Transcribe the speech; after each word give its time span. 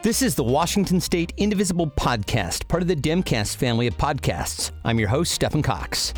This 0.00 0.22
is 0.22 0.36
the 0.36 0.44
Washington 0.44 1.00
State 1.00 1.32
Indivisible 1.38 1.88
Podcast, 1.88 2.68
part 2.68 2.82
of 2.82 2.88
the 2.88 2.94
Demcast 2.94 3.56
family 3.56 3.88
of 3.88 3.98
podcasts. 3.98 4.70
I'm 4.84 4.96
your 5.00 5.08
host, 5.08 5.32
Stephen 5.32 5.60
Cox. 5.60 6.14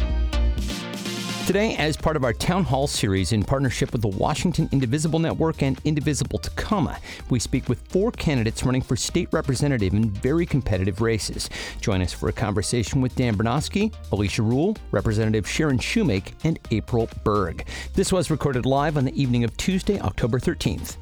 Today, 1.46 1.76
as 1.76 1.96
part 1.96 2.14
of 2.14 2.22
our 2.22 2.34
Town 2.34 2.62
Hall 2.62 2.86
series 2.86 3.32
in 3.32 3.42
partnership 3.42 3.90
with 3.92 4.02
the 4.02 4.08
Washington 4.08 4.68
Indivisible 4.70 5.18
Network 5.18 5.62
and 5.62 5.80
Indivisible 5.86 6.38
Tacoma, 6.38 6.98
we 7.30 7.38
speak 7.38 7.70
with 7.70 7.80
four 7.88 8.12
candidates 8.12 8.64
running 8.64 8.82
for 8.82 8.96
state 8.96 9.30
representative 9.32 9.94
in 9.94 10.10
very 10.10 10.44
competitive 10.44 11.00
races. 11.00 11.48
Join 11.80 12.02
us 12.02 12.12
for 12.12 12.28
a 12.28 12.34
conversation 12.34 13.00
with 13.00 13.16
Dan 13.16 13.34
Bronoske, 13.34 13.94
Alicia 14.12 14.42
Rule, 14.42 14.76
Representative 14.90 15.48
Sharon 15.48 15.78
Shewmake, 15.78 16.34
and 16.44 16.58
April 16.70 17.08
Berg. 17.24 17.66
This 17.94 18.12
was 18.12 18.30
recorded 18.30 18.66
live 18.66 18.98
on 18.98 19.06
the 19.06 19.20
evening 19.20 19.42
of 19.42 19.56
Tuesday, 19.56 19.98
October 20.00 20.38
13th. 20.38 20.98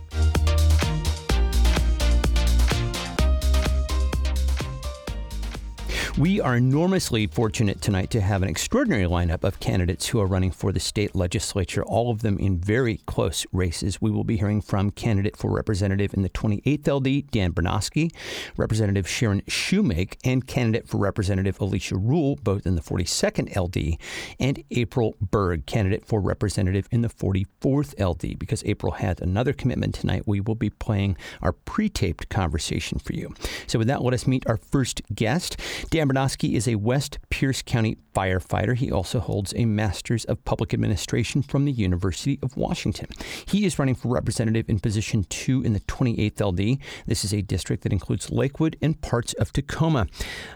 We 6.17 6.41
are 6.41 6.57
enormously 6.57 7.27
fortunate 7.27 7.81
tonight 7.81 8.11
to 8.11 8.21
have 8.21 8.43
an 8.43 8.49
extraordinary 8.49 9.05
lineup 9.05 9.45
of 9.45 9.61
candidates 9.61 10.09
who 10.09 10.19
are 10.21 10.27
running 10.27 10.51
for 10.51 10.73
the 10.73 10.81
state 10.81 11.15
legislature, 11.15 11.85
all 11.85 12.11
of 12.11 12.23
them 12.23 12.39
in 12.39 12.59
very 12.59 12.99
close 13.07 13.47
races. 13.53 14.01
We 14.01 14.11
will 14.11 14.25
be 14.25 14.37
hearing 14.37 14.61
from 14.61 14.91
candidate 14.91 15.37
for 15.37 15.51
representative 15.51 16.15
in 16.15 16.23
the 16.23 16.31
28th 16.31 16.89
LD, 16.89 17.31
Dan 17.31 17.53
Bronoske, 17.53 18.13
Representative 18.57 19.09
Sharon 19.09 19.43
Shewmake, 19.43 20.17
and 20.25 20.47
candidate 20.47 20.89
for 20.89 20.99
representative 20.99 21.61
Alicia 21.61 21.97
Rule, 21.97 22.37
both 22.43 22.67
in 22.67 22.75
the 22.75 22.81
42nd 22.81 23.55
LD, 23.55 23.99
and 24.41 24.65
April 24.73 25.15
Berg, 25.21 25.67
candidate 25.67 26.05
for 26.05 26.21
representative 26.21 26.89
in 26.91 27.03
the 27.03 27.09
44th 27.09 27.95
LD. 28.01 28.39
Because 28.39 28.65
April 28.65 28.93
had 28.93 29.21
another 29.21 29.53
commitment 29.53 29.95
tonight, 29.95 30.25
we 30.27 30.41
will 30.41 30.57
be 30.57 30.71
playing 30.71 31.17
our 31.43 31.53
pre 31.53 31.89
taped 31.89 32.29
conversation 32.29 32.99
for 32.99 33.13
you. 33.13 33.35
So, 33.67 33.79
with 33.79 33.89
that, 33.89 34.03
let 34.03 34.15
us 34.15 34.27
meet 34.27 34.47
our 34.47 34.57
first 34.57 35.03
guest. 35.15 35.57
Dan 35.91 36.08
Bronoske 36.09 36.55
is 36.55 36.67
a 36.67 36.77
West 36.77 37.19
Pierce 37.31 37.63
County 37.63 37.99
firefighter. 38.15 38.75
He 38.75 38.91
also 38.91 39.21
holds 39.21 39.53
a 39.57 39.65
Master's 39.65 40.25
of 40.25 40.45
Public 40.45 40.73
Administration 40.73 41.43
from 41.43 41.65
the 41.65 41.73
University 41.73 42.39
of 42.43 42.57
Washington. 42.57 43.09
He 43.47 43.65
is 43.65 43.79
running 43.79 43.95
for 43.95 44.09
representative 44.09 44.69
in 44.69 44.81
position 44.81 45.25
two 45.29 45.63
in 45.63 45.73
the 45.73 45.81
28th 45.81 46.41
LD. 46.41 46.79
This 47.07 47.25
is 47.25 47.33
a 47.33 47.43
district 47.43 47.83
that 47.83 47.93
includes 47.93 48.31
Lakewood 48.31 48.77
and 48.81 49.01
parts 49.01 49.35
of 49.35 49.53
Tacoma. 49.53 50.07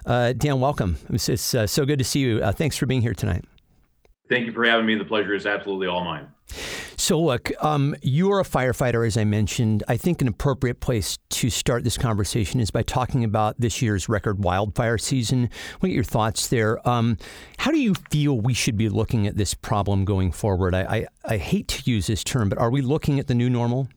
Uh, 0.06 0.33
Dan, 0.33 0.61
welcome. 0.61 0.97
It's, 1.11 1.28
it's 1.28 1.55
uh, 1.55 1.66
so 1.66 1.84
good 1.84 1.98
to 1.98 2.05
see 2.05 2.20
you. 2.20 2.42
Uh, 2.42 2.53
thanks 2.53 2.77
for 2.77 2.87
being 2.87 3.03
here 3.03 3.14
tonight. 3.14 3.44
Thank 4.28 4.47
you 4.47 4.53
for 4.53 4.64
having 4.64 4.87
me. 4.87 4.94
The 4.94 5.05
pleasure 5.05 5.34
is 5.34 5.44
absolutely 5.44 5.87
all 5.87 6.05
mine. 6.05 6.28
So, 6.97 7.20
look, 7.20 7.50
um, 7.62 7.97
you're 8.03 8.41
a 8.41 8.45
firefighter, 8.45 9.06
as 9.06 9.17
I 9.17 9.25
mentioned. 9.25 9.83
I 9.89 9.97
think 9.97 10.22
an 10.22 10.28
appropriate 10.28 10.81
place 10.81 11.19
to 11.31 11.50
start 11.50 11.84
this 11.84 11.98
conversation 11.98 12.61
is 12.61 12.70
by 12.70 12.83
talking 12.83 13.25
about 13.25 13.59
this 13.59 13.83
year's 13.83 14.09
record 14.09 14.42
wildfire 14.44 14.98
season. 14.98 15.50
What 15.81 15.91
are 15.91 15.92
your 15.92 16.05
thoughts 16.05 16.48
there? 16.48 16.86
Um, 16.89 17.19
how 17.59 17.70
do 17.70 17.78
you 17.78 17.94
feel 18.11 18.41
we 18.41 18.55
should 18.55 18.77
be 18.77 18.89
looking 18.89 19.27
at 19.27 19.36
this 19.36 19.55
problem 19.55 20.05
going 20.05 20.33
forward? 20.33 20.75
I, 20.75 20.83
I, 20.83 21.06
I 21.34 21.36
hate 21.39 21.69
to 21.69 21.91
use 21.91 22.06
this 22.06 22.22
term, 22.25 22.48
but 22.48 22.59
are 22.59 22.70
we 22.70 22.83
looking 22.83 23.19
at 23.19 23.27
the 23.27 23.34
new 23.34 23.50
normal? 23.50 23.89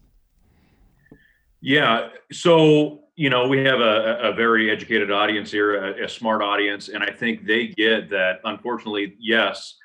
Yeah. 1.61 2.09
So, 2.31 3.01
you 3.15 3.29
know, 3.29 3.47
we 3.47 3.59
have 3.59 3.79
a, 3.79 4.19
a 4.21 4.33
very 4.33 4.69
educated 4.69 5.11
audience 5.11 5.51
here, 5.51 5.75
a, 5.75 6.05
a 6.05 6.09
smart 6.09 6.41
audience, 6.41 6.89
and 6.89 7.03
I 7.03 7.11
think 7.11 7.45
they 7.45 7.67
get 7.67 8.09
that, 8.09 8.39
unfortunately, 8.43 9.15
yes 9.19 9.75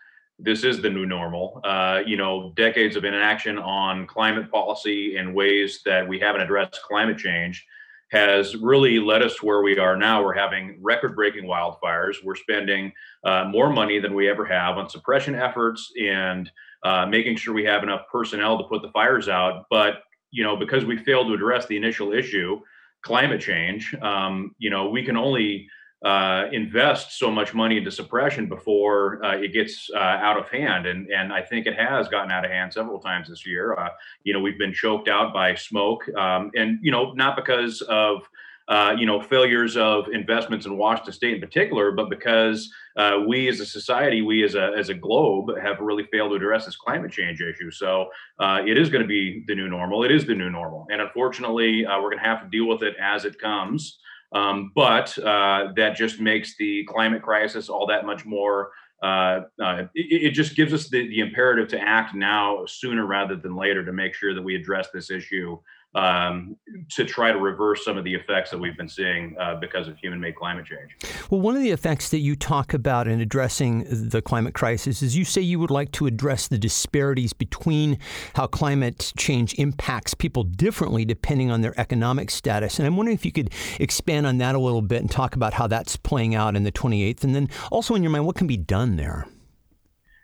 this 0.43 0.65
is 0.65 0.81
the 0.81 0.91
new 0.91 1.07
normal. 1.07 1.61
Uh, 1.65 2.03
you 2.07 2.17
know, 2.17 2.53
decades 2.57 2.97
of 2.97 3.05
inaction 3.05 3.59
on 3.59 4.07
climate 4.07 4.51
policy 4.51 5.17
and 5.17 5.35
ways 5.35 5.81
that 5.85 6.07
we 6.07 6.19
haven't 6.19 6.43
addressed 6.43 6.81
climate 6.83 7.19
change 7.19 7.67
has 8.11 8.57
really 8.57 8.99
led 8.99 9.23
us 9.23 9.37
to 9.37 9.47
where 9.47 9.63
we 9.63 9.79
are 9.79 9.97
now. 9.97 10.23
We're 10.23 10.35
having 10.35 10.79
record 10.81 11.15
breaking 11.15 11.45
wildfires. 11.45 12.17
We're 12.25 12.35
spending 12.35 12.93
uh, 13.25 13.45
more 13.45 13.73
money 13.73 14.01
than 14.01 14.15
we 14.15 14.29
ever 14.29 14.45
have 14.45 14.79
on 14.79 14.89
suppression 14.89 15.35
efforts 15.35 15.93
and 16.01 16.51
uh, 16.83 17.07
making 17.07 17.37
sure 17.37 17.55
we 17.55 17.65
have 17.65 17.83
enough 17.83 18.03
personnel 18.11 18.59
to 18.59 18.65
put 18.65 18.83
the 18.83 18.91
fires 18.91 19.29
out. 19.29 19.67
But, 19.71 20.03
you 20.33 20.43
know, 20.43 20.57
because 20.57 20.85
we 20.85 20.97
failed 20.97 21.29
to 21.29 21.35
address 21.35 21.67
the 21.67 21.77
initial 21.77 22.13
issue, 22.13 22.61
climate 23.03 23.41
change, 23.41 23.95
um, 24.03 24.57
you 24.59 24.71
know, 24.71 24.91
we 24.91 25.05
can 25.05 25.17
only 25.17 25.69
uh, 26.05 26.47
invest 26.53 27.19
so 27.19 27.31
much 27.31 27.53
money 27.53 27.77
into 27.77 27.91
suppression 27.91 28.47
before 28.47 29.23
uh, 29.23 29.37
it 29.37 29.53
gets 29.53 29.91
uh, 29.95 29.99
out 29.99 30.39
of 30.39 30.49
hand. 30.49 30.87
And, 30.87 31.09
and 31.11 31.33
I 31.33 31.43
think 31.43 31.67
it 31.67 31.77
has 31.77 32.09
gotten 32.09 32.31
out 32.31 32.45
of 32.45 32.51
hand 32.51 32.73
several 32.73 32.99
times 32.99 33.29
this 33.29 33.47
year. 33.47 33.75
Uh, 33.75 33.91
you 34.25 34.33
know, 34.33 34.41
we've 34.41 34.59
been 34.59 34.73
choked 34.73 35.09
out 35.09 35.35
by 35.35 35.55
smoke. 35.55 36.09
Um, 36.17 36.51
and, 36.55 36.79
you 36.81 36.91
know, 36.91 37.13
not 37.13 37.37
because 37.37 37.83
of, 37.83 38.27
uh, 38.69 38.95
you 38.97 39.05
know, 39.05 39.21
failures 39.21 39.77
of 39.77 40.09
investments 40.09 40.65
in 40.65 40.79
Washington 40.79 41.13
State 41.13 41.35
in 41.35 41.41
particular, 41.41 41.93
but 41.93 42.09
because 42.09 42.73
uh, 42.97 43.19
we 43.29 43.49
as 43.49 43.61
a 43.61 43.67
society, 43.67 44.23
we 44.23 44.43
as 44.43 44.55
a, 44.55 44.73
as 44.79 44.89
a 44.89 44.95
globe 44.95 45.51
have 45.61 45.81
really 45.81 46.05
failed 46.05 46.31
to 46.31 46.37
address 46.37 46.65
this 46.65 46.77
climate 46.77 47.13
change 47.13 47.43
issue. 47.43 47.71
So 47.71 48.09
it 48.41 48.79
is 48.79 48.89
going 48.89 49.03
to 49.03 49.09
be 49.09 49.45
the 49.49 49.55
new 49.55 49.69
normal. 49.69 50.05
It 50.05 50.13
is 50.13 50.25
the 50.25 50.35
new 50.35 50.51
normal. 50.51 50.87
And 50.91 51.03
unfortunately, 51.03 51.85
we're 51.85 52.11
going 52.11 52.19
to 52.19 52.25
have 52.25 52.43
to 52.43 52.49
deal 52.49 52.69
with 52.69 52.83
it 52.83 52.95
as 52.99 53.25
it 53.25 53.39
comes. 53.39 53.99
Um, 54.33 54.73
but 54.75 55.17
uh, 55.19 55.73
that 55.77 55.97
just 55.97 56.21
makes 56.21 56.57
the 56.57 56.85
climate 56.85 57.23
crisis 57.23 57.69
all 57.69 57.87
that 57.87 58.07
much 58.07 58.25
more. 58.25 58.71
Uh, 59.03 59.41
uh, 59.63 59.85
it, 59.95 60.27
it, 60.27 60.31
just 60.33 60.55
gives 60.55 60.75
us 60.75 60.89
the, 60.89 61.09
the 61.09 61.21
imperative 61.21 61.69
to 61.69 61.81
act 61.81 62.15
now 62.15 62.65
sooner 62.67 63.07
rather 63.07 63.35
than 63.35 63.57
later 63.57 63.83
to 63.83 63.93
make 63.93 64.15
sure 64.15 64.35
that 64.35 64.43
we 64.43 64.55
address 64.55 64.89
this 64.93 65.11
issue 65.11 65.59
um, 65.95 66.57
to 66.91 67.05
try 67.05 67.33
to 67.33 67.39
reverse 67.39 67.85
some 67.85 67.99
of 67.99 68.05
the 68.05 68.15
effects 68.15 68.51
that 68.51 68.59
we've 68.59 68.77
been 68.77 68.89
seeing 68.89 69.35
uh, 69.41 69.57
because 69.57 69.89
of 69.89 69.99
human 69.99 70.21
made 70.21 70.37
climate 70.37 70.65
change. 70.65 70.97
Well, 71.31 71.41
one 71.41 71.57
of 71.57 71.63
the 71.63 71.71
effects 71.71 72.11
that 72.11 72.19
you 72.19 72.37
talk 72.37 72.73
about 72.73 73.09
in 73.09 73.21
addressing 73.21 73.85
the 73.89 74.23
climate 74.23 74.55
crisis 74.55 75.03
is 75.03 75.17
you 75.17 75.25
say 75.25 75.41
you 75.41 75.59
would 75.59 75.71
like 75.71 75.91
to 75.93 76.07
address 76.07 76.47
the 76.47 76.59
disparities 76.59 77.33
between 77.33 77.99
how 78.35 78.47
climate 78.47 79.13
change 79.17 79.55
impacts 79.59 80.15
people 80.15 80.45
differently 80.45 81.05
depending 81.05 81.51
on 81.51 81.61
their 81.61 81.79
economic 81.79 82.31
status. 82.31 82.79
And 82.79 82.87
I'm 82.87 82.97
wondering 82.97 83.17
if 83.17 83.25
you 83.25 83.33
could 83.33 83.51
expand 83.81 84.27
on 84.27 84.39
that 84.39 84.55
a 84.55 84.61
little 84.61 84.83
bit 84.83 85.01
and 85.01 85.11
talk 85.11 85.35
about 85.35 85.55
how 85.55 85.67
that's 85.67 85.97
playing 85.97 86.37
out 86.37 86.55
in 86.55 86.63
the 86.63 86.73
28th. 86.73 87.25
And 87.25 87.35
then 87.35 87.49
also 87.73 87.97
in 87.97 88.03
your 88.03 88.13
mind, 88.13 88.27
what 88.27 88.37
can 88.37 88.47
be 88.47 88.57
done 88.57 88.95
there? 88.95 89.27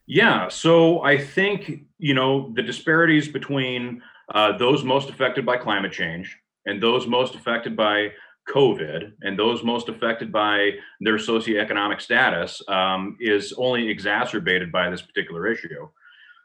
Yeah, 0.06 0.47
so 0.49 1.03
I 1.03 1.19
think, 1.19 1.81
you 1.99 2.15
know, 2.15 2.53
the 2.55 2.62
disparities 2.62 3.26
between 3.26 4.03
uh, 4.34 4.56
those 4.59 4.84
most 4.84 5.09
affected 5.09 5.47
by 5.47 5.56
climate 5.56 5.92
change 5.92 6.37
and 6.66 6.82
those 6.82 7.06
most 7.06 7.34
affected 7.34 7.76
by 7.76 8.10
COVID 8.48 9.12
and 9.22 9.38
those 9.38 9.62
most 9.64 9.88
affected 9.88 10.32
by 10.32 10.70
their 11.00 11.16
socioeconomic 11.16 12.00
status 12.00 12.62
um, 12.69 13.16
is 13.20 13.53
only 13.56 13.88
exacerbated 13.88 14.70
by 14.70 14.88
this 14.88 15.03
particular 15.03 15.47
issue. 15.47 15.88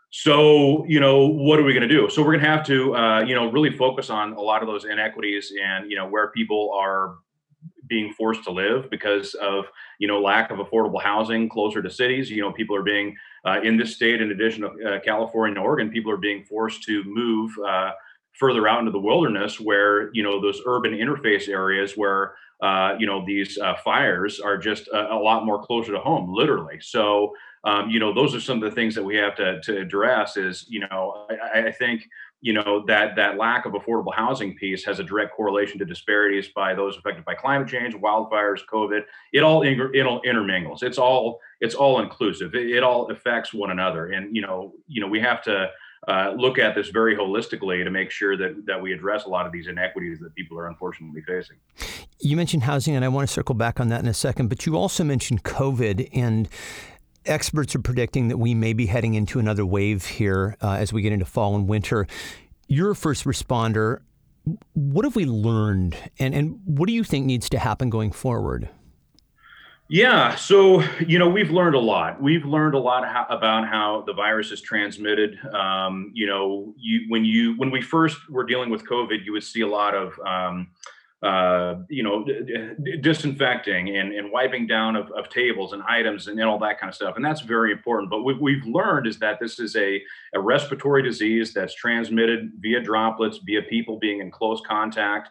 So, 0.10 0.86
you 0.86 1.00
know, 1.00 1.28
what 1.28 1.60
are 1.60 1.64
we 1.64 1.74
going 1.74 1.88
to 1.88 1.96
do? 1.96 2.10
So, 2.10 2.22
we're 2.22 2.34
going 2.34 2.44
to 2.44 2.50
have 2.50 2.66
to, 2.66 2.96
uh, 2.96 3.22
you 3.22 3.34
know, 3.34 3.50
really 3.50 3.72
focus 3.72 4.10
on 4.10 4.34
a 4.34 4.42
lot 4.42 4.62
of 4.62 4.68
those 4.68 4.84
inequities 4.84 5.54
and, 5.64 5.90
you 5.90 5.96
know, 5.96 6.08
where 6.08 6.32
people 6.32 6.72
are 6.76 7.16
being 7.88 8.14
forced 8.14 8.44
to 8.44 8.52
live 8.52 8.90
because 8.90 9.34
of 9.36 9.66
you 10.00 10.08
know 10.08 10.22
lack 10.22 10.50
of 10.50 10.60
affordable 10.60 11.02
housing 11.02 11.50
closer 11.50 11.82
to 11.82 11.90
cities 11.90 12.32
you 12.32 12.42
know 12.42 12.52
people 12.54 12.76
are 12.76 12.84
being 12.84 13.16
uh, 13.46 13.60
in 13.64 13.78
this 13.78 13.96
state 13.96 14.22
in 14.22 14.32
addition 14.32 14.62
to 14.62 14.96
uh, 14.96 15.00
california 15.02 15.56
and 15.56 15.66
oregon 15.66 15.90
people 15.90 16.12
are 16.12 16.18
being 16.18 16.44
forced 16.44 16.84
to 16.84 17.04
move 17.06 17.52
uh, 17.68 17.92
further 18.34 18.68
out 18.68 18.80
into 18.80 18.92
the 18.92 19.00
wilderness 19.00 19.60
where 19.60 20.14
you 20.14 20.24
know 20.24 20.42
those 20.42 20.62
urban 20.66 20.94
interface 20.94 21.48
areas 21.48 21.94
where 21.96 22.34
uh, 22.62 22.96
you 23.00 23.08
know 23.08 23.26
these 23.26 23.58
uh, 23.58 23.76
fires 23.84 24.40
are 24.40 24.58
just 24.58 24.88
a, 24.90 25.14
a, 25.14 25.20
lot 25.20 25.46
more 25.46 25.64
closer 25.64 25.92
to 25.92 26.00
home 26.00 26.32
literally. 26.32 26.80
So 26.80 27.34
um, 27.64 27.90
you 27.90 28.00
know 28.00 28.14
those 28.14 28.36
are 28.36 28.40
some 28.40 28.62
of 28.62 28.70
the 28.70 28.76
things 28.76 28.94
that 28.96 29.04
we 29.04 29.16
have 29.16 29.36
to, 29.36 29.60
to 29.62 29.80
address 29.80 30.38
is 30.38 30.66
you 30.70 30.82
know 30.82 31.26
I, 31.30 31.68
I 31.68 31.72
think 31.72 32.08
you 32.42 32.54
know 32.54 32.84
that 32.88 33.16
that 33.16 33.38
lack 33.38 33.66
of 33.66 33.74
affordable 33.74 34.14
housing 34.14 34.56
piece 34.56 34.84
has 34.84 35.00
a 35.00 35.04
direct 35.04 35.36
correlation 35.36 35.78
to 35.80 35.86
disparities 35.86 36.50
by 36.50 36.74
those 36.74 36.98
affected 36.98 37.24
by 37.24 37.36
climate 37.36 37.68
change, 37.68 37.94
wildfires, 37.94 38.62
COVID. 38.72 39.04
It 39.32 39.44
all 39.44 39.62
it 39.64 40.02
all 40.06 40.22
intermingles. 40.22 40.84
It's 40.84 40.98
all 40.98 41.40
it's 41.60 41.76
all 41.76 42.02
inclusive. 42.02 42.56
It, 42.56 42.72
it 42.72 42.84
all 42.84 43.10
affects 43.12 43.54
one 43.54 43.72
another, 43.72 44.08
and 44.12 44.36
you 44.36 44.42
know 44.42 44.74
you 44.88 45.02
know 45.02 45.08
we 45.08 45.20
have 45.20 45.44
to 45.44 45.70
uh, 46.08 46.34
look 46.36 46.58
at 46.58 46.74
this 46.74 46.90
very 46.90 47.16
holistically 47.16 47.84
to 47.84 47.92
make 47.92 48.10
sure 48.10 48.36
that 48.36 48.66
that 48.66 48.82
we 48.82 48.92
address 48.92 49.26
a 49.26 49.30
lot 49.30 49.46
of 49.46 49.52
these 49.52 49.68
inequities 49.68 50.20
that 50.20 50.34
people 50.34 50.58
are 50.58 50.68
unfortunately 50.68 51.22
facing. 51.22 51.58
You 52.20 52.36
mentioned 52.36 52.64
housing, 52.64 52.96
and 52.96 53.06
I 53.06 53.08
want 53.08 53.28
to 53.28 53.34
circle 53.34 53.54
back 53.56 53.80
on 53.80 53.90
that 53.90 54.02
in 54.02 54.08
a 54.08 54.14
second. 54.14 54.48
But 54.48 54.66
you 54.66 54.76
also 54.76 55.04
mentioned 55.04 55.44
COVID 55.44 56.10
and 56.12 56.50
experts 57.26 57.76
are 57.76 57.80
predicting 57.80 58.28
that 58.30 58.38
we 58.38 58.54
may 58.54 58.74
be 58.74 58.86
heading 58.86 59.14
into 59.14 59.40
another 59.40 59.66
wave 59.66 60.06
here 60.06 60.58
uh, 60.62 60.72
as 60.74 60.92
we 60.92 61.02
get 61.02 61.12
into 61.12 61.26
fall 61.26 61.56
and 61.56 61.68
winter. 61.68 62.08
You're 62.68 62.92
a 62.92 62.96
first 62.96 63.26
responder. 63.26 64.00
What 64.74 65.06
have 65.06 65.16
we 65.16 65.26
learned, 65.26 65.96
and, 66.18 66.34
and 66.34 66.60
what 66.66 66.88
do 66.88 66.94
you 66.94 67.04
think 67.04 67.26
needs 67.26 67.48
to 67.50 67.60
happen 67.60 67.90
going 67.90 68.12
forward? 68.12 68.70
Yeah, 69.88 70.36
so 70.36 70.82
you 71.06 71.20
know 71.20 71.28
we've 71.28 71.52
learned 71.52 71.76
a 71.76 71.80
lot. 71.80 72.22
We've 72.22 72.46
learned 72.46 72.76
a 72.76 72.80
lot 72.80 73.06
how, 73.06 73.26
about 73.30 73.68
how 73.68 74.06
the 74.08 74.14
virus 74.14 74.50
is 74.52 74.62
transmitted. 74.62 75.38
Um, 75.54 76.12
you 76.14 76.26
know, 76.26 76.74
you 76.78 77.02
when 77.10 77.26
you 77.26 77.58
when 77.58 77.72
we 77.72 77.82
first 77.82 78.18
were 78.30 78.46
dealing 78.46 78.70
with 78.70 78.88
COVID, 78.88 79.26
you 79.26 79.34
would 79.34 79.44
see 79.44 79.62
a 79.62 79.68
lot 79.68 79.94
of 79.94 80.18
um, 80.26 80.70
uh, 81.24 81.76
you 81.88 82.02
know, 82.02 82.26
disinfecting 83.02 83.96
and, 83.96 84.12
and 84.12 84.32
wiping 84.32 84.66
down 84.66 84.96
of, 84.96 85.12
of 85.12 85.30
tables 85.30 85.72
and 85.72 85.84
items 85.84 86.28
and, 86.28 86.40
and 86.40 86.50
all 86.50 86.58
that 86.58 86.80
kind 86.80 86.90
of 86.90 86.96
stuff. 86.96 87.16
And 87.16 87.24
that's 87.24 87.42
very 87.42 87.72
important. 87.72 88.10
But 88.10 88.24
what 88.24 88.42
we've 88.42 88.66
learned 88.66 89.06
is 89.06 89.20
that 89.20 89.40
this 89.40 89.60
is 89.60 89.76
a, 89.76 90.02
a 90.34 90.40
respiratory 90.40 91.04
disease 91.04 91.54
that's 91.54 91.76
transmitted 91.76 92.52
via 92.60 92.82
droplets, 92.82 93.38
via 93.46 93.62
people 93.62 94.00
being 94.00 94.20
in 94.20 94.32
close 94.32 94.62
contact. 94.68 95.30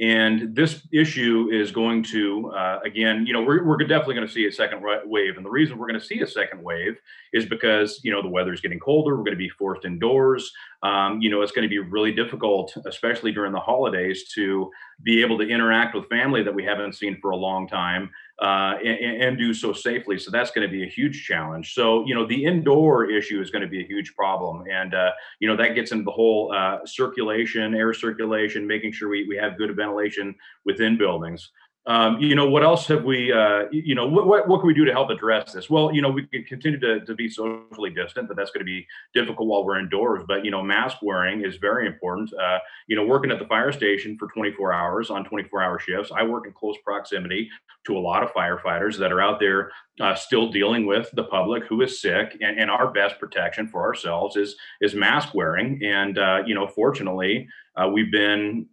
And 0.00 0.54
this 0.54 0.86
issue 0.92 1.48
is 1.52 1.72
going 1.72 2.04
to, 2.04 2.52
uh, 2.52 2.78
again, 2.84 3.26
you 3.26 3.32
know, 3.32 3.42
we're, 3.42 3.64
we're 3.64 3.78
definitely 3.78 4.14
going 4.14 4.28
to 4.28 4.32
see 4.32 4.46
a 4.46 4.52
second 4.52 4.80
wave. 5.06 5.36
And 5.36 5.44
the 5.44 5.50
reason 5.50 5.76
we're 5.76 5.88
going 5.88 5.98
to 5.98 6.06
see 6.06 6.20
a 6.20 6.26
second 6.26 6.62
wave 6.62 7.00
is 7.32 7.46
because, 7.46 8.00
you 8.04 8.12
know, 8.12 8.22
the 8.22 8.28
weather 8.28 8.52
is 8.52 8.60
getting 8.60 8.78
colder. 8.78 9.16
We're 9.16 9.24
going 9.24 9.32
to 9.32 9.36
be 9.36 9.48
forced 9.48 9.84
indoors. 9.84 10.52
Um, 10.84 11.20
you 11.20 11.30
know, 11.30 11.42
it's 11.42 11.50
going 11.50 11.64
to 11.64 11.68
be 11.68 11.80
really 11.80 12.12
difficult, 12.12 12.76
especially 12.86 13.32
during 13.32 13.50
the 13.52 13.58
holidays, 13.58 14.28
to 14.34 14.70
be 15.02 15.20
able 15.20 15.36
to 15.38 15.48
interact 15.48 15.96
with 15.96 16.08
family 16.08 16.44
that 16.44 16.54
we 16.54 16.64
haven't 16.64 16.94
seen 16.94 17.18
for 17.20 17.30
a 17.30 17.36
long 17.36 17.66
time 17.66 18.10
uh, 18.40 18.74
and, 18.84 19.22
and, 19.22 19.38
do 19.38 19.52
so 19.52 19.72
safely. 19.72 20.16
So 20.16 20.30
that's 20.30 20.52
going 20.52 20.66
to 20.66 20.70
be 20.70 20.84
a 20.84 20.88
huge 20.88 21.24
challenge. 21.24 21.74
So, 21.74 22.06
you 22.06 22.14
know, 22.14 22.24
the 22.24 22.44
indoor 22.44 23.10
issue 23.10 23.40
is 23.40 23.50
going 23.50 23.62
to 23.62 23.68
be 23.68 23.82
a 23.82 23.86
huge 23.86 24.14
problem. 24.14 24.62
And, 24.70 24.94
uh, 24.94 25.10
you 25.40 25.48
know, 25.48 25.56
that 25.56 25.74
gets 25.74 25.90
into 25.90 26.04
the 26.04 26.12
whole 26.12 26.52
uh, 26.52 26.78
circulation, 26.86 27.74
air 27.74 27.92
circulation, 27.92 28.64
making 28.64 28.92
sure 28.92 29.08
we, 29.08 29.26
we 29.28 29.36
have 29.36 29.58
good 29.58 29.74
ventilation 29.74 30.36
within 30.64 30.96
buildings. 30.96 31.50
Um, 31.88 32.20
you 32.20 32.34
know, 32.34 32.46
what 32.46 32.62
else 32.62 32.86
have 32.88 33.04
we, 33.04 33.32
uh, 33.32 33.62
you 33.72 33.94
know, 33.94 34.06
what, 34.06 34.26
what, 34.26 34.46
what, 34.46 34.58
can 34.58 34.66
we 34.66 34.74
do 34.74 34.84
to 34.84 34.92
help 34.92 35.08
address 35.08 35.54
this? 35.54 35.70
Well, 35.70 35.90
you 35.90 36.02
know, 36.02 36.10
we 36.10 36.26
can 36.26 36.44
continue 36.44 36.78
to, 36.80 37.00
to 37.00 37.14
be 37.14 37.30
socially 37.30 37.88
distant, 37.88 38.28
but 38.28 38.36
that's 38.36 38.50
going 38.50 38.60
to 38.60 38.66
be 38.66 38.86
difficult 39.14 39.48
while 39.48 39.64
we're 39.64 39.78
indoors. 39.78 40.22
But, 40.28 40.44
you 40.44 40.50
know, 40.50 40.62
mask 40.62 40.98
wearing 41.00 41.46
is 41.46 41.56
very 41.56 41.86
important. 41.86 42.30
Uh, 42.34 42.58
you 42.88 42.96
know, 42.96 43.06
working 43.06 43.30
at 43.30 43.38
the 43.38 43.46
fire 43.46 43.72
station 43.72 44.18
for 44.18 44.28
24 44.28 44.70
hours 44.70 45.08
on 45.08 45.24
24 45.24 45.62
hour 45.62 45.78
shifts, 45.78 46.12
I 46.14 46.24
work 46.24 46.46
in 46.46 46.52
close 46.52 46.76
proximity 46.84 47.48
to 47.86 47.96
a 47.96 47.98
lot 47.98 48.22
of 48.22 48.32
firefighters 48.32 48.98
that 48.98 49.10
are 49.10 49.22
out 49.22 49.40
there 49.40 49.70
uh, 49.98 50.14
still 50.14 50.52
dealing 50.52 50.84
with 50.84 51.10
the 51.14 51.24
public 51.24 51.64
who 51.64 51.80
is 51.80 52.02
sick. 52.02 52.36
And, 52.42 52.60
and, 52.60 52.70
our 52.70 52.92
best 52.92 53.18
protection 53.18 53.66
for 53.66 53.82
ourselves 53.82 54.36
is, 54.36 54.56
is 54.82 54.94
mask 54.94 55.34
wearing. 55.34 55.80
And, 55.82 56.18
uh, 56.18 56.42
you 56.46 56.54
know, 56.54 56.68
fortunately, 56.68 57.48
uh, 57.76 57.88
we've 57.88 58.12
been 58.12 58.66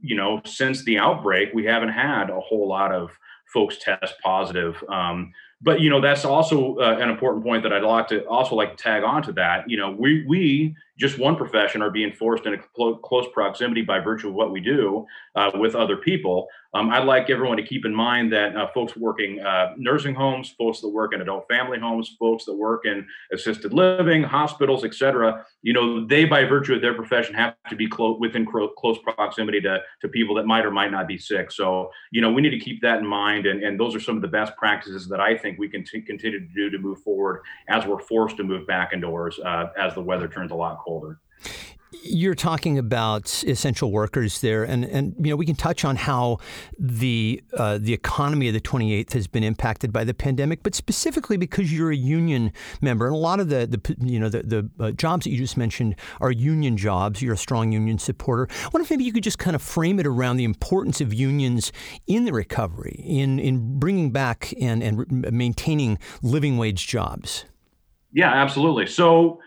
you 0.00 0.16
know, 0.16 0.40
since 0.44 0.84
the 0.84 0.98
outbreak, 0.98 1.50
we 1.54 1.64
haven't 1.64 1.90
had 1.90 2.30
a 2.30 2.40
whole 2.40 2.68
lot 2.68 2.92
of 2.92 3.10
folks 3.52 3.76
test 3.78 4.14
positive. 4.22 4.82
Um, 4.88 5.32
but 5.60 5.80
you 5.80 5.90
know, 5.90 6.00
that's 6.00 6.24
also 6.24 6.76
uh, 6.78 6.98
an 7.00 7.08
important 7.08 7.44
point 7.44 7.62
that 7.62 7.72
I'd 7.72 7.82
like 7.82 8.08
to 8.08 8.26
also 8.26 8.56
like 8.56 8.76
to 8.76 8.82
tag 8.82 9.04
on 9.04 9.22
to 9.22 9.32
that. 9.34 9.68
You 9.68 9.76
know, 9.76 9.94
we 9.96 10.24
we 10.26 10.74
just 11.02 11.18
one 11.18 11.34
profession 11.34 11.82
are 11.82 11.90
being 11.90 12.12
forced 12.12 12.46
in 12.46 12.54
a 12.54 12.58
cl- 12.76 12.94
close 12.98 13.26
proximity 13.34 13.82
by 13.82 13.98
virtue 13.98 14.28
of 14.28 14.34
what 14.34 14.52
we 14.52 14.60
do 14.60 15.04
uh, 15.34 15.50
with 15.54 15.74
other 15.74 15.96
people. 15.96 16.46
Um, 16.74 16.88
I'd 16.90 17.04
like 17.04 17.28
everyone 17.28 17.58
to 17.58 17.62
keep 17.62 17.84
in 17.84 17.94
mind 17.94 18.32
that 18.32 18.56
uh, 18.56 18.68
folks 18.72 18.96
working 18.96 19.40
uh, 19.40 19.74
nursing 19.76 20.14
homes, 20.14 20.54
folks 20.56 20.80
that 20.80 20.88
work 20.88 21.12
in 21.12 21.20
adult 21.20 21.46
family 21.48 21.78
homes, 21.78 22.16
folks 22.18 22.44
that 22.46 22.54
work 22.54 22.86
in 22.86 23.06
assisted 23.32 23.74
living, 23.74 24.22
hospitals, 24.22 24.84
etc. 24.84 25.44
You 25.62 25.74
know, 25.74 26.06
they 26.06 26.24
by 26.24 26.44
virtue 26.44 26.74
of 26.74 26.80
their 26.80 26.94
profession 26.94 27.34
have 27.34 27.56
to 27.68 27.76
be 27.76 27.90
within 28.18 28.46
cro- 28.46 28.68
close 28.68 28.96
proximity 28.98 29.60
to 29.62 29.80
to 30.00 30.08
people 30.08 30.36
that 30.36 30.46
might 30.46 30.64
or 30.64 30.70
might 30.70 30.92
not 30.92 31.08
be 31.08 31.18
sick. 31.18 31.50
So 31.50 31.90
you 32.12 32.22
know, 32.22 32.32
we 32.32 32.40
need 32.40 32.50
to 32.50 32.60
keep 32.60 32.80
that 32.82 33.00
in 33.00 33.06
mind, 33.06 33.44
and 33.46 33.62
and 33.62 33.78
those 33.78 33.94
are 33.94 34.00
some 34.00 34.16
of 34.16 34.22
the 34.22 34.28
best 34.28 34.56
practices 34.56 35.08
that 35.08 35.20
I 35.20 35.36
think 35.36 35.58
we 35.58 35.68
can 35.68 35.84
t- 35.84 36.00
continue 36.00 36.38
to 36.38 36.54
do 36.54 36.70
to 36.70 36.78
move 36.78 37.02
forward 37.02 37.42
as 37.68 37.84
we're 37.86 37.98
forced 37.98 38.36
to 38.38 38.44
move 38.44 38.66
back 38.66 38.92
indoors 38.92 39.38
uh, 39.44 39.66
as 39.76 39.94
the 39.94 40.00
weather 40.00 40.28
turns 40.28 40.52
a 40.52 40.54
lot 40.54 40.78
colder 40.78 40.91
colder. 40.92 41.18
You're 42.04 42.34
talking 42.34 42.78
about 42.78 43.44
essential 43.46 43.92
workers 43.92 44.40
there, 44.40 44.64
and, 44.64 44.84
and 44.84 45.14
you 45.18 45.30
know 45.30 45.36
we 45.36 45.46
can 45.46 45.54
touch 45.54 45.84
on 45.84 45.94
how 45.96 46.38
the 46.78 47.42
uh, 47.52 47.78
the 47.78 47.92
economy 47.92 48.48
of 48.48 48.54
the 48.54 48.60
28th 48.60 49.12
has 49.12 49.26
been 49.26 49.44
impacted 49.44 49.92
by 49.92 50.02
the 50.02 50.14
pandemic, 50.14 50.62
but 50.62 50.74
specifically 50.74 51.36
because 51.36 51.72
you're 51.72 51.92
a 51.92 51.96
union 51.96 52.50
member, 52.80 53.06
and 53.06 53.14
a 53.14 53.18
lot 53.18 53.40
of 53.40 53.50
the, 53.50 53.66
the 53.66 53.96
you 54.00 54.18
know 54.18 54.30
the, 54.30 54.42
the 54.42 54.84
uh, 54.84 54.90
jobs 54.92 55.24
that 55.24 55.30
you 55.30 55.38
just 55.38 55.56
mentioned 55.56 55.94
are 56.20 56.32
union 56.32 56.76
jobs. 56.76 57.20
You're 57.22 57.34
a 57.34 57.38
strong 57.38 57.72
union 57.72 57.98
supporter. 57.98 58.48
I 58.50 58.68
wonder 58.72 58.84
if 58.84 58.90
maybe 58.90 59.04
you 59.04 59.12
could 59.12 59.22
just 59.22 59.38
kind 59.38 59.54
of 59.54 59.62
frame 59.62 60.00
it 60.00 60.06
around 60.06 60.38
the 60.38 60.44
importance 60.44 61.00
of 61.00 61.12
unions 61.12 61.72
in 62.06 62.24
the 62.24 62.32
recovery, 62.32 63.00
in 63.04 63.38
in 63.38 63.78
bringing 63.78 64.10
back 64.10 64.54
and 64.60 64.82
and 64.82 65.22
maintaining 65.30 65.98
living 66.22 66.56
wage 66.56 66.88
jobs. 66.88 67.44
Yeah, 68.12 68.32
absolutely. 68.32 68.86
So 68.86 69.40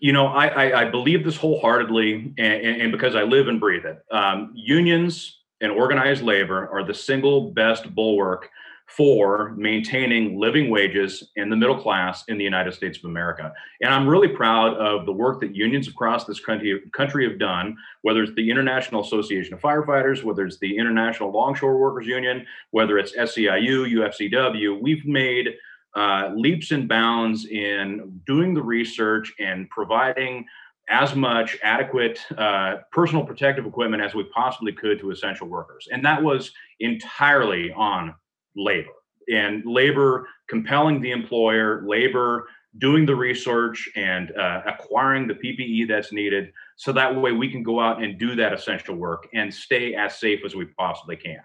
you 0.00 0.12
know, 0.12 0.26
I, 0.26 0.46
I, 0.46 0.80
I 0.82 0.90
believe 0.90 1.24
this 1.24 1.36
wholeheartedly, 1.36 2.34
and, 2.38 2.82
and, 2.82 2.92
because 2.92 3.14
I 3.14 3.22
live 3.22 3.48
and 3.48 3.60
breathe 3.60 3.84
it. 3.84 3.98
Um, 4.10 4.52
unions 4.54 5.38
and 5.60 5.72
organized 5.72 6.22
labor 6.22 6.68
are 6.72 6.84
the 6.84 6.94
single 6.94 7.50
best 7.50 7.94
bulwark 7.94 8.48
for 8.88 9.52
maintaining 9.56 10.40
living 10.40 10.70
wages 10.70 11.30
in 11.36 11.50
the 11.50 11.56
middle 11.56 11.78
class 11.78 12.24
in 12.28 12.38
the 12.38 12.44
United 12.44 12.72
States 12.72 12.96
of 12.98 13.04
America. 13.04 13.52
And 13.82 13.92
I'm 13.92 14.08
really 14.08 14.28
proud 14.28 14.74
of 14.78 15.04
the 15.04 15.12
work 15.12 15.40
that 15.40 15.54
unions 15.54 15.88
across 15.88 16.24
this 16.24 16.40
country, 16.40 16.80
country 16.94 17.28
have 17.28 17.38
done, 17.38 17.76
whether 18.00 18.22
it's 18.22 18.34
the 18.34 18.50
International 18.50 19.02
Association 19.02 19.52
of 19.52 19.60
Firefighters, 19.60 20.24
whether 20.24 20.46
it's 20.46 20.58
the 20.58 20.76
International 20.76 21.30
Longshore 21.30 21.78
Workers 21.78 22.06
Union, 22.06 22.46
whether 22.70 22.98
it's 22.98 23.14
SEIU, 23.14 23.92
UFCW. 23.92 24.80
We've 24.80 25.04
made 25.04 25.48
uh, 25.96 26.30
leaps 26.34 26.70
and 26.70 26.88
bounds 26.88 27.46
in 27.46 28.20
doing 28.26 28.54
the 28.54 28.62
research 28.62 29.32
and 29.38 29.68
providing 29.70 30.44
as 30.88 31.14
much 31.14 31.58
adequate 31.62 32.20
uh, 32.38 32.76
personal 32.92 33.24
protective 33.24 33.66
equipment 33.66 34.02
as 34.02 34.14
we 34.14 34.24
possibly 34.34 34.72
could 34.72 34.98
to 34.98 35.10
essential 35.10 35.46
workers. 35.46 35.86
And 35.92 36.04
that 36.04 36.22
was 36.22 36.50
entirely 36.80 37.72
on 37.72 38.14
labor 38.56 38.92
and 39.30 39.62
labor 39.66 40.26
compelling 40.48 41.00
the 41.00 41.10
employer, 41.10 41.84
labor 41.86 42.48
doing 42.78 43.06
the 43.06 43.14
research 43.14 43.88
and 43.96 44.32
uh, 44.36 44.62
acquiring 44.66 45.26
the 45.26 45.34
PPE 45.34 45.88
that's 45.88 46.12
needed. 46.12 46.52
So 46.76 46.92
that 46.92 47.14
way 47.14 47.32
we 47.32 47.50
can 47.50 47.62
go 47.62 47.80
out 47.80 48.02
and 48.02 48.18
do 48.18 48.34
that 48.36 48.52
essential 48.52 48.94
work 48.94 49.28
and 49.34 49.52
stay 49.52 49.94
as 49.94 50.18
safe 50.18 50.40
as 50.44 50.54
we 50.54 50.66
possibly 50.66 51.16
can. 51.16 51.40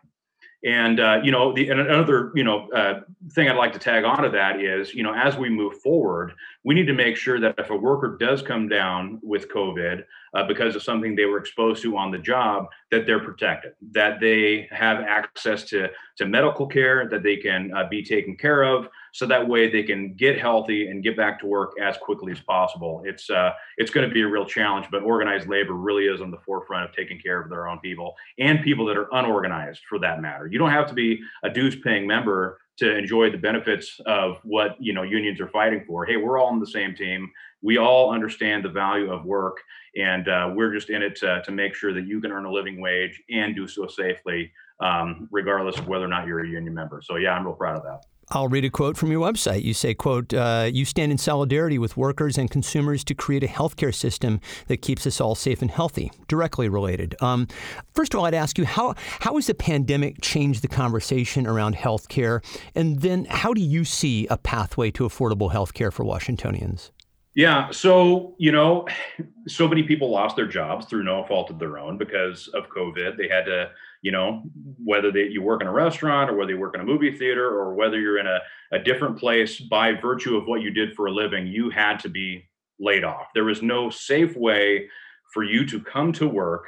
And 0.65 0.99
uh, 0.99 1.19
you 1.23 1.31
know, 1.31 1.53
the 1.53 1.69
and 1.69 1.79
another 1.79 2.31
you 2.35 2.43
know 2.43 2.69
uh, 2.71 3.01
thing 3.31 3.49
I'd 3.49 3.57
like 3.57 3.73
to 3.73 3.79
tag 3.79 4.05
onto 4.05 4.31
that 4.31 4.61
is 4.61 4.93
you 4.93 5.03
know 5.03 5.13
as 5.13 5.37
we 5.37 5.49
move 5.49 5.79
forward, 5.81 6.33
we 6.63 6.73
need 6.73 6.87
to 6.87 6.93
make 6.93 7.17
sure 7.17 7.39
that 7.39 7.55
if 7.57 7.69
a 7.69 7.75
worker 7.75 8.17
does 8.19 8.41
come 8.41 8.69
down 8.69 9.19
with 9.21 9.49
COVID 9.49 10.03
uh, 10.33 10.47
because 10.47 10.75
of 10.75 10.83
something 10.83 11.15
they 11.15 11.25
were 11.25 11.37
exposed 11.37 11.81
to 11.83 11.97
on 11.97 12.09
the 12.09 12.17
job, 12.17 12.67
that 12.89 13.05
they're 13.05 13.19
protected, 13.19 13.73
that 13.91 14.19
they 14.19 14.67
have 14.71 15.01
access 15.01 15.63
to 15.65 15.89
to 16.15 16.25
medical 16.25 16.67
care, 16.67 17.09
that 17.09 17.23
they 17.23 17.37
can 17.37 17.71
uh, 17.75 17.87
be 17.89 18.03
taken 18.03 18.35
care 18.37 18.63
of, 18.63 18.87
so 19.13 19.25
that 19.25 19.47
way 19.47 19.69
they 19.69 19.83
can 19.83 20.13
get 20.13 20.39
healthy 20.39 20.87
and 20.87 21.03
get 21.03 21.17
back 21.17 21.39
to 21.39 21.47
work 21.47 21.71
as 21.81 21.97
quickly 21.97 22.31
as 22.31 22.39
possible. 22.39 23.01
It's 23.05 23.29
uh, 23.29 23.51
it's 23.77 23.91
going 23.91 24.07
to 24.07 24.13
be 24.13 24.21
a 24.21 24.27
real 24.27 24.45
challenge, 24.45 24.87
but 24.91 25.03
organized 25.03 25.47
labor 25.47 25.73
really 25.73 26.05
is 26.05 26.21
on 26.21 26.31
the 26.31 26.37
forefront 26.45 26.89
of 26.89 26.95
taking 26.95 27.19
care 27.19 27.41
of 27.41 27.49
their 27.49 27.67
own 27.67 27.79
people 27.79 28.15
and 28.39 28.61
people 28.63 28.85
that 28.85 28.97
are 28.97 29.09
unorganized, 29.11 29.81
for 29.89 29.99
that 29.99 30.21
matter. 30.21 30.47
You 30.47 30.59
don't 30.59 30.71
have 30.71 30.87
to 30.87 30.93
be 30.93 31.19
a 31.43 31.49
dues-paying 31.49 32.07
member 32.07 32.59
to 32.77 32.97
enjoy 32.97 33.29
the 33.29 33.37
benefits 33.37 33.99
of 34.05 34.37
what 34.43 34.75
you 34.79 34.93
know 34.93 35.03
unions 35.03 35.39
are 35.39 35.49
fighting 35.49 35.83
for. 35.85 36.05
Hey, 36.05 36.17
we're 36.17 36.39
all 36.39 36.47
on 36.47 36.59
the 36.59 36.67
same 36.67 36.95
team. 36.95 37.31
We 37.61 37.77
all 37.77 38.11
understand 38.11 38.65
the 38.65 38.69
value 38.69 39.11
of 39.11 39.25
work, 39.25 39.57
and 39.95 40.27
uh, 40.27 40.51
we're 40.53 40.73
just 40.73 40.89
in 40.89 41.01
it 41.01 41.15
to, 41.17 41.41
to 41.45 41.51
make 41.51 41.75
sure 41.75 41.93
that 41.93 42.05
you 42.05 42.19
can 42.19 42.31
earn 42.31 42.45
a 42.45 42.51
living 42.51 42.81
wage 42.81 43.21
and 43.29 43.55
do 43.55 43.67
so 43.67 43.87
safely, 43.87 44.51
um, 44.79 45.27
regardless 45.31 45.77
of 45.77 45.87
whether 45.87 46.05
or 46.05 46.09
not 46.09 46.27
you're 46.27 46.43
a 46.43 46.47
union 46.47 46.73
member. 46.73 47.01
So 47.03 47.15
yeah, 47.15 47.33
I'm 47.33 47.45
real 47.45 47.55
proud 47.55 47.77
of 47.77 47.83
that. 47.83 48.05
I'll 48.29 48.47
read 48.47 48.65
a 48.65 48.69
quote 48.69 48.97
from 48.97 49.11
your 49.11 49.21
website. 49.21 49.63
You 49.63 49.73
say, 49.73 49.93
quote, 49.93 50.33
uh, 50.33 50.69
you 50.71 50.85
stand 50.85 51.11
in 51.11 51.17
solidarity 51.17 51.77
with 51.77 51.97
workers 51.97 52.37
and 52.37 52.49
consumers 52.49 53.03
to 53.05 53.15
create 53.15 53.43
a 53.43 53.47
healthcare 53.47 53.93
system 53.93 54.39
that 54.67 54.81
keeps 54.81 55.05
us 55.05 55.21
all 55.21 55.35
safe 55.35 55.61
and 55.61 55.69
healthy, 55.69 56.11
directly 56.27 56.69
related. 56.69 57.15
Um, 57.21 57.47
first 57.93 58.13
of 58.13 58.19
all, 58.19 58.25
I'd 58.25 58.33
ask 58.33 58.57
you, 58.57 58.65
how, 58.65 58.95
how 58.97 59.35
has 59.35 59.47
the 59.47 59.53
pandemic 59.53 60.21
changed 60.21 60.61
the 60.61 60.67
conversation 60.67 61.45
around 61.45 61.75
healthcare? 61.75 62.43
And 62.75 63.01
then 63.01 63.25
how 63.29 63.53
do 63.53 63.61
you 63.61 63.85
see 63.85 64.27
a 64.27 64.37
pathway 64.37 64.91
to 64.91 65.03
affordable 65.03 65.51
healthcare 65.51 65.91
for 65.91 66.03
Washingtonians? 66.03 66.91
Yeah. 67.35 67.71
So, 67.71 68.35
you 68.37 68.51
know, 68.51 68.87
so 69.47 69.67
many 69.67 69.83
people 69.83 70.09
lost 70.09 70.35
their 70.35 70.47
jobs 70.47 70.85
through 70.85 71.03
no 71.03 71.25
fault 71.25 71.49
of 71.49 71.59
their 71.59 71.77
own 71.77 71.97
because 71.97 72.47
of 72.49 72.69
COVID. 72.69 73.17
They 73.17 73.27
had 73.27 73.45
to 73.45 73.71
you 74.03 74.11
know, 74.11 74.43
whether 74.83 75.11
they, 75.11 75.23
you 75.23 75.41
work 75.41 75.61
in 75.61 75.67
a 75.67 75.71
restaurant 75.71 76.29
or 76.29 76.35
whether 76.35 76.51
you 76.51 76.59
work 76.59 76.75
in 76.75 76.81
a 76.81 76.85
movie 76.85 77.17
theater 77.17 77.47
or 77.47 77.73
whether 77.73 77.99
you're 77.99 78.19
in 78.19 78.27
a, 78.27 78.39
a 78.73 78.77
different 78.77 79.17
place 79.17 79.59
by 79.59 79.93
virtue 79.93 80.35
of 80.35 80.45
what 80.45 80.61
you 80.61 80.69
did 80.69 80.93
for 80.93 81.07
a 81.07 81.11
living, 81.11 81.47
you 81.47 81.69
had 81.69 81.99
to 82.01 82.09
be 82.09 82.43
laid 82.79 83.05
off. 83.05 83.27
There 83.33 83.45
was 83.45 83.61
no 83.61 83.89
safe 83.89 84.35
way 84.35 84.89
for 85.33 85.43
you 85.43 85.65
to 85.67 85.79
come 85.81 86.11
to 86.13 86.27
work. 86.27 86.67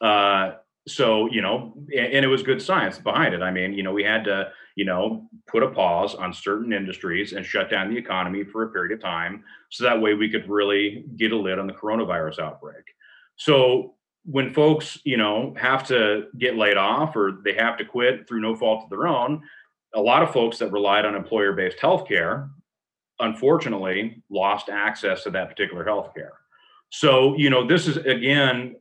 Uh, 0.00 0.52
so, 0.86 1.28
you 1.30 1.42
know, 1.42 1.74
and, 1.94 2.06
and 2.14 2.24
it 2.24 2.28
was 2.28 2.44
good 2.44 2.62
science 2.62 2.98
behind 2.98 3.34
it. 3.34 3.42
I 3.42 3.50
mean, 3.50 3.72
you 3.72 3.82
know, 3.82 3.92
we 3.92 4.04
had 4.04 4.22
to, 4.24 4.52
you 4.76 4.84
know, 4.84 5.28
put 5.48 5.64
a 5.64 5.70
pause 5.70 6.14
on 6.14 6.32
certain 6.32 6.72
industries 6.72 7.32
and 7.32 7.44
shut 7.44 7.68
down 7.68 7.90
the 7.90 7.98
economy 7.98 8.44
for 8.44 8.62
a 8.62 8.68
period 8.68 8.92
of 8.92 9.02
time. 9.02 9.42
So 9.70 9.82
that 9.84 10.00
way 10.00 10.14
we 10.14 10.30
could 10.30 10.48
really 10.48 11.04
get 11.16 11.32
a 11.32 11.36
lid 11.36 11.58
on 11.58 11.66
the 11.66 11.72
coronavirus 11.72 12.38
outbreak. 12.38 12.84
So 13.36 13.96
when 14.24 14.52
folks, 14.52 14.98
you 15.04 15.16
know, 15.16 15.54
have 15.58 15.86
to 15.88 16.26
get 16.38 16.56
laid 16.56 16.76
off 16.76 17.16
or 17.16 17.40
they 17.44 17.54
have 17.54 17.78
to 17.78 17.84
quit 17.84 18.28
through 18.28 18.40
no 18.40 18.54
fault 18.54 18.84
of 18.84 18.90
their 18.90 19.06
own, 19.06 19.42
a 19.94 20.00
lot 20.00 20.22
of 20.22 20.32
folks 20.32 20.58
that 20.58 20.70
relied 20.70 21.04
on 21.04 21.14
employer-based 21.14 21.78
healthcare, 21.78 22.50
unfortunately, 23.20 24.22
lost 24.30 24.68
access 24.68 25.22
to 25.24 25.30
that 25.30 25.48
particular 25.48 25.84
healthcare. 25.84 26.32
So, 26.90 27.36
you 27.36 27.50
know, 27.50 27.66
this 27.66 27.86
is 27.86 27.96
again, 27.98 28.76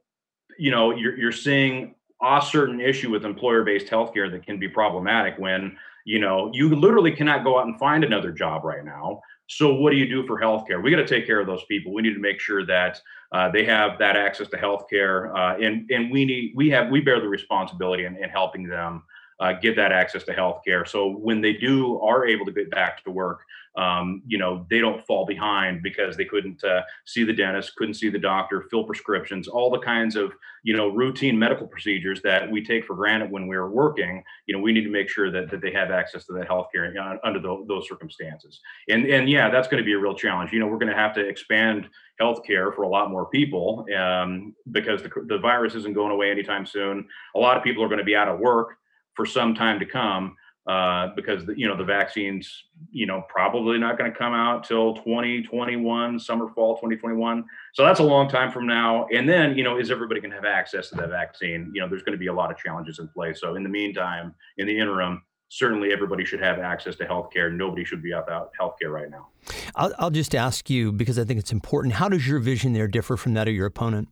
you 0.58 0.72
know, 0.72 0.92
you're 0.92 1.18
you're 1.18 1.32
seeing 1.32 1.96
a 2.22 2.42
certain 2.42 2.82
issue 2.82 3.10
with 3.12 3.26
employer-based 3.26 3.88
healthcare 3.88 4.32
that 4.32 4.46
can 4.46 4.60
be 4.60 4.68
problematic 4.68 5.38
when 5.38 5.78
you 6.06 6.20
know 6.20 6.50
you 6.54 6.74
literally 6.76 7.12
cannot 7.12 7.44
go 7.44 7.60
out 7.60 7.68
and 7.68 7.78
find 7.78 8.04
another 8.04 8.32
job 8.32 8.64
right 8.64 8.84
now 8.84 9.22
so 9.48 9.74
what 9.74 9.92
do 9.92 9.98
you 9.98 10.08
do 10.08 10.26
for 10.28 10.40
healthcare 10.40 10.82
we 10.82 10.92
got 10.92 10.98
to 10.98 11.08
take 11.08 11.26
care 11.26 11.40
of 11.40 11.48
those 11.48 11.64
people 11.66 11.94
we 11.94 12.02
need 12.02 12.14
to 12.14 12.20
make 12.20 12.40
sure 12.40 12.66
that 12.66 13.02
uh, 13.32 13.50
they 13.50 13.66
have 13.66 13.98
that 14.00 14.16
access 14.16 14.48
to 14.48 14.58
healthcare 14.58 15.34
uh, 15.36 15.58
and 15.62 15.90
and 15.92 16.12
we 16.12 16.26
need 16.26 16.54
we 16.56 16.70
have 16.70 16.90
we 16.90 17.02
bear 17.02 17.20
the 17.20 17.28
responsibility 17.28 18.06
in, 18.06 18.16
in 18.18 18.30
helping 18.30 18.68
them 18.68 19.04
uh, 19.40 19.54
get 19.54 19.76
that 19.76 19.92
access 19.92 20.24
to 20.24 20.34
healthcare. 20.34 20.88
So 20.88 21.10
when 21.10 21.42
they 21.42 21.54
do 21.54 22.00
are 22.00 22.26
able 22.26 22.46
to 22.46 22.52
get 22.52 22.72
back 22.72 23.04
to 23.04 23.12
work, 23.12 23.42
um, 23.78 24.24
you 24.26 24.38
know, 24.40 24.66
they 24.70 24.80
don't 24.80 25.06
fall 25.06 25.26
behind 25.26 25.84
because 25.84 26.18
they 26.18 26.26
couldn't 26.26 26.64
uh, 26.64 26.82
see 27.06 27.24
the 27.24 27.34
dentist, 27.34 27.76
couldn't 27.76 27.94
see 27.94 28.10
the 28.10 28.18
doctor, 28.18 28.66
fill 28.72 28.84
prescriptions, 28.84 29.48
all 29.48 29.70
the 29.70 29.80
kinds 29.80 30.16
of 30.16 30.34
you 30.64 30.76
know 30.76 30.88
routine 30.90 31.38
medical 31.38 31.68
procedures 31.68 32.22
that 32.24 32.50
we 32.50 32.64
take 32.64 32.86
for 32.86 32.96
granted 32.96 33.30
when 33.30 33.48
we're 33.48 33.70
working. 33.70 34.24
You 34.48 34.56
know, 34.56 34.62
we 34.62 34.74
need 34.74 34.84
to 34.84 34.90
make 34.90 35.10
sure 35.10 35.32
that, 35.32 35.52
that 35.52 35.62
they 35.62 35.72
have 35.72 35.92
access 35.92 36.26
to 36.26 36.34
that 36.34 36.50
healthcare 36.50 36.92
uh, 36.98 37.18
under 37.24 37.40
the, 37.40 37.64
those 37.68 37.88
circumstances. 37.88 38.60
And 38.90 39.06
and 39.06 39.30
yeah, 39.30 39.50
that's 39.50 39.68
going 39.68 39.82
to 39.82 39.86
be 39.86 39.94
a 39.94 40.00
real 40.00 40.16
challenge. 40.16 40.52
You 40.52 40.60
know, 40.60 40.68
we're 40.68 40.80
going 40.80 40.92
to 40.92 40.98
have 40.98 41.14
to 41.14 41.22
expand 41.22 41.88
healthcare 42.20 42.76
for 42.76 42.82
a 42.82 42.90
lot 42.90 43.12
more 43.12 43.28
people 43.28 43.86
um, 43.96 44.56
because 44.72 45.04
the, 45.04 45.12
the 45.28 45.38
virus 45.38 45.76
isn't 45.76 45.94
going 45.94 46.12
away 46.12 46.32
anytime 46.32 46.66
soon. 46.66 47.08
A 47.36 47.40
lot 47.40 47.58
of 47.58 47.64
people 47.64 47.84
are 47.84 47.88
going 47.88 48.00
to 48.00 48.04
be 48.04 48.16
out 48.16 48.28
of 48.28 48.40
work 48.40 48.78
for 49.14 49.26
some 49.26 49.54
time 49.54 49.80
to 49.80 49.86
come 49.86 50.36
uh, 50.68 51.08
because 51.16 51.46
the, 51.46 51.58
you 51.58 51.68
know 51.68 51.78
the 51.78 51.84
vaccines 51.84 52.66
you 52.92 53.06
know 53.06 53.24
probably 53.30 53.78
not 53.78 53.98
going 53.98 54.12
to 54.12 54.18
come 54.18 54.34
out 54.34 54.64
till 54.64 54.94
2021 54.96 56.20
summer 56.20 56.50
fall 56.50 56.76
2021 56.76 57.46
so 57.74 57.86
that's 57.86 58.00
a 58.00 58.04
long 58.04 58.28
time 58.30 58.52
from 58.52 58.68
now 58.68 59.08
and 59.14 59.30
then 59.30 59.58
you 59.58 59.64
know 59.64 59.78
is 59.78 59.90
everybody 59.90 60.20
going 60.20 60.30
to 60.30 60.36
have 60.36 60.46
access 60.46 60.90
to 60.90 60.96
that 60.96 61.10
vaccine 61.10 61.72
you 61.74 61.80
know 61.80 61.88
there's 61.88 62.04
going 62.04 62.12
to 62.12 62.20
be 62.20 62.28
a 62.28 62.34
lot 62.34 62.52
of 62.52 62.58
challenges 62.58 63.00
in 63.00 63.08
place 63.08 63.40
so 63.40 63.56
in 63.56 63.64
the 63.64 63.70
meantime 63.70 64.36
in 64.58 64.68
the 64.68 64.78
interim 64.78 65.22
certainly 65.50 65.92
everybody 65.92 66.26
should 66.26 66.42
have 66.42 66.60
access 66.60 66.96
to 66.98 67.06
healthcare. 67.06 67.52
Nobody 67.52 67.86
should 67.86 68.02
be 68.02 68.14
without 68.14 68.52
healthcare 68.60 68.92
right 68.92 69.10
now. 69.10 69.28
I'll, 69.76 69.94
I'll, 69.98 70.12
just 70.12 70.36
ask 70.36 70.70
you 70.70 70.92
because 70.92 71.18
I 71.18 71.24
think 71.24 71.40
it's 71.40 71.52
important. 71.52 71.94
How 71.96 72.10
does 72.10 72.28
your 72.28 72.40
vision 72.40 72.74
there 72.74 72.88
differ 72.88 73.16
from 73.16 73.34
that 73.36 73.48
of 73.48 73.54
your 73.54 73.66
opponent? 73.66 74.10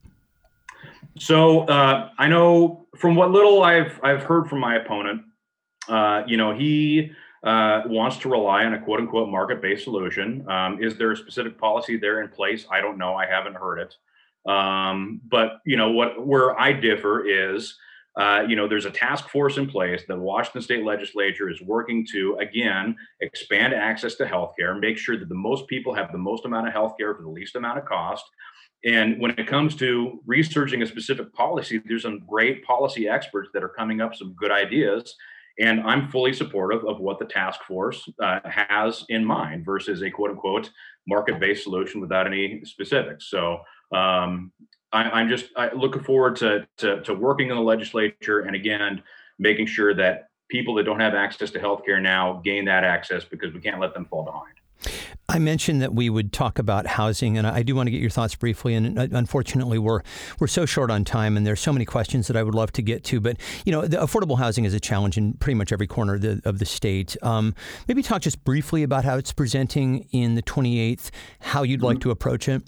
So 1.18 1.62
uh, 1.66 2.10
I 2.18 2.28
know 2.28 2.88
from 2.98 3.16
what 3.16 3.32
little 3.32 3.64
I've 3.64 4.00
I've 4.04 4.24
heard 4.24 4.50
from 4.50 4.60
my 4.60 4.76
opponent, 4.76 5.22
uh, 5.88 6.24
you 6.28 6.38
know, 6.38 6.54
he 6.54 7.12
uh, 7.44 7.84
wants 7.86 8.18
to 8.18 8.30
rely 8.30 8.66
on 8.66 8.74
a 8.74 8.82
quote 8.82 9.00
unquote 9.00 9.30
market 9.30 9.62
based 9.62 9.84
solution. 9.84 10.50
Um, 10.50 10.82
is 10.82 10.98
there 10.98 11.12
a 11.12 11.18
specific 11.18 11.58
policy 11.58 11.98
there 11.98 12.22
in 12.22 12.30
place? 12.30 12.66
I 12.72 12.82
don't 12.82 12.98
know. 12.98 13.16
I 13.16 13.26
haven't 13.26 13.56
heard 13.56 13.80
it. 13.80 13.96
Um, 14.50 15.22
but 15.30 15.60
you 15.66 15.78
know 15.78 15.92
what? 15.92 16.26
Where 16.26 16.60
I 16.60 16.74
differ 16.74 17.26
is. 17.28 17.78
Uh, 18.18 18.46
you 18.48 18.56
know, 18.56 18.66
there's 18.66 18.86
a 18.86 18.92
task 18.92 19.28
force 19.28 19.58
in 19.58 19.68
place. 19.68 20.04
The 20.08 20.18
Washington 20.18 20.62
State 20.62 20.86
Legislature 20.86 21.50
is 21.50 21.62
working 21.62 22.08
to 22.14 22.38
again 22.38 22.96
expand 23.20 23.74
access 23.74 24.16
to 24.16 24.26
healthcare, 24.26 24.80
make 24.80 24.98
sure 24.98 25.18
that 25.18 25.28
the 25.28 25.36
most 25.36 25.68
people 25.68 25.94
have 25.94 26.14
the 26.14 26.18
most 26.18 26.46
amount 26.46 26.68
of 26.68 26.74
healthcare 26.74 27.14
for 27.16 27.24
the 27.24 27.30
least 27.30 27.58
amount 27.58 27.78
of 27.78 27.84
cost. 27.84 28.24
And 28.86 29.20
when 29.20 29.32
it 29.32 29.48
comes 29.48 29.76
to 29.78 30.22
researching 30.26 30.82
a 30.82 30.86
specific 30.86 31.34
policy, 31.34 31.82
there's 31.86 32.04
some 32.04 32.20
great 32.20 32.64
policy 32.64 33.10
experts 33.10 33.50
that 33.54 33.64
are 33.64 33.70
coming 33.70 34.00
up 34.00 34.16
some 34.16 34.34
good 34.34 34.52
ideas. 34.52 35.16
And 35.60 35.82
I'm 35.82 36.10
fully 36.10 36.34
supportive 36.34 36.84
of 36.86 37.00
what 37.00 37.20
the 37.20 37.26
task 37.26 37.62
force 37.64 38.08
uh, 38.22 38.40
has 38.44 39.06
in 39.10 39.24
mind 39.24 39.66
versus 39.66 40.02
a 40.02 40.12
quote 40.12 40.32
unquote 40.32 40.70
market 41.08 41.40
based 41.40 41.64
solution 41.64 42.02
without 42.02 42.28
any 42.28 42.64
specifics. 42.66 43.30
So 43.30 43.60
um, 43.94 44.52
I, 44.92 45.22
am 45.22 45.30
just 45.30 45.46
I 45.56 45.74
looking 45.74 46.04
forward 46.04 46.36
to, 46.38 46.68
to, 46.78 47.02
to 47.04 47.14
working 47.14 47.50
in 47.50 47.56
the 47.56 47.62
legislature 47.62 48.42
and 48.42 48.56
again, 48.56 49.02
making 49.40 49.68
sure 49.68 49.94
that 49.94 50.30
people 50.50 50.76
that 50.76 50.84
don't 50.84 51.00
have 51.00 51.16
access 51.16 51.52
to 51.52 51.60
healthcare 51.60 52.02
now 52.02 52.42
gain 52.44 52.66
that 52.66 52.84
access 52.84 53.24
because 53.24 53.54
we 53.54 53.60
can't 53.60 53.80
let 53.80 53.94
them 53.94 54.06
fall 54.06 54.24
behind. 54.24 54.54
I 55.28 55.40
mentioned 55.40 55.82
that 55.82 55.94
we 55.94 56.10
would 56.10 56.32
talk 56.32 56.60
about 56.60 56.86
housing, 56.86 57.38
and 57.38 57.48
I 57.48 57.64
do 57.64 57.76
want 57.76 57.88
to 57.88 57.92
get 57.92 58.00
your 58.00 58.12
thoughts 58.12 58.36
briefly. 58.36 58.76
And 58.76 58.98
unfortunately, 58.98 59.80
we're 59.80 60.02
we're 60.40 60.48
so 60.48 60.66
short 60.66 60.92
on 60.92 61.04
time, 61.04 61.36
and 61.36 61.48
there's 61.48 61.60
so 61.60 61.74
many 61.74 61.86
questions 61.86 62.28
that 62.28 62.38
I 62.38 62.44
would 62.44 62.54
love 62.54 62.72
to 62.74 62.82
get 62.82 63.04
to. 63.06 63.20
But 63.20 63.38
you 63.66 63.72
know, 63.72 63.88
the 63.88 63.98
affordable 63.98 64.38
housing 64.38 64.66
is 64.66 64.74
a 64.74 64.80
challenge 64.80 65.18
in 65.18 65.34
pretty 65.34 65.56
much 65.56 65.72
every 65.72 65.88
corner 65.88 66.16
of 66.16 66.22
the, 66.22 66.42
of 66.46 66.60
the 66.60 66.66
state. 66.66 67.18
Um, 67.24 67.56
maybe 67.88 68.04
talk 68.04 68.22
just 68.22 68.44
briefly 68.44 68.84
about 68.84 69.04
how 69.04 69.18
it's 69.18 69.34
presenting 69.34 70.08
in 70.12 70.36
the 70.36 70.44
28th, 70.44 71.10
how 71.40 71.64
you'd 71.64 71.80
mm-hmm. 71.80 71.88
like 71.88 72.00
to 72.02 72.12
approach 72.12 72.48
it. 72.48 72.64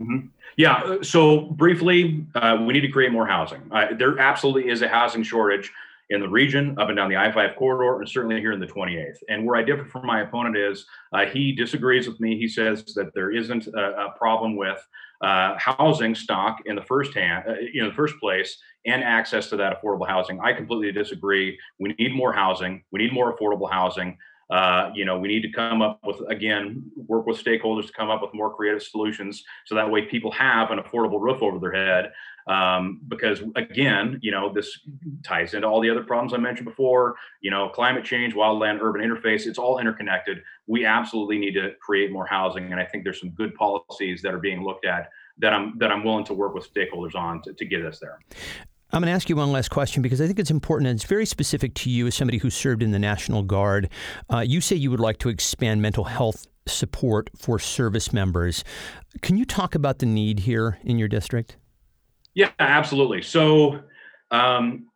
Mm-hmm. 0.00 0.28
Yeah. 0.56 0.98
So 1.02 1.40
briefly, 1.40 2.26
uh, 2.34 2.58
we 2.60 2.72
need 2.72 2.80
to 2.80 2.88
create 2.88 3.12
more 3.12 3.26
housing. 3.26 3.62
Uh, 3.70 3.88
there 3.96 4.18
absolutely 4.18 4.70
is 4.70 4.82
a 4.82 4.88
housing 4.88 5.22
shortage 5.22 5.72
in 6.10 6.20
the 6.20 6.28
region, 6.28 6.74
up 6.78 6.88
and 6.88 6.96
down 6.96 7.10
the 7.10 7.16
I 7.16 7.30
5 7.30 7.56
corridor, 7.56 8.00
and 8.00 8.08
certainly 8.08 8.40
here 8.40 8.52
in 8.52 8.60
the 8.60 8.66
28th. 8.66 9.18
And 9.28 9.46
where 9.46 9.56
I 9.56 9.62
differ 9.62 9.84
from 9.84 10.06
my 10.06 10.22
opponent 10.22 10.56
is 10.56 10.86
uh, 11.12 11.26
he 11.26 11.52
disagrees 11.52 12.08
with 12.08 12.18
me. 12.20 12.38
He 12.38 12.48
says 12.48 12.84
that 12.94 13.12
there 13.14 13.30
isn't 13.30 13.66
a, 13.68 14.06
a 14.06 14.14
problem 14.18 14.56
with 14.56 14.78
uh, 15.20 15.56
housing 15.58 16.14
stock 16.14 16.60
in 16.66 16.76
the 16.76 16.82
first 16.82 17.12
hand, 17.14 17.44
uh, 17.48 17.54
you 17.72 17.82
know, 17.82 17.88
the 17.88 17.94
first 17.94 18.14
place, 18.20 18.56
and 18.86 19.02
access 19.02 19.48
to 19.50 19.56
that 19.56 19.82
affordable 19.82 20.08
housing. 20.08 20.40
I 20.40 20.52
completely 20.52 20.92
disagree. 20.92 21.58
We 21.78 21.94
need 21.98 22.14
more 22.14 22.32
housing. 22.32 22.84
We 22.92 23.00
need 23.00 23.12
more 23.12 23.36
affordable 23.36 23.70
housing. 23.70 24.16
Uh, 24.50 24.90
you 24.94 25.04
know, 25.04 25.18
we 25.18 25.28
need 25.28 25.42
to 25.42 25.50
come 25.50 25.82
up 25.82 26.00
with 26.04 26.16
again, 26.30 26.82
work 26.96 27.26
with 27.26 27.42
stakeholders 27.42 27.86
to 27.86 27.92
come 27.92 28.08
up 28.08 28.22
with 28.22 28.32
more 28.32 28.54
creative 28.54 28.82
solutions, 28.82 29.44
so 29.66 29.74
that 29.74 29.90
way 29.90 30.02
people 30.02 30.30
have 30.30 30.70
an 30.70 30.78
affordable 30.78 31.20
roof 31.20 31.42
over 31.42 31.58
their 31.58 31.72
head. 31.72 32.12
Um, 32.48 33.00
because 33.08 33.42
again, 33.56 34.18
you 34.22 34.30
know, 34.30 34.52
this 34.52 34.80
ties 35.22 35.52
into 35.52 35.68
all 35.68 35.80
the 35.80 35.90
other 35.90 36.02
problems 36.02 36.32
I 36.32 36.38
mentioned 36.38 36.66
before. 36.66 37.16
You 37.42 37.50
know, 37.50 37.68
climate 37.68 38.04
change, 38.04 38.34
wildland, 38.34 38.80
urban 38.80 39.02
interface, 39.02 39.46
it's 39.46 39.58
all 39.58 39.78
interconnected. 39.78 40.42
We 40.66 40.86
absolutely 40.86 41.38
need 41.38 41.52
to 41.54 41.72
create 41.80 42.10
more 42.10 42.26
housing, 42.26 42.72
and 42.72 42.80
I 42.80 42.84
think 42.84 43.04
there's 43.04 43.20
some 43.20 43.30
good 43.30 43.54
policies 43.54 44.22
that 44.22 44.32
are 44.34 44.38
being 44.38 44.64
looked 44.64 44.86
at 44.86 45.10
that 45.38 45.52
I'm 45.52 45.78
that 45.78 45.92
I'm 45.92 46.04
willing 46.04 46.24
to 46.24 46.34
work 46.34 46.54
with 46.54 46.72
stakeholders 46.72 47.14
on 47.14 47.42
to, 47.42 47.52
to 47.52 47.64
get 47.64 47.84
us 47.84 47.98
there. 47.98 48.18
I'm 48.90 49.02
going 49.02 49.08
to 49.08 49.14
ask 49.14 49.28
you 49.28 49.36
one 49.36 49.52
last 49.52 49.68
question 49.68 50.00
because 50.00 50.18
I 50.18 50.26
think 50.26 50.38
it's 50.38 50.50
important 50.50 50.88
and 50.88 50.96
it's 50.96 51.04
very 51.04 51.26
specific 51.26 51.74
to 51.74 51.90
you 51.90 52.06
as 52.06 52.14
somebody 52.14 52.38
who 52.38 52.48
served 52.48 52.82
in 52.82 52.90
the 52.90 52.98
National 52.98 53.42
Guard. 53.42 53.90
Uh, 54.32 54.38
you 54.38 54.62
say 54.62 54.76
you 54.76 54.90
would 54.90 54.98
like 54.98 55.18
to 55.18 55.28
expand 55.28 55.82
mental 55.82 56.04
health 56.04 56.46
support 56.66 57.28
for 57.36 57.58
service 57.58 58.14
members. 58.14 58.64
Can 59.20 59.36
you 59.36 59.44
talk 59.44 59.74
about 59.74 59.98
the 59.98 60.06
need 60.06 60.40
here 60.40 60.78
in 60.84 60.98
your 60.98 61.08
district? 61.08 61.58
Yeah, 62.38 62.52
absolutely. 62.60 63.22
So, 63.22 63.80
um, 64.30 64.86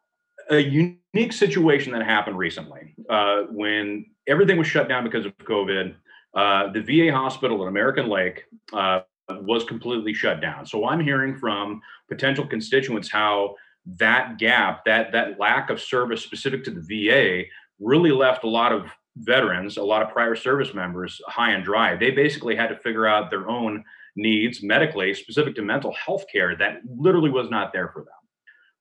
a 0.48 0.58
unique 0.58 1.32
situation 1.32 1.92
that 1.92 2.04
happened 2.04 2.38
recently 2.38 2.94
uh, 3.10 3.42
when 3.50 4.06
everything 4.28 4.58
was 4.58 4.68
shut 4.68 4.88
down 4.88 5.02
because 5.02 5.26
of 5.26 5.36
COVID. 5.38 5.96
Uh, 6.34 6.70
the 6.72 6.80
VA 6.80 7.12
hospital 7.12 7.60
at 7.62 7.68
American 7.68 8.08
Lake 8.08 8.44
uh, 8.72 9.00
was 9.28 9.64
completely 9.64 10.14
shut 10.14 10.40
down. 10.40 10.64
So 10.66 10.86
I'm 10.86 11.00
hearing 11.00 11.36
from 11.36 11.82
potential 12.08 12.46
constituents 12.46 13.10
how 13.10 13.56
that 13.86 14.38
gap, 14.38 14.84
that 14.84 15.10
that 15.10 15.40
lack 15.40 15.68
of 15.68 15.80
service 15.80 16.22
specific 16.22 16.62
to 16.64 16.70
the 16.70 16.80
VA, 16.80 17.48
really 17.80 18.12
left 18.12 18.44
a 18.44 18.48
lot 18.48 18.70
of 18.70 18.86
veterans, 19.16 19.78
a 19.78 19.82
lot 19.82 20.00
of 20.00 20.10
prior 20.10 20.36
service 20.36 20.72
members 20.74 21.20
high 21.26 21.50
and 21.50 21.64
dry. 21.64 21.96
They 21.96 22.12
basically 22.12 22.54
had 22.54 22.68
to 22.68 22.76
figure 22.76 23.08
out 23.08 23.30
their 23.30 23.48
own 23.48 23.84
needs 24.16 24.62
medically, 24.62 25.14
specific 25.14 25.54
to 25.56 25.62
mental 25.62 25.94
health 25.94 26.24
care, 26.30 26.56
that 26.56 26.80
literally 26.96 27.30
was 27.30 27.50
not 27.50 27.72
there 27.72 27.88
for 27.88 28.00
them. 28.00 28.14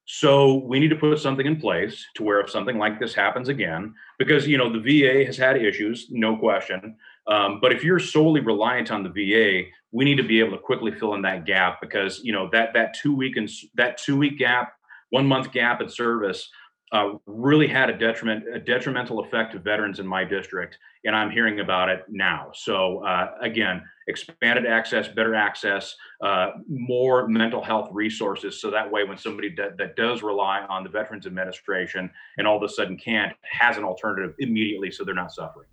So 0.05 0.55
we 0.65 0.79
need 0.79 0.89
to 0.89 0.95
put 0.95 1.17
something 1.19 1.45
in 1.45 1.59
place 1.59 2.05
to 2.15 2.23
where 2.23 2.41
if 2.41 2.49
something 2.49 2.77
like 2.77 2.99
this 2.99 3.13
happens 3.13 3.49
again, 3.49 3.93
because 4.19 4.47
you 4.47 4.57
know 4.57 4.71
the 4.71 4.79
VA 4.79 5.25
has 5.25 5.37
had 5.37 5.55
issues, 5.55 6.07
no 6.09 6.35
question. 6.35 6.97
Um, 7.27 7.59
but 7.61 7.71
if 7.71 7.83
you're 7.83 7.99
solely 7.99 8.41
reliant 8.41 8.91
on 8.91 9.03
the 9.03 9.09
VA, 9.09 9.69
we 9.91 10.05
need 10.05 10.17
to 10.17 10.23
be 10.23 10.39
able 10.39 10.51
to 10.51 10.57
quickly 10.57 10.91
fill 10.91 11.13
in 11.13 11.21
that 11.21 11.45
gap 11.45 11.79
because 11.81 12.19
you 12.23 12.33
know 12.33 12.49
that 12.51 12.73
that 12.73 12.95
two 12.95 13.15
week 13.15 13.37
and 13.37 13.49
that 13.75 13.97
two 13.97 14.17
week 14.17 14.37
gap 14.37 14.73
one 15.11 15.27
month 15.27 15.51
gap 15.51 15.81
in 15.81 15.89
service 15.89 16.49
uh, 16.91 17.13
really 17.25 17.67
had 17.67 17.89
a 17.89 17.97
detriment 17.97 18.43
a 18.53 18.59
detrimental 18.59 19.19
effect 19.19 19.53
to 19.53 19.59
veterans 19.59 19.99
in 19.99 20.07
my 20.07 20.23
district 20.23 20.77
and 21.05 21.15
i'm 21.15 21.31
hearing 21.31 21.59
about 21.59 21.89
it 21.89 22.03
now 22.09 22.49
so 22.53 23.03
uh, 23.05 23.31
again 23.41 23.81
expanded 24.07 24.65
access 24.65 25.07
better 25.07 25.35
access 25.35 25.95
uh, 26.21 26.51
more 26.67 27.27
mental 27.27 27.63
health 27.63 27.89
resources 27.91 28.59
so 28.59 28.69
that 28.69 28.89
way 28.89 29.03
when 29.03 29.17
somebody 29.17 29.53
that, 29.55 29.77
that 29.77 29.95
does 29.95 30.21
rely 30.21 30.61
on 30.69 30.83
the 30.83 30.89
veterans 30.89 31.25
administration 31.25 32.09
and 32.37 32.47
all 32.47 32.57
of 32.57 32.63
a 32.63 32.69
sudden 32.69 32.97
can't 32.97 33.33
has 33.43 33.77
an 33.77 33.83
alternative 33.83 34.33
immediately 34.39 34.91
so 34.91 35.03
they're 35.03 35.15
not 35.15 35.31
suffering 35.31 35.67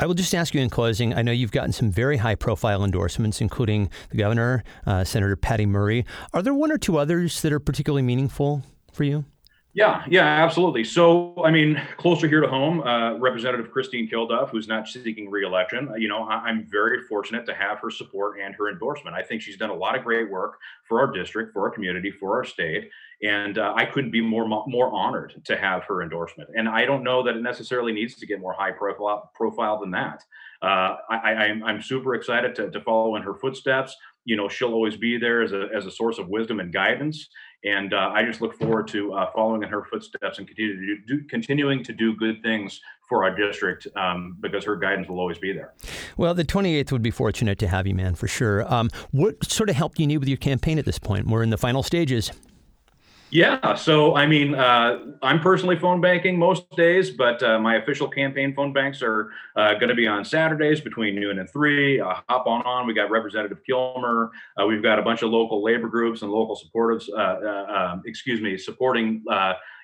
I 0.00 0.06
will 0.06 0.14
just 0.14 0.32
ask 0.32 0.54
you 0.54 0.60
in 0.60 0.70
closing. 0.70 1.12
I 1.12 1.22
know 1.22 1.32
you've 1.32 1.50
gotten 1.50 1.72
some 1.72 1.90
very 1.90 2.18
high 2.18 2.36
profile 2.36 2.84
endorsements, 2.84 3.40
including 3.40 3.90
the 4.10 4.16
governor, 4.16 4.62
uh, 4.86 5.02
Senator 5.02 5.34
Patty 5.34 5.66
Murray. 5.66 6.06
Are 6.32 6.40
there 6.40 6.54
one 6.54 6.70
or 6.70 6.78
two 6.78 6.98
others 6.98 7.42
that 7.42 7.52
are 7.52 7.58
particularly 7.58 8.02
meaningful 8.02 8.62
for 8.92 9.02
you? 9.02 9.24
Yeah, 9.78 10.02
yeah, 10.10 10.26
absolutely. 10.26 10.82
So, 10.82 11.40
I 11.44 11.52
mean, 11.52 11.80
closer 11.98 12.26
here 12.26 12.40
to 12.40 12.48
home, 12.48 12.80
uh, 12.80 13.16
Representative 13.18 13.70
Christine 13.70 14.08
Kilduff, 14.10 14.50
who's 14.50 14.66
not 14.66 14.88
seeking 14.88 15.30
reelection, 15.30 15.88
you 15.96 16.08
know, 16.08 16.24
I- 16.24 16.50
am 16.50 16.66
very 16.68 17.02
fortunate 17.02 17.46
to 17.46 17.54
have 17.54 17.78
her 17.78 17.88
support 17.88 18.40
and 18.40 18.56
her 18.56 18.70
endorsement. 18.70 19.14
I 19.14 19.22
think 19.22 19.40
she's 19.40 19.56
done 19.56 19.70
a 19.70 19.74
lot 19.74 19.96
of 19.96 20.02
great 20.02 20.28
work 20.28 20.58
for 20.88 20.98
our 20.98 21.12
district, 21.12 21.52
for 21.52 21.62
our 21.62 21.70
community, 21.70 22.10
for 22.10 22.34
our 22.34 22.42
state, 22.42 22.90
and 23.22 23.56
uh, 23.58 23.72
I 23.76 23.84
couldn't 23.84 24.10
be 24.10 24.20
more 24.20 24.48
more 24.66 24.92
honored 24.92 25.40
to 25.44 25.56
have 25.56 25.84
her 25.84 26.02
endorsement. 26.02 26.50
And 26.56 26.68
I 26.68 26.84
don't 26.84 27.04
know 27.04 27.22
that 27.22 27.36
it 27.36 27.42
necessarily 27.42 27.92
needs 27.92 28.16
to 28.16 28.26
get 28.26 28.40
more 28.40 28.54
high 28.54 28.72
profile 28.72 29.30
profile 29.36 29.78
than 29.78 29.92
that. 29.92 30.24
Uh, 30.60 30.96
I, 31.08 31.32
am 31.32 31.62
I'm, 31.62 31.64
I'm 31.64 31.82
super 31.82 32.16
excited 32.16 32.56
to, 32.56 32.68
to 32.68 32.80
follow 32.80 33.14
in 33.14 33.22
her 33.22 33.34
footsteps. 33.34 33.94
You 34.24 34.34
know, 34.36 34.48
she'll 34.48 34.74
always 34.74 34.96
be 34.96 35.18
there 35.18 35.42
as 35.42 35.52
a 35.52 35.68
as 35.72 35.86
a 35.86 35.90
source 35.90 36.18
of 36.18 36.28
wisdom 36.28 36.58
and 36.58 36.72
guidance. 36.72 37.28
And 37.64 37.92
uh, 37.92 38.10
I 38.14 38.24
just 38.24 38.40
look 38.40 38.56
forward 38.56 38.86
to 38.88 39.12
uh, 39.14 39.30
following 39.34 39.62
in 39.62 39.68
her 39.68 39.84
footsteps 39.84 40.38
and 40.38 40.46
continue 40.46 40.76
to 40.76 41.02
do, 41.06 41.24
continuing 41.28 41.82
to 41.84 41.92
do 41.92 42.14
good 42.14 42.40
things 42.42 42.80
for 43.08 43.24
our 43.24 43.34
district 43.34 43.88
um, 43.96 44.36
because 44.40 44.64
her 44.64 44.76
guidance 44.76 45.08
will 45.08 45.18
always 45.18 45.38
be 45.38 45.52
there. 45.52 45.72
Well, 46.16 46.34
the 46.34 46.44
28th 46.44 46.92
would 46.92 47.02
be 47.02 47.10
fortunate 47.10 47.58
to 47.58 47.68
have 47.68 47.86
you, 47.86 47.94
man, 47.94 48.14
for 48.14 48.28
sure. 48.28 48.72
Um, 48.72 48.90
what 49.10 49.44
sort 49.50 49.70
of 49.70 49.76
help 49.76 49.96
do 49.96 50.02
you 50.02 50.06
need 50.06 50.18
with 50.18 50.28
your 50.28 50.38
campaign 50.38 50.78
at 50.78 50.84
this 50.84 50.98
point? 50.98 51.26
We're 51.26 51.42
in 51.42 51.50
the 51.50 51.58
final 51.58 51.82
stages. 51.82 52.30
Yeah. 53.30 53.74
So, 53.74 54.16
I 54.16 54.26
mean, 54.26 54.54
uh, 54.54 55.00
I'm 55.22 55.40
personally 55.40 55.78
phone 55.78 56.00
banking 56.00 56.38
most 56.38 56.70
days, 56.76 57.10
but 57.10 57.42
uh, 57.42 57.58
my 57.58 57.76
official 57.76 58.08
campaign 58.08 58.54
phone 58.54 58.72
banks 58.72 59.02
are 59.02 59.30
uh, 59.54 59.74
going 59.74 59.90
to 59.90 59.94
be 59.94 60.06
on 60.06 60.24
Saturdays 60.24 60.80
between 60.80 61.14
noon 61.14 61.38
and 61.38 61.48
three. 61.50 62.00
Uh, 62.00 62.14
hop 62.28 62.46
on 62.46 62.62
on. 62.62 62.86
We 62.86 62.94
got 62.94 63.10
Representative 63.10 63.58
Kilmer. 63.66 64.30
Uh, 64.58 64.66
we've 64.66 64.82
got 64.82 64.98
a 64.98 65.02
bunch 65.02 65.22
of 65.22 65.30
local 65.30 65.62
labor 65.62 65.88
groups 65.88 66.22
and 66.22 66.30
local 66.30 66.58
supportives, 66.58 67.08
uh, 67.14 67.92
um, 67.92 68.02
excuse 68.06 68.40
me, 68.40 68.56
supporting 68.56 69.22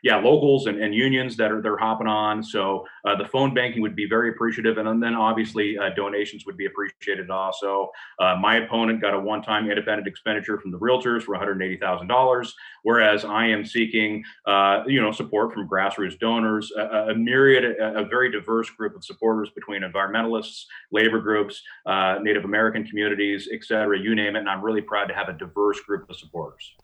yeah, 0.04 0.16
locals 0.16 0.66
and, 0.66 0.78
and 0.82 0.94
unions 0.94 1.34
that 1.38 1.50
are 1.50 1.62
they're 1.62 1.78
hopping 1.78 2.06
on. 2.06 2.42
So 2.42 2.86
uh, 3.06 3.16
the 3.16 3.24
phone 3.24 3.54
banking 3.54 3.80
would 3.80 3.96
be 3.96 4.06
very 4.06 4.28
appreciative, 4.28 4.76
and 4.76 5.02
then 5.02 5.14
obviously 5.14 5.78
uh, 5.78 5.94
donations 5.96 6.44
would 6.44 6.58
be 6.58 6.66
appreciated 6.66 7.30
also. 7.30 7.90
Uh, 8.18 8.36
my 8.38 8.56
opponent 8.56 9.00
got 9.00 9.14
a 9.14 9.18
one-time 9.18 9.70
independent 9.70 10.06
expenditure 10.06 10.60
from 10.60 10.72
the 10.72 10.78
realtors 10.78 11.22
for 11.22 11.32
one 11.32 11.40
hundred 11.40 11.60
eighty 11.62 11.78
thousand 11.78 12.08
dollars, 12.08 12.54
whereas 12.82 13.24
I 13.24 13.46
am 13.46 13.64
seeking 13.64 14.22
uh, 14.46 14.82
you 14.86 15.00
know 15.00 15.10
support 15.10 15.54
from 15.54 15.66
grassroots 15.66 16.18
donors, 16.18 16.70
a, 16.76 17.08
a 17.08 17.14
myriad, 17.14 17.64
a, 17.64 18.00
a, 18.00 18.04
very 18.04 18.30
diverse 18.30 18.68
group 18.68 18.94
of 18.94 19.02
supporters 19.02 19.48
between 19.54 19.80
environmentalists, 19.80 20.64
labor 20.92 21.18
groups, 21.18 21.62
uh, 21.86 22.18
Native 22.20 22.44
American 22.44 22.84
communities, 22.86 23.48
et 23.50 23.64
cetera, 23.64 23.98
you 23.98 24.14
name 24.14 24.36
it. 24.36 24.40
And 24.40 24.50
I'm 24.50 24.62
really 24.62 24.82
proud 24.82 25.06
to 25.06 25.14
have 25.14 25.30
a 25.30 25.32
diverse 25.32 25.80
group 25.80 26.10
of 26.10 26.16
supporters. 26.16 26.74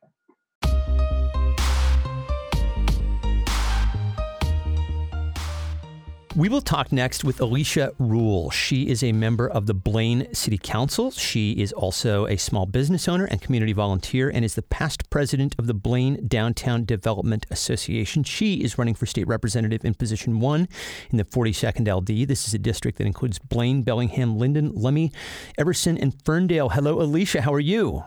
We 6.36 6.50
will 6.50 6.60
talk 6.60 6.92
next 6.92 7.24
with 7.24 7.40
Alicia 7.40 7.94
Rule. 7.98 8.50
She 8.50 8.90
is 8.90 9.02
a 9.02 9.12
member 9.12 9.48
of 9.48 9.64
the 9.64 9.72
Blaine 9.72 10.34
City 10.34 10.58
Council. 10.58 11.10
She 11.10 11.52
is 11.52 11.72
also 11.72 12.26
a 12.26 12.36
small 12.36 12.66
business 12.66 13.08
owner 13.08 13.24
and 13.24 13.40
community 13.40 13.72
volunteer 13.72 14.28
and 14.28 14.44
is 14.44 14.54
the 14.54 14.60
past 14.60 15.08
president 15.08 15.54
of 15.58 15.66
the 15.66 15.72
Blaine 15.72 16.28
Downtown 16.28 16.84
Development 16.84 17.46
Association. 17.50 18.22
She 18.22 18.56
is 18.56 18.76
running 18.76 18.94
for 18.94 19.06
state 19.06 19.26
representative 19.26 19.82
in 19.82 19.94
position 19.94 20.38
one 20.38 20.68
in 21.10 21.16
the 21.16 21.24
42nd 21.24 21.90
LD. 21.90 22.28
This 22.28 22.46
is 22.46 22.52
a 22.52 22.58
district 22.58 22.98
that 22.98 23.06
includes 23.06 23.38
Blaine, 23.38 23.82
Bellingham, 23.82 24.36
Lynden, 24.36 24.76
Lummi, 24.76 25.14
Everson, 25.56 25.96
and 25.96 26.22
Ferndale. 26.22 26.68
Hello, 26.68 27.00
Alicia. 27.00 27.40
How 27.40 27.54
are 27.54 27.60
you? 27.60 28.04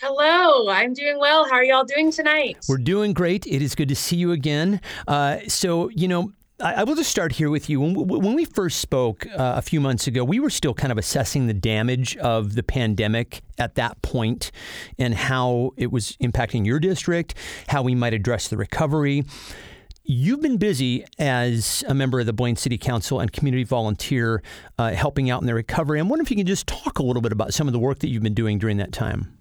Hello, 0.00 0.70
I'm 0.70 0.92
doing 0.92 1.18
well. 1.18 1.44
How 1.44 1.56
are 1.56 1.64
y'all 1.64 1.84
doing 1.84 2.12
tonight? 2.12 2.58
We're 2.68 2.78
doing 2.78 3.12
great. 3.14 3.48
It 3.48 3.62
is 3.62 3.74
good 3.74 3.88
to 3.88 3.96
see 3.96 4.14
you 4.14 4.30
again. 4.30 4.80
Uh, 5.08 5.38
so, 5.48 5.88
you 5.88 6.06
know, 6.06 6.30
I, 6.60 6.84
will 6.84 6.94
just 6.94 7.10
start 7.10 7.32
here 7.32 7.50
with 7.50 7.68
you. 7.68 7.80
When, 7.80 7.94
when 7.94 8.34
we 8.34 8.44
first 8.44 8.78
spoke 8.78 9.26
uh, 9.26 9.54
a 9.56 9.62
few 9.62 9.80
months 9.80 10.06
ago, 10.06 10.22
we 10.22 10.38
were 10.38 10.50
still 10.50 10.72
kind 10.72 10.92
of 10.92 10.98
assessing 10.98 11.48
the 11.48 11.54
damage 11.54 12.16
of 12.18 12.54
the 12.54 12.62
pandemic 12.62 13.42
at 13.58 13.74
that 13.74 14.00
point 14.02 14.52
and 14.96 15.14
how 15.14 15.72
it 15.76 15.90
was 15.90 16.16
impacting 16.18 16.64
your 16.64 16.78
district, 16.78 17.34
how 17.68 17.82
we 17.82 17.96
might 17.96 18.14
address 18.14 18.48
the 18.48 18.56
recovery. 18.56 19.24
You've 20.04 20.42
been 20.42 20.58
busy 20.58 21.04
as 21.18 21.82
a 21.88 21.94
member 21.94 22.20
of 22.20 22.26
the 22.26 22.32
Blaine 22.32 22.56
City 22.56 22.78
Council 22.78 23.18
and 23.18 23.32
community 23.32 23.64
volunteer 23.64 24.42
uh, 24.78 24.92
helping 24.92 25.30
out 25.30 25.40
in 25.40 25.46
the 25.46 25.54
recovery. 25.54 25.98
I'm 25.98 26.08
wondering 26.08 26.26
if 26.26 26.30
you 26.30 26.36
can 26.36 26.46
just 26.46 26.66
talk 26.68 27.00
a 27.00 27.02
little 27.02 27.22
bit 27.22 27.32
about 27.32 27.52
some 27.52 27.66
of 27.66 27.72
the 27.72 27.80
work 27.80 27.98
that 28.00 28.08
you've 28.08 28.22
been 28.22 28.34
doing 28.34 28.58
during 28.58 28.76
that 28.76 28.92
time. 28.92 29.36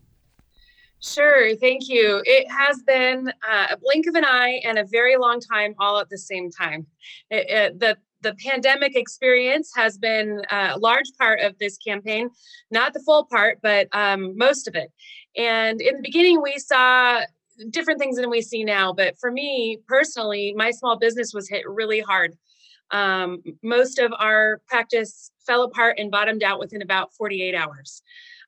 Sure, 1.03 1.53
thank 1.57 1.89
you. 1.89 2.21
It 2.23 2.49
has 2.49 2.81
been 2.81 3.27
uh, 3.45 3.67
a 3.71 3.77
blink 3.77 4.07
of 4.07 4.15
an 4.15 4.23
eye 4.23 4.61
and 4.63 4.79
a 4.79 4.85
very 4.85 5.17
long 5.17 5.41
time 5.41 5.75
all 5.77 5.99
at 5.99 6.09
the 6.09 6.17
same 6.17 6.49
time. 6.49 6.87
It, 7.29 7.49
it, 7.49 7.79
the 7.79 7.97
the 8.21 8.33
pandemic 8.35 8.95
experience 8.95 9.73
has 9.75 9.97
been 9.97 10.43
a 10.49 10.79
large 10.79 11.11
part 11.19 11.41
of 11.41 11.59
this 11.59 11.77
campaign, 11.77 12.29
not 12.71 12.93
the 12.93 13.01
full 13.01 13.25
part, 13.25 13.59
but 13.61 13.89
um, 13.91 14.37
most 14.37 14.65
of 14.65 14.75
it. 14.75 14.93
And 15.35 15.81
in 15.81 15.97
the 15.97 16.01
beginning, 16.01 16.41
we 16.41 16.57
saw 16.57 17.19
different 17.69 17.99
things 17.99 18.15
than 18.15 18.29
we 18.29 18.41
see 18.41 18.63
now. 18.63 18.93
But 18.93 19.19
for 19.19 19.29
me 19.29 19.79
personally, 19.89 20.53
my 20.55 20.71
small 20.71 20.97
business 20.97 21.33
was 21.33 21.49
hit 21.49 21.67
really 21.67 21.99
hard. 21.99 22.37
Um, 22.91 23.43
most 23.61 23.99
of 23.99 24.13
our 24.17 24.61
practice 24.69 25.31
fell 25.45 25.63
apart 25.63 25.99
and 25.99 26.09
bottomed 26.09 26.43
out 26.43 26.59
within 26.59 26.81
about 26.81 27.13
48 27.13 27.55
hours 27.55 28.01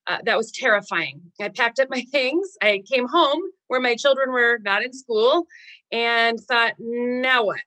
uh, 0.08 0.18
that 0.26 0.38
was 0.38 0.52
terrifying. 0.52 1.22
I 1.42 1.50
packed 1.50 1.80
up 1.80 1.90
my 1.90 2.02
things. 2.12 2.58
I 2.62 2.84
came 2.90 3.08
home 3.08 3.42
where 3.68 3.82
my 3.82 3.96
children 3.96 4.32
were 4.32 4.60
not 4.64 4.84
in 4.84 4.94
school 4.94 5.46
and 5.92 6.40
thought, 6.40 6.74
now 6.80 7.46
what? 7.46 7.62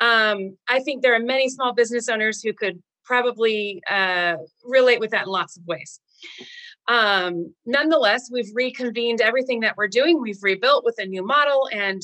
Um, 0.00 0.56
I 0.68 0.80
think 0.80 1.02
there 1.02 1.14
are 1.14 1.20
many 1.20 1.48
small 1.48 1.72
business 1.72 2.08
owners 2.08 2.42
who 2.42 2.52
could 2.52 2.82
probably 3.04 3.82
uh, 3.88 4.36
relate 4.64 5.00
with 5.00 5.10
that 5.10 5.26
in 5.26 5.28
lots 5.28 5.56
of 5.56 5.64
ways. 5.66 6.00
Um, 6.88 7.54
nonetheless, 7.64 8.28
we've 8.30 8.50
reconvened 8.54 9.20
everything 9.20 9.60
that 9.60 9.76
we're 9.76 9.88
doing. 9.88 10.20
We've 10.20 10.42
rebuilt 10.42 10.84
with 10.84 10.96
a 10.98 11.06
new 11.06 11.24
model, 11.24 11.68
and 11.72 12.00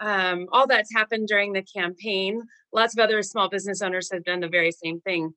um, 0.00 0.46
all 0.52 0.66
that's 0.66 0.92
happened 0.92 1.28
during 1.28 1.52
the 1.52 1.62
campaign. 1.62 2.42
Lots 2.72 2.96
of 2.96 3.02
other 3.02 3.22
small 3.22 3.48
business 3.48 3.80
owners 3.80 4.10
have 4.12 4.24
done 4.24 4.40
the 4.40 4.48
very 4.48 4.72
same 4.72 5.00
thing 5.00 5.32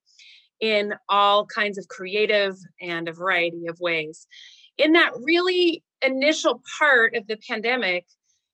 in 0.60 0.94
all 1.08 1.46
kinds 1.46 1.78
of 1.78 1.88
creative 1.88 2.56
and 2.82 3.08
a 3.08 3.14
variety 3.14 3.68
of 3.68 3.80
ways. 3.80 4.28
In 4.78 4.94
that 4.94 5.12
really 5.22 5.84
initial 6.02 6.62
part 6.78 7.16
of 7.16 7.28
the 7.28 7.38
pandemic, 7.48 8.06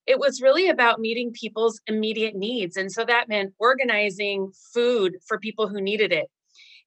it 0.07 0.19
was 0.19 0.41
really 0.41 0.69
about 0.69 0.99
meeting 0.99 1.31
people's 1.31 1.81
immediate 1.87 2.35
needs. 2.35 2.77
And 2.77 2.91
so 2.91 3.05
that 3.05 3.27
meant 3.27 3.53
organizing 3.59 4.51
food 4.73 5.17
for 5.27 5.39
people 5.39 5.67
who 5.67 5.81
needed 5.81 6.11
it 6.11 6.27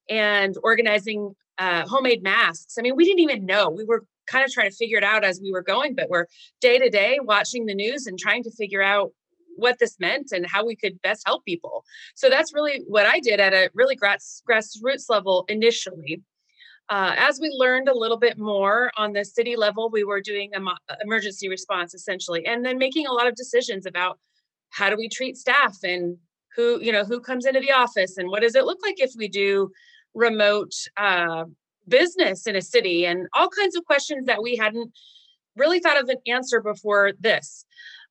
and 0.09 0.55
organizing 0.63 1.35
uh, 1.57 1.85
homemade 1.85 2.23
masks. 2.23 2.77
I 2.77 2.81
mean, 2.81 2.95
we 2.95 3.03
didn't 3.03 3.19
even 3.19 3.45
know. 3.45 3.69
We 3.69 3.83
were 3.83 4.05
kind 4.27 4.45
of 4.45 4.51
trying 4.51 4.69
to 4.69 4.75
figure 4.75 4.97
it 4.97 5.03
out 5.03 5.25
as 5.25 5.41
we 5.41 5.51
were 5.51 5.61
going, 5.61 5.95
but 5.95 6.09
we're 6.09 6.27
day 6.61 6.79
to 6.79 6.89
day 6.89 7.19
watching 7.21 7.65
the 7.65 7.75
news 7.75 8.07
and 8.07 8.17
trying 8.17 8.43
to 8.43 8.51
figure 8.51 8.81
out 8.81 9.11
what 9.59 9.79
this 9.79 9.99
meant 9.99 10.31
and 10.31 10.45
how 10.45 10.65
we 10.65 10.75
could 10.75 11.01
best 11.01 11.23
help 11.25 11.45
people. 11.45 11.83
So 12.15 12.29
that's 12.29 12.53
really 12.53 12.83
what 12.87 13.05
I 13.05 13.19
did 13.19 13.39
at 13.39 13.53
a 13.53 13.69
really 13.73 13.95
grass, 13.95 14.41
grassroots 14.49 15.09
level 15.09 15.45
initially. 15.47 16.21
Uh, 16.89 17.13
as 17.17 17.39
we 17.39 17.49
learned 17.49 17.87
a 17.87 17.97
little 17.97 18.17
bit 18.17 18.39
more 18.39 18.91
on 18.97 19.13
the 19.13 19.23
city 19.23 19.55
level, 19.55 19.89
we 19.91 20.03
were 20.03 20.21
doing 20.21 20.49
an 20.53 20.67
emergency 21.03 21.47
response 21.47 21.93
essentially, 21.93 22.45
and 22.47 22.65
then 22.65 22.79
making 22.79 23.05
a 23.05 23.13
lot 23.13 23.27
of 23.27 23.35
decisions 23.35 23.85
about 23.85 24.17
how 24.71 24.89
do 24.89 24.97
we 24.97 25.07
treat 25.07 25.37
staff 25.37 25.77
and 25.83 26.17
who 26.55 26.79
you 26.81 26.91
know 26.91 27.03
who 27.03 27.19
comes 27.19 27.45
into 27.45 27.59
the 27.59 27.71
office 27.71 28.17
and 28.17 28.27
what 28.27 28.41
does 28.41 28.55
it 28.55 28.65
look 28.65 28.79
like 28.83 28.99
if 28.99 29.11
we 29.15 29.27
do 29.27 29.71
remote 30.15 30.73
uh, 30.97 31.45
business 31.87 32.47
in 32.47 32.55
a 32.55 32.61
city 32.61 33.05
and 33.05 33.27
all 33.33 33.49
kinds 33.49 33.75
of 33.75 33.85
questions 33.85 34.25
that 34.25 34.41
we 34.41 34.55
hadn't 34.55 34.91
really 35.55 35.79
thought 35.79 36.01
of 36.01 36.09
an 36.09 36.17
answer 36.27 36.61
before 36.61 37.11
this. 37.19 37.65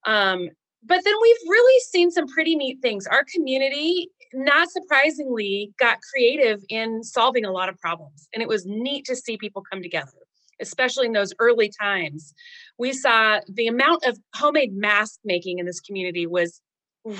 Um, 0.07 0.51
but 0.83 1.03
then 1.05 1.15
we've 1.21 1.49
really 1.49 1.81
seen 1.81 2.11
some 2.11 2.27
pretty 2.27 2.57
neat 2.57 2.79
things. 2.81 3.07
Our 3.07 3.25
community, 3.33 4.11
not 4.33 4.71
surprisingly, 4.71 5.73
got 5.79 5.99
creative 6.13 6.63
in 6.69 7.03
solving 7.03 7.45
a 7.45 7.53
lot 7.53 7.69
of 7.69 7.79
problems. 7.79 8.29
And 8.33 8.43
it 8.43 8.49
was 8.49 8.65
neat 8.67 9.05
to 9.07 9.17
see 9.17 9.37
people 9.37 9.63
come 9.71 9.83
together, 9.83 10.13
especially 10.61 11.07
in 11.07 11.13
those 11.13 11.33
early 11.39 11.71
times. 11.81 12.35
We 12.79 12.93
saw 12.93 13.41
the 13.49 13.67
amount 13.67 14.05
of 14.05 14.19
homemade 14.35 14.75
mask 14.75 15.19
making 15.25 15.59
in 15.59 15.67
this 15.67 15.81
community 15.81 16.27
was 16.27 16.61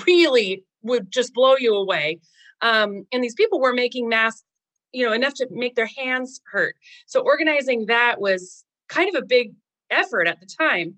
really 0.05 0.63
would 0.81 1.11
just 1.11 1.33
blow 1.33 1.55
you 1.57 1.75
away. 1.75 2.19
Um, 2.61 3.05
and 3.11 3.23
these 3.23 3.35
people 3.35 3.59
were 3.59 3.73
making 3.73 4.09
masks 4.09 4.43
you 4.91 5.05
know, 5.05 5.13
enough 5.13 5.33
to 5.35 5.47
make 5.51 5.75
their 5.75 5.89
hands 5.97 6.41
hurt. 6.51 6.75
So 7.05 7.21
organizing 7.21 7.87
that 7.87 8.19
was 8.19 8.63
kind 8.87 9.13
of 9.13 9.21
a 9.21 9.25
big 9.25 9.53
effort 9.89 10.27
at 10.27 10.39
the 10.39 10.47
time. 10.47 10.95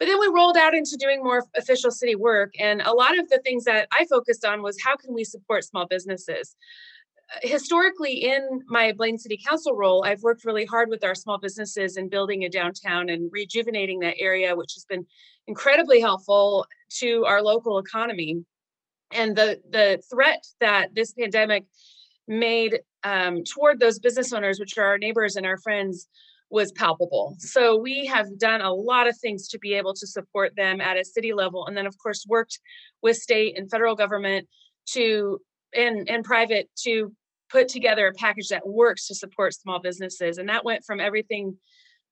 But 0.00 0.06
then 0.06 0.18
we 0.18 0.26
rolled 0.28 0.56
out 0.56 0.74
into 0.74 0.96
doing 0.96 1.22
more 1.22 1.44
official 1.56 1.92
city 1.92 2.16
work. 2.16 2.54
And 2.58 2.82
a 2.82 2.92
lot 2.92 3.16
of 3.18 3.28
the 3.28 3.38
things 3.44 3.64
that 3.64 3.86
I 3.92 4.06
focused 4.06 4.44
on 4.44 4.62
was 4.62 4.76
how 4.82 4.96
can 4.96 5.14
we 5.14 5.22
support 5.22 5.62
small 5.62 5.86
businesses? 5.86 6.56
historically 7.42 8.24
in 8.24 8.62
my 8.66 8.92
Blaine 8.92 9.18
City 9.18 9.38
Council 9.46 9.76
role, 9.76 10.04
I've 10.04 10.22
worked 10.22 10.44
really 10.44 10.64
hard 10.64 10.88
with 10.88 11.04
our 11.04 11.14
small 11.14 11.38
businesses 11.38 11.96
and 11.96 12.10
building 12.10 12.44
a 12.44 12.48
downtown 12.48 13.08
and 13.08 13.30
rejuvenating 13.32 14.00
that 14.00 14.16
area, 14.18 14.56
which 14.56 14.74
has 14.74 14.84
been 14.84 15.06
incredibly 15.46 16.00
helpful 16.00 16.66
to 16.98 17.24
our 17.26 17.42
local 17.42 17.78
economy. 17.78 18.44
And 19.12 19.36
the 19.36 19.60
the 19.70 20.02
threat 20.10 20.44
that 20.60 20.94
this 20.94 21.12
pandemic 21.12 21.64
made 22.28 22.80
um, 23.02 23.42
toward 23.44 23.80
those 23.80 23.98
business 23.98 24.32
owners, 24.32 24.60
which 24.60 24.78
are 24.78 24.86
our 24.86 24.98
neighbors 24.98 25.36
and 25.36 25.46
our 25.46 25.58
friends, 25.58 26.08
was 26.50 26.72
palpable. 26.72 27.36
So 27.38 27.76
we 27.76 28.06
have 28.06 28.38
done 28.38 28.60
a 28.60 28.72
lot 28.72 29.06
of 29.06 29.16
things 29.16 29.48
to 29.48 29.58
be 29.58 29.74
able 29.74 29.94
to 29.94 30.06
support 30.06 30.56
them 30.56 30.80
at 30.80 30.96
a 30.96 31.04
city 31.04 31.32
level, 31.32 31.66
and 31.66 31.76
then 31.76 31.86
of 31.86 31.96
course 31.98 32.26
worked 32.28 32.58
with 33.02 33.16
state 33.16 33.56
and 33.56 33.70
federal 33.70 33.94
government 33.94 34.48
to 34.90 35.40
and 35.74 36.08
and 36.08 36.24
private 36.24 36.68
to 36.82 37.12
put 37.50 37.68
together 37.68 38.06
a 38.06 38.12
package 38.12 38.48
that 38.48 38.66
works 38.66 39.06
to 39.08 39.14
support 39.14 39.54
small 39.54 39.80
businesses. 39.80 40.38
And 40.38 40.48
that 40.48 40.64
went 40.64 40.84
from 40.84 41.00
everything 41.00 41.56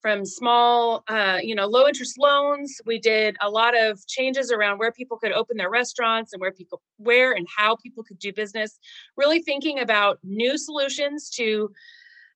from 0.00 0.24
small, 0.24 1.02
uh, 1.08 1.38
you 1.42 1.54
know, 1.54 1.66
low 1.66 1.86
interest 1.86 2.18
loans. 2.18 2.80
We 2.86 2.98
did 2.98 3.36
a 3.40 3.50
lot 3.50 3.76
of 3.76 4.04
changes 4.06 4.52
around 4.52 4.78
where 4.78 4.92
people 4.92 5.18
could 5.18 5.32
open 5.32 5.56
their 5.56 5.70
restaurants 5.70 6.32
and 6.32 6.40
where 6.40 6.52
people, 6.52 6.80
where 6.98 7.32
and 7.32 7.46
how 7.56 7.76
people 7.76 8.04
could 8.04 8.18
do 8.18 8.32
business. 8.32 8.78
Really 9.16 9.42
thinking 9.42 9.80
about 9.80 10.18
new 10.22 10.56
solutions 10.56 11.30
to 11.30 11.72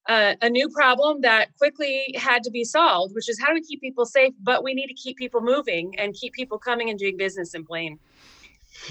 uh, 0.08 0.34
a 0.42 0.50
new 0.50 0.68
problem 0.68 1.20
that 1.20 1.56
quickly 1.58 2.14
had 2.18 2.42
to 2.42 2.50
be 2.50 2.64
solved, 2.64 3.14
which 3.14 3.28
is 3.28 3.40
how 3.40 3.48
do 3.48 3.54
we 3.54 3.62
keep 3.62 3.80
people 3.80 4.04
safe, 4.04 4.34
but 4.42 4.64
we 4.64 4.74
need 4.74 4.88
to 4.88 4.94
keep 4.94 5.16
people 5.16 5.40
moving 5.40 5.94
and 5.98 6.14
keep 6.14 6.32
people 6.32 6.58
coming 6.58 6.90
and 6.90 6.98
doing 6.98 7.16
business 7.16 7.54
in 7.54 7.62
Blaine. 7.62 7.98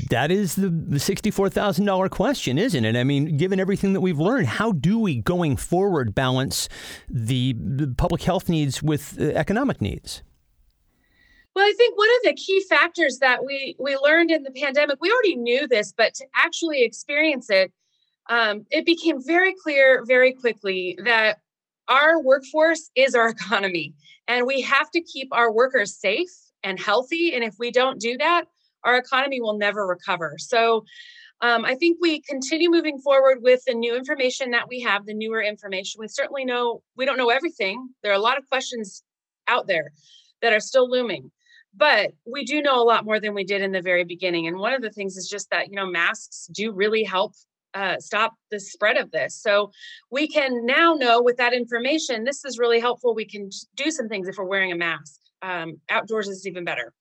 That 0.09 0.31
is 0.31 0.55
the, 0.55 0.69
the 0.69 0.97
$64,000 0.97 2.09
question, 2.11 2.57
isn't 2.57 2.85
it? 2.85 2.95
I 2.95 3.03
mean, 3.03 3.35
given 3.35 3.59
everything 3.59 3.93
that 3.93 4.01
we've 4.01 4.19
learned, 4.19 4.47
how 4.47 4.71
do 4.71 4.99
we 4.99 5.17
going 5.17 5.57
forward 5.57 6.15
balance 6.15 6.69
the, 7.09 7.55
the 7.57 7.93
public 7.97 8.21
health 8.21 8.47
needs 8.47 8.81
with 8.81 9.17
uh, 9.19 9.25
economic 9.35 9.81
needs? 9.81 10.21
Well, 11.55 11.65
I 11.65 11.73
think 11.73 11.97
one 11.97 12.07
of 12.17 12.23
the 12.23 12.33
key 12.33 12.63
factors 12.69 13.17
that 13.19 13.43
we 13.43 13.75
we 13.77 13.97
learned 13.97 14.31
in 14.31 14.43
the 14.43 14.51
pandemic, 14.51 15.01
we 15.01 15.11
already 15.11 15.35
knew 15.35 15.67
this, 15.67 15.91
but 15.91 16.13
to 16.13 16.25
actually 16.33 16.83
experience 16.83 17.49
it, 17.49 17.73
um, 18.29 18.65
it 18.71 18.85
became 18.85 19.23
very 19.23 19.53
clear 19.61 20.03
very 20.05 20.33
quickly 20.33 20.97
that 21.03 21.39
our 21.87 22.21
workforce 22.21 22.89
is 22.95 23.15
our 23.15 23.29
economy, 23.37 23.93
and 24.27 24.45
we 24.45 24.61
have 24.61 24.89
to 24.91 25.01
keep 25.01 25.29
our 25.31 25.51
workers 25.51 25.99
safe 25.99 26.29
and 26.63 26.79
healthy. 26.79 27.33
And 27.33 27.43
if 27.43 27.55
we 27.59 27.71
don't 27.71 27.99
do 27.99 28.17
that, 28.17 28.45
our 28.83 28.97
economy 28.97 29.41
will 29.41 29.57
never 29.57 29.85
recover. 29.85 30.35
So 30.37 30.85
um, 31.41 31.65
I 31.65 31.75
think 31.75 31.97
we 31.99 32.21
continue 32.21 32.69
moving 32.69 32.99
forward 32.99 33.39
with 33.41 33.63
the 33.65 33.73
new 33.73 33.95
information 33.95 34.51
that 34.51 34.69
we 34.69 34.79
have, 34.81 35.05
the 35.05 35.13
newer 35.13 35.41
information. 35.41 35.99
We 35.99 36.07
certainly 36.07 36.45
know 36.45 36.83
we 36.95 37.05
don't 37.05 37.17
know 37.17 37.29
everything. 37.29 37.89
There 38.03 38.11
are 38.11 38.15
a 38.15 38.19
lot 38.19 38.37
of 38.37 38.47
questions 38.47 39.03
out 39.47 39.65
there 39.67 39.91
that 40.41 40.53
are 40.53 40.59
still 40.59 40.89
looming, 40.89 41.31
but 41.75 42.11
we 42.25 42.45
do 42.45 42.61
know 42.61 42.81
a 42.81 42.85
lot 42.85 43.05
more 43.05 43.19
than 43.19 43.33
we 43.33 43.43
did 43.43 43.61
in 43.61 43.71
the 43.71 43.81
very 43.81 44.03
beginning. 44.03 44.47
And 44.47 44.57
one 44.57 44.73
of 44.73 44.83
the 44.83 44.91
things 44.91 45.17
is 45.17 45.27
just 45.27 45.49
that, 45.49 45.69
you 45.69 45.75
know, 45.75 45.87
masks 45.87 46.47
do 46.53 46.71
really 46.71 47.03
help 47.03 47.33
uh, 47.73 47.97
stop 47.99 48.33
the 48.49 48.59
spread 48.59 48.97
of 48.97 49.11
this. 49.11 49.35
So 49.35 49.71
we 50.09 50.27
can 50.27 50.65
now 50.65 50.93
know 50.93 51.21
with 51.21 51.37
that 51.37 51.53
information, 51.53 52.23
this 52.23 52.43
is 52.45 52.59
really 52.59 52.79
helpful. 52.79 53.15
We 53.15 53.25
can 53.25 53.49
do 53.75 53.91
some 53.91 54.07
things 54.07 54.27
if 54.27 54.37
we're 54.37 54.45
wearing 54.45 54.71
a 54.71 54.77
mask. 54.77 55.19
Um, 55.41 55.79
outdoors 55.89 56.27
is 56.27 56.45
even 56.45 56.63
better. 56.63 56.93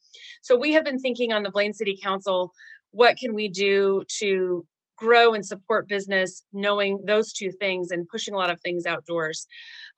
So 0.42 0.56
we 0.56 0.72
have 0.72 0.84
been 0.84 0.98
thinking 0.98 1.32
on 1.32 1.42
the 1.42 1.50
Blaine 1.50 1.74
City 1.74 1.98
Council, 2.02 2.52
what 2.92 3.16
can 3.16 3.34
we 3.34 3.48
do 3.48 4.02
to 4.18 4.66
grow 5.00 5.32
and 5.34 5.44
support 5.44 5.88
business, 5.88 6.44
knowing 6.52 7.00
those 7.06 7.32
two 7.32 7.50
things 7.50 7.90
and 7.90 8.06
pushing 8.08 8.34
a 8.34 8.36
lot 8.36 8.50
of 8.50 8.60
things 8.60 8.86
outdoors. 8.86 9.46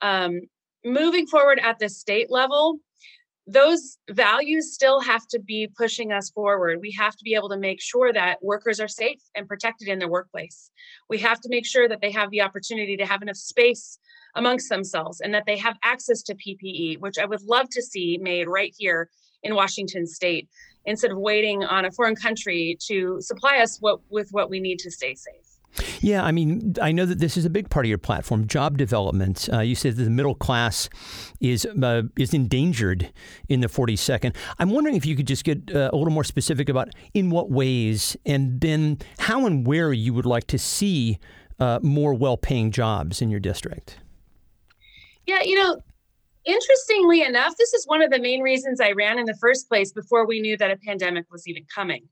Um, 0.01 0.41
moving 0.85 1.27
forward 1.27 1.61
at 1.63 1.79
the 1.79 1.89
state 1.89 2.31
level, 2.31 2.79
those 3.47 3.99
values 4.11 4.73
still 4.73 5.01
have 5.01 5.27
to 5.29 5.41
be 5.41 5.69
pushing 5.77 6.13
us 6.13 6.31
forward. 6.31 6.81
We 6.81 6.93
have 6.93 7.17
to 7.17 7.25
be 7.25 7.35
able 7.35 7.49
to 7.49 7.57
make 7.57 7.81
sure 7.81 8.13
that 8.13 8.43
workers 8.43 8.79
are 8.79 8.89
safe 8.89 9.21
and 9.35 9.49
protected 9.49 9.89
in 9.89 9.99
their 9.99 10.09
workplace. 10.09 10.71
We 11.09 11.19
have 11.19 11.41
to 11.41 11.49
make 11.49 11.67
sure 11.67 11.89
that 11.89 12.01
they 12.01 12.13
have 12.13 12.31
the 12.31 12.43
opportunity 12.43 12.97
to 12.97 13.07
have 13.07 13.21
enough 13.21 13.37
space 13.37 13.99
amongst 14.37 14.69
themselves 14.69 15.21
and 15.21 15.35
that 15.35 15.45
they 15.47 15.59
have 15.59 15.77
access 15.83 16.23
to 16.23 16.37
PPE, 16.37 17.01
which 17.01 17.19
I 17.19 17.27
would 17.27 17.43
love 17.43 17.69
to 17.71 17.83
see 17.83 18.19
made 18.21 18.47
right 18.47 18.75
here 18.79 19.11
in 19.43 19.57
Washington 19.57 20.07
state 20.07 20.49
instead 20.85 21.11
of 21.11 21.19
waiting 21.19 21.65
on 21.65 21.85
a 21.85 21.91
foreign 21.91 22.17
country 22.17 22.77
to 22.87 23.21
supply 23.21 23.59
us 23.59 23.79
what, 23.81 24.01
with 24.09 24.29
what 24.31 24.51
we 24.51 24.61
need 24.61 24.79
to 24.81 24.91
stay 24.91 25.15
safe. 25.15 25.42
Yeah, 26.01 26.23
I 26.23 26.33
mean, 26.33 26.75
I 26.83 26.93
know 26.93 27.07
that 27.07 27.19
this 27.19 27.37
is 27.37 27.45
a 27.45 27.51
big 27.51 27.71
part 27.71 27.87
of 27.87 27.89
your 27.89 27.99
platform, 27.99 28.47
job 28.47 28.77
development. 28.77 29.49
Uh, 29.53 29.61
you 29.61 29.75
said 29.75 29.97
that 29.97 30.05
the 30.05 30.11
middle 30.11 30.35
class 30.35 30.89
is 31.41 31.65
uh, 31.65 32.03
is 32.19 32.35
endangered 32.35 33.11
in 33.49 33.61
the 33.61 33.69
42nd. 33.69 34.37
I'm 34.59 34.71
wondering 34.71 34.97
if 34.97 35.07
you 35.07 35.17
could 35.17 35.27
just 35.27 35.45
get 35.45 35.75
uh, 35.75 35.91
a 35.93 35.97
little 35.97 36.13
more 36.13 36.25
specific 36.25 36.69
about 36.69 36.91
in 37.15 37.31
what 37.31 37.51
ways, 37.51 38.17
and 38.27 38.61
then 38.61 38.99
how 39.19 39.47
and 39.47 39.67
where 39.67 39.93
you 39.93 40.13
would 40.13 40.27
like 40.27 40.47
to 40.49 40.59
see 40.59 41.19
uh, 41.59 41.79
more 41.83 42.15
well-paying 42.15 42.71
jobs 42.71 43.23
in 43.23 43.31
your 43.31 43.41
district. 43.41 43.99
Yeah, 45.27 45.43
you 45.43 45.55
know, 45.55 45.81
interestingly 46.45 47.23
enough, 47.23 47.55
this 47.57 47.73
is 47.75 47.87
one 47.87 48.03
of 48.03 48.11
the 48.11 48.21
main 48.21 48.41
reasons 48.41 48.81
I 48.81 48.93
ran 48.93 49.19
in 49.19 49.27
the 49.27 49.37
first 49.41 49.69
place 49.69 49.93
before 49.93 50.27
we 50.27 50.41
knew 50.41 50.57
that 50.57 50.71
a 50.71 50.77
pandemic 50.77 51.27
was 51.31 51.47
even 51.47 51.65
coming. 51.75 52.09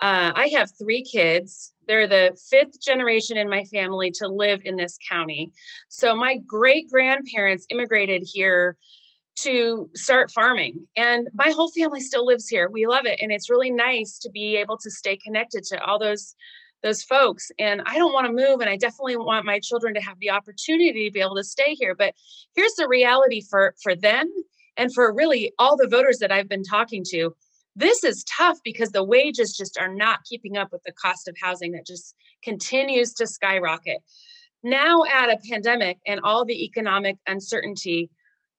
Uh, 0.00 0.32
I 0.34 0.48
have 0.56 0.70
three 0.76 1.04
kids. 1.04 1.72
They're 1.86 2.08
the 2.08 2.36
fifth 2.50 2.80
generation 2.80 3.36
in 3.36 3.48
my 3.48 3.64
family 3.64 4.10
to 4.12 4.28
live 4.28 4.60
in 4.64 4.76
this 4.76 4.98
county. 5.08 5.52
So 5.88 6.16
my 6.16 6.38
great 6.38 6.90
grandparents 6.90 7.66
immigrated 7.70 8.22
here 8.24 8.76
to 9.36 9.90
start 9.94 10.30
farming, 10.30 10.86
and 10.96 11.28
my 11.34 11.50
whole 11.50 11.70
family 11.70 12.00
still 12.00 12.24
lives 12.24 12.48
here. 12.48 12.68
We 12.70 12.86
love 12.86 13.04
it, 13.04 13.18
and 13.20 13.32
it's 13.32 13.50
really 13.50 13.70
nice 13.70 14.18
to 14.20 14.30
be 14.30 14.56
able 14.56 14.78
to 14.78 14.90
stay 14.90 15.16
connected 15.16 15.64
to 15.64 15.84
all 15.84 15.98
those 15.98 16.36
those 16.84 17.02
folks 17.02 17.50
and 17.58 17.82
i 17.86 17.98
don't 17.98 18.12
want 18.12 18.26
to 18.26 18.32
move 18.32 18.60
and 18.60 18.70
i 18.70 18.76
definitely 18.76 19.16
want 19.16 19.44
my 19.44 19.58
children 19.58 19.92
to 19.94 20.00
have 20.00 20.18
the 20.20 20.30
opportunity 20.30 21.08
to 21.08 21.12
be 21.12 21.20
able 21.20 21.34
to 21.34 21.42
stay 21.42 21.74
here 21.74 21.96
but 21.96 22.14
here's 22.54 22.74
the 22.74 22.86
reality 22.86 23.40
for 23.40 23.74
for 23.82 23.96
them 23.96 24.30
and 24.76 24.92
for 24.92 25.12
really 25.12 25.52
all 25.58 25.76
the 25.76 25.88
voters 25.88 26.18
that 26.18 26.32
i've 26.32 26.48
been 26.48 26.62
talking 26.62 27.04
to. 27.04 27.34
This 27.76 28.04
is 28.04 28.24
tough 28.24 28.58
because 28.64 28.90
the 28.90 29.02
wages 29.02 29.56
just 29.56 29.78
are 29.78 29.92
not 29.92 30.24
keeping 30.24 30.56
up 30.56 30.70
with 30.70 30.82
the 30.84 30.92
cost 30.92 31.26
of 31.26 31.36
housing 31.40 31.72
that 31.72 31.86
just 31.86 32.14
continues 32.42 33.12
to 33.14 33.26
skyrocket. 33.26 33.98
Now 34.62 35.02
add 35.10 35.30
a 35.30 35.38
pandemic 35.50 35.98
and 36.06 36.20
all 36.22 36.44
the 36.44 36.64
economic 36.64 37.16
uncertainty 37.26 38.10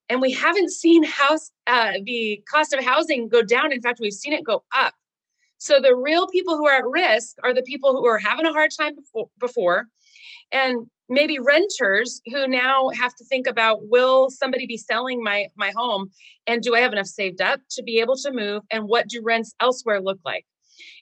and 0.09 0.21
we 0.21 0.31
haven't 0.31 0.71
seen 0.71 1.03
house 1.03 1.51
uh, 1.65 1.93
the 2.03 2.43
cost 2.51 2.73
of 2.73 2.83
housing 2.83 3.27
go 3.27 3.41
down. 3.41 3.71
In 3.71 3.81
fact 3.81 3.99
we've 3.99 4.13
seen 4.13 4.33
it 4.33 4.43
go 4.43 4.63
up 4.75 4.93
so 5.57 5.79
the 5.79 5.95
real 5.95 6.27
people 6.27 6.57
who 6.57 6.67
are 6.67 6.77
at 6.77 6.85
risk 6.85 7.35
are 7.43 7.53
the 7.53 7.63
people 7.63 7.93
who 7.93 8.05
are 8.05 8.17
having 8.17 8.45
a 8.45 8.53
hard 8.53 8.71
time 8.77 8.95
before, 8.95 9.29
before 9.39 9.87
and 10.51 10.87
maybe 11.09 11.37
renters 11.39 12.21
who 12.31 12.47
now 12.47 12.89
have 12.89 13.13
to 13.15 13.25
think 13.25 13.47
about 13.47 13.87
will 13.87 14.29
somebody 14.29 14.65
be 14.65 14.77
selling 14.77 15.23
my 15.23 15.47
my 15.55 15.71
home 15.75 16.09
and 16.47 16.61
do 16.61 16.75
I 16.75 16.79
have 16.79 16.93
enough 16.93 17.07
saved 17.07 17.41
up 17.41 17.59
to 17.71 17.83
be 17.83 17.99
able 17.99 18.15
to 18.17 18.31
move 18.31 18.63
and 18.71 18.85
what 18.85 19.07
do 19.07 19.21
rents 19.23 19.53
elsewhere 19.59 20.01
look 20.01 20.19
like? 20.25 20.45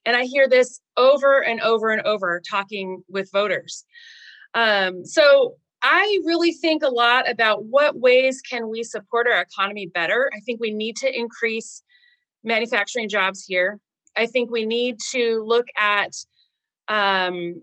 And 0.06 0.16
I 0.16 0.26
hear 0.26 0.48
this 0.48 0.82
over 0.98 1.44
and 1.44 1.62
over 1.62 1.90
and 1.92 2.02
over 2.06 2.42
talking 2.50 3.04
with 3.08 3.32
voters. 3.32 3.86
Um, 4.54 5.06
so 5.06 5.56
I 5.82 6.20
really 6.26 6.52
think 6.52 6.84
a 6.84 6.90
lot 6.90 7.30
about 7.30 7.66
what 7.66 8.00
ways 8.00 8.42
can 8.42 8.70
we 8.70 8.84
support 8.84 9.28
our 9.28 9.42
economy 9.42 9.88
better. 9.88 10.30
I 10.36 10.40
think 10.42 10.60
we 10.60 10.72
need 10.72 10.96
to 10.98 11.18
increase 11.18 11.84
manufacturing 12.44 13.10
jobs 13.10 13.44
here. 13.44 13.80
I 14.16 14.26
think 14.26 14.52
we 14.52 14.66
need 14.66 14.98
to 15.12 15.44
look 15.46 15.68
at 15.78 16.12
um, 16.88 17.62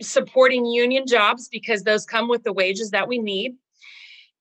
supporting 0.00 0.66
union 0.66 1.06
jobs 1.06 1.48
because 1.48 1.82
those 1.82 2.04
come 2.04 2.28
with 2.28 2.44
the 2.44 2.52
wages 2.52 2.90
that 2.90 3.08
we 3.08 3.18
need. 3.18 3.56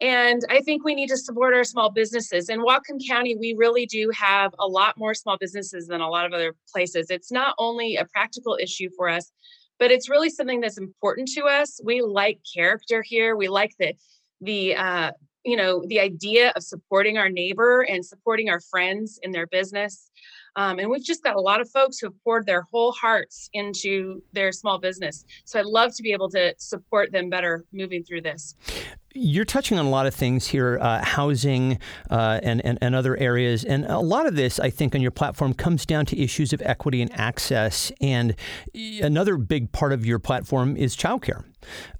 And 0.01 0.41
I 0.49 0.59
think 0.59 0.83
we 0.83 0.93
need 0.93 1.07
to 1.07 1.17
support 1.17 1.53
our 1.53 1.63
small 1.63 1.89
businesses. 1.89 2.49
In 2.49 2.59
Whatcom 2.59 2.99
County, 3.07 3.37
we 3.37 3.55
really 3.57 3.85
do 3.85 4.11
have 4.13 4.53
a 4.59 4.67
lot 4.67 4.97
more 4.97 5.13
small 5.13 5.37
businesses 5.37 5.87
than 5.87 6.01
a 6.01 6.09
lot 6.09 6.25
of 6.25 6.33
other 6.33 6.53
places. 6.71 7.09
It's 7.09 7.31
not 7.31 7.55
only 7.57 7.95
a 7.95 8.05
practical 8.05 8.57
issue 8.61 8.89
for 8.97 9.07
us, 9.07 9.31
but 9.79 9.91
it's 9.91 10.09
really 10.09 10.29
something 10.29 10.59
that's 10.59 10.77
important 10.77 11.29
to 11.29 11.43
us. 11.45 11.79
We 11.83 12.01
like 12.01 12.39
character 12.53 13.01
here. 13.01 13.35
We 13.35 13.47
like 13.47 13.73
the 13.79 13.93
the 14.41 14.75
uh, 14.75 15.11
you 15.45 15.55
know 15.55 15.83
the 15.87 16.01
idea 16.01 16.51
of 16.55 16.63
supporting 16.63 17.17
our 17.17 17.29
neighbor 17.29 17.81
and 17.81 18.05
supporting 18.05 18.49
our 18.49 18.59
friends 18.59 19.17
in 19.23 19.31
their 19.31 19.47
business 19.47 20.09
Um, 20.55 20.79
and 20.79 20.89
we've 20.89 21.03
just 21.03 21.23
got 21.23 21.35
a 21.35 21.41
lot 21.41 21.61
of 21.61 21.69
folks 21.69 21.99
who 21.99 22.07
have 22.07 22.23
poured 22.23 22.45
their 22.45 22.63
whole 22.71 22.91
hearts 22.91 23.49
into 23.53 24.21
their 24.33 24.51
small 24.51 24.79
business. 24.79 25.25
So 25.43 25.59
I'd 25.59 25.65
love 25.65 25.95
to 25.95 26.03
be 26.03 26.13
able 26.13 26.29
to 26.29 26.53
support 26.57 27.11
them 27.11 27.29
better 27.29 27.65
moving 27.73 28.03
through 28.03 28.21
this. 28.21 28.55
You're 29.17 29.45
touching 29.45 29.79
on 29.79 29.85
a 29.85 29.89
lot 29.89 30.07
of 30.07 30.13
things 30.13 30.47
here, 30.47 30.77
uh, 30.81 31.01
housing 31.01 31.79
uh, 32.11 32.41
and, 32.43 32.63
and, 32.65 32.77
and 32.81 32.93
other 32.93 33.15
areas. 33.15 33.63
And 33.63 33.85
a 33.85 33.99
lot 33.99 34.25
of 34.25 34.35
this, 34.35 34.59
I 34.59 34.69
think, 34.69 34.93
on 34.93 35.01
your 35.01 35.11
platform 35.11 35.53
comes 35.53 35.85
down 35.85 36.05
to 36.07 36.21
issues 36.21 36.51
of 36.51 36.61
equity 36.65 37.01
and 37.01 37.09
access. 37.17 37.93
And 38.01 38.35
another 38.73 39.37
big 39.37 39.71
part 39.71 39.93
of 39.93 40.05
your 40.05 40.19
platform 40.19 40.75
is 40.75 40.97
childcare. 40.97 41.45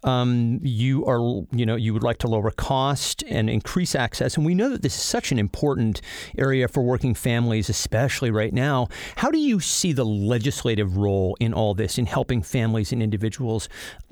Um, 0.03 0.59
you 0.61 1.05
are, 1.05 1.45
you 1.51 1.65
know, 1.65 1.77
you 1.77 1.93
would 1.93 2.03
like 2.03 2.17
to 2.19 2.27
lower 2.27 2.51
cost 2.51 3.23
and 3.29 3.49
increase 3.49 3.95
access, 3.95 4.37
and 4.37 4.45
we 4.45 4.53
know 4.53 4.69
that 4.69 4.83
this 4.83 4.95
is 4.95 5.01
such 5.01 5.31
an 5.31 5.39
important 5.39 6.01
area 6.37 6.67
for 6.67 6.83
working 6.83 7.15
families, 7.15 7.69
especially 7.69 8.29
right 8.29 8.53
now. 8.53 8.89
How 9.15 9.31
do 9.31 9.39
you 9.39 9.59
see 9.59 9.93
the 9.93 10.05
legislative 10.05 10.97
role 10.97 11.35
in 11.39 11.53
all 11.53 11.73
this 11.73 11.97
in 11.97 12.05
helping 12.05 12.43
families 12.43 12.91
and 12.91 13.01
individuals 13.01 13.67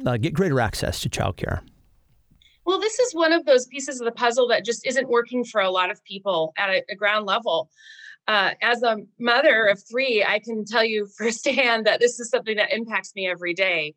uh, 0.05 0.17
get 0.17 0.33
greater 0.33 0.59
access 0.59 1.01
to 1.01 1.09
childcare? 1.09 1.61
Well, 2.65 2.79
this 2.79 2.99
is 2.99 3.13
one 3.13 3.33
of 3.33 3.45
those 3.45 3.67
pieces 3.67 3.99
of 3.99 4.05
the 4.05 4.11
puzzle 4.11 4.47
that 4.49 4.65
just 4.65 4.85
isn't 4.85 5.09
working 5.09 5.43
for 5.43 5.61
a 5.61 5.71
lot 5.71 5.91
of 5.91 6.03
people 6.03 6.53
at 6.57 6.69
a, 6.69 6.83
a 6.89 6.95
ground 6.95 7.25
level. 7.25 7.69
Uh, 8.27 8.51
as 8.61 8.83
a 8.83 8.97
mother 9.19 9.65
of 9.65 9.81
three, 9.89 10.23
I 10.23 10.39
can 10.39 10.63
tell 10.65 10.83
you 10.83 11.07
firsthand 11.17 11.85
that 11.85 11.99
this 11.99 12.19
is 12.19 12.29
something 12.29 12.55
that 12.57 12.73
impacts 12.73 13.13
me 13.15 13.27
every 13.29 13.53
day. 13.53 13.95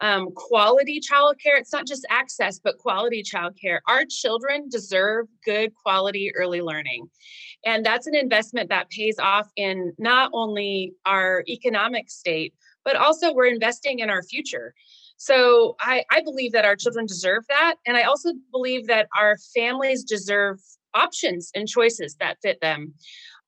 Um, 0.00 0.30
quality 0.34 1.00
childcare, 1.00 1.58
it's 1.58 1.72
not 1.72 1.86
just 1.86 2.06
access, 2.10 2.58
but 2.58 2.78
quality 2.78 3.22
childcare. 3.22 3.78
Our 3.88 4.04
children 4.04 4.68
deserve 4.68 5.26
good 5.44 5.74
quality 5.74 6.32
early 6.36 6.60
learning. 6.60 7.08
And 7.64 7.84
that's 7.84 8.06
an 8.06 8.14
investment 8.14 8.68
that 8.68 8.90
pays 8.90 9.18
off 9.18 9.48
in 9.56 9.94
not 9.98 10.30
only 10.34 10.92
our 11.06 11.42
economic 11.48 12.10
state, 12.10 12.52
but 12.84 12.96
also 12.96 13.32
we're 13.32 13.46
investing 13.46 13.98
in 13.98 14.10
our 14.10 14.22
future. 14.22 14.74
So 15.16 15.76
I, 15.80 16.04
I 16.10 16.20
believe 16.22 16.52
that 16.52 16.64
our 16.64 16.76
children 16.76 17.06
deserve 17.06 17.44
that. 17.48 17.76
And 17.86 17.96
I 17.96 18.02
also 18.02 18.32
believe 18.52 18.86
that 18.88 19.08
our 19.16 19.36
families 19.54 20.04
deserve 20.04 20.58
options 20.94 21.50
and 21.54 21.68
choices 21.68 22.16
that 22.20 22.38
fit 22.42 22.60
them. 22.60 22.94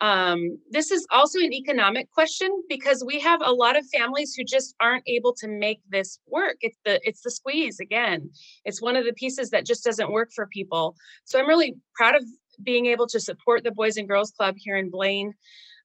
Um, 0.01 0.59
this 0.71 0.93
is 0.93 1.07
also 1.11 1.41
an 1.41 1.53
economic 1.53 2.11
question 2.13 2.63
because 2.69 3.03
we 3.05 3.19
have 3.21 3.41
a 3.43 3.53
lot 3.53 3.77
of 3.77 3.85
families 3.93 4.35
who 4.35 4.45
just 4.45 4.75
aren't 4.81 5.03
able 5.09 5.35
to 5.35 5.49
make 5.49 5.81
this 5.89 6.21
work. 6.29 6.57
It's 6.61 6.79
the 6.85 7.01
it's 7.03 7.23
the 7.23 7.33
squeeze 7.33 7.81
again. 7.81 8.31
It's 8.65 8.81
one 8.81 8.95
of 8.95 9.05
the 9.05 9.13
pieces 9.13 9.51
that 9.51 9.67
just 9.67 9.85
doesn't 9.85 10.13
work 10.13 10.31
for 10.35 10.47
people. 10.47 10.95
So 11.25 11.39
I'm 11.39 11.49
really 11.49 11.75
proud 11.97 12.15
of 12.15 12.23
being 12.63 12.87
able 12.87 13.09
to 13.09 13.19
support 13.19 13.65
the 13.65 13.73
Boys 13.73 13.97
and 13.97 14.09
Girls 14.09 14.31
Club 14.31 14.55
here 14.57 14.77
in 14.77 14.91
Blaine. 14.91 15.35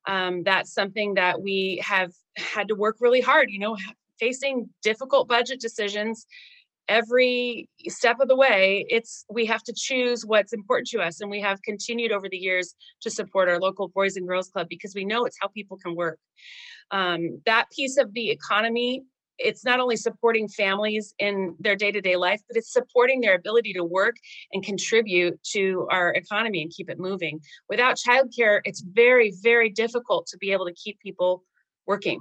Um, 0.08 0.44
that's 0.44 0.74
something 0.74 1.16
that 1.16 1.42
we 1.42 1.82
have 1.84 2.12
had 2.36 2.68
to 2.68 2.76
work 2.76 2.98
really 3.00 3.22
hard. 3.22 3.50
You 3.50 3.60
know, 3.60 3.78
facing 4.24 4.70
difficult 4.82 5.28
budget 5.28 5.60
decisions 5.60 6.26
every 6.88 7.70
step 7.88 8.18
of 8.22 8.28
the 8.28 8.36
way 8.36 8.86
it's 8.90 9.26
we 9.30 9.46
have 9.46 9.64
to 9.64 9.74
choose 9.76 10.26
what's 10.26 10.54
important 10.54 10.88
to 10.88 11.00
us 11.00 11.22
and 11.22 11.30
we 11.30 11.42
have 11.42 11.62
continued 11.62 12.12
over 12.12 12.28
the 12.30 12.38
years 12.38 12.76
to 13.02 13.10
support 13.10 13.50
our 13.50 13.60
local 13.60 13.88
boys 13.90 14.16
and 14.16 14.28
girls 14.28 14.50
club 14.50 14.68
because 14.70 14.94
we 14.96 15.06
know 15.06 15.26
it's 15.26 15.38
how 15.42 15.48
people 15.48 15.78
can 15.78 15.96
work. 15.96 16.20
Um, 16.92 17.42
that 17.46 17.66
piece 17.72 17.98
of 17.98 18.14
the 18.14 18.30
economy 18.30 19.04
it's 19.40 19.66
not 19.66 19.80
only 19.80 19.98
supporting 19.98 20.48
families 20.48 21.14
in 21.18 21.56
their 21.60 21.76
day-to-day 21.76 22.16
life 22.16 22.42
but 22.48 22.56
it's 22.56 22.72
supporting 22.72 23.20
their 23.20 23.36
ability 23.36 23.74
to 23.74 23.84
work 23.84 24.16
and 24.54 24.64
contribute 24.64 25.42
to 25.56 25.88
our 25.90 26.14
economy 26.14 26.62
and 26.62 26.72
keep 26.72 26.90
it 26.90 27.00
moving. 27.00 27.40
Without 27.70 27.98
childcare 27.98 28.60
it's 28.64 28.82
very 28.82 29.34
very 29.42 29.70
difficult 29.70 30.28
to 30.28 30.38
be 30.38 30.52
able 30.52 30.66
to 30.66 30.74
keep 30.74 30.98
people 31.00 31.44
working 31.88 32.20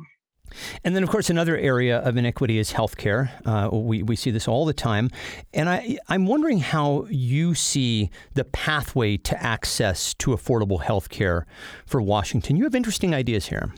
and 0.84 0.94
then, 0.94 1.02
of 1.02 1.08
course, 1.08 1.30
another 1.30 1.56
area 1.56 1.98
of 1.98 2.16
inequity 2.16 2.58
is 2.58 2.72
healthcare. 2.72 3.30
Uh, 3.46 3.74
we, 3.76 4.02
we 4.02 4.16
see 4.16 4.30
this 4.30 4.48
all 4.48 4.64
the 4.64 4.72
time. 4.72 5.10
And 5.52 5.68
I, 5.68 5.98
I'm 6.08 6.26
wondering 6.26 6.58
how 6.58 7.06
you 7.10 7.54
see 7.54 8.10
the 8.34 8.44
pathway 8.44 9.16
to 9.18 9.42
access 9.42 10.14
to 10.14 10.30
affordable 10.30 10.82
healthcare 10.82 11.44
for 11.86 12.00
Washington. 12.00 12.56
You 12.56 12.64
have 12.64 12.74
interesting 12.74 13.14
ideas 13.14 13.46
here. 13.46 13.72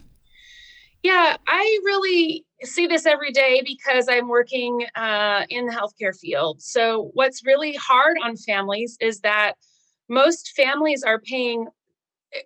Yeah, 1.02 1.37
I 1.46 1.80
really 1.84 2.46
see 2.62 2.87
this 2.87 3.04
every 3.04 3.30
day 3.30 3.62
because 3.62 4.08
I'm 4.08 4.28
working 4.28 4.87
uh, 4.94 5.44
in 5.50 5.66
the 5.66 5.72
healthcare 5.72 6.18
field. 6.18 6.62
So, 6.62 7.10
what's 7.12 7.44
really 7.44 7.74
hard 7.74 8.16
on 8.24 8.37
families 8.37 8.96
is 9.00 9.20
that 9.20 9.54
most 10.08 10.52
families 10.56 11.02
are 11.02 11.20
paying 11.20 11.66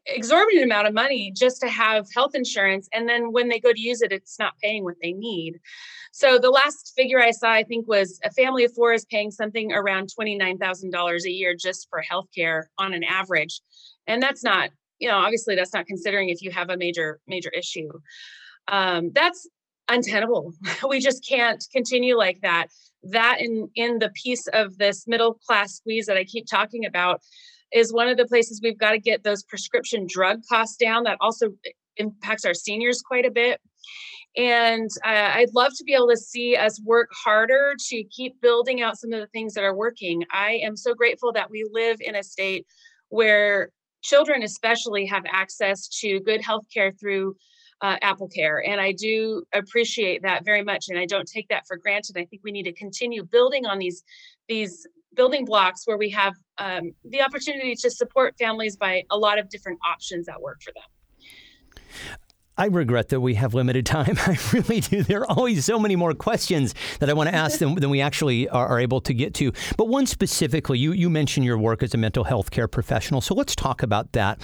exorbitant 0.07 0.65
amount 0.65 0.87
of 0.87 0.95
money 0.95 1.33
just 1.35 1.61
to 1.61 1.69
have 1.69 2.07
health 2.15 2.35
insurance 2.35 2.89
and 2.93 3.09
then 3.09 3.33
when 3.33 3.49
they 3.49 3.59
go 3.59 3.73
to 3.73 3.81
use 3.81 4.03
it 4.03 4.13
it's 4.13 4.39
not 4.39 4.59
paying 4.63 4.85
what 4.85 4.97
they 5.03 5.13
need. 5.13 5.59
So 6.13 6.39
the 6.39 6.51
last 6.51 6.93
figure 6.97 7.21
i 7.21 7.31
saw 7.31 7.51
i 7.51 7.63
think 7.63 7.89
was 7.89 8.19
a 8.25 8.31
family 8.31 8.65
of 8.65 8.73
four 8.75 8.93
is 8.93 9.05
paying 9.07 9.31
something 9.31 9.73
around 9.73 10.11
$29000 10.19 11.25
a 11.25 11.31
year 11.31 11.55
just 11.55 11.89
for 11.91 12.01
health 12.01 12.29
care 12.35 12.71
on 12.79 12.93
an 12.95 13.05
average. 13.05 13.61
And 14.07 14.23
that's 14.23 14.45
not 14.45 14.71
you 14.99 15.09
know 15.09 15.17
obviously 15.17 15.55
that's 15.55 15.75
not 15.75 15.87
considering 15.87 16.29
if 16.29 16.43
you 16.43 16.51
have 16.51 16.71
a 16.71 16.77
major 16.77 17.21
major 17.27 17.51
issue. 17.51 17.91
Um, 18.69 19.11
that's 19.15 19.49
untenable. 19.89 20.53
We 20.89 21.01
just 21.01 21.27
can't 21.27 21.65
continue 21.73 22.17
like 22.17 22.41
that. 22.43 22.69
That 23.05 23.39
in 23.41 23.71
in 23.75 23.99
the 23.99 24.11
piece 24.11 24.47
of 24.49 24.77
this 24.79 25.07
middle 25.07 25.35
class 25.35 25.77
squeeze 25.77 26.07
that 26.07 26.17
i 26.17 26.25
keep 26.25 26.47
talking 26.47 26.85
about 26.85 27.23
is 27.73 27.93
one 27.93 28.09
of 28.09 28.17
the 28.17 28.27
places 28.27 28.61
we've 28.63 28.79
got 28.79 28.93
to 28.93 28.99
get 28.99 29.25
those 29.25 29.43
prescription 29.43 30.07
drug 30.09 30.41
costs 30.49 30.77
down. 30.77 31.05
That 31.05 31.19
also 31.21 31.51
impacts 31.97 32.45
our 32.45 32.55
seniors 32.55 33.03
quite 33.03 33.27
a 33.27 33.31
bit. 33.31 33.61
And 34.37 34.91
uh, 35.05 35.33
I'd 35.35 35.55
love 35.55 35.73
to 35.77 35.85
be 35.85 35.95
able 35.95 36.11
to 36.11 36.17
see 36.17 36.55
us 36.57 36.81
work 36.83 37.11
harder 37.13 37.75
to 37.89 38.05
keep 38.05 38.41
building 38.41 38.83
out 38.83 38.99
some 38.99 39.13
of 39.13 39.21
the 39.21 39.27
things 39.29 39.55
that 39.55 39.65
are 39.65 39.75
working. 39.75 40.25
I 40.33 40.61
am 40.63 40.77
so 40.77 40.95
grateful 40.95 41.33
that 41.33 41.51
we 41.51 41.69
live 41.73 41.97
in 42.01 42.15
a 42.15 42.23
state 42.23 42.67
where 43.09 43.71
children, 44.03 44.43
especially, 44.43 45.07
have 45.07 45.25
access 45.27 45.89
to 46.01 46.21
good 46.21 46.43
health 46.43 46.67
care 46.73 46.93
through 46.93 47.37
uh, 47.81 47.97
Apple 48.03 48.29
Care. 48.29 48.63
And 48.67 48.81
I 48.81 48.93
do 48.93 49.45
appreciate 49.53 50.23
that 50.23 50.45
very 50.45 50.63
much. 50.63 50.87
And 50.89 50.99
I 50.99 51.07
don't 51.07 51.29
take 51.29 51.49
that 51.49 51.67
for 51.67 51.77
granted. 51.77 52.17
I 52.17 52.25
think 52.25 52.43
we 52.45 52.53
need 52.53 52.65
to 52.65 52.73
continue 52.73 53.25
building 53.25 53.67
on 53.67 53.79
these 53.79 54.03
these 54.49 54.87
building 55.15 55.45
blocks 55.45 55.87
where 55.87 55.97
we 55.97 56.11
have 56.11 56.35
um, 56.59 56.93
the 57.05 57.23
opportunity 57.23 57.75
to 57.75 57.91
support 57.91 58.35
families 58.39 58.77
by 58.77 59.05
a 59.11 59.19
lot 59.19 59.39
of 59.39 59.49
different 59.49 59.79
options 59.89 60.27
that 60.27 60.41
work 60.41 60.61
for 60.63 60.73
them. 60.73 62.19
I 62.59 62.67
regret 62.67 63.11
that 63.11 63.21
we 63.21 63.35
have 63.35 63.55
limited 63.55 63.87
time. 63.87 64.17
I 64.27 64.37
really 64.53 64.81
do. 64.81 65.03
There 65.05 65.21
are 65.21 65.31
always 65.31 65.65
so 65.65 65.79
many 65.79 65.95
more 65.95 66.13
questions 66.13 66.75
that 66.99 67.09
I 67.09 67.13
want 67.13 67.31
to 67.31 67.35
ask 67.35 67.61
than, 67.61 67.77
than 67.77 67.89
we 67.89 68.01
actually 68.01 68.49
are, 68.49 68.67
are, 68.67 68.81
able 68.81 69.01
to 69.03 69.15
get 69.15 69.33
to. 69.35 69.53
But 69.77 69.87
one 69.87 70.07
specifically, 70.07 70.79
you, 70.79 70.93
you 70.93 71.09
mentioned 71.09 71.47
your 71.47 71.57
work 71.57 71.83
as 71.83 71.95
a 71.95 71.97
mental 71.97 72.25
health 72.25 72.51
care 72.51 72.67
professional. 72.67 73.21
So 73.21 73.35
let's 73.35 73.55
talk 73.55 73.83
about 73.83 74.13
that. 74.13 74.41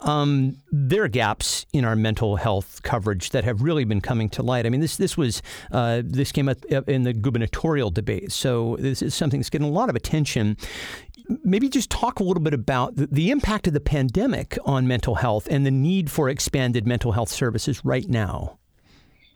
Um, 0.00 0.56
there 0.72 1.04
are 1.04 1.08
gaps 1.08 1.66
in 1.72 1.84
our 1.84 1.94
mental 1.94 2.36
health 2.36 2.82
coverage 2.82 3.30
that 3.30 3.44
have 3.44 3.60
really 3.60 3.84
been 3.84 4.00
coming 4.00 4.30
to 4.30 4.42
light. 4.42 4.64
I 4.64 4.70
mean, 4.70 4.80
this 4.80 4.96
this 4.96 5.16
was 5.16 5.42
uh, 5.70 6.02
this 6.04 6.32
came 6.32 6.48
up 6.48 6.64
in 6.64 7.02
the 7.02 7.12
gubernatorial 7.12 7.90
debate. 7.90 8.32
So 8.32 8.76
this 8.78 9.02
is 9.02 9.14
something 9.14 9.40
that's 9.40 9.50
getting 9.50 9.68
a 9.68 9.70
lot 9.70 9.90
of 9.90 9.96
attention 9.96 10.56
maybe 11.44 11.68
just 11.68 11.90
talk 11.90 12.20
a 12.20 12.22
little 12.22 12.42
bit 12.42 12.54
about 12.54 12.96
the, 12.96 13.06
the, 13.06 13.30
impact 13.30 13.66
of 13.66 13.72
the 13.72 13.80
pandemic 13.80 14.58
on 14.64 14.86
mental 14.86 15.16
health 15.16 15.46
and 15.50 15.66
the 15.66 15.70
need 15.70 16.10
for 16.10 16.28
expanded 16.28 16.86
mental 16.86 17.12
health 17.12 17.28
services 17.28 17.84
right 17.84 18.08
now. 18.08 18.58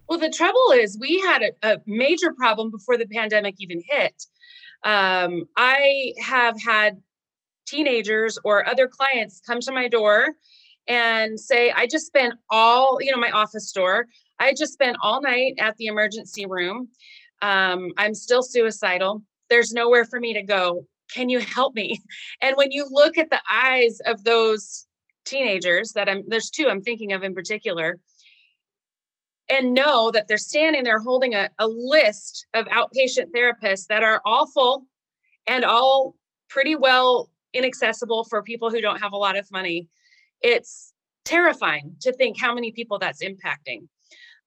Well, 0.09 0.19
the 0.19 0.31
trouble 0.31 0.73
is, 0.75 0.99
we 0.99 1.21
had 1.21 1.43
a, 1.43 1.75
a 1.75 1.79
major 1.87 2.33
problem 2.33 2.71
before 2.71 2.97
the 2.97 3.07
pandemic 3.07 3.57
even 3.59 3.83
hit. 3.87 4.27
Um, 4.85 5.45
I 5.57 6.13
have 6.21 6.61
had 6.61 7.01
teenagers 7.67 8.39
or 8.45 8.67
other 8.69 8.89
clients 8.89 9.41
come 9.47 9.61
to 9.61 9.73
my 9.73 9.89
door 9.89 10.29
and 10.89 11.39
say, 11.39 11.71
I 11.71 11.87
just 11.87 12.07
spent 12.07 12.35
all, 12.51 12.99
you 13.01 13.13
know, 13.13 13.19
my 13.19 13.31
office 13.31 13.71
door, 13.71 14.07
I 14.39 14.53
just 14.53 14.73
spent 14.73 14.97
all 15.03 15.23
night 15.23 15.55
at 15.59 15.77
the 15.77 15.87
emergency 15.87 16.47
room. 16.47 16.89
Um, 17.41 17.93
I'm 17.97 18.15
still 18.15 18.43
suicidal. 18.43 19.23
There's 19.49 19.73
nowhere 19.73 20.05
for 20.05 20.19
me 20.19 20.35
to 20.35 20.43
go 20.43 20.87
can 21.13 21.29
you 21.29 21.41
help 21.41 21.75
me? 21.75 22.01
And 22.43 22.57
when 22.57 22.73
you 22.73 22.87
look 22.91 23.19
at 23.19 23.31
the 23.31 23.41
eyes 23.51 24.01
of 24.07 24.25
those 24.25 24.87
teenagers 25.25 25.93
that 25.93 26.09
i'm 26.09 26.23
there's 26.27 26.51
two 26.51 26.69
i'm 26.69 26.83
thinking 26.83 27.13
of 27.13 27.23
in 27.23 27.35
particular 27.35 27.99
and 29.49 29.75
know 29.75 30.11
that 30.11 30.29
they're 30.29 30.39
standing 30.39 30.85
there 30.85 30.99
holding 30.99 31.35
a, 31.35 31.51
a 31.59 31.67
list 31.67 32.47
of 32.55 32.67
outpatient 32.67 33.27
therapists 33.35 33.87
that 33.87 34.03
are 34.03 34.21
awful 34.25 34.87
and 35.47 35.65
all 35.65 36.15
pretty 36.49 36.75
well 36.75 37.31
inaccessible 37.53 38.25
for 38.25 38.43
people 38.43 38.71
who 38.71 38.81
don't 38.81 39.01
have 39.01 39.13
a 39.13 39.17
lot 39.17 39.37
of 39.37 39.51
money 39.51 39.89
it's 40.41 40.93
terrifying 41.25 41.95
to 42.01 42.13
think 42.13 42.41
how 42.41 42.53
many 42.53 42.73
people 42.73 42.99
that's 42.99 43.23
impacting. 43.23 43.87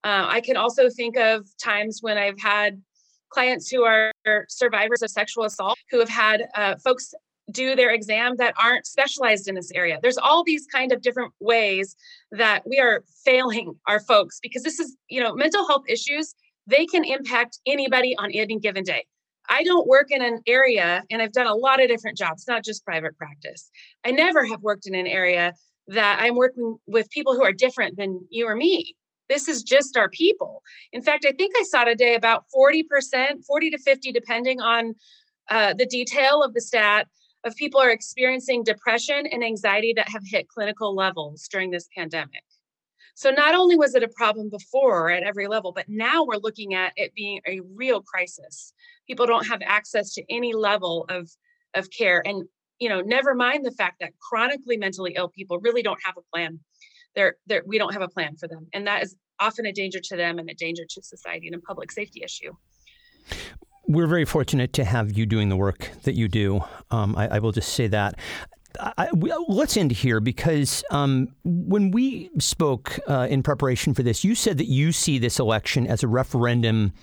Uh, 0.04 0.28
i 0.28 0.42
can 0.42 0.58
also 0.58 0.90
think 0.90 1.18
of 1.18 1.46
times 1.58 2.00
when 2.02 2.18
i've 2.18 2.40
had 2.40 2.82
clients 3.30 3.70
who 3.70 3.84
are 3.84 4.12
survivors 4.48 5.02
of 5.02 5.10
sexual 5.10 5.44
assault 5.46 5.78
who 5.92 6.00
have 6.00 6.10
had 6.10 6.48
uh, 6.56 6.76
folks 6.84 7.14
do 7.52 7.76
their 7.76 7.92
exam 7.92 8.36
that 8.38 8.54
aren't 8.58 8.88
specialized 8.88 9.48
in 9.48 9.56
this 9.56 9.72
area. 9.72 10.00
There's 10.02 10.18
all 10.18 10.44
these 10.44 10.66
kind 10.66 10.92
of 10.92 11.02
different 11.02 11.32
ways 11.40 11.96
that 12.32 12.64
we 12.66 12.80
are 12.80 13.04
failing 13.24 13.76
our 13.88 14.00
folks 14.00 14.40
because 14.42 14.64
this 14.64 14.80
is, 14.80 14.96
you 15.10 15.22
know, 15.22 15.36
mental 15.36 15.68
health 15.68 15.84
issues, 15.88 16.34
they 16.68 16.86
can 16.86 17.04
impact 17.04 17.60
anybody 17.66 18.16
on 18.18 18.32
any 18.32 18.60
given 18.60 18.84
day. 18.84 19.06
I 19.48 19.64
don't 19.64 19.88
work 19.88 20.10
in 20.10 20.24
an 20.24 20.42
area, 20.48 21.04
and 21.12 21.22
I've 21.22 21.32
done 21.32 21.46
a 21.46 21.54
lot 21.54 21.80
of 21.80 21.88
different 21.88 22.18
jobs, 22.18 22.46
not 22.48 22.64
just 22.64 22.84
private 22.84 23.16
practice. 23.16 23.70
I 24.04 24.10
never 24.10 24.44
have 24.46 24.62
worked 24.62 24.88
in 24.88 24.96
an 24.96 25.06
area 25.06 25.54
that 25.88 26.20
I'm 26.20 26.36
working 26.36 26.78
with 26.88 27.10
people 27.12 27.36
who 27.36 27.44
are 27.44 27.54
different 27.54 27.96
than 27.96 28.22
you 28.32 28.48
or 28.48 28.56
me. 28.56 28.96
This 29.30 29.48
is 29.48 29.64
just 29.64 29.98
our 29.98 30.10
people. 30.10 30.62
In 30.94 31.02
fact, 31.02 31.26
I 31.28 31.32
think 31.32 31.56
I 31.58 31.64
saw 31.64 31.84
today 31.84 32.16
about 32.16 32.46
40%, 32.56 33.46
40 33.46 33.70
to 33.72 33.78
50, 33.78 34.12
depending 34.12 34.62
on 34.62 34.96
uh, 35.50 35.74
the 35.74 35.86
detail 35.86 36.44
of 36.44 36.54
the 36.54 36.62
stat, 36.62 37.08
of 37.44 37.56
people 37.56 37.80
are 37.80 37.92
experiencing 37.92 38.64
depression 38.64 39.28
and 39.32 39.44
anxiety 39.44 39.94
that 39.96 40.10
have 40.10 40.24
hit 40.26 40.48
clinical 40.48 40.96
levels 40.96 41.48
during 41.52 41.70
this 41.70 41.88
pandemic. 41.96 42.44
So 43.14 43.30
not 43.30 43.56
only 43.56 43.78
was 43.78 43.96
it 43.96 44.04
a 44.04 44.10
problem 44.10 44.50
before 44.50 45.10
at 45.10 45.24
every 45.24 45.48
level, 45.48 45.72
but 45.72 45.86
now 45.88 46.26
we're 46.26 46.38
looking 46.38 46.74
at 46.74 46.92
it 46.96 47.14
being 47.16 47.40
a 47.48 47.62
real 47.76 48.02
crisis. 48.02 48.74
People 49.08 49.26
don't 49.28 49.48
have 49.48 49.62
access 49.64 50.14
to 50.16 50.24
any 50.30 50.54
level 50.54 51.06
of 51.10 51.30
of 51.76 51.90
care 51.92 52.22
and 52.26 52.46
you 52.80 52.90
know, 52.90 53.02
never 53.02 53.34
mind 53.34 53.66
the 53.66 53.72
fact 53.72 54.00
that 54.02 54.12
chronically 54.20 54.78
mentally 54.78 55.14
ill 55.16 55.30
people 55.30 55.60
really 55.60 55.82
don't 55.82 56.00
have 56.04 56.16
a 56.18 56.22
plan. 56.34 56.60
They're, 57.16 57.36
they're, 57.48 57.64
we 57.66 57.78
don't 57.78 57.94
have 57.94 58.02
a 58.02 58.08
plan 58.08 58.36
for 58.36 58.48
them. 58.48 58.68
And 58.74 58.88
that 58.88 59.04
is 59.04 59.16
often 59.40 59.66
a 59.66 59.72
danger 59.72 60.00
to 60.00 60.16
them 60.16 60.40
and 60.40 60.50
a 60.50 60.54
danger 60.54 60.84
to 60.88 61.02
society 61.02 61.48
and 61.48 61.56
a 61.56 61.60
public 61.60 61.92
safety 61.92 62.22
issue. 62.24 62.52
We're 63.88 64.08
very 64.08 64.26
fortunate 64.26 64.74
to 64.74 64.84
have 64.84 65.18
you 65.18 65.26
doing 65.26 65.50
the 65.50 65.56
work 65.56 65.92
that 66.04 66.16
you 66.16 66.28
do. 66.28 66.62
Um, 66.90 67.16
I, 67.16 67.28
I, 67.28 67.40
will 67.40 67.52
just 67.52 67.74
say 67.74 67.88
that. 67.88 68.16
I, 68.80 69.10
we, 69.14 69.34
let's 69.48 69.78
end 69.78 69.92
here 69.92 70.20
because 70.20 70.84
um, 70.92 71.30
when 71.44 71.92
we 71.92 72.30
spoke 72.40 73.00
uh, 73.08 73.28
in 73.30 73.44
preparation 73.44 73.94
for 73.94 74.04
this, 74.04 74.24
you 74.24 74.36
said 74.36 74.58
that 74.58 74.68
you 74.68 74.92
see 74.92 75.18
this 75.18 75.40
election 75.40 75.88
as 75.88 76.04
a 76.04 76.08
referendum 76.08 76.94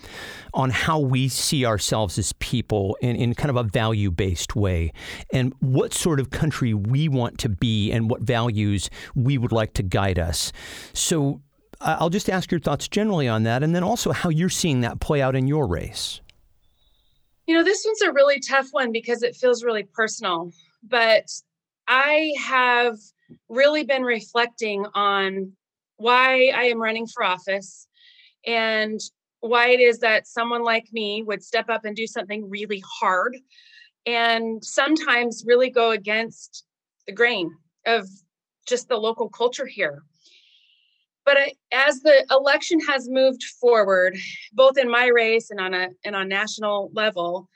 on 0.53 0.69
how 0.69 0.99
we 0.99 1.27
see 1.27 1.65
ourselves 1.65 2.17
as 2.17 2.33
people 2.33 2.97
in, 3.01 3.15
in 3.15 3.33
kind 3.33 3.49
of 3.49 3.55
a 3.55 3.63
value 3.63 4.11
based 4.11 4.55
way 4.55 4.91
and 5.31 5.53
what 5.59 5.93
sort 5.93 6.19
of 6.19 6.29
country 6.29 6.73
we 6.73 7.07
want 7.07 7.37
to 7.39 7.49
be 7.49 7.91
and 7.91 8.09
what 8.09 8.21
values 8.21 8.89
we 9.15 9.37
would 9.37 9.51
like 9.51 9.73
to 9.73 9.83
guide 9.83 10.19
us. 10.19 10.51
So 10.93 11.41
I'll 11.81 12.09
just 12.09 12.29
ask 12.29 12.51
your 12.51 12.59
thoughts 12.59 12.87
generally 12.87 13.27
on 13.27 13.43
that 13.43 13.63
and 13.63 13.75
then 13.75 13.83
also 13.83 14.11
how 14.11 14.29
you're 14.29 14.49
seeing 14.49 14.81
that 14.81 14.99
play 14.99 15.21
out 15.21 15.35
in 15.35 15.47
your 15.47 15.67
race. 15.67 16.21
You 17.47 17.55
know, 17.55 17.63
this 17.63 17.83
one's 17.85 18.01
a 18.01 18.11
really 18.11 18.39
tough 18.39 18.69
one 18.71 18.91
because 18.91 19.21
it 19.21 19.35
feels 19.35 19.63
really 19.63 19.83
personal. 19.83 20.51
But 20.81 21.29
I 21.87 22.33
have 22.43 22.97
really 23.49 23.83
been 23.83 24.03
reflecting 24.03 24.85
on 24.93 25.53
why 25.97 26.51
I 26.55 26.65
am 26.65 26.81
running 26.81 27.07
for 27.07 27.23
office 27.23 27.87
and 28.45 28.99
why 29.41 29.69
it 29.69 29.79
is 29.79 29.99
that 29.99 30.27
someone 30.27 30.63
like 30.63 30.87
me 30.91 31.23
would 31.23 31.43
step 31.43 31.69
up 31.69 31.85
and 31.85 31.95
do 31.95 32.07
something 32.07 32.49
really 32.49 32.81
hard 32.99 33.37
and 34.05 34.63
sometimes 34.63 35.43
really 35.45 35.69
go 35.69 35.91
against 35.91 36.65
the 37.07 37.13
grain 37.13 37.51
of 37.85 38.07
just 38.65 38.87
the 38.87 38.97
local 38.97 39.29
culture 39.29 39.65
here. 39.65 40.03
But 41.25 41.37
as 41.71 42.01
the 42.01 42.25
election 42.31 42.79
has 42.81 43.07
moved 43.09 43.43
forward, 43.43 44.17
both 44.51 44.77
in 44.77 44.89
my 44.89 45.07
race 45.07 45.51
and 45.51 45.59
on 45.59 45.73
a 45.73 45.89
and 46.03 46.15
on 46.15 46.27
national 46.27 46.91
level, 46.93 47.49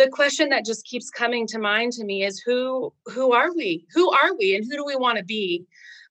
the 0.00 0.08
question 0.08 0.48
that 0.48 0.64
just 0.64 0.86
keeps 0.86 1.10
coming 1.10 1.46
to 1.46 1.58
mind 1.58 1.92
to 1.92 2.04
me 2.04 2.24
is 2.24 2.40
who 2.40 2.92
who 3.06 3.32
are 3.32 3.54
we? 3.54 3.86
Who 3.92 4.10
are 4.10 4.34
we 4.38 4.56
and 4.56 4.64
who 4.64 4.76
do 4.76 4.84
we 4.84 4.96
want 4.96 5.18
to 5.18 5.24
be? 5.24 5.66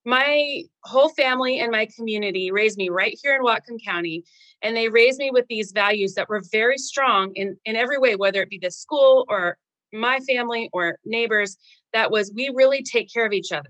My 0.06 0.64
whole 0.84 1.10
family 1.10 1.60
and 1.60 1.72
my 1.72 1.88
community 1.96 2.52
raised 2.52 2.78
me 2.78 2.90
right 2.90 3.18
here 3.22 3.36
in 3.36 3.42
Whatcom 3.42 3.84
County, 3.84 4.24
and 4.62 4.76
they 4.76 4.90
raised 4.90 5.18
me 5.18 5.32
with 5.32 5.46
these 5.50 5.72
values 5.72 6.14
that 6.14 6.30
were 6.30 6.42
very 6.52 6.78
strong 6.78 7.34
in, 7.36 7.58
in 7.66 7.76
every 7.76 7.98
way, 7.98 8.16
whether 8.16 8.42
it 8.42 8.50
be 8.50 8.60
the 8.60 8.72
school 8.72 9.26
or 9.28 9.58
my 9.92 10.20
family 10.22 10.70
or 10.72 11.00
neighbors. 11.04 11.58
That 11.92 12.12
was 12.12 12.32
we 12.34 12.50
really 12.54 12.84
take 12.84 13.12
care 13.12 13.26
of 13.26 13.34
each 13.34 13.52
other. 13.52 13.70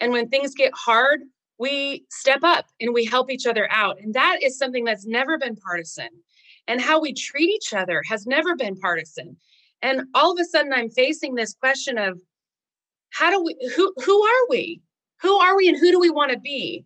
And 0.00 0.12
when 0.12 0.28
things 0.28 0.54
get 0.54 0.72
hard, 0.74 1.22
we 1.58 2.04
step 2.10 2.40
up 2.42 2.66
and 2.80 2.92
we 2.92 3.06
help 3.06 3.30
each 3.30 3.46
other 3.46 3.66
out. 3.70 3.98
And 4.00 4.12
that 4.12 4.42
is 4.42 4.58
something 4.58 4.84
that's 4.84 5.06
never 5.06 5.38
been 5.38 5.56
partisan. 5.56 6.10
And 6.68 6.80
how 6.80 7.00
we 7.00 7.12
treat 7.12 7.48
each 7.48 7.72
other 7.72 8.02
has 8.08 8.26
never 8.26 8.56
been 8.56 8.76
partisan. 8.76 9.36
And 9.82 10.02
all 10.14 10.32
of 10.32 10.40
a 10.40 10.44
sudden, 10.44 10.72
I'm 10.72 10.90
facing 10.90 11.34
this 11.34 11.54
question 11.54 11.98
of 11.98 12.18
how 13.10 13.30
do 13.30 13.42
we, 13.42 13.56
who, 13.76 13.92
who 14.04 14.22
are 14.22 14.48
we? 14.48 14.80
Who 15.22 15.36
are 15.36 15.56
we 15.56 15.68
and 15.68 15.78
who 15.78 15.90
do 15.90 16.00
we 16.00 16.10
want 16.10 16.32
to 16.32 16.38
be? 16.38 16.84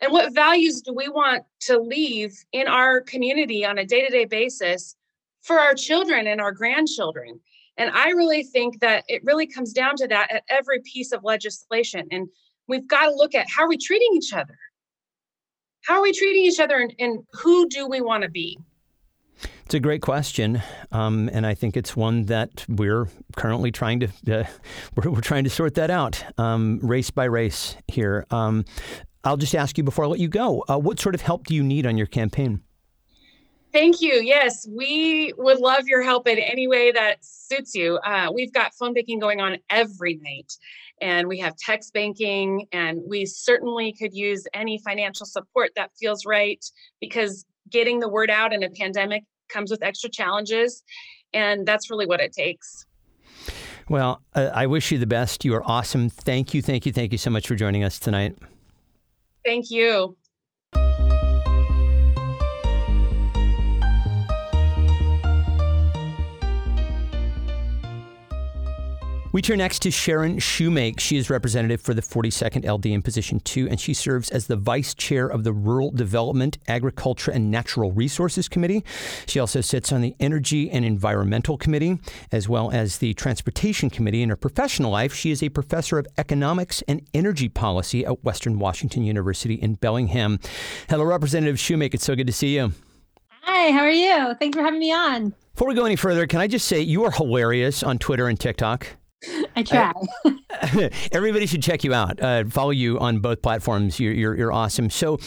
And 0.00 0.12
what 0.12 0.34
values 0.34 0.80
do 0.80 0.94
we 0.94 1.08
want 1.08 1.44
to 1.60 1.78
leave 1.78 2.34
in 2.52 2.66
our 2.66 3.00
community 3.02 3.64
on 3.64 3.78
a 3.78 3.84
day 3.84 4.04
to 4.04 4.10
day 4.10 4.24
basis 4.24 4.96
for 5.42 5.58
our 5.58 5.74
children 5.74 6.26
and 6.26 6.40
our 6.40 6.52
grandchildren? 6.52 7.40
And 7.76 7.90
I 7.90 8.10
really 8.10 8.42
think 8.42 8.80
that 8.80 9.04
it 9.08 9.24
really 9.24 9.46
comes 9.46 9.72
down 9.72 9.96
to 9.96 10.08
that 10.08 10.32
at 10.32 10.44
every 10.48 10.80
piece 10.80 11.12
of 11.12 11.24
legislation. 11.24 12.06
And 12.10 12.28
we've 12.66 12.88
got 12.88 13.06
to 13.06 13.14
look 13.14 13.34
at 13.34 13.48
how 13.48 13.64
are 13.64 13.68
we 13.68 13.78
treating 13.78 14.10
each 14.14 14.32
other? 14.32 14.58
How 15.84 15.96
are 15.96 16.02
we 16.02 16.12
treating 16.12 16.44
each 16.44 16.60
other 16.60 16.76
and, 16.76 16.94
and 16.98 17.24
who 17.32 17.68
do 17.68 17.88
we 17.88 18.00
want 18.00 18.22
to 18.22 18.28
be? 18.28 18.58
It's 19.64 19.74
a 19.74 19.80
great 19.80 20.02
question, 20.02 20.62
um, 20.90 21.30
and 21.32 21.46
I 21.46 21.54
think 21.54 21.76
it's 21.76 21.96
one 21.96 22.24
that 22.24 22.64
we're 22.68 23.06
currently 23.36 23.70
trying 23.70 24.00
to 24.00 24.06
uh, 24.06 24.44
we're, 24.96 25.10
we're, 25.10 25.20
trying 25.20 25.44
to 25.44 25.50
sort 25.50 25.74
that 25.74 25.90
out, 25.90 26.24
um, 26.38 26.80
race 26.82 27.10
by 27.10 27.24
race 27.24 27.76
here. 27.86 28.26
Um, 28.30 28.64
I'll 29.22 29.36
just 29.36 29.54
ask 29.54 29.78
you 29.78 29.84
before 29.84 30.04
I 30.04 30.08
let 30.08 30.18
you 30.20 30.28
go: 30.28 30.64
uh, 30.68 30.78
what 30.78 30.98
sort 30.98 31.14
of 31.14 31.20
help 31.20 31.46
do 31.46 31.54
you 31.54 31.62
need 31.62 31.86
on 31.86 31.96
your 31.96 32.06
campaign? 32.06 32.62
Thank 33.72 34.00
you. 34.00 34.14
Yes, 34.14 34.66
we 34.68 35.32
would 35.38 35.60
love 35.60 35.86
your 35.86 36.02
help 36.02 36.26
in 36.26 36.38
any 36.38 36.66
way 36.66 36.90
that 36.90 37.18
suits 37.24 37.72
you. 37.72 37.98
Uh, 37.98 38.28
we've 38.34 38.52
got 38.52 38.74
phone 38.74 38.94
banking 38.94 39.20
going 39.20 39.40
on 39.40 39.58
every 39.70 40.16
night, 40.16 40.52
and 41.00 41.28
we 41.28 41.38
have 41.38 41.54
text 41.56 41.94
banking, 41.94 42.66
and 42.72 43.00
we 43.06 43.26
certainly 43.26 43.92
could 43.92 44.12
use 44.12 44.44
any 44.54 44.78
financial 44.78 45.24
support 45.24 45.70
that 45.76 45.92
feels 45.96 46.26
right 46.26 46.64
because 47.00 47.46
getting 47.70 48.00
the 48.00 48.08
word 48.08 48.30
out 48.30 48.52
in 48.52 48.62
a 48.62 48.70
pandemic 48.70 49.24
comes 49.48 49.70
with 49.70 49.82
extra 49.82 50.10
challenges, 50.10 50.82
and 51.32 51.66
that's 51.66 51.90
really 51.90 52.06
what 52.06 52.20
it 52.20 52.32
takes. 52.32 52.86
Well, 53.88 54.22
uh, 54.34 54.50
I 54.54 54.66
wish 54.66 54.92
you 54.92 54.98
the 54.98 55.06
best. 55.06 55.44
You 55.44 55.54
are 55.54 55.68
awesome. 55.68 56.08
Thank 56.08 56.54
you, 56.54 56.62
thank 56.62 56.86
you, 56.86 56.92
thank 56.92 57.12
you 57.12 57.18
so 57.18 57.30
much 57.30 57.48
for 57.48 57.56
joining 57.56 57.82
us 57.82 57.98
tonight. 57.98 58.36
Thank 59.44 59.70
you. 59.70 60.16
We 69.32 69.42
turn 69.42 69.58
next 69.58 69.82
to 69.82 69.92
Sharon 69.92 70.38
Shewmake. 70.38 70.98
She 70.98 71.16
is 71.16 71.30
representative 71.30 71.80
for 71.80 71.94
the 71.94 72.02
42nd 72.02 72.68
LD 72.68 72.86
in 72.86 73.00
position 73.00 73.38
two, 73.38 73.68
and 73.68 73.78
she 73.78 73.94
serves 73.94 74.28
as 74.28 74.48
the 74.48 74.56
vice 74.56 74.92
chair 74.92 75.28
of 75.28 75.44
the 75.44 75.52
Rural 75.52 75.92
Development, 75.92 76.58
Agriculture, 76.66 77.30
and 77.30 77.48
Natural 77.48 77.92
Resources 77.92 78.48
Committee. 78.48 78.84
She 79.26 79.38
also 79.38 79.60
sits 79.60 79.92
on 79.92 80.00
the 80.00 80.16
Energy 80.18 80.68
and 80.68 80.84
Environmental 80.84 81.56
Committee, 81.56 82.00
as 82.32 82.48
well 82.48 82.72
as 82.72 82.98
the 82.98 83.14
Transportation 83.14 83.88
Committee. 83.88 84.22
In 84.22 84.30
her 84.30 84.36
professional 84.36 84.90
life, 84.90 85.14
she 85.14 85.30
is 85.30 85.44
a 85.44 85.48
professor 85.48 86.00
of 86.00 86.08
economics 86.18 86.82
and 86.88 87.06
energy 87.14 87.48
policy 87.48 88.04
at 88.04 88.24
Western 88.24 88.58
Washington 88.58 89.04
University 89.04 89.54
in 89.54 89.74
Bellingham. 89.74 90.40
Hello, 90.88 91.04
Representative 91.04 91.54
Shewmake. 91.54 91.94
It's 91.94 92.04
so 92.04 92.16
good 92.16 92.26
to 92.26 92.32
see 92.32 92.56
you. 92.56 92.72
Hi, 93.42 93.70
how 93.70 93.82
are 93.82 93.90
you? 93.92 94.34
Thanks 94.40 94.56
for 94.56 94.64
having 94.64 94.80
me 94.80 94.92
on. 94.92 95.34
Before 95.54 95.68
we 95.68 95.76
go 95.76 95.84
any 95.84 95.94
further, 95.94 96.26
can 96.26 96.40
I 96.40 96.48
just 96.48 96.66
say 96.66 96.80
you 96.80 97.04
are 97.04 97.12
hilarious 97.12 97.84
on 97.84 97.98
Twitter 97.98 98.26
and 98.26 98.38
TikTok? 98.38 98.96
I 99.56 99.62
try. 99.62 99.92
everybody 101.12 101.46
should 101.46 101.62
check 101.62 101.84
you 101.84 101.92
out. 101.92 102.20
Uh, 102.20 102.44
follow 102.44 102.70
you 102.70 102.98
on 102.98 103.18
both 103.18 103.42
platforms. 103.42 104.00
You're, 104.00 104.12
you're, 104.12 104.36
you're, 104.36 104.52
awesome. 104.52 104.90
So, 104.90 105.18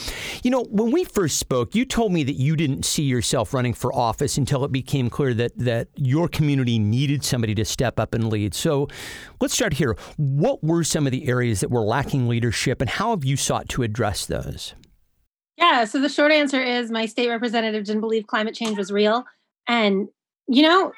you 0.44 0.52
know, 0.52 0.64
when 0.70 0.92
we 0.92 1.04
first 1.04 1.38
spoke, 1.38 1.76
you 1.76 1.86
told 1.86 2.12
me 2.12 2.24
that 2.24 2.34
you 2.34 2.56
didn't 2.56 2.86
see 2.86 3.04
yourself 3.04 3.54
running 3.54 3.74
for 3.74 3.94
office 3.94 4.38
until 4.38 4.66
it 4.66 4.72
became 4.72 5.10
clear 5.10 5.34
that, 5.36 5.58
that 5.58 5.90
your 5.96 6.28
community 6.28 6.80
needed 6.80 7.24
somebody 7.24 7.54
to 7.56 7.66
step 7.66 8.00
up 8.00 8.14
and 8.14 8.30
lead. 8.30 8.54
So, 8.54 8.88
let's 9.40 9.54
start 9.54 9.74
here. 9.74 9.96
What 10.18 10.64
were 10.64 10.84
some 10.84 11.06
of 11.06 11.12
the 11.12 11.28
areas 11.28 11.60
that 11.60 11.70
were 11.70 11.82
lacking 11.82 12.28
leadership, 12.28 12.82
and 12.82 12.90
how 12.90 13.12
have 13.12 13.24
you 13.24 13.38
sought 13.38 13.70
to 13.70 13.84
address 13.84 14.26
those? 14.26 14.74
Yeah, 15.58 15.86
so 15.86 16.00
the 16.02 16.10
short 16.10 16.32
answer 16.32 16.62
is 16.62 16.92
my 16.92 17.06
state 17.06 17.30
representative 17.30 17.86
didn't 17.86 18.02
believe 18.02 18.26
climate 18.26 18.56
change 18.56 18.78
was 18.78 18.92
real. 18.92 19.26
And, 19.68 20.10
you 20.48 20.64
know, 20.64 20.92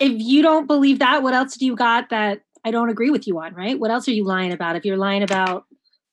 if 0.00 0.12
you 0.16 0.42
don't 0.42 0.66
believe 0.66 0.98
that, 0.98 1.22
what 1.22 1.34
else 1.34 1.56
do 1.56 1.66
you 1.66 1.76
got 1.76 2.10
that 2.10 2.42
I 2.64 2.70
don't 2.70 2.88
agree 2.88 3.10
with 3.10 3.26
you 3.26 3.38
on, 3.40 3.54
right? 3.54 3.78
What 3.78 3.90
else 3.90 4.08
are 4.08 4.12
you 4.12 4.24
lying 4.24 4.52
about 4.52 4.76
if 4.76 4.84
you're 4.84 4.96
lying 4.96 5.22
about 5.22 5.66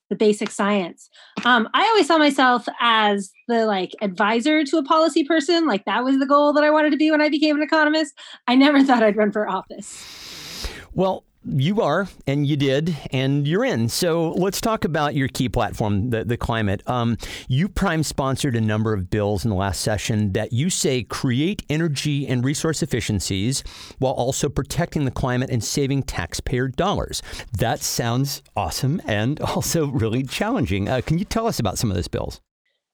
the 0.10 0.16
basic 0.16 0.52
science? 0.52 1.10
Um, 1.46 1.70
I 1.74 1.86
always 1.88 2.08
saw 2.08 2.18
myself 2.18 2.68
as 2.82 3.32
the 3.48 3.66
like 3.66 3.92
advisor 4.02 4.64
to 4.66 4.78
a 4.78 4.84
policy 4.84 5.24
person. 5.24 5.66
Like 5.66 5.86
that 5.86 6.04
was 6.04 6.20
the 6.20 6.26
goal 6.26 6.52
that 6.54 6.64
I 6.64 6.70
wanted 6.70 6.92
to 6.92 6.98
be 6.98 7.10
when 7.10 7.22
I 7.22 7.30
became 7.30 7.56
an 7.56 7.64
economist. 7.64 8.14
I 8.48 8.56
never 8.56 8.84
thought 8.86 9.02
I'd 9.02 9.16
run 9.16 9.32
for 9.32 9.48
office. 9.48 10.68
Well, 10.94 11.24
you 11.44 11.82
are, 11.82 12.08
and 12.28 12.46
you 12.46 12.56
did, 12.56 12.96
and 13.12 13.48
you're 13.48 13.66
in. 13.66 13.90
So 13.90 14.32
let's 14.32 14.62
talk 14.62 14.86
about 14.86 15.16
your 15.16 15.28
key 15.28 15.50
platform, 15.50 16.10
the, 16.12 16.24
the 16.24 16.38
climate. 16.38 16.84
Um, 16.88 17.18
you 17.48 17.68
prime 17.68 18.04
sponsored 18.04 18.56
a 18.56 18.62
number 18.62 18.94
of 18.94 19.10
bills 19.10 19.44
in 19.44 19.50
the 19.50 19.56
last 19.56 19.82
session 19.82 20.34
that 20.34 20.54
you 20.54 20.70
say 20.70 21.04
create 21.04 21.64
energy 21.70 22.28
and 22.28 22.44
resource 22.44 22.84
efficiencies 22.84 23.64
while 24.00 24.14
also 24.14 24.50
protecting 24.50 25.06
the 25.06 25.12
climate 25.12 25.50
and 25.50 25.64
saving 25.64 26.04
taxpayer 26.04 26.68
dollars. 26.68 27.22
That 27.58 27.82
sounds 27.82 28.44
awesome 28.56 29.02
and 29.06 29.40
also 29.42 29.88
really 29.88 30.24
challenging. 30.24 30.88
Uh, 30.90 31.02
can 31.02 31.18
you 31.18 31.26
tell 31.26 31.48
us 31.48 31.60
about 31.60 31.78
some 31.78 31.90
of 31.90 31.96
those 31.96 32.08
bills? 32.08 32.42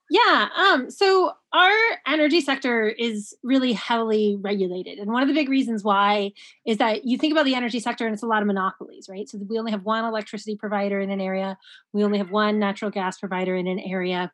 Yeah. 0.10 0.48
Um, 0.56 0.90
so 0.90 1.34
our 1.54 1.76
energy 2.08 2.40
sector 2.40 2.88
is 2.88 3.36
really 3.44 3.74
heavily 3.74 4.38
regulated. 4.40 5.00
And 5.00 5.12
one 5.12 5.22
of 5.22 5.28
the 5.28 5.34
big 5.34 5.50
reasons 5.50 5.84
why 5.84 6.32
is 6.66 6.78
that 6.78 7.06
you 7.06 7.18
think 7.18 7.34
about 7.34 7.46
the 7.46 7.56
energy 7.56 7.80
sector 7.80 8.06
and 8.06 8.14
it's 8.14 8.24
a 8.24 8.28
lot 8.28 8.42
of 8.42 8.48
monopolies, 8.48 9.08
right? 9.10 9.28
So 9.28 9.38
we 9.38 9.60
only 9.60 9.72
have 9.72 9.84
one 9.84 10.06
electricity 10.06 10.56
provider 10.56 11.02
in 11.02 11.10
an 11.10 11.20
area, 11.20 11.58
we 11.92 12.04
only 12.04 12.20
have 12.20 12.32
one 12.32 12.58
natural 12.58 12.90
gas 12.90 13.18
provider 13.18 13.56
in 13.56 13.68
an 13.68 13.80
area. 13.80 14.32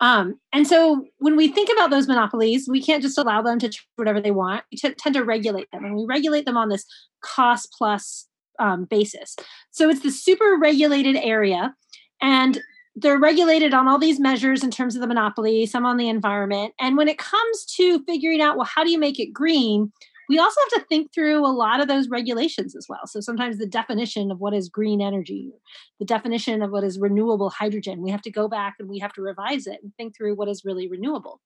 Um, 0.00 0.38
and 0.52 0.66
so 0.66 1.06
when 1.18 1.36
we 1.36 1.48
think 1.48 1.70
about 1.72 1.90
those 1.90 2.08
monopolies, 2.08 2.68
we 2.68 2.82
can't 2.82 3.02
just 3.02 3.16
allow 3.16 3.40
them 3.40 3.58
to 3.60 3.68
do 3.68 3.78
whatever 3.96 4.20
they 4.20 4.32
want. 4.32 4.64
We 4.70 4.76
t- 4.76 4.94
tend 4.94 5.14
to 5.14 5.24
regulate 5.24 5.70
them, 5.70 5.84
and 5.84 5.96
we 5.96 6.04
regulate 6.04 6.44
them 6.44 6.56
on 6.56 6.68
this 6.68 6.84
cost 7.22 7.74
plus 7.78 8.26
um, 8.58 8.84
basis. 8.84 9.36
So 9.70 9.88
it's 9.88 10.02
the 10.02 10.10
super 10.10 10.58
regulated 10.60 11.16
area. 11.16 11.74
And 12.20 12.60
they're 12.96 13.18
regulated 13.18 13.74
on 13.74 13.88
all 13.88 13.98
these 13.98 14.20
measures 14.20 14.62
in 14.62 14.70
terms 14.70 14.94
of 14.94 15.00
the 15.00 15.06
monopoly, 15.06 15.66
some 15.66 15.84
on 15.84 15.96
the 15.96 16.08
environment. 16.08 16.74
And 16.78 16.96
when 16.96 17.08
it 17.08 17.18
comes 17.18 17.64
to 17.76 18.02
figuring 18.04 18.40
out, 18.40 18.56
well, 18.56 18.66
how 18.66 18.84
do 18.84 18.90
you 18.90 18.98
make 18.98 19.18
it 19.18 19.32
green? 19.32 19.92
We 20.28 20.38
also 20.38 20.58
have 20.60 20.80
to 20.80 20.86
think 20.88 21.12
through 21.12 21.44
a 21.44 21.48
lot 21.48 21.80
of 21.80 21.88
those 21.88 22.08
regulations 22.08 22.74
as 22.74 22.86
well. 22.88 23.06
So 23.06 23.20
sometimes 23.20 23.58
the 23.58 23.66
definition 23.66 24.30
of 24.30 24.40
what 24.40 24.54
is 24.54 24.68
green 24.68 25.02
energy, 25.02 25.52
the 25.98 26.06
definition 26.06 26.62
of 26.62 26.70
what 26.70 26.84
is 26.84 26.98
renewable 26.98 27.50
hydrogen, 27.50 28.00
we 28.00 28.10
have 28.10 28.22
to 28.22 28.30
go 28.30 28.48
back 28.48 28.76
and 28.78 28.88
we 28.88 29.00
have 29.00 29.12
to 29.14 29.22
revise 29.22 29.66
it 29.66 29.80
and 29.82 29.92
think 29.96 30.16
through 30.16 30.36
what 30.36 30.48
is 30.48 30.64
really 30.64 30.88
renewable. 30.88 31.40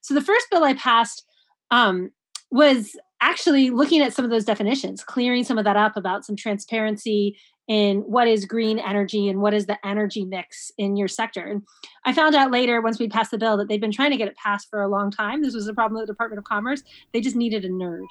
So 0.00 0.14
the 0.14 0.22
first 0.22 0.46
bill 0.50 0.64
I 0.64 0.74
passed 0.74 1.26
um, 1.70 2.12
was 2.50 2.96
actually 3.20 3.70
looking 3.70 4.00
at 4.00 4.12
some 4.12 4.24
of 4.24 4.30
those 4.30 4.44
definitions, 4.44 5.02
clearing 5.02 5.44
some 5.44 5.58
of 5.58 5.64
that 5.64 5.76
up 5.76 5.96
about 5.96 6.24
some 6.24 6.36
transparency 6.36 7.36
in 7.66 8.00
what 8.00 8.28
is 8.28 8.44
green 8.44 8.78
energy 8.78 9.28
and 9.28 9.40
what 9.40 9.54
is 9.54 9.66
the 9.66 9.78
energy 9.86 10.24
mix 10.24 10.70
in 10.76 10.96
your 10.96 11.08
sector. 11.08 11.40
And 11.40 11.62
I 12.04 12.12
found 12.12 12.34
out 12.34 12.50
later, 12.50 12.80
once 12.82 12.98
we 12.98 13.08
passed 13.08 13.30
the 13.30 13.38
bill, 13.38 13.56
that 13.56 13.68
they've 13.68 13.80
been 13.80 13.92
trying 13.92 14.10
to 14.10 14.16
get 14.16 14.28
it 14.28 14.36
passed 14.36 14.68
for 14.68 14.82
a 14.82 14.88
long 14.88 15.10
time. 15.10 15.42
This 15.42 15.54
was 15.54 15.66
a 15.66 15.74
problem 15.74 15.98
with 15.98 16.06
the 16.06 16.12
Department 16.12 16.38
of 16.38 16.44
Commerce. 16.44 16.82
They 17.12 17.20
just 17.20 17.36
needed 17.36 17.64
a 17.64 17.70
nerd. 17.70 18.06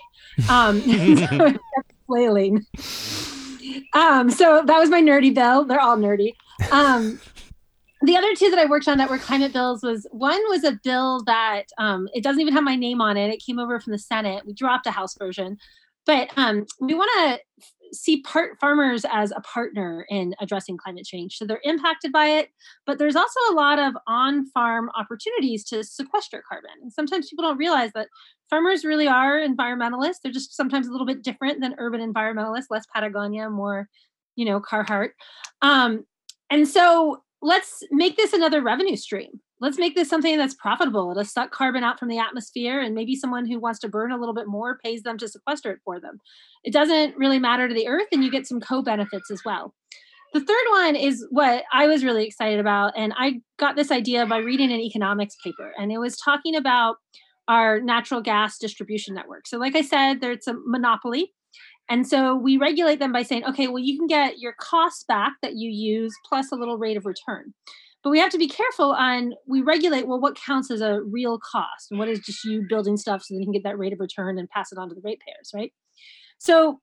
Um, 0.50 0.82
so 0.82 1.54
flailing. 2.08 2.66
Um, 3.94 4.30
so 4.30 4.64
that 4.66 4.80
was 4.80 4.90
my 4.90 5.02
nerdy 5.02 5.34
bill. 5.34 5.66
They're 5.66 5.80
all 5.80 5.98
nerdy. 5.98 6.34
Um, 6.72 7.20
the 8.02 8.18
other 8.18 8.36
two 8.36 8.50
that 8.50 8.60
I 8.60 8.66
worked 8.66 8.88
on 8.88 8.98
that 8.98 9.10
were 9.10 9.18
climate 9.18 9.54
bills 9.54 9.82
was 9.82 10.06
one 10.12 10.42
was 10.50 10.64
a 10.66 10.78
bill 10.84 11.24
that 11.24 11.68
um, 11.78 12.10
it 12.14 12.24
doesn't 12.24 12.42
even 12.42 12.54
have 12.54 12.64
my 12.64 12.76
name 12.76 13.00
on 13.00 13.16
it. 13.16 13.32
It 13.32 13.42
came 13.46 13.60
over 13.60 13.80
from 13.80 13.94
the 13.94 14.00
Senate. 14.00 14.46
We 14.46 14.54
dropped 14.54 14.88
a 14.88 14.92
House 14.92 15.16
version, 15.18 15.58
but 16.06 16.30
um, 16.36 16.66
we 16.82 16.96
want 16.96 17.12
to 17.16 17.66
see 17.94 18.22
part 18.22 18.60
farmers 18.60 19.06
as 19.12 19.32
a 19.32 19.42
partner 19.42 20.06
in 20.10 20.34
addressing 20.40 20.78
climate 20.78 21.06
change. 21.06 21.38
So 21.38 21.46
they're 21.46 21.62
impacted 21.64 22.12
by 22.12 22.26
it, 22.26 22.50
but 22.86 22.98
there's 22.98 23.16
also 23.16 23.40
a 23.50 23.54
lot 23.54 23.80
of 23.80 23.94
on-farm 24.08 24.90
opportunities 24.96 25.64
to 25.66 25.84
sequester 25.84 26.44
carbon. 26.48 26.72
And 26.82 26.92
sometimes 26.92 27.30
people 27.30 27.44
don't 27.44 27.58
realize 27.58 27.92
that 27.94 28.10
farmers 28.50 28.84
really 28.84 29.08
are 29.08 29.38
environmentalists. 29.38 30.18
They're 30.22 30.32
just 30.32 30.56
sometimes 30.56 30.88
a 30.88 30.92
little 30.92 31.08
bit 31.08 31.24
different 31.24 31.62
than 31.62 31.76
urban 31.78 32.02
environmentalists, 32.02 32.66
less 32.70 32.86
Patagonia, 32.94 33.50
more, 33.50 33.88
you 34.36 34.46
know, 34.46 34.60
Carhartt. 34.60 35.12
Um, 35.62 36.06
and 36.50 36.68
so 36.68 37.23
let's 37.44 37.84
make 37.92 38.16
this 38.16 38.34
another 38.34 38.62
revenue 38.62 38.96
stream. 38.96 39.42
Let's 39.60 39.78
make 39.78 39.96
this 39.96 40.10
something 40.10 40.38
that's 40.38 40.56
profitable 40.56 41.14
to 41.14 41.24
suck 41.24 41.52
carbon 41.52 41.84
out 41.84 42.00
from 42.00 42.08
the 42.08 42.18
atmosphere. 42.18 42.82
And 42.82 42.96
maybe 42.96 43.16
someone 43.16 43.46
who 43.46 43.60
wants 43.60 43.80
to 43.80 43.90
burn 43.90 44.12
a 44.12 44.18
little 44.18 44.34
bit 44.34 44.48
more 44.48 44.80
pays 44.84 45.04
them 45.04 45.18
to 45.20 45.28
sequester 45.28 45.72
it 45.72 45.80
for 45.86 46.00
them. 46.00 46.20
It 46.64 46.74
doesn't 46.74 47.16
really 47.18 47.40
matter 47.40 47.68
to 47.68 47.74
the 47.74 47.88
earth, 47.88 48.08
and 48.12 48.24
you 48.24 48.32
get 48.32 48.48
some 48.48 48.60
co 48.60 48.82
benefits 48.82 49.30
as 49.30 49.42
well. 49.46 49.76
The 50.34 50.40
third 50.40 50.66
one 50.72 50.96
is 50.96 51.26
what 51.30 51.64
I 51.72 51.86
was 51.86 52.04
really 52.04 52.26
excited 52.26 52.60
about. 52.60 52.94
And 52.98 53.14
I 53.16 53.42
got 53.60 53.76
this 53.76 53.92
idea 53.92 54.26
by 54.26 54.38
reading 54.38 54.72
an 54.72 54.80
economics 54.80 55.36
paper, 55.44 55.74
and 55.78 55.92
it 55.92 56.00
was 56.00 56.18
talking 56.18 56.56
about 56.56 56.96
our 57.48 57.82
natural 57.82 58.22
gas 58.22 58.58
distribution 58.58 59.14
network. 59.14 59.48
So, 59.48 59.58
like 59.58 59.76
I 59.76 59.82
said, 59.82 60.22
there's 60.22 60.48
a 60.48 60.56
monopoly. 60.66 61.34
And 61.90 62.08
so 62.08 62.36
we 62.36 62.58
regulate 62.58 63.00
them 63.00 63.12
by 63.12 63.24
saying, 63.24 63.46
okay, 63.46 63.68
well, 63.68 63.80
you 63.80 63.98
can 63.98 64.08
get 64.08 64.40
your 64.40 64.54
costs 64.60 65.04
back 65.04 65.34
that 65.42 65.56
you 65.56 65.70
use 65.70 66.14
plus 66.28 66.52
a 66.52 66.56
little 66.56 66.78
rate 66.78 66.98
of 66.98 67.06
return. 67.06 67.54
But 68.04 68.10
we 68.10 68.20
have 68.20 68.32
to 68.32 68.38
be 68.38 68.48
careful 68.48 68.92
on 68.92 69.34
we 69.48 69.62
regulate 69.62 70.08
well 70.08 70.20
what 70.20 70.36
counts 70.36 70.70
as 70.70 70.82
a 70.82 71.02
real 71.04 71.40
cost 71.40 71.90
and 71.90 72.00
what 72.00 72.10
is 72.10 72.20
just 72.20 72.44
you 72.44 72.66
building 72.68 72.98
stuff 72.98 73.24
so 73.24 73.34
that 73.34 73.40
you 73.40 73.46
can 73.46 73.54
get 73.54 73.64
that 73.64 73.78
rate 73.78 73.94
of 73.94 74.00
return 74.00 74.38
and 74.38 74.50
pass 74.50 74.72
it 74.72 74.78
on 74.78 74.90
to 74.90 74.96
the 74.96 75.02
ratepayers, 75.02 75.52
right? 75.54 75.72
So 76.38 76.82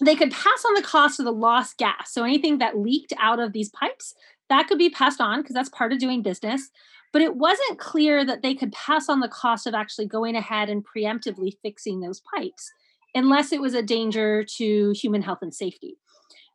they 0.00 0.16
could 0.16 0.30
pass 0.30 0.64
on 0.66 0.74
the 0.74 0.82
cost 0.82 1.20
of 1.20 1.26
the 1.26 1.32
lost 1.32 1.76
gas. 1.76 2.12
So 2.12 2.24
anything 2.24 2.58
that 2.58 2.78
leaked 2.78 3.12
out 3.20 3.40
of 3.40 3.52
these 3.52 3.70
pipes, 3.70 4.14
that 4.48 4.68
could 4.68 4.78
be 4.78 4.88
passed 4.88 5.20
on 5.20 5.42
because 5.42 5.54
that's 5.54 5.68
part 5.68 5.92
of 5.92 5.98
doing 5.98 6.22
business. 6.22 6.70
But 7.12 7.20
it 7.20 7.36
wasn't 7.36 7.78
clear 7.78 8.24
that 8.24 8.40
they 8.40 8.54
could 8.54 8.72
pass 8.72 9.10
on 9.10 9.20
the 9.20 9.28
cost 9.28 9.66
of 9.66 9.74
actually 9.74 10.06
going 10.06 10.34
ahead 10.34 10.70
and 10.70 10.82
preemptively 10.82 11.52
fixing 11.62 12.00
those 12.00 12.22
pipes 12.34 12.72
unless 13.14 13.52
it 13.52 13.60
was 13.60 13.74
a 13.74 13.82
danger 13.82 14.44
to 14.56 14.92
human 14.94 15.22
health 15.22 15.38
and 15.42 15.54
safety. 15.54 15.96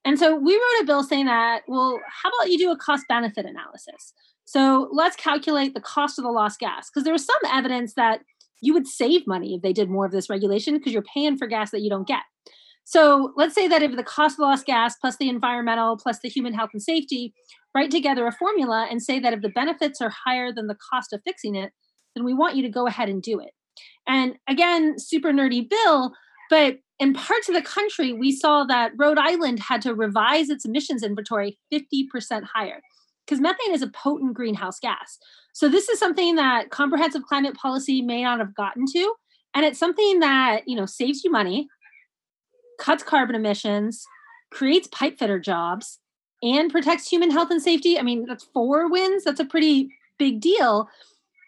And 0.05 0.17
so 0.17 0.35
we 0.35 0.53
wrote 0.53 0.81
a 0.81 0.85
bill 0.85 1.03
saying 1.03 1.25
that, 1.25 1.63
well, 1.67 1.99
how 2.23 2.29
about 2.29 2.49
you 2.49 2.57
do 2.57 2.71
a 2.71 2.77
cost 2.77 3.03
benefit 3.09 3.45
analysis? 3.45 4.13
So 4.45 4.89
let's 4.93 5.17
calculate 5.17 5.73
the 5.73 5.81
cost 5.81 6.17
of 6.17 6.23
the 6.23 6.31
lost 6.31 6.59
gas 6.59 6.89
because 6.89 7.03
there 7.03 7.13
was 7.13 7.25
some 7.25 7.51
evidence 7.51 7.93
that 7.95 8.21
you 8.61 8.73
would 8.73 8.87
save 8.87 9.27
money 9.27 9.53
if 9.55 9.61
they 9.61 9.73
did 9.73 9.89
more 9.89 10.05
of 10.05 10.11
this 10.11 10.29
regulation 10.29 10.77
because 10.77 10.93
you're 10.93 11.03
paying 11.13 11.37
for 11.37 11.47
gas 11.47 11.71
that 11.71 11.81
you 11.81 11.89
don't 11.89 12.07
get. 12.07 12.23
So 12.85 13.33
let's 13.35 13.53
say 13.53 13.67
that 13.67 13.83
if 13.83 13.95
the 13.97 14.03
cost 14.03 14.35
of 14.35 14.37
the 14.37 14.43
lost 14.43 14.65
gas 14.65 14.95
plus 14.95 15.17
the 15.17 15.27
environmental 15.27 15.97
plus 15.97 16.19
the 16.23 16.29
human 16.29 16.53
health 16.53 16.69
and 16.71 16.81
safety, 16.81 17.33
write 17.75 17.91
together 17.91 18.25
a 18.25 18.31
formula 18.31 18.87
and 18.89 19.03
say 19.03 19.19
that 19.19 19.33
if 19.33 19.41
the 19.41 19.49
benefits 19.49 19.99
are 19.99 20.13
higher 20.25 20.53
than 20.53 20.67
the 20.67 20.77
cost 20.89 21.11
of 21.11 21.21
fixing 21.25 21.55
it, 21.55 21.73
then 22.15 22.23
we 22.23 22.33
want 22.33 22.55
you 22.55 22.63
to 22.63 22.69
go 22.69 22.87
ahead 22.87 23.09
and 23.09 23.21
do 23.21 23.41
it. 23.41 23.51
And 24.07 24.35
again, 24.47 24.97
super 24.97 25.33
nerdy 25.33 25.69
bill, 25.69 26.13
but 26.49 26.77
in 26.99 27.13
parts 27.13 27.47
of 27.47 27.55
the 27.55 27.61
country, 27.61 28.11
we 28.11 28.31
saw 28.31 28.63
that 28.63 28.91
Rhode 28.95 29.19
Island 29.19 29.59
had 29.59 29.81
to 29.83 29.93
revise 29.93 30.49
its 30.49 30.65
emissions 30.65 31.03
inventory 31.03 31.59
50% 31.71 32.43
higher 32.43 32.81
because 33.25 33.39
methane 33.39 33.73
is 33.73 33.81
a 33.81 33.89
potent 33.89 34.33
greenhouse 34.33 34.79
gas. 34.79 35.19
So, 35.53 35.69
this 35.69 35.89
is 35.89 35.99
something 35.99 36.35
that 36.35 36.69
comprehensive 36.71 37.23
climate 37.23 37.55
policy 37.55 38.01
may 38.01 38.23
not 38.23 38.39
have 38.39 38.55
gotten 38.55 38.85
to. 38.93 39.13
And 39.53 39.65
it's 39.65 39.79
something 39.79 40.19
that, 40.19 40.67
you 40.67 40.75
know, 40.75 40.85
saves 40.85 41.23
you 41.23 41.31
money, 41.31 41.67
cuts 42.79 43.03
carbon 43.03 43.35
emissions, 43.35 44.05
creates 44.51 44.87
pipe 44.87 45.17
fitter 45.19 45.39
jobs, 45.39 45.99
and 46.41 46.71
protects 46.71 47.09
human 47.09 47.31
health 47.31 47.51
and 47.51 47.61
safety. 47.61 47.97
I 47.97 48.03
mean, 48.03 48.25
that's 48.27 48.47
four 48.53 48.89
wins. 48.89 49.23
That's 49.23 49.39
a 49.39 49.45
pretty 49.45 49.89
big 50.17 50.39
deal 50.39 50.89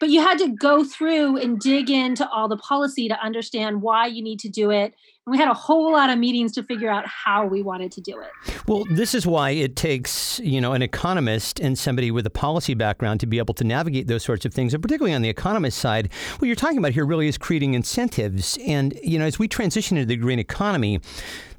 but 0.00 0.08
you 0.08 0.20
had 0.20 0.38
to 0.38 0.48
go 0.48 0.82
through 0.82 1.36
and 1.36 1.60
dig 1.60 1.90
into 1.90 2.28
all 2.28 2.48
the 2.48 2.56
policy 2.56 3.06
to 3.08 3.20
understand 3.22 3.82
why 3.82 4.06
you 4.06 4.22
need 4.22 4.40
to 4.40 4.48
do 4.48 4.70
it. 4.70 4.94
And 5.26 5.32
we 5.32 5.38
had 5.38 5.48
a 5.48 5.54
whole 5.54 5.92
lot 5.92 6.08
of 6.08 6.18
meetings 6.18 6.52
to 6.52 6.62
figure 6.62 6.90
out 6.90 7.06
how 7.06 7.46
we 7.46 7.62
wanted 7.62 7.92
to 7.92 8.00
do 8.00 8.18
it. 8.18 8.30
Well 8.66 8.84
this 8.90 9.14
is 9.14 9.26
why 9.26 9.50
it 9.50 9.76
takes 9.76 10.40
you 10.40 10.60
know 10.60 10.72
an 10.72 10.80
economist 10.82 11.60
and 11.60 11.78
somebody 11.78 12.10
with 12.10 12.26
a 12.26 12.30
policy 12.30 12.72
background 12.72 13.20
to 13.20 13.26
be 13.26 13.38
able 13.38 13.54
to 13.54 13.64
navigate 13.64 14.08
those 14.08 14.24
sorts 14.24 14.46
of 14.46 14.54
things. 14.54 14.72
And 14.72 14.82
particularly 14.82 15.14
on 15.14 15.22
the 15.22 15.28
economist 15.28 15.78
side 15.78 16.10
what 16.38 16.46
you're 16.46 16.56
talking 16.56 16.78
about 16.78 16.92
here 16.92 17.04
really 17.04 17.28
is 17.28 17.36
creating 17.36 17.74
incentives. 17.74 18.58
And 18.66 18.98
you 19.02 19.18
know 19.18 19.26
as 19.26 19.38
we 19.38 19.46
transition 19.46 19.98
into 19.98 20.08
the 20.08 20.16
green 20.16 20.38
economy 20.38 21.00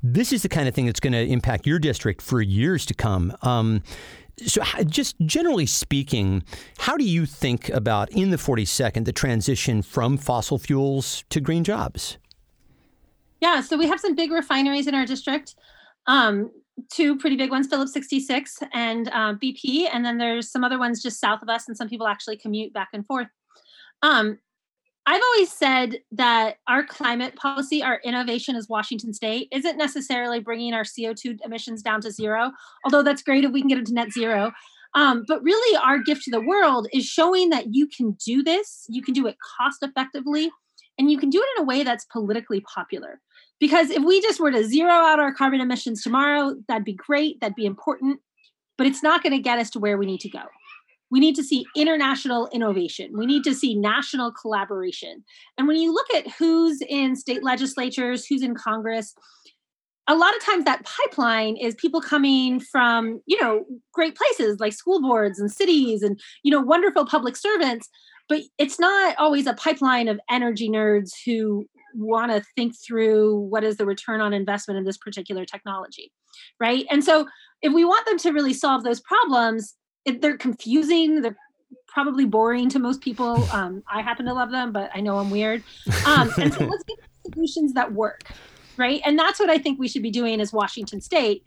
this 0.04 0.34
is 0.34 0.42
the 0.42 0.50
kind 0.50 0.68
of 0.68 0.74
thing 0.74 0.88
that's 0.88 1.00
going 1.00 1.14
to 1.14 1.24
impact 1.24 1.68
your 1.68 1.78
district 1.78 2.24
for 2.24 2.42
years 2.42 2.88
to 2.88 2.94
come. 2.96 3.36
Um, 3.44 3.84
so, 4.46 4.62
just 4.86 5.16
generally 5.26 5.66
speaking, 5.66 6.44
how 6.80 6.98
do 6.98 7.04
you 7.04 7.26
think 7.26 7.70
about 7.70 8.10
in 8.12 8.32
the 8.32 8.38
42nd 8.38 9.06
the 9.06 9.14
transition 9.14 9.82
from 9.82 10.18
fossil 10.18 10.58
fuels 10.58 11.24
to 11.30 11.40
green 11.40 11.64
jobs? 11.64 12.18
Yeah, 13.40 13.62
so 13.62 13.78
we 13.78 13.88
have 13.88 14.00
some 14.00 14.16
big 14.16 14.32
refineries 14.32 14.88
in 14.88 14.96
our 14.96 15.06
district. 15.06 15.56
Um, 16.08 16.52
two 16.92 17.18
pretty 17.18 17.36
big 17.36 17.52
ones, 17.52 17.68
Phillips 17.68 17.94
66 17.94 18.60
and 18.74 19.08
uh, 19.10 19.34
BP, 19.34 19.88
and 19.92 20.06
then 20.06 20.18
there's 20.18 20.52
some 20.52 20.64
other 20.64 20.80
ones 20.80 21.02
just 21.02 21.20
south 21.20 21.42
of 21.42 21.50
us, 21.50 21.68
and 21.68 21.76
some 21.76 21.90
people 21.90 22.08
actually 22.08 22.38
commute 22.38 22.74
back 22.74 22.90
and 22.94 23.06
forth. 23.06 23.28
Um, 24.02 24.40
I've 25.08 25.22
always 25.34 25.52
said 25.52 26.00
that 26.12 26.58
our 26.68 26.86
climate 26.86 27.36
policy, 27.36 27.82
our 27.82 28.00
innovation 28.04 28.56
as 28.56 28.70
Washington 28.70 29.14
State, 29.14 29.48
isn't 29.52 29.78
necessarily 29.78 30.40
bringing 30.40 30.74
our 30.74 30.84
CO2 30.84 31.40
emissions 31.44 31.82
down 31.82 32.02
to 32.02 32.12
zero, 32.12 32.52
although 32.86 33.02
that's 33.02 33.24
great 33.24 33.44
if 33.44 33.52
we 33.52 33.62
can 33.62 33.68
get 33.68 33.80
into 33.80 33.94
net 33.94 34.12
zero. 34.12 34.52
Um, 34.94 35.24
but 35.28 35.42
really, 35.42 35.78
our 35.78 36.00
gift 36.00 36.24
to 36.24 36.32
the 36.32 36.42
world 36.42 36.88
is 36.94 37.06
showing 37.06 37.50
that 37.50 37.74
you 37.74 37.88
can 37.88 38.12
do 38.26 38.44
this, 38.44 38.86
you 38.90 39.02
can 39.02 39.14
do 39.14 39.26
it 39.26 39.38
cost 39.58 39.82
effectively, 39.82 40.52
and 41.00 41.10
you 41.10 41.18
can 41.18 41.30
do 41.30 41.42
it 41.42 41.48
in 41.58 41.64
a 41.64 41.66
way 41.66 41.84
that's 41.84 42.06
politically 42.06 42.62
popular. 42.62 43.20
Because 43.60 43.90
if 43.90 44.04
we 44.04 44.22
just 44.22 44.40
were 44.40 44.52
to 44.52 44.64
zero 44.64 44.92
out 44.92 45.20
our 45.20 45.34
carbon 45.34 45.62
emissions 45.62 46.04
tomorrow, 46.04 46.56
that'd 46.68 46.84
be 46.84 46.94
great, 46.94 47.40
that'd 47.40 47.56
be 47.56 47.66
important, 47.66 48.20
but 48.78 48.86
it's 48.86 49.02
not 49.02 49.24
going 49.24 49.34
to 49.34 49.40
get 49.40 49.60
us 49.60 49.70
to 49.72 49.80
where 49.80 49.98
we 49.98 50.06
need 50.06 50.20
to 50.22 50.30
go. 50.30 50.44
We 51.12 51.20
need 51.20 51.36
to 51.36 51.44
see 51.44 51.66
international 51.76 52.50
innovation. 52.54 53.12
We 53.14 53.26
need 53.26 53.44
to 53.44 53.54
see 53.54 53.76
national 53.76 54.32
collaboration. 54.32 55.24
And 55.58 55.68
when 55.68 55.78
you 55.78 55.94
look 55.94 56.08
at 56.16 56.32
who's 56.32 56.82
in 56.88 57.16
state 57.16 57.44
legislatures, 57.44 58.26
who's 58.26 58.42
in 58.42 58.56
Congress, 58.56 59.14
a 60.08 60.16
lot 60.16 60.36
of 60.36 60.44
times 60.44 60.66
that 60.66 60.86
pipeline 60.86 61.56
is 61.58 61.76
people 61.76 62.02
coming 62.02 62.60
from 62.60 63.22
you 63.26 63.40
know 63.42 63.64
great 63.94 64.16
places 64.16 64.60
like 64.60 64.74
school 64.74 65.02
boards 65.02 65.40
and 65.40 65.52
cities 65.52 66.02
and 66.02 66.20
you 66.44 66.52
know 66.52 66.60
wonderful 66.60 67.06
public 67.06 67.38
servants 67.38 67.90
but 68.28 68.42
it's 68.58 68.80
not 68.80 69.16
always 69.18 69.46
a 69.46 69.54
pipeline 69.54 70.08
of 70.08 70.20
energy 70.30 70.70
nerds 70.70 71.12
who 71.26 71.66
want 71.94 72.32
to 72.32 72.42
think 72.56 72.74
through 72.86 73.38
what 73.38 73.64
is 73.64 73.78
the 73.78 73.86
return 73.86 74.22
on 74.22 74.34
investment 74.34 74.78
in 74.78 74.86
this 74.86 74.98
particular 74.98 75.46
technology 75.46 76.12
right 76.60 76.86
and 76.90 77.04
so 77.04 77.28
if 77.62 77.72
we 77.74 77.86
want 77.86 78.06
them 78.06 78.18
to 78.18 78.32
really 78.32 78.54
solve 78.54 78.84
those 78.84 79.02
problems 79.02 79.76
they're 80.06 80.38
confusing 80.38 81.22
they're 81.22 81.38
probably 81.88 82.26
boring 82.26 82.70
to 82.70 82.80
most 82.80 83.02
people 83.02 83.44
um, 83.54 83.84
i 83.92 84.02
happen 84.02 84.26
to 84.26 84.34
love 84.34 84.52
them 84.52 84.72
but 84.72 84.90
i 84.94 85.02
know 85.02 85.18
i'm 85.18 85.30
weird 85.30 85.64
um, 86.06 86.32
and 86.38 86.54
so 86.54 86.66
let's 86.66 86.84
get 86.84 86.98
solutions 87.34 87.74
that 87.74 87.92
work 87.92 88.24
right? 88.78 89.02
And 89.06 89.18
that's 89.18 89.40
what 89.40 89.50
I 89.50 89.58
think 89.58 89.80
we 89.80 89.88
should 89.88 90.02
be 90.02 90.12
doing 90.12 90.42
as 90.42 90.52
Washington 90.52 91.02
State 91.02 91.44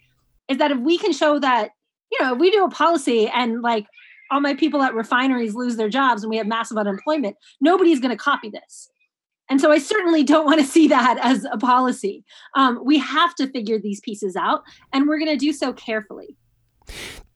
is 0.49 0.59
that 0.59 0.71
if 0.71 0.79
we 0.79 0.99
can 0.99 1.13
show 1.13 1.39
that, 1.41 1.71
you 2.13 2.23
know, 2.23 2.35
if 2.35 2.39
we 2.39 2.51
do 2.51 2.65
a 2.65 2.71
policy 2.71 3.29
and 3.29 3.63
like 3.63 3.87
all 4.31 4.41
my 4.41 4.55
people 4.55 4.83
at 4.83 4.95
refineries 4.95 5.55
lose 5.55 5.77
their 5.77 5.89
jobs 5.89 6.23
and 6.23 6.31
we 6.31 6.37
have 6.37 6.47
massive 6.47 6.77
unemployment, 6.77 7.37
nobody's 7.61 8.01
going 8.01 8.11
to 8.11 8.23
copy 8.23 8.51
this. 8.51 8.89
And 9.51 9.61
so 9.61 9.71
I 9.71 9.79
certainly 9.79 10.23
don't 10.23 10.47
want 10.47 10.61
to 10.61 10.67
see 10.67 10.89
that 10.89 11.19
as 11.23 11.45
a 11.51 11.59
policy. 11.59 12.25
Um, 12.55 12.81
we 12.85 12.99
have 12.99 13.35
to 13.37 13.47
figure 13.49 13.79
these 13.79 14.01
pieces 14.01 14.37
out, 14.37 14.63
and 14.93 15.07
we're 15.07 15.19
going 15.19 15.31
to 15.31 15.37
do 15.37 15.53
so 15.53 15.73
carefully. 15.75 16.37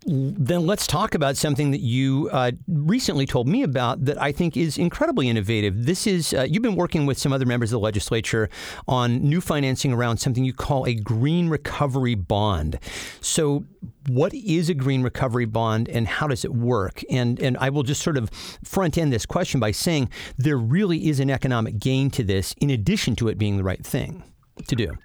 Then 0.06 0.64
let's 0.64 0.86
talk 0.86 1.16
about 1.16 1.36
something 1.36 1.72
that 1.72 1.80
you 1.80 2.30
uh, 2.32 2.52
recently 2.68 3.26
told 3.26 3.48
me 3.48 3.64
about 3.64 4.04
that 4.04 4.20
I 4.22 4.30
think 4.30 4.56
is 4.56 4.78
incredibly 4.78 5.28
innovative. 5.28 5.86
This 5.86 6.06
is, 6.06 6.32
uh, 6.32 6.46
you've 6.48 6.62
been 6.62 6.76
working 6.76 7.04
with 7.04 7.18
some 7.18 7.32
other 7.32 7.44
members 7.44 7.72
of 7.72 7.80
the 7.80 7.84
legislature 7.84 8.48
on 8.86 9.18
new 9.18 9.40
financing 9.40 9.92
around 9.92 10.18
something 10.18 10.44
you 10.44 10.52
call 10.52 10.86
a 10.86 10.94
green 10.94 11.48
recovery 11.48 12.14
bond. 12.14 12.78
So, 13.20 13.64
what 14.06 14.32
is 14.32 14.70
a 14.70 14.74
green 14.74 15.02
recovery 15.02 15.46
bond 15.46 15.88
and 15.88 16.06
how 16.06 16.28
does 16.28 16.44
it 16.44 16.54
work? 16.54 17.02
And, 17.10 17.38
and 17.40 17.58
I 17.58 17.68
will 17.68 17.82
just 17.82 18.02
sort 18.02 18.16
of 18.16 18.30
front 18.64 18.96
end 18.96 19.12
this 19.12 19.26
question 19.26 19.58
by 19.58 19.72
saying 19.72 20.10
there 20.38 20.56
really 20.56 21.08
is 21.08 21.18
an 21.18 21.28
economic 21.28 21.78
gain 21.78 22.10
to 22.12 22.22
this 22.22 22.54
in 22.60 22.70
addition 22.70 23.16
to 23.16 23.28
it 23.28 23.36
being 23.36 23.56
the 23.56 23.64
right 23.64 23.84
thing 23.84 24.22
to 24.68 24.76
do. 24.76 24.96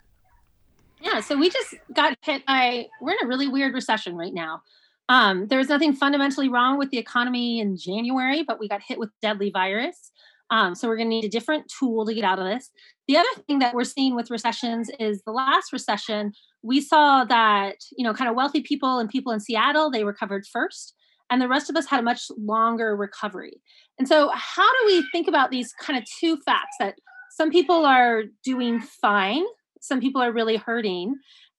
Yeah, 1.01 1.19
so 1.19 1.35
we 1.35 1.49
just 1.49 1.75
got 1.93 2.17
hit 2.21 2.45
by, 2.45 2.87
we're 3.01 3.11
in 3.11 3.17
a 3.23 3.27
really 3.27 3.49
weird 3.49 3.73
recession 3.73 4.15
right 4.15 4.33
now. 4.33 4.61
Um, 5.09 5.47
there 5.47 5.59
was 5.59 5.69
nothing 5.69 5.93
fundamentally 5.93 6.49
wrong 6.49 6.77
with 6.77 6.89
the 6.89 6.97
economy 6.97 7.59
in 7.59 7.77
January, 7.77 8.43
but 8.43 8.59
we 8.59 8.67
got 8.67 8.81
hit 8.81 8.99
with 8.99 9.09
deadly 9.21 9.51
virus. 9.51 10.11
Um, 10.49 10.75
so 10.75 10.87
we're 10.87 10.97
going 10.97 11.09
to 11.09 11.15
need 11.15 11.25
a 11.25 11.29
different 11.29 11.71
tool 11.79 12.05
to 12.05 12.13
get 12.13 12.23
out 12.23 12.39
of 12.39 12.45
this. 12.45 12.69
The 13.07 13.17
other 13.17 13.29
thing 13.47 13.59
that 13.59 13.73
we're 13.73 13.83
seeing 13.83 14.15
with 14.15 14.29
recessions 14.29 14.89
is 14.99 15.21
the 15.25 15.31
last 15.31 15.73
recession, 15.73 16.33
we 16.61 16.79
saw 16.79 17.25
that, 17.25 17.77
you 17.97 18.03
know, 18.03 18.13
kind 18.13 18.29
of 18.29 18.35
wealthy 18.35 18.61
people 18.61 18.99
and 18.99 19.09
people 19.09 19.31
in 19.31 19.39
Seattle, 19.39 19.89
they 19.89 20.03
recovered 20.03 20.45
first. 20.45 20.93
And 21.29 21.41
the 21.41 21.47
rest 21.47 21.69
of 21.69 21.75
us 21.75 21.87
had 21.87 21.99
a 21.99 22.03
much 22.03 22.27
longer 22.37 22.95
recovery. 22.95 23.61
And 23.97 24.07
so, 24.07 24.29
how 24.33 24.69
do 24.79 24.85
we 24.85 25.03
think 25.11 25.27
about 25.27 25.49
these 25.49 25.73
kind 25.73 25.97
of 25.97 26.05
two 26.19 26.37
facts 26.45 26.75
that 26.79 26.95
some 27.31 27.49
people 27.49 27.85
are 27.85 28.23
doing 28.43 28.81
fine, 28.81 29.43
some 29.81 29.99
people 29.99 30.21
are 30.21 30.31
really 30.31 30.57
hurting, 30.57 31.15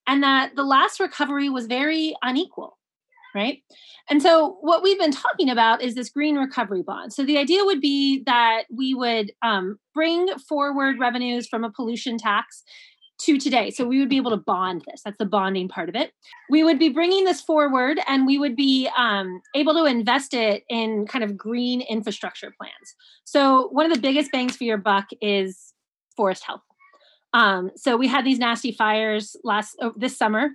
and 0.07 0.23
that 0.23 0.55
the 0.55 0.63
last 0.63 0.99
recovery 0.99 1.49
was 1.49 1.65
very 1.65 2.15
unequal? 2.21 2.77
Right? 3.35 3.61
And 4.09 4.21
so, 4.21 4.57
what 4.61 4.81
we've 4.81 4.99
been 4.99 5.11
talking 5.11 5.49
about 5.49 5.81
is 5.81 5.93
this 5.93 6.09
green 6.09 6.37
recovery 6.37 6.81
bond. 6.81 7.13
So, 7.13 7.23
the 7.23 7.37
idea 7.37 7.63
would 7.65 7.81
be 7.81 8.23
that 8.25 8.63
we 8.71 8.93
would 8.93 9.31
um, 9.41 9.77
bring 9.93 10.27
forward 10.47 10.97
revenues 10.99 11.47
from 11.47 11.63
a 11.63 11.71
pollution 11.71 12.17
tax 12.17 12.63
to 13.21 13.37
today. 13.37 13.69
So, 13.69 13.85
we 13.85 13.99
would 13.99 14.09
be 14.09 14.17
able 14.17 14.31
to 14.31 14.37
bond 14.37 14.83
this. 14.87 15.01
That's 15.03 15.17
the 15.17 15.25
bonding 15.25 15.67
part 15.67 15.89
of 15.89 15.95
it. 15.95 16.11
We 16.49 16.63
would 16.63 16.79
be 16.79 16.89
bringing 16.89 17.25
this 17.25 17.41
forward 17.41 17.99
and 18.07 18.25
we 18.25 18.39
would 18.39 18.55
be 18.55 18.89
um, 18.97 19.41
able 19.53 19.73
to 19.73 19.85
invest 19.85 20.33
it 20.33 20.63
in 20.69 21.05
kind 21.05 21.23
of 21.23 21.37
green 21.37 21.81
infrastructure 21.81 22.53
plans. 22.57 22.95
So, 23.25 23.67
one 23.67 23.85
of 23.85 23.93
the 23.93 24.01
biggest 24.01 24.31
bangs 24.31 24.55
for 24.55 24.63
your 24.63 24.77
buck 24.77 25.07
is 25.21 25.73
forest 26.15 26.43
health. 26.45 26.61
Um, 27.35 27.71
so 27.75 27.97
we 27.97 28.07
had 28.07 28.25
these 28.25 28.39
nasty 28.39 28.71
fires 28.71 29.35
last 29.43 29.75
oh, 29.81 29.93
this 29.97 30.17
summer 30.17 30.51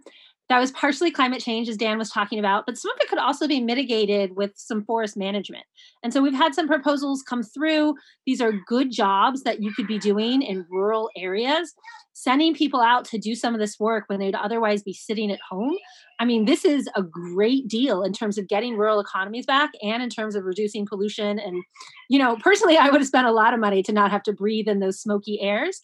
that 0.51 0.59
was 0.59 0.72
partially 0.72 1.12
climate 1.12 1.40
change, 1.40 1.68
as 1.68 1.76
Dan 1.76 1.96
was 1.96 2.11
talking 2.11 2.40
about, 2.40 2.66
but 2.66 2.76
some 2.76 2.90
of 2.90 2.98
it 3.01 3.09
could 3.09 3.20
also 3.20 3.46
be 3.46 3.61
mitigated 3.61 4.34
with 4.36 4.51
some 4.57 4.84
forest 4.84 5.16
management. 5.16 5.62
And 6.03 6.12
so 6.12 6.20
we've 6.20 6.34
had 6.34 6.57
some 6.57 6.66
proposals 6.66 7.22
come 7.22 7.44
through. 7.44 7.94
These 8.26 8.40
are 8.40 8.61
good 8.66 8.90
jobs 8.90 9.44
that 9.44 9.62
you 9.62 9.72
could 9.72 9.86
be 9.86 9.96
doing 9.96 10.42
in 10.42 10.66
rural 10.68 11.09
areas, 11.16 11.72
sending 12.14 12.53
people 12.53 12.80
out 12.80 13.05
to 13.07 13.18
do 13.18 13.36
some 13.36 13.55
of 13.55 13.61
this 13.61 13.78
work 13.78 14.07
when 14.09 14.18
they'd 14.18 14.34
otherwise 14.34 14.82
be 14.82 14.92
sitting 14.92 15.30
at 15.30 15.38
home. 15.48 15.76
I 16.18 16.24
mean, 16.24 16.46
this 16.46 16.64
is 16.64 16.88
a 16.96 17.03
great 17.03 17.68
deal 17.68 18.03
in 18.03 18.12
terms 18.12 18.36
of 18.36 18.48
getting 18.48 18.76
rural 18.76 18.98
economies 18.98 19.46
back 19.46 19.70
and 19.82 20.03
in 20.03 20.11
terms 20.11 20.34
of 20.34 20.42
reducing 20.42 20.84
pollution. 20.84 21.38
And, 21.38 21.62
you 22.09 22.18
know, 22.18 22.36
personally, 22.42 22.76
I 22.76 22.90
would 22.90 23.01
have 23.01 23.07
spent 23.07 23.28
a 23.28 23.32
lot 23.32 23.55
of 23.55 23.61
money 23.61 23.84
to 23.84 23.92
not 23.92 24.11
have 24.11 24.24
to 24.24 24.32
breathe 24.32 24.66
in 24.66 24.80
those 24.80 25.01
smoky 25.01 25.40
airs 25.40 25.80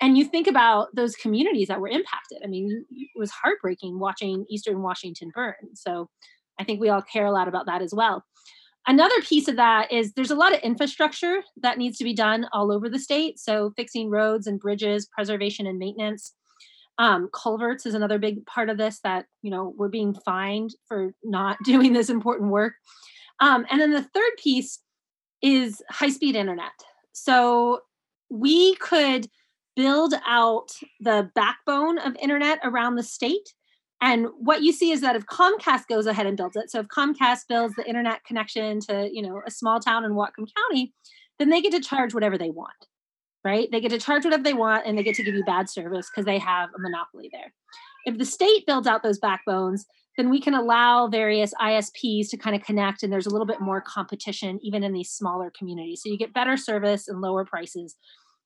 and 0.00 0.18
you 0.18 0.24
think 0.24 0.46
about 0.46 0.94
those 0.94 1.16
communities 1.16 1.68
that 1.68 1.80
were 1.80 1.88
impacted. 1.88 2.38
I 2.44 2.48
mean, 2.48 2.84
it 2.90 3.08
was 3.16 3.30
heartbreaking 3.30 3.98
watching 3.98 4.44
Eastern 4.50 4.82
Washington 4.82 5.30
burn. 5.34 5.54
So 5.74 6.08
I 6.58 6.64
think 6.64 6.80
we 6.80 6.88
all 6.88 7.02
care 7.02 7.26
a 7.26 7.32
lot 7.32 7.48
about 7.48 7.66
that 7.66 7.82
as 7.82 7.94
well. 7.94 8.24
Another 8.86 9.20
piece 9.22 9.48
of 9.48 9.56
that 9.56 9.90
is 9.90 10.12
there's 10.12 10.30
a 10.30 10.36
lot 10.36 10.54
of 10.54 10.60
infrastructure 10.60 11.42
that 11.60 11.78
needs 11.78 11.98
to 11.98 12.04
be 12.04 12.14
done 12.14 12.46
all 12.52 12.70
over 12.70 12.88
the 12.88 12.98
state. 12.98 13.38
So 13.38 13.72
fixing 13.76 14.10
roads 14.10 14.46
and 14.46 14.60
bridges, 14.60 15.06
preservation 15.06 15.66
and 15.66 15.78
maintenance. 15.78 16.34
Um, 16.98 17.28
culverts 17.34 17.84
is 17.84 17.94
another 17.94 18.18
big 18.18 18.46
part 18.46 18.70
of 18.70 18.78
this 18.78 19.00
that 19.00 19.26
you 19.42 19.50
know 19.50 19.74
we're 19.76 19.88
being 19.88 20.14
fined 20.24 20.70
for 20.88 21.12
not 21.24 21.58
doing 21.64 21.92
this 21.92 22.10
important 22.10 22.50
work. 22.50 22.74
Um, 23.40 23.66
and 23.70 23.80
then 23.80 23.90
the 23.90 24.02
third 24.02 24.30
piece 24.42 24.80
is 25.42 25.82
high 25.90 26.08
speed 26.08 26.36
internet. 26.36 26.72
So 27.12 27.80
we 28.30 28.76
could 28.76 29.26
build 29.76 30.14
out 30.26 30.72
the 31.00 31.30
backbone 31.34 31.98
of 31.98 32.16
internet 32.16 32.58
around 32.64 32.96
the 32.96 33.02
state. 33.02 33.52
And 34.00 34.26
what 34.38 34.62
you 34.62 34.72
see 34.72 34.90
is 34.90 35.00
that 35.02 35.16
if 35.16 35.26
Comcast 35.26 35.86
goes 35.88 36.06
ahead 36.06 36.26
and 36.26 36.36
builds 36.36 36.56
it, 36.56 36.70
so 36.70 36.80
if 36.80 36.88
Comcast 36.88 37.42
builds 37.48 37.74
the 37.76 37.86
internet 37.86 38.24
connection 38.24 38.80
to, 38.80 39.08
you 39.12 39.22
know, 39.22 39.40
a 39.46 39.50
small 39.50 39.80
town 39.80 40.04
in 40.04 40.12
Whatcom 40.12 40.48
County, 40.54 40.92
then 41.38 41.50
they 41.50 41.60
get 41.60 41.72
to 41.72 41.80
charge 41.80 42.14
whatever 42.14 42.36
they 42.36 42.50
want, 42.50 42.86
right? 43.44 43.68
They 43.70 43.80
get 43.80 43.90
to 43.90 43.98
charge 43.98 44.24
whatever 44.24 44.42
they 44.42 44.54
want 44.54 44.86
and 44.86 44.98
they 44.98 45.02
get 45.02 45.14
to 45.16 45.22
give 45.22 45.34
you 45.34 45.44
bad 45.44 45.70
service 45.70 46.10
because 46.10 46.24
they 46.24 46.38
have 46.38 46.70
a 46.76 46.80
monopoly 46.80 47.30
there. 47.32 47.52
If 48.06 48.18
the 48.18 48.24
state 48.24 48.66
builds 48.66 48.86
out 48.86 49.02
those 49.02 49.18
backbones, 49.18 49.86
then 50.16 50.30
we 50.30 50.40
can 50.40 50.54
allow 50.54 51.08
various 51.08 51.52
ISPs 51.60 52.30
to 52.30 52.36
kind 52.38 52.56
of 52.56 52.62
connect 52.62 53.02
and 53.02 53.12
there's 53.12 53.26
a 53.26 53.30
little 53.30 53.46
bit 53.46 53.60
more 53.60 53.82
competition 53.82 54.58
even 54.62 54.82
in 54.82 54.92
these 54.92 55.10
smaller 55.10 55.52
communities. 55.56 56.00
So 56.02 56.10
you 56.10 56.16
get 56.16 56.32
better 56.32 56.56
service 56.56 57.08
and 57.08 57.20
lower 57.20 57.44
prices 57.44 57.96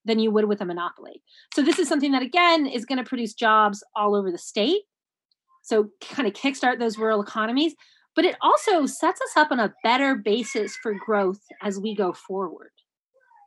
than 0.04 0.18
you 0.18 0.30
would 0.30 0.46
with 0.46 0.60
a 0.60 0.64
monopoly. 0.64 1.22
So 1.54 1.62
this 1.62 1.78
is 1.78 1.88
something 1.88 2.12
that 2.12 2.22
again 2.22 2.66
is 2.66 2.84
going 2.84 2.98
to 2.98 3.08
produce 3.08 3.34
jobs 3.34 3.84
all 3.94 4.14
over 4.14 4.30
the 4.30 4.38
state. 4.38 4.82
So 5.62 5.90
kind 6.00 6.26
of 6.26 6.34
kickstart 6.34 6.78
those 6.78 6.98
rural 6.98 7.20
economies, 7.20 7.74
but 8.16 8.24
it 8.24 8.36
also 8.40 8.86
sets 8.86 9.20
us 9.20 9.36
up 9.36 9.50
on 9.50 9.60
a 9.60 9.74
better 9.84 10.14
basis 10.14 10.76
for 10.82 10.94
growth 10.94 11.40
as 11.62 11.78
we 11.78 11.94
go 11.94 12.12
forward. 12.12 12.70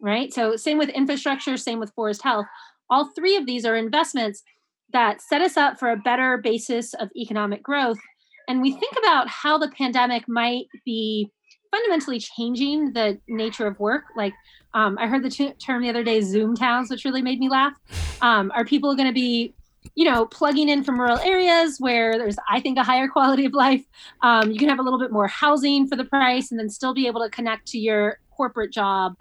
Right? 0.01 0.33
So 0.33 0.55
same 0.55 0.77
with 0.77 0.89
infrastructure, 0.89 1.57
same 1.57 1.79
with 1.79 1.93
forest 1.95 2.21
health. 2.21 2.45
All 2.89 3.11
three 3.15 3.35
of 3.35 3.45
these 3.45 3.65
are 3.65 3.75
investments 3.75 4.43
that 4.91 5.21
set 5.21 5.41
us 5.41 5.57
up 5.57 5.79
for 5.79 5.89
a 5.89 5.97
better 5.97 6.37
basis 6.37 6.93
of 6.93 7.09
economic 7.15 7.63
growth. 7.63 7.97
And 8.47 8.61
we 8.61 8.73
think 8.73 8.93
about 8.97 9.27
how 9.27 9.57
the 9.57 9.71
pandemic 9.71 10.27
might 10.27 10.65
be 10.85 11.31
fundamentally 11.73 12.19
changing 12.19 12.93
the 12.93 13.19
nature 13.27 13.65
of 13.65 13.79
work. 13.79 14.03
Like 14.15 14.33
um, 14.75 14.95
I 14.99 15.07
heard 15.07 15.23
the 15.23 15.29
t- 15.29 15.53
term 15.53 15.81
the 15.81 15.89
other 15.89 16.03
day, 16.03 16.21
Zoom 16.21 16.55
towns, 16.55 16.91
which 16.91 17.03
really 17.03 17.23
made 17.23 17.39
me 17.39 17.49
laugh. 17.49 17.73
Um, 18.21 18.51
are 18.53 18.63
people 18.63 18.95
going 18.95 19.07
to 19.07 19.13
be, 19.13 19.55
you 19.95 20.05
know, 20.05 20.27
plugging 20.27 20.69
in 20.69 20.83
from 20.83 20.99
rural 20.99 21.17
areas 21.19 21.77
where 21.79 22.17
there's, 22.19 22.37
I 22.47 22.59
think, 22.59 22.77
a 22.77 22.83
higher 22.83 23.07
quality 23.07 23.45
of 23.45 23.53
life? 23.53 23.83
Um, 24.21 24.51
you 24.51 24.59
can 24.59 24.69
have 24.69 24.77
a 24.77 24.83
little 24.83 24.99
bit 24.99 25.11
more 25.11 25.27
housing 25.27 25.87
for 25.87 25.95
the 25.95 26.05
price 26.05 26.51
and 26.51 26.59
then 26.59 26.69
still 26.69 26.93
be 26.93 27.07
able 27.07 27.21
to 27.21 27.29
connect 27.29 27.67
to 27.69 27.79
your 27.79 28.19
corporate 28.37 28.71
job 28.71 29.15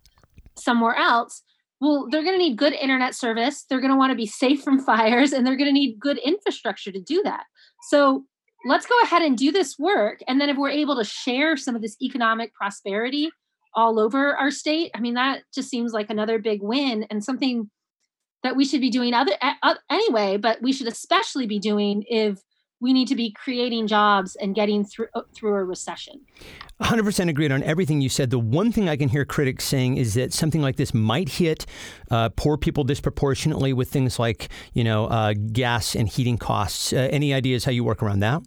somewhere 0.58 0.94
else. 0.94 1.42
Well, 1.80 2.06
they're 2.10 2.22
going 2.22 2.38
to 2.38 2.44
need 2.44 2.58
good 2.58 2.74
internet 2.74 3.14
service. 3.14 3.64
They're 3.68 3.80
going 3.80 3.90
to 3.90 3.96
want 3.96 4.10
to 4.10 4.16
be 4.16 4.26
safe 4.26 4.62
from 4.62 4.78
fires 4.78 5.32
and 5.32 5.46
they're 5.46 5.56
going 5.56 5.68
to 5.68 5.72
need 5.72 5.98
good 5.98 6.18
infrastructure 6.18 6.92
to 6.92 7.00
do 7.00 7.22
that. 7.24 7.44
So 7.88 8.24
let's 8.64 8.86
go 8.86 8.94
ahead 9.02 9.22
and 9.22 9.36
do 9.36 9.52
this 9.52 9.78
work. 9.78 10.20
And 10.28 10.40
then 10.40 10.48
if 10.48 10.56
we're 10.56 10.70
able 10.70 10.96
to 10.96 11.04
share 11.04 11.56
some 11.56 11.74
of 11.74 11.82
this 11.82 11.96
economic 12.00 12.54
prosperity 12.54 13.30
all 13.74 13.98
over 13.98 14.36
our 14.36 14.50
state, 14.50 14.90
I 14.94 15.00
mean, 15.00 15.14
that 15.14 15.42
just 15.54 15.68
seems 15.68 15.92
like 15.92 16.10
another 16.10 16.38
big 16.38 16.62
win 16.62 17.06
and 17.10 17.24
something 17.24 17.70
that 18.42 18.56
we 18.56 18.64
should 18.64 18.80
be 18.80 18.90
doing 18.90 19.14
other 19.14 19.32
uh, 19.40 19.74
anyway, 19.90 20.36
but 20.36 20.60
we 20.62 20.72
should 20.72 20.88
especially 20.88 21.46
be 21.46 21.58
doing 21.58 22.04
if 22.08 22.40
we 22.82 22.92
need 22.92 23.06
to 23.06 23.14
be 23.14 23.30
creating 23.30 23.86
jobs 23.86 24.36
and 24.36 24.56
getting 24.56 24.84
through 24.84 25.06
uh, 25.14 25.22
through 25.32 25.54
a 25.54 25.64
recession. 25.64 26.20
100% 26.82 27.28
agreed 27.28 27.52
on 27.52 27.62
everything 27.62 28.00
you 28.00 28.08
said. 28.08 28.30
The 28.30 28.40
one 28.40 28.72
thing 28.72 28.88
I 28.88 28.96
can 28.96 29.08
hear 29.08 29.24
critics 29.24 29.64
saying 29.64 29.98
is 29.98 30.14
that 30.14 30.32
something 30.32 30.60
like 30.60 30.76
this 30.76 30.92
might 30.92 31.28
hit 31.28 31.64
uh, 32.10 32.30
poor 32.30 32.58
people 32.58 32.82
disproportionately 32.82 33.72
with 33.72 33.88
things 33.88 34.18
like, 34.18 34.48
you 34.72 34.82
know, 34.82 35.06
uh, 35.06 35.34
gas 35.52 35.94
and 35.94 36.08
heating 36.08 36.36
costs. 36.36 36.92
Uh, 36.92 37.08
any 37.12 37.32
ideas 37.32 37.64
how 37.64 37.70
you 37.70 37.84
work 37.84 38.02
around 38.02 38.18
that? 38.18 38.42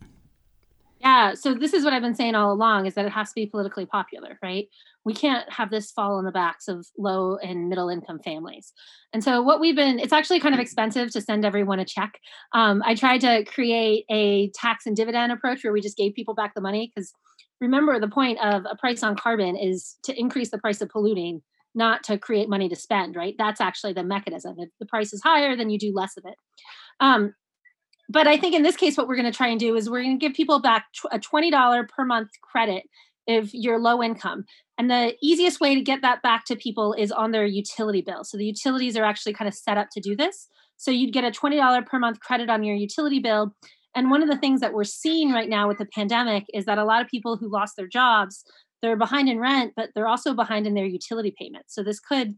Yeah, 1.00 1.34
so 1.34 1.54
this 1.54 1.74
is 1.74 1.86
what 1.86 1.94
I've 1.94 2.02
been 2.02 2.16
saying 2.16 2.36
all 2.36 2.52
along 2.52 2.88
is 2.88 2.96
that 2.96 3.06
it 3.06 3.12
has 3.12 3.30
to 3.30 3.36
be 3.36 3.46
politically 3.46 3.86
popular, 3.86 4.38
right? 4.44 4.68
We 5.06 5.14
can't 5.14 5.50
have 5.52 5.70
this 5.70 5.92
fall 5.92 6.18
on 6.18 6.26
the 6.26 6.32
backs 6.32 6.68
of 6.68 6.88
low 6.98 7.38
and 7.38 7.70
middle 7.70 7.90
income 7.90 8.20
families. 8.20 8.74
And 9.14 9.24
so 9.24 9.42
what 9.42 9.60
we've 9.60 9.76
been, 9.76 10.00
it's 10.00 10.14
actually 10.14 10.40
kind 10.40 10.56
of 10.56 10.60
expensive 10.60 11.12
to 11.12 11.22
send 11.22 11.46
everyone 11.46 11.80
a 11.80 11.86
check. 11.86 12.20
Um, 12.54 12.82
I 12.86 12.96
tried 12.96 13.22
to 13.22 13.46
create 13.46 14.06
a 14.10 14.50
tax 14.52 14.86
and 14.86 14.96
dividend 14.96 15.32
approach 15.32 15.64
where 15.64 15.74
we 15.74 15.82
just 15.82 15.98
gave 15.98 16.16
people 16.16 16.34
back 16.34 16.56
the 16.56 16.62
money 16.62 16.92
because 16.94 17.14
remember 17.62 18.00
the 18.00 18.08
point 18.08 18.40
of 18.40 18.66
a 18.70 18.76
price 18.76 19.04
on 19.04 19.16
carbon 19.16 19.56
is 19.56 19.98
to 20.04 20.20
increase 20.20 20.52
the 20.52 20.58
price 20.58 20.82
of 20.82 20.90
polluting 20.90 21.42
not 21.78 22.04
to 22.04 22.18
create 22.18 22.50
money 22.50 22.68
to 22.68 22.76
spend 22.76 23.16
right 23.16 23.36
that's 23.38 23.62
actually 23.62 23.94
the 23.94 24.04
mechanism 24.04 24.56
if 24.60 24.70
the 24.80 24.86
price 24.86 25.14
is 25.14 25.22
higher 25.24 25.56
then 25.56 25.70
you 25.70 25.80
do 25.80 25.94
less 25.94 26.18
of 26.18 26.26
it 26.26 26.36
um, 27.00 27.34
but 28.10 28.28
I 28.28 28.38
think 28.38 28.54
in 28.54 28.64
this 28.64 28.76
case, 28.76 28.98
what 28.98 29.08
we're 29.08 29.16
going 29.16 29.32
to 29.32 29.36
try 29.36 29.48
and 29.48 29.60
do 29.60 29.76
is 29.76 29.90
we're 29.90 30.04
going 30.04 30.20
to 30.20 30.26
give 30.26 30.36
people 30.36 30.60
back 30.60 30.86
a 31.12 31.20
$20 31.20 31.90
per 31.90 32.06
month 32.06 32.30
credit 32.42 32.84
if 33.28 33.54
you're 33.54 33.80
low 33.80 34.04
income. 34.04 34.46
And 34.78 34.90
the 34.90 35.16
easiest 35.22 35.62
way 35.62 35.74
to 35.76 35.82
get 35.82 36.02
that 36.02 36.22
back 36.22 36.46
to 36.46 36.56
people 36.56 36.94
is 36.94 37.12
on 37.12 37.32
their 37.32 37.46
utility 37.46 38.02
bill. 38.02 38.24
So 38.24 38.38
the 38.38 38.46
utilities 38.46 38.98
are 38.98 39.06
actually 39.06 39.34
kind 39.34 39.48
of 39.48 39.54
set 39.54 39.78
up 39.78 39.88
to 39.94 40.02
do 40.02 40.16
this. 40.16 40.48
So 40.78 40.92
you'd 40.92 41.14
get 41.14 41.24
a 41.24 41.32
$20 41.32 41.86
per 41.86 42.00
month 42.00 42.20
credit 42.20 42.50
on 42.50 42.64
your 42.64 42.76
utility 42.76 43.20
bill. 43.20 43.56
And 43.96 44.12
one 44.12 44.22
of 44.22 44.28
the 44.28 44.38
things 44.38 44.60
that 44.60 44.74
we're 44.74 44.84
seeing 44.84 45.32
right 45.32 45.48
now 45.48 45.70
with 45.70 45.78
the 45.78 45.86
pandemic 45.86 46.44
is 46.54 46.66
that 46.66 46.78
a 46.78 46.84
lot 46.84 47.02
of 47.02 47.08
people 47.08 47.38
who 47.38 47.50
lost 47.50 47.76
their 47.78 47.88
jobs, 47.88 48.44
they're 48.82 48.98
behind 48.98 49.30
in 49.30 49.40
rent, 49.40 49.72
but 49.78 49.92
they're 49.96 50.08
also 50.08 50.34
behind 50.34 50.68
in 50.68 50.74
their 50.74 50.86
utility 50.86 51.34
payments. 51.40 51.74
So 51.74 51.82
this 51.82 52.02
could 52.02 52.36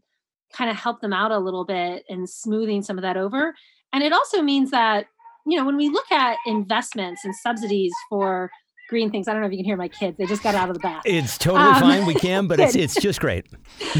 kind 0.56 0.70
of 0.70 0.76
help 0.76 1.00
them 1.00 1.12
out 1.12 1.32
a 1.32 1.38
little 1.38 1.64
bit 1.64 2.04
in 2.08 2.26
smoothing 2.26 2.82
some 2.82 2.96
of 2.96 3.02
that 3.02 3.16
over. 3.16 3.54
And 3.92 4.04
it 4.04 4.12
also 4.12 4.42
means 4.42 4.70
that 4.70 5.06
you 5.48 5.56
know, 5.56 5.64
when 5.64 5.78
we 5.78 5.88
look 5.88 6.10
at 6.12 6.36
investments 6.46 7.24
and 7.24 7.34
subsidies 7.34 7.92
for 8.10 8.50
green 8.88 9.10
things, 9.10 9.28
I 9.28 9.32
don't 9.32 9.42
know 9.42 9.46
if 9.46 9.52
you 9.52 9.58
can 9.58 9.64
hear 9.64 9.76
my 9.76 9.88
kids. 9.88 10.16
They 10.18 10.26
just 10.26 10.42
got 10.42 10.54
out 10.54 10.68
of 10.68 10.74
the 10.74 10.80
bath. 10.80 11.02
It's 11.04 11.38
totally 11.38 11.62
um, 11.62 11.80
fine. 11.80 12.06
We 12.06 12.14
can, 12.14 12.46
but 12.46 12.58
it's 12.58 12.74
it's 12.74 12.96
just 12.96 13.20
great. 13.20 13.46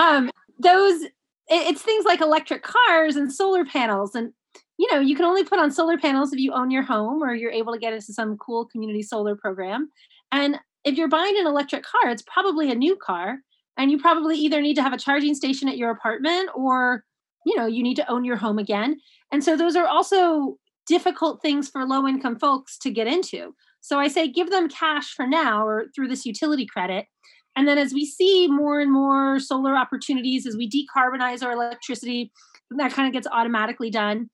um, 0.00 0.30
those 0.58 1.06
it's 1.48 1.82
things 1.82 2.04
like 2.04 2.20
electric 2.20 2.62
cars 2.62 3.16
and 3.16 3.32
solar 3.32 3.64
panels 3.64 4.14
and 4.14 4.32
you 4.78 4.92
know 4.92 5.00
you 5.00 5.14
can 5.14 5.24
only 5.24 5.44
put 5.44 5.58
on 5.58 5.70
solar 5.70 5.98
panels 5.98 6.32
if 6.32 6.38
you 6.38 6.52
own 6.52 6.70
your 6.70 6.82
home 6.82 7.22
or 7.22 7.34
you're 7.34 7.52
able 7.52 7.72
to 7.72 7.78
get 7.78 7.92
into 7.92 8.12
some 8.12 8.36
cool 8.38 8.66
community 8.66 9.02
solar 9.02 9.36
program 9.36 9.90
and 10.32 10.58
if 10.84 10.96
you're 10.96 11.08
buying 11.08 11.36
an 11.38 11.46
electric 11.46 11.84
car 11.84 12.10
it's 12.10 12.22
probably 12.22 12.70
a 12.70 12.74
new 12.74 12.96
car 12.96 13.38
and 13.76 13.90
you 13.90 13.98
probably 13.98 14.36
either 14.36 14.60
need 14.60 14.74
to 14.74 14.82
have 14.82 14.92
a 14.92 14.98
charging 14.98 15.34
station 15.34 15.68
at 15.68 15.76
your 15.76 15.90
apartment 15.90 16.48
or 16.54 17.04
you 17.44 17.56
know 17.56 17.66
you 17.66 17.82
need 17.82 17.96
to 17.96 18.10
own 18.10 18.24
your 18.24 18.36
home 18.36 18.58
again 18.58 18.98
and 19.32 19.44
so 19.44 19.56
those 19.56 19.76
are 19.76 19.86
also 19.86 20.56
difficult 20.86 21.42
things 21.42 21.68
for 21.68 21.84
low 21.84 22.06
income 22.06 22.38
folks 22.38 22.78
to 22.78 22.90
get 22.90 23.06
into. 23.06 23.54
So 23.80 23.98
I 23.98 24.08
say 24.08 24.28
give 24.28 24.50
them 24.50 24.68
cash 24.68 25.12
for 25.12 25.26
now 25.26 25.66
or 25.66 25.86
through 25.94 26.08
this 26.08 26.26
utility 26.26 26.66
credit. 26.66 27.06
And 27.54 27.66
then 27.66 27.78
as 27.78 27.92
we 27.92 28.04
see 28.04 28.48
more 28.48 28.80
and 28.80 28.92
more 28.92 29.38
solar 29.40 29.74
opportunities, 29.74 30.46
as 30.46 30.56
we 30.56 30.68
decarbonize 30.68 31.42
our 31.42 31.52
electricity, 31.52 32.32
that 32.70 32.92
kind 32.92 33.06
of 33.06 33.12
gets 33.12 33.26
automatically 33.26 33.90
done. 33.90 34.28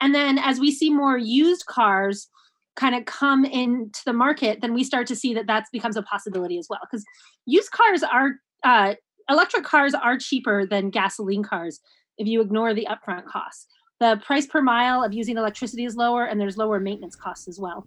And 0.00 0.14
then 0.14 0.38
as 0.38 0.60
we 0.60 0.70
see 0.70 0.90
more 0.90 1.18
used 1.18 1.66
cars 1.66 2.28
kind 2.76 2.94
of 2.94 3.04
come 3.06 3.44
into 3.44 4.00
the 4.06 4.12
market, 4.12 4.60
then 4.60 4.74
we 4.74 4.84
start 4.84 5.08
to 5.08 5.16
see 5.16 5.34
that 5.34 5.48
that 5.48 5.64
becomes 5.72 5.96
a 5.96 6.02
possibility 6.02 6.58
as 6.58 6.68
well. 6.70 6.78
Because 6.88 7.04
used 7.46 7.72
cars 7.72 8.04
are, 8.04 8.36
uh, 8.62 8.94
electric 9.28 9.64
cars 9.64 9.94
are 9.94 10.16
cheaper 10.16 10.64
than 10.64 10.90
gasoline 10.90 11.42
cars 11.42 11.80
if 12.16 12.28
you 12.28 12.40
ignore 12.40 12.74
the 12.74 12.86
upfront 12.88 13.24
costs 13.24 13.66
the 14.00 14.20
price 14.24 14.46
per 14.46 14.60
mile 14.60 15.02
of 15.02 15.12
using 15.12 15.36
electricity 15.36 15.84
is 15.84 15.96
lower 15.96 16.24
and 16.24 16.40
there's 16.40 16.56
lower 16.56 16.78
maintenance 16.80 17.16
costs 17.16 17.48
as 17.48 17.58
well. 17.58 17.86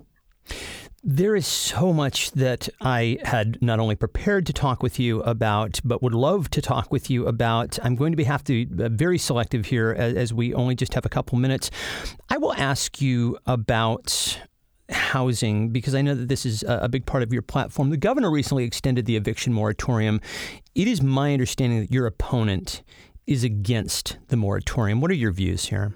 There 1.04 1.36
is 1.36 1.48
so 1.48 1.94
much 1.94 2.32
that 2.34 2.70
I 2.80 3.18
had 3.24 3.60
not 3.60 3.80
only 3.80 3.96
prepared 3.96 4.46
to 4.46 4.54
talk 4.54 4.84
with 4.84 5.00
you 5.00 5.22
about, 5.24 5.80
but 5.84 6.04
would 6.04 6.14
love 6.14 6.52
to 6.52 6.62
talk 6.62 6.92
with 6.92 7.10
you 7.10 7.26
about. 7.26 7.80
I'm 7.82 7.96
going 7.96 8.12
to 8.12 8.16
be 8.16 8.26
have 8.26 8.44
to 8.44 8.66
be 8.66 8.88
very 8.90 9.18
selective 9.18 9.66
here 9.66 9.96
as, 9.98 10.16
as 10.16 10.34
we 10.34 10.54
only 10.54 10.76
just 10.76 10.94
have 10.94 11.06
a 11.06 11.10
couple 11.10 11.40
minutes. 11.40 11.72
I 12.30 12.38
will 12.38 12.54
ask 12.54 13.02
you 13.02 13.40
about 13.48 14.40
housing 14.92 15.70
because 15.70 15.96
I 15.96 16.02
know 16.04 16.14
that 16.14 16.28
this 16.28 16.46
is 16.46 16.64
a 16.68 16.90
big 16.90 17.06
part 17.08 17.24
of 17.24 17.34
your 17.34 17.42
platform. 17.42 17.90
The 17.90 17.98
governor 17.98 18.30
recently 18.30 18.66
extended 18.66 19.06
the 19.06 19.16
eviction 19.16 19.54
moratorium. 19.54 20.22
It 20.76 20.88
is 20.88 21.02
my 21.02 21.34
understanding 21.34 21.80
that 21.80 21.92
your 21.92 22.06
opponent 22.06 22.84
is 23.26 23.44
against 23.44 24.18
the 24.28 24.38
moratorium. 24.38 25.02
What 25.02 25.10
are 25.10 25.16
your 25.16 25.32
views 25.32 25.66
here? 25.66 25.94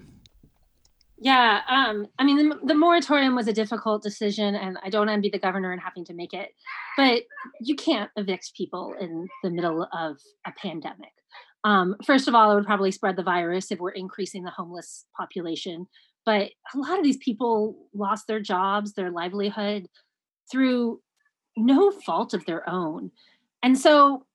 Yeah, 1.17 1.61
um, 1.69 2.07
I 2.19 2.25
mean, 2.25 2.49
the, 2.49 2.59
the, 2.61 2.75
moratorium 2.75 3.35
was 3.35 3.47
a 3.47 3.53
difficult 3.53 4.03
decision, 4.03 4.53
and 4.53 4.77
I 4.83 4.89
don't 4.89 5.07
envy 5.07 5.29
the 5.29 5.39
governor 5.39 5.71
in 5.71 5.79
having 5.79 6.03
to 6.05 6.13
make 6.13 6.33
it. 6.33 6.49
But 6.97 7.23
you 7.61 7.75
can't 7.75 8.11
evict 8.17 8.53
people 8.55 8.93
in 8.99 9.27
the 9.41 9.49
middle 9.49 9.87
of 9.93 10.17
a 10.45 10.51
pandemic. 10.51 11.13
Um, 11.63 11.95
first 12.05 12.27
of 12.27 12.35
all, 12.35 12.51
it 12.51 12.55
would 12.55 12.65
probably 12.65 12.91
spread 12.91 13.15
the 13.15 13.23
virus 13.23 13.71
if 13.71 13.79
we're 13.79 13.91
increasing 13.91 14.43
the 14.43 14.51
homeless 14.51 15.05
population. 15.17 15.87
But 16.25 16.51
a 16.73 16.77
lot 16.77 16.97
of 16.97 17.03
these 17.03 17.17
people 17.17 17.77
lost 17.93 18.27
their 18.27 18.41
jobs, 18.41 18.93
their 18.93 19.11
livelihood 19.11 19.87
through 20.51 21.01
no 21.55 21.91
fault 21.91 22.33
of 22.33 22.45
their 22.45 22.67
own. 22.69 23.11
And 23.63 23.77
so 23.77 24.25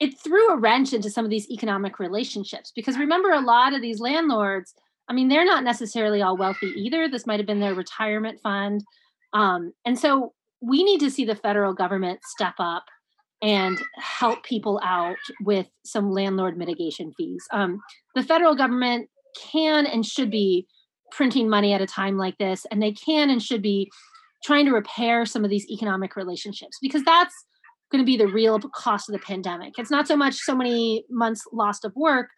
it 0.00 0.18
threw 0.18 0.50
a 0.50 0.58
wrench 0.58 0.92
into 0.92 1.08
some 1.08 1.24
of 1.24 1.30
these 1.30 1.48
economic 1.50 1.98
relationships 1.98 2.72
because 2.74 2.98
remember, 2.98 3.30
a 3.30 3.40
lot 3.40 3.72
of 3.72 3.80
these 3.80 4.00
landlords 4.00 4.74
I 5.08 5.12
mean, 5.12 5.28
they're 5.28 5.44
not 5.44 5.64
necessarily 5.64 6.22
all 6.22 6.36
wealthy 6.36 6.72
either. 6.76 7.08
This 7.08 7.26
might 7.26 7.40
have 7.40 7.46
been 7.46 7.60
their 7.60 7.74
retirement 7.74 8.40
fund. 8.42 8.82
Um, 9.32 9.72
and 9.84 9.98
so 9.98 10.32
we 10.60 10.82
need 10.82 11.00
to 11.00 11.10
see 11.10 11.24
the 11.24 11.34
federal 11.34 11.74
government 11.74 12.20
step 12.24 12.54
up 12.58 12.84
and 13.42 13.78
help 13.96 14.42
people 14.44 14.80
out 14.82 15.16
with 15.42 15.66
some 15.84 16.10
landlord 16.10 16.56
mitigation 16.56 17.12
fees. 17.16 17.44
Um, 17.52 17.80
the 18.14 18.22
federal 18.22 18.54
government 18.54 19.10
can 19.52 19.84
and 19.84 20.06
should 20.06 20.30
be 20.30 20.66
printing 21.12 21.48
money 21.48 21.72
at 21.74 21.82
a 21.82 21.86
time 21.86 22.16
like 22.16 22.38
this, 22.38 22.64
and 22.70 22.82
they 22.82 22.92
can 22.92 23.28
and 23.28 23.42
should 23.42 23.60
be 23.60 23.90
trying 24.42 24.64
to 24.66 24.72
repair 24.72 25.26
some 25.26 25.44
of 25.44 25.50
these 25.50 25.68
economic 25.70 26.16
relationships 26.16 26.78
because 26.80 27.02
that's 27.04 27.34
going 27.90 28.02
to 28.02 28.06
be 28.06 28.16
the 28.16 28.26
real 28.26 28.58
cost 28.58 29.08
of 29.08 29.12
the 29.12 29.18
pandemic. 29.18 29.74
It's 29.78 29.90
not 29.90 30.08
so 30.08 30.16
much 30.16 30.34
so 30.36 30.54
many 30.54 31.04
months 31.10 31.42
lost 31.52 31.84
of 31.84 31.92
work, 31.94 32.28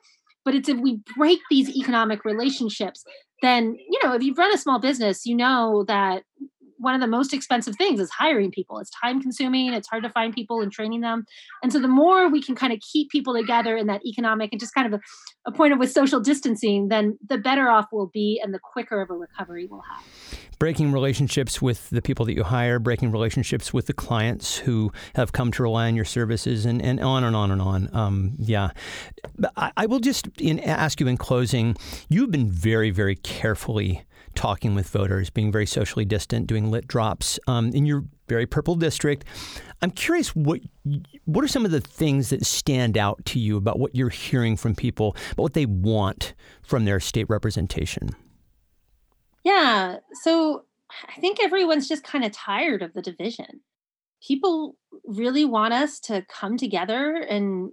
but 0.47 0.55
it's 0.55 0.69
if 0.69 0.79
we 0.79 1.01
break 1.17 1.41
these 1.51 1.69
economic 1.77 2.25
relationships 2.25 3.05
then 3.43 3.77
you 3.91 3.99
know 4.03 4.15
if 4.15 4.23
you've 4.23 4.39
run 4.39 4.55
a 4.55 4.59
small 4.59 4.79
business 4.79 5.27
you 5.27 5.37
know 5.37 5.85
that 5.87 6.23
one 6.79 6.95
of 6.95 7.01
the 7.01 7.07
most 7.07 7.33
expensive 7.33 7.77
things 7.77 8.01
is 8.01 8.11
hiring 8.11 8.51
people 8.51 8.79
it's 8.79 8.91
time 8.91 9.21
consuming 9.21 9.73
it's 9.73 9.89
hard 9.89 10.03
to 10.03 10.11
find 10.11 10.35
people 10.35 10.61
and 10.61 10.73
training 10.73 11.01
them 11.01 11.25
and 11.63 11.73
so 11.73 11.79
the 11.81 11.89
more 11.89 12.29
we 12.29 12.43
can 12.43 12.55
kind 12.55 12.73
of 12.73 12.81
keep 12.81 13.11
people 13.11 13.35
together 13.35 13.77
in 13.77 13.87
that 13.87 14.05
economic 14.05 14.51
and 14.53 14.61
just 14.61 14.75
kind 14.75 14.93
of 14.93 15.01
a, 15.01 15.51
a 15.51 15.53
point 15.53 15.73
of 15.73 15.79
with 15.79 15.91
social 15.91 16.21
distancing 16.21 16.89
then 16.89 17.19
the 17.29 17.39
better 17.39 17.69
off 17.69 17.87
we'll 17.93 18.11
be 18.13 18.41
and 18.43 18.53
the 18.53 18.61
quicker 18.61 19.01
of 19.01 19.11
a 19.11 19.15
recovery 19.15 19.67
we'll 19.71 19.83
have 19.91 20.05
breaking 20.59 20.93
relationships 20.93 21.61
with 21.61 21.91
the 21.91 22.03
people 22.03 22.25
that 22.27 22.35
you 22.35 22.45
hire, 22.45 22.79
breaking 22.79 23.13
relationships 23.13 23.73
with 23.73 23.87
the 23.87 23.93
clients 23.93 24.59
who 24.59 24.93
have 25.15 25.33
come 25.33 25.53
to 25.53 25.63
rely 25.63 25.87
on 25.87 25.97
your 25.97 26.05
services, 26.05 26.65
and, 26.65 26.81
and 26.83 27.01
on 27.01 27.25
and 27.25 27.37
on 27.37 27.51
and 27.51 27.61
on. 27.61 27.95
Um, 27.95 28.35
yeah. 28.39 28.71
I, 29.57 29.73
I, 29.77 29.87
will 29.87 30.01
just 30.01 30.29
in, 30.41 30.59
ask 30.61 31.01
you 31.01 31.09
in 31.09 31.17
closing 31.17 31.77
you've 32.09 32.31
been 32.31 32.51
very, 32.51 32.91
very 32.91 33.17
carefully 33.17 34.05
talking 34.37 34.75
with 34.75 34.89
voters, 34.89 35.31
being 35.31 35.51
very 35.51 35.67
socially 35.67 36.05
distant, 36.05 36.47
doing 36.47 36.71
lit 36.71 36.87
drops 36.87 37.41
um, 37.49 37.71
in 37.71 37.87
your 37.87 38.05
very 38.29 38.47
purple 38.47 38.77
district. 38.77 39.25
I'm 39.83 39.91
curious 39.91 40.35
what 40.37 40.61
what 41.25 41.45
are 41.45 41.49
some 41.49 41.65
of 41.65 41.71
the 41.71 41.81
things 41.81 42.31
that 42.31 42.45
stand 42.47 42.97
out 42.97 43.25
to 43.27 43.39
you 43.39 43.57
about 43.57 43.79
what 43.79 43.95
you're 43.95 44.09
hearing 44.09 44.57
from 44.57 44.75
people, 44.75 45.17
about 45.33 45.43
what 45.43 45.55
they 45.55 45.67
want 45.67 46.35
from 46.63 46.85
their 46.85 47.01
state 47.01 47.29
representation? 47.29 48.11
Yeah. 49.45 49.97
So 50.23 50.65
I 51.09 51.21
think 51.21 51.43
everyone's 51.43 51.89
just 51.89 52.05
kind 52.05 52.25
of 52.25 52.33
tired 52.33 52.83
of 52.83 52.95
the 52.95 53.03
division. 53.03 53.61
People 54.27 54.77
really 55.05 55.45
want 55.45 55.75
us 55.75 56.01
to 56.01 56.25
come 56.29 56.57
together 56.57 57.15
and 57.17 57.73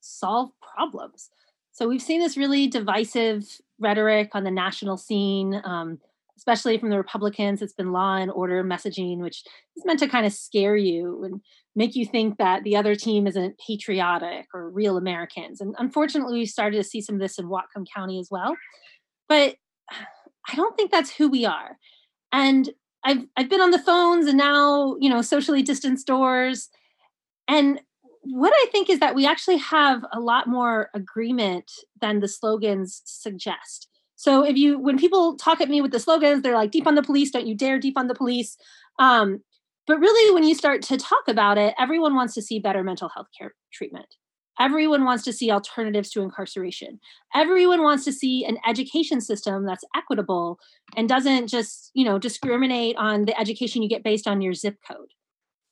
solve 0.00 0.50
problems. 0.60 1.30
So 1.74 1.86
we've 1.88 2.02
seen 2.02 2.20
this 2.20 2.36
really 2.36 2.66
divisive 2.66 3.44
rhetoric 3.78 4.30
on 4.32 4.44
the 4.44 4.50
national 4.50 4.96
scene. 4.96 5.60
Um, 5.64 5.98
especially 6.36 6.78
from 6.78 6.90
the 6.90 6.96
Republicans. 6.96 7.62
It's 7.62 7.72
been 7.72 7.92
law 7.92 8.16
and 8.16 8.30
order 8.30 8.62
messaging, 8.64 9.18
which 9.18 9.44
is 9.76 9.84
meant 9.84 10.00
to 10.00 10.08
kind 10.08 10.26
of 10.26 10.32
scare 10.32 10.76
you 10.76 11.22
and 11.24 11.40
make 11.76 11.94
you 11.94 12.06
think 12.06 12.38
that 12.38 12.64
the 12.64 12.76
other 12.76 12.94
team 12.94 13.26
isn't 13.26 13.60
patriotic 13.64 14.46
or 14.52 14.70
real 14.70 14.96
Americans. 14.96 15.60
And 15.60 15.74
unfortunately, 15.78 16.40
we 16.40 16.46
started 16.46 16.76
to 16.76 16.84
see 16.84 17.00
some 17.00 17.16
of 17.16 17.20
this 17.20 17.38
in 17.38 17.46
Whatcom 17.46 17.84
County 17.94 18.18
as 18.18 18.28
well. 18.30 18.56
But 19.28 19.56
I 20.46 20.56
don't 20.56 20.76
think 20.76 20.90
that's 20.90 21.14
who 21.14 21.30
we 21.30 21.46
are. 21.46 21.78
And 22.32 22.68
I've 23.04 23.24
I've 23.36 23.48
been 23.48 23.62
on 23.62 23.70
the 23.70 23.78
phones 23.78 24.26
and 24.26 24.36
now, 24.36 24.96
you 25.00 25.08
know, 25.08 25.22
socially 25.22 25.62
distanced 25.62 26.06
doors. 26.06 26.68
And 27.48 27.80
what 28.24 28.52
I 28.54 28.66
think 28.70 28.90
is 28.90 29.00
that 29.00 29.14
we 29.14 29.26
actually 29.26 29.58
have 29.58 30.04
a 30.12 30.20
lot 30.20 30.46
more 30.46 30.90
agreement 30.94 31.70
than 32.00 32.20
the 32.20 32.28
slogans 32.28 33.02
suggest. 33.04 33.88
So 34.16 34.44
if 34.44 34.56
you 34.56 34.78
when 34.78 34.98
people 34.98 35.36
talk 35.36 35.60
at 35.60 35.68
me 35.68 35.80
with 35.80 35.92
the 35.92 36.00
slogans, 36.00 36.42
they're 36.42 36.54
like 36.54 36.70
defund 36.70 36.96
the 36.96 37.02
police, 37.02 37.30
don't 37.30 37.46
you 37.46 37.54
dare 37.54 37.78
defund 37.78 38.08
the 38.08 38.14
police. 38.14 38.56
Um, 38.98 39.42
but 39.86 39.98
really, 40.00 40.32
when 40.32 40.44
you 40.44 40.54
start 40.54 40.82
to 40.82 40.96
talk 40.96 41.28
about 41.28 41.58
it, 41.58 41.74
everyone 41.78 42.14
wants 42.14 42.34
to 42.34 42.42
see 42.42 42.58
better 42.58 42.82
mental 42.82 43.10
health 43.10 43.26
care 43.38 43.54
treatment. 43.72 44.06
Everyone 44.58 45.04
wants 45.04 45.24
to 45.24 45.32
see 45.32 45.50
alternatives 45.50 46.10
to 46.10 46.22
incarceration. 46.22 47.00
Everyone 47.34 47.82
wants 47.82 48.04
to 48.04 48.12
see 48.12 48.44
an 48.44 48.58
education 48.66 49.20
system 49.20 49.66
that's 49.66 49.84
equitable 49.96 50.58
and 50.96 51.08
doesn't 51.08 51.48
just, 51.48 51.90
you 51.92 52.04
know, 52.04 52.18
discriminate 52.18 52.96
on 52.96 53.24
the 53.24 53.38
education 53.38 53.82
you 53.82 53.88
get 53.88 54.04
based 54.04 54.28
on 54.28 54.40
your 54.40 54.54
zip 54.54 54.76
code. 54.88 55.08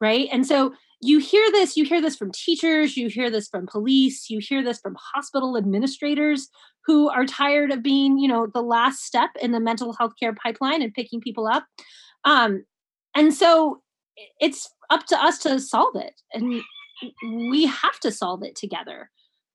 Right. 0.00 0.28
And 0.32 0.44
so 0.44 0.74
you 1.03 1.18
hear 1.18 1.50
this, 1.50 1.76
you 1.76 1.84
hear 1.84 2.00
this 2.00 2.16
from 2.16 2.30
teachers, 2.32 2.96
you 2.96 3.09
hear 3.09 3.28
this 3.28 3.48
from 3.48 3.66
police, 3.66 4.30
you 4.30 4.38
hear 4.40 4.62
this 4.62 4.78
from 4.78 4.96
hospital 5.14 5.57
administrators 5.57 6.48
who 6.86 7.11
are 7.11 7.26
tired 7.26 7.72
of 7.72 7.82
being, 7.82 8.18
you 8.18 8.28
know, 8.28 8.46
the 8.46 8.62
last 8.62 9.05
step 9.05 9.30
in 9.40 9.50
the 9.50 9.61
mental 9.61 9.94
health 9.94 10.12
care 10.18 10.32
pipeline 10.32 10.80
and 10.80 10.94
picking 10.94 11.20
people 11.20 11.48
up. 11.48 11.64
Um, 12.24 12.64
and 13.16 13.34
so 13.34 13.82
it's 14.40 14.70
up 14.90 15.07
to 15.07 15.20
us 15.20 15.38
to 15.40 15.59
solve 15.59 15.96
it. 15.96 16.20
And 16.32 16.62
we 17.50 17.66
have 17.66 17.98
to 18.00 18.12
solve 18.12 18.44
it 18.44 18.55
together. 18.55 19.11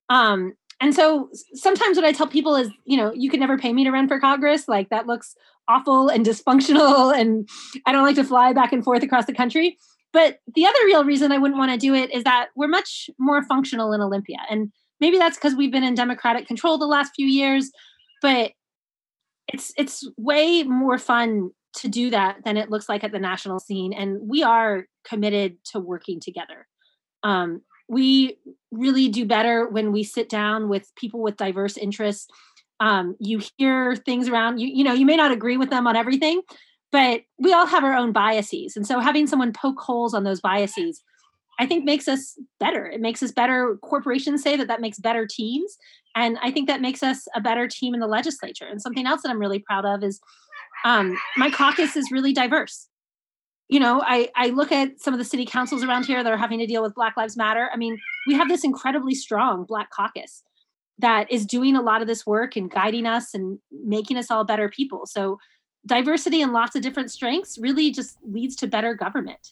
Um, 0.09 0.53
and 0.81 0.93
so 0.93 1.29
sometimes 1.53 1.97
what 1.97 2.05
I 2.05 2.11
tell 2.11 2.27
people 2.27 2.55
is, 2.55 2.69
you 2.85 2.97
know, 2.97 3.13
you 3.13 3.29
could 3.29 3.39
never 3.39 3.57
pay 3.57 3.71
me 3.71 3.85
to 3.85 3.91
run 3.91 4.07
for 4.07 4.19
Congress. 4.19 4.67
Like 4.67 4.89
that 4.89 5.07
looks 5.07 5.35
awful 5.67 6.09
and 6.09 6.25
dysfunctional. 6.25 7.13
And 7.17 7.47
I 7.85 7.93
don't 7.93 8.03
like 8.03 8.15
to 8.15 8.23
fly 8.23 8.53
back 8.53 8.73
and 8.73 8.83
forth 8.83 9.01
across 9.01 9.25
the 9.25 9.33
country. 9.33 9.77
But 10.13 10.39
the 10.55 10.65
other 10.65 10.79
real 10.85 11.03
reason 11.03 11.31
I 11.31 11.37
wouldn't 11.37 11.59
want 11.59 11.71
to 11.71 11.77
do 11.77 11.93
it 11.93 12.13
is 12.13 12.23
that 12.23 12.47
we're 12.55 12.67
much 12.67 13.09
more 13.19 13.43
functional 13.43 13.93
in 13.93 14.01
Olympia. 14.01 14.37
And 14.49 14.71
maybe 14.99 15.17
that's 15.17 15.37
because 15.37 15.55
we've 15.55 15.71
been 15.71 15.83
in 15.83 15.95
Democratic 15.95 16.47
control 16.47 16.77
the 16.77 16.85
last 16.85 17.11
few 17.15 17.27
years, 17.27 17.71
but 18.21 18.51
it's 19.47 19.71
it's 19.77 20.09
way 20.17 20.63
more 20.63 20.97
fun 20.97 21.51
to 21.77 21.87
do 21.87 22.09
that 22.09 22.37
than 22.43 22.57
it 22.57 22.69
looks 22.69 22.89
like 22.89 23.03
at 23.03 23.11
the 23.11 23.19
national 23.19 23.59
scene. 23.59 23.93
And 23.93 24.17
we 24.21 24.43
are 24.43 24.85
committed 25.05 25.57
to 25.71 25.79
working 25.79 26.19
together. 26.19 26.67
Um, 27.23 27.61
we 27.87 28.37
really 28.71 29.07
do 29.09 29.25
better 29.25 29.67
when 29.67 29.91
we 29.91 30.03
sit 30.03 30.29
down 30.29 30.69
with 30.69 30.91
people 30.95 31.21
with 31.21 31.37
diverse 31.37 31.77
interests. 31.77 32.27
Um, 32.79 33.15
you 33.19 33.41
hear 33.57 33.95
things 33.95 34.27
around 34.27 34.59
you, 34.59 34.67
you 34.67 34.83
know, 34.83 34.93
you 34.93 35.05
may 35.05 35.15
not 35.15 35.31
agree 35.31 35.57
with 35.57 35.69
them 35.71 35.87
on 35.87 35.95
everything, 35.95 36.41
but 36.91 37.21
we 37.37 37.53
all 37.53 37.65
have 37.65 37.83
our 37.83 37.95
own 37.95 38.11
biases. 38.11 38.75
And 38.75 38.87
so 38.87 38.99
having 38.99 39.27
someone 39.27 39.53
poke 39.53 39.79
holes 39.79 40.13
on 40.13 40.23
those 40.23 40.41
biases, 40.41 41.01
I 41.59 41.65
think 41.65 41.85
makes 41.85 42.07
us 42.07 42.39
better. 42.59 42.85
It 42.85 43.01
makes 43.01 43.21
us 43.23 43.31
better. 43.31 43.77
Corporations 43.81 44.43
say 44.43 44.55
that 44.57 44.67
that 44.67 44.81
makes 44.81 44.99
better 44.99 45.27
teams. 45.27 45.77
And 46.15 46.37
I 46.41 46.51
think 46.51 46.67
that 46.67 46.81
makes 46.81 47.03
us 47.03 47.27
a 47.35 47.41
better 47.41 47.67
team 47.67 47.93
in 47.93 47.99
the 47.99 48.07
legislature. 48.07 48.65
And 48.65 48.81
something 48.81 49.05
else 49.05 49.21
that 49.23 49.29
I'm 49.29 49.39
really 49.39 49.59
proud 49.59 49.85
of 49.85 50.03
is 50.03 50.19
um, 50.85 51.17
my 51.35 51.49
caucus 51.49 51.95
is 51.95 52.11
really 52.11 52.33
diverse 52.33 52.87
you 53.69 53.79
know 53.79 54.01
I, 54.05 54.29
I 54.35 54.49
look 54.49 54.71
at 54.71 54.99
some 54.99 55.13
of 55.13 55.17
the 55.17 55.25
city 55.25 55.45
councils 55.45 55.83
around 55.83 56.05
here 56.05 56.23
that 56.23 56.31
are 56.31 56.37
having 56.37 56.59
to 56.59 56.67
deal 56.67 56.81
with 56.81 56.95
black 56.95 57.17
lives 57.17 57.37
matter 57.37 57.69
i 57.73 57.77
mean 57.77 57.97
we 58.25 58.33
have 58.33 58.47
this 58.47 58.63
incredibly 58.63 59.15
strong 59.15 59.65
black 59.65 59.89
caucus 59.91 60.43
that 60.99 61.31
is 61.31 61.45
doing 61.45 61.75
a 61.75 61.81
lot 61.81 62.01
of 62.01 62.07
this 62.07 62.25
work 62.25 62.55
and 62.55 62.71
guiding 62.71 63.05
us 63.05 63.33
and 63.33 63.59
making 63.83 64.17
us 64.17 64.31
all 64.31 64.43
better 64.43 64.69
people 64.69 65.05
so 65.05 65.37
diversity 65.87 66.41
and 66.41 66.53
lots 66.53 66.75
of 66.75 66.81
different 66.81 67.11
strengths 67.11 67.57
really 67.57 67.91
just 67.91 68.17
leads 68.23 68.55
to 68.55 68.67
better 68.67 68.93
government 68.93 69.51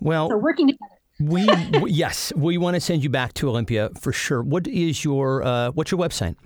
well 0.00 0.28
so 0.28 0.36
working 0.36 0.68
together 0.68 0.94
we 1.20 1.46
yes 1.90 2.32
we 2.36 2.58
want 2.58 2.74
to 2.74 2.80
send 2.80 3.02
you 3.02 3.10
back 3.10 3.32
to 3.34 3.48
olympia 3.48 3.90
for 4.00 4.12
sure 4.12 4.42
what 4.42 4.66
is 4.66 5.04
your 5.04 5.42
uh, 5.42 5.70
what's 5.72 5.90
your 5.90 6.00
website 6.00 6.36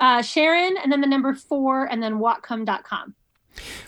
uh, 0.00 0.22
sharon 0.22 0.76
and 0.82 0.90
then 0.90 1.00
the 1.00 1.06
number 1.06 1.34
four 1.34 1.84
and 1.84 2.02
then 2.02 2.18
whatcom.com 2.18 3.14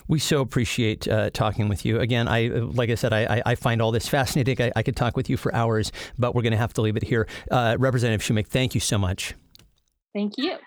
we 0.07 0.19
so 0.19 0.41
appreciate 0.41 1.07
uh, 1.07 1.29
talking 1.31 1.69
with 1.69 1.85
you. 1.85 1.99
Again, 1.99 2.27
I 2.27 2.47
like 2.47 2.89
I 2.89 2.95
said, 2.95 3.13
I, 3.13 3.41
I 3.45 3.55
find 3.55 3.81
all 3.81 3.91
this 3.91 4.07
fascinating. 4.07 4.61
I, 4.61 4.71
I, 4.75 4.83
could 4.83 4.95
talk 4.95 5.15
with 5.15 5.29
you 5.29 5.37
for 5.37 5.55
hours, 5.55 5.91
but 6.17 6.35
we're 6.35 6.41
going 6.41 6.51
to 6.51 6.57
have 6.57 6.73
to 6.73 6.81
leave 6.81 6.97
it 6.97 7.03
here. 7.03 7.27
Uh, 7.49 7.77
Representative 7.79 8.21
Shewmake, 8.21 8.47
thank 8.47 8.75
you 8.75 8.81
so 8.81 8.97
much. 8.97 9.35
Thank 10.13 10.33
you. 10.37 10.57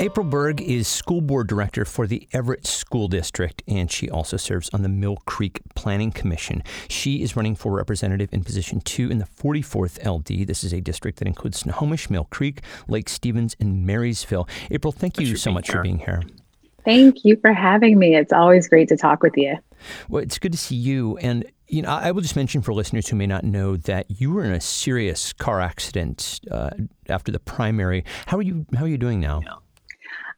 April 0.00 0.24
Berg 0.24 0.60
is 0.60 0.86
school 0.86 1.20
board 1.20 1.48
director 1.48 1.84
for 1.84 2.06
the 2.06 2.28
Everett 2.32 2.64
School 2.64 3.08
District, 3.08 3.64
and 3.66 3.90
she 3.90 4.08
also 4.08 4.36
serves 4.36 4.70
on 4.72 4.82
the 4.82 4.88
Mill 4.88 5.16
Creek 5.26 5.60
Planning 5.74 6.12
Commission. 6.12 6.62
She 6.88 7.20
is 7.20 7.34
running 7.34 7.56
for 7.56 7.72
representative 7.72 8.28
in 8.32 8.44
position 8.44 8.80
two 8.80 9.10
in 9.10 9.18
the 9.18 9.24
44th 9.24 10.06
LD. 10.06 10.46
This 10.46 10.62
is 10.62 10.72
a 10.72 10.80
district 10.80 11.18
that 11.18 11.26
includes 11.26 11.58
Snohomish, 11.58 12.10
Mill 12.10 12.28
Creek, 12.30 12.60
Lake 12.86 13.08
Stevens, 13.08 13.56
and 13.58 13.84
Marysville. 13.84 14.48
April, 14.70 14.92
thank 14.92 15.18
you 15.18 15.34
so 15.34 15.50
much 15.50 15.66
here. 15.66 15.78
for 15.78 15.82
being 15.82 15.98
here. 15.98 16.22
Thank 16.84 17.24
you 17.24 17.36
for 17.40 17.52
having 17.52 17.98
me. 17.98 18.14
It's 18.14 18.32
always 18.32 18.68
great 18.68 18.88
to 18.90 18.96
talk 18.96 19.24
with 19.24 19.36
you. 19.36 19.56
Well, 20.08 20.22
it's 20.22 20.38
good 20.38 20.52
to 20.52 20.58
see 20.58 20.76
you. 20.76 21.16
And 21.18 21.44
you 21.66 21.82
know, 21.82 21.90
I 21.90 22.12
will 22.12 22.22
just 22.22 22.36
mention 22.36 22.62
for 22.62 22.72
listeners 22.72 23.08
who 23.08 23.16
may 23.16 23.26
not 23.26 23.42
know 23.44 23.76
that 23.76 24.06
you 24.08 24.30
were 24.30 24.44
in 24.44 24.52
a 24.52 24.60
serious 24.60 25.32
car 25.32 25.60
accident 25.60 26.40
uh, 26.50 26.70
after 27.08 27.30
the 27.32 27.40
primary. 27.40 28.04
How 28.26 28.38
are 28.38 28.42
you? 28.42 28.64
How 28.74 28.84
are 28.84 28.88
you 28.88 28.96
doing 28.96 29.20
now? 29.20 29.42
Yeah. 29.44 29.54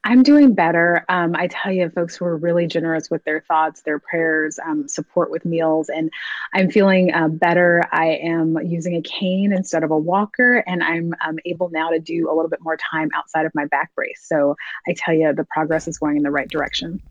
I'm 0.03 0.23
doing 0.23 0.55
better. 0.55 1.05
Um, 1.09 1.35
I 1.37 1.47
tell 1.49 1.73
you, 1.73 1.91
folks 1.91 2.21
were 2.21 2.37
really 2.37 2.67
generous 2.67 3.11
with 3.11 3.23
their 3.25 3.43
thoughts, 3.43 3.83
their 3.83 3.99
prayers, 3.99 4.59
um, 4.59 4.89
support 4.89 5.31
with 5.31 5.45
meals, 5.45 5.91
and 5.91 6.11
I'm 6.55 6.71
feeling 6.71 7.13
uh, 7.13 7.29
better. 7.29 7.83
I 7.93 8.19
am 8.23 8.57
using 8.65 8.95
a 8.97 9.03
cane 9.03 9.53
instead 9.53 9.85
of 9.85 9.91
a 9.91 9.99
walker, 9.99 10.65
and 10.67 10.83
I'm 10.83 11.13
um, 11.27 11.39
able 11.45 11.69
now 11.69 11.91
to 11.91 11.99
do 11.99 12.31
a 12.31 12.35
little 12.35 12.49
bit 12.49 12.61
more 12.63 12.79
time 12.79 13.11
outside 13.15 13.45
of 13.45 13.53
my 13.55 13.67
back 13.67 13.95
brace. 13.95 14.25
So 14.25 14.57
I 14.89 14.95
tell 14.97 15.15
you, 15.15 15.35
the 15.35 15.45
progress 15.45 15.87
is 15.87 15.99
going 15.99 16.17
in 16.17 16.23
the 16.23 16.31
right 16.31 16.49
direction. 16.49 17.03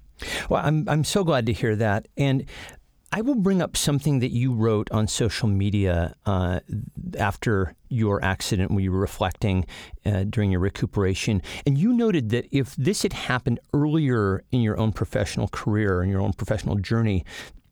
Well, 0.49 0.65
I'm 0.65 0.89
I'm 0.89 1.03
so 1.03 1.23
glad 1.23 1.45
to 1.45 1.53
hear 1.53 1.75
that, 1.75 2.07
and 2.17 2.45
I 3.11 3.21
will 3.21 3.35
bring 3.35 3.61
up 3.61 3.75
something 3.75 4.19
that 4.19 4.31
you 4.31 4.53
wrote 4.53 4.89
on 4.91 5.07
social 5.07 5.47
media 5.47 6.15
uh, 6.25 6.59
after 7.17 7.75
your 7.89 8.23
accident 8.23 8.71
when 8.71 8.83
you 8.83 8.91
were 8.91 8.99
reflecting 8.99 9.65
uh, 10.05 10.25
during 10.29 10.51
your 10.51 10.59
recuperation. 10.59 11.41
And 11.65 11.77
you 11.77 11.91
noted 11.91 12.29
that 12.29 12.47
if 12.55 12.75
this 12.75 13.01
had 13.01 13.13
happened 13.13 13.59
earlier 13.73 14.43
in 14.51 14.61
your 14.61 14.77
own 14.77 14.91
professional 14.91 15.47
career 15.47 16.01
and 16.01 16.11
your 16.11 16.21
own 16.21 16.33
professional 16.33 16.75
journey, 16.75 17.25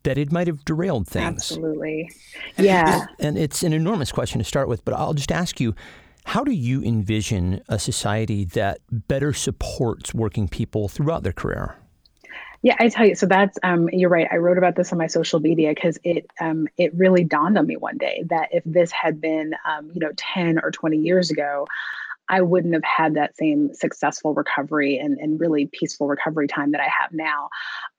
that 0.03 0.17
it 0.17 0.31
might 0.31 0.47
have 0.47 0.65
derailed 0.65 1.07
things. 1.07 1.25
Absolutely. 1.27 2.09
Yeah. 2.57 3.05
And 3.19 3.37
it's 3.37 3.61
an 3.61 3.73
enormous 3.73 4.11
question 4.11 4.39
to 4.39 4.45
start 4.45 4.67
with, 4.67 4.83
but 4.85 4.93
I'll 4.93 5.13
just 5.13 5.31
ask 5.31 5.59
you 5.59 5.75
how 6.25 6.43
do 6.43 6.51
you 6.51 6.83
envision 6.83 7.61
a 7.69 7.79
society 7.79 8.43
that 8.43 8.79
better 8.91 9.33
supports 9.33 10.13
working 10.13 10.47
people 10.47 10.89
throughout 10.89 11.23
their 11.23 11.31
career? 11.31 11.77
Yeah, 12.67 12.75
I 12.81 12.89
tell 12.89 13.05
you. 13.05 13.15
So 13.15 13.27
that's 13.27 13.57
um, 13.63 13.87
you're 13.93 14.09
right. 14.09 14.27
I 14.29 14.35
wrote 14.35 14.57
about 14.57 14.75
this 14.75 14.91
on 14.91 14.97
my 14.97 15.07
social 15.07 15.39
media 15.39 15.73
because 15.73 15.97
it 16.03 16.29
um, 16.41 16.67
it 16.77 16.93
really 16.93 17.23
dawned 17.23 17.57
on 17.57 17.65
me 17.65 17.77
one 17.77 17.97
day 17.97 18.25
that 18.27 18.49
if 18.51 18.61
this 18.65 18.91
had 18.91 19.21
been 19.21 19.53
um, 19.65 19.89
you 19.93 20.01
know 20.01 20.11
10 20.17 20.59
or 20.59 20.69
20 20.69 20.97
years 20.97 21.31
ago, 21.31 21.65
I 22.27 22.41
wouldn't 22.41 22.73
have 22.73 22.83
had 22.83 23.13
that 23.13 23.37
same 23.37 23.73
successful 23.73 24.33
recovery 24.33 24.97
and, 24.97 25.17
and 25.17 25.39
really 25.39 25.67
peaceful 25.67 26.07
recovery 26.07 26.49
time 26.49 26.71
that 26.71 26.81
I 26.81 26.89
have 26.99 27.13
now. 27.13 27.47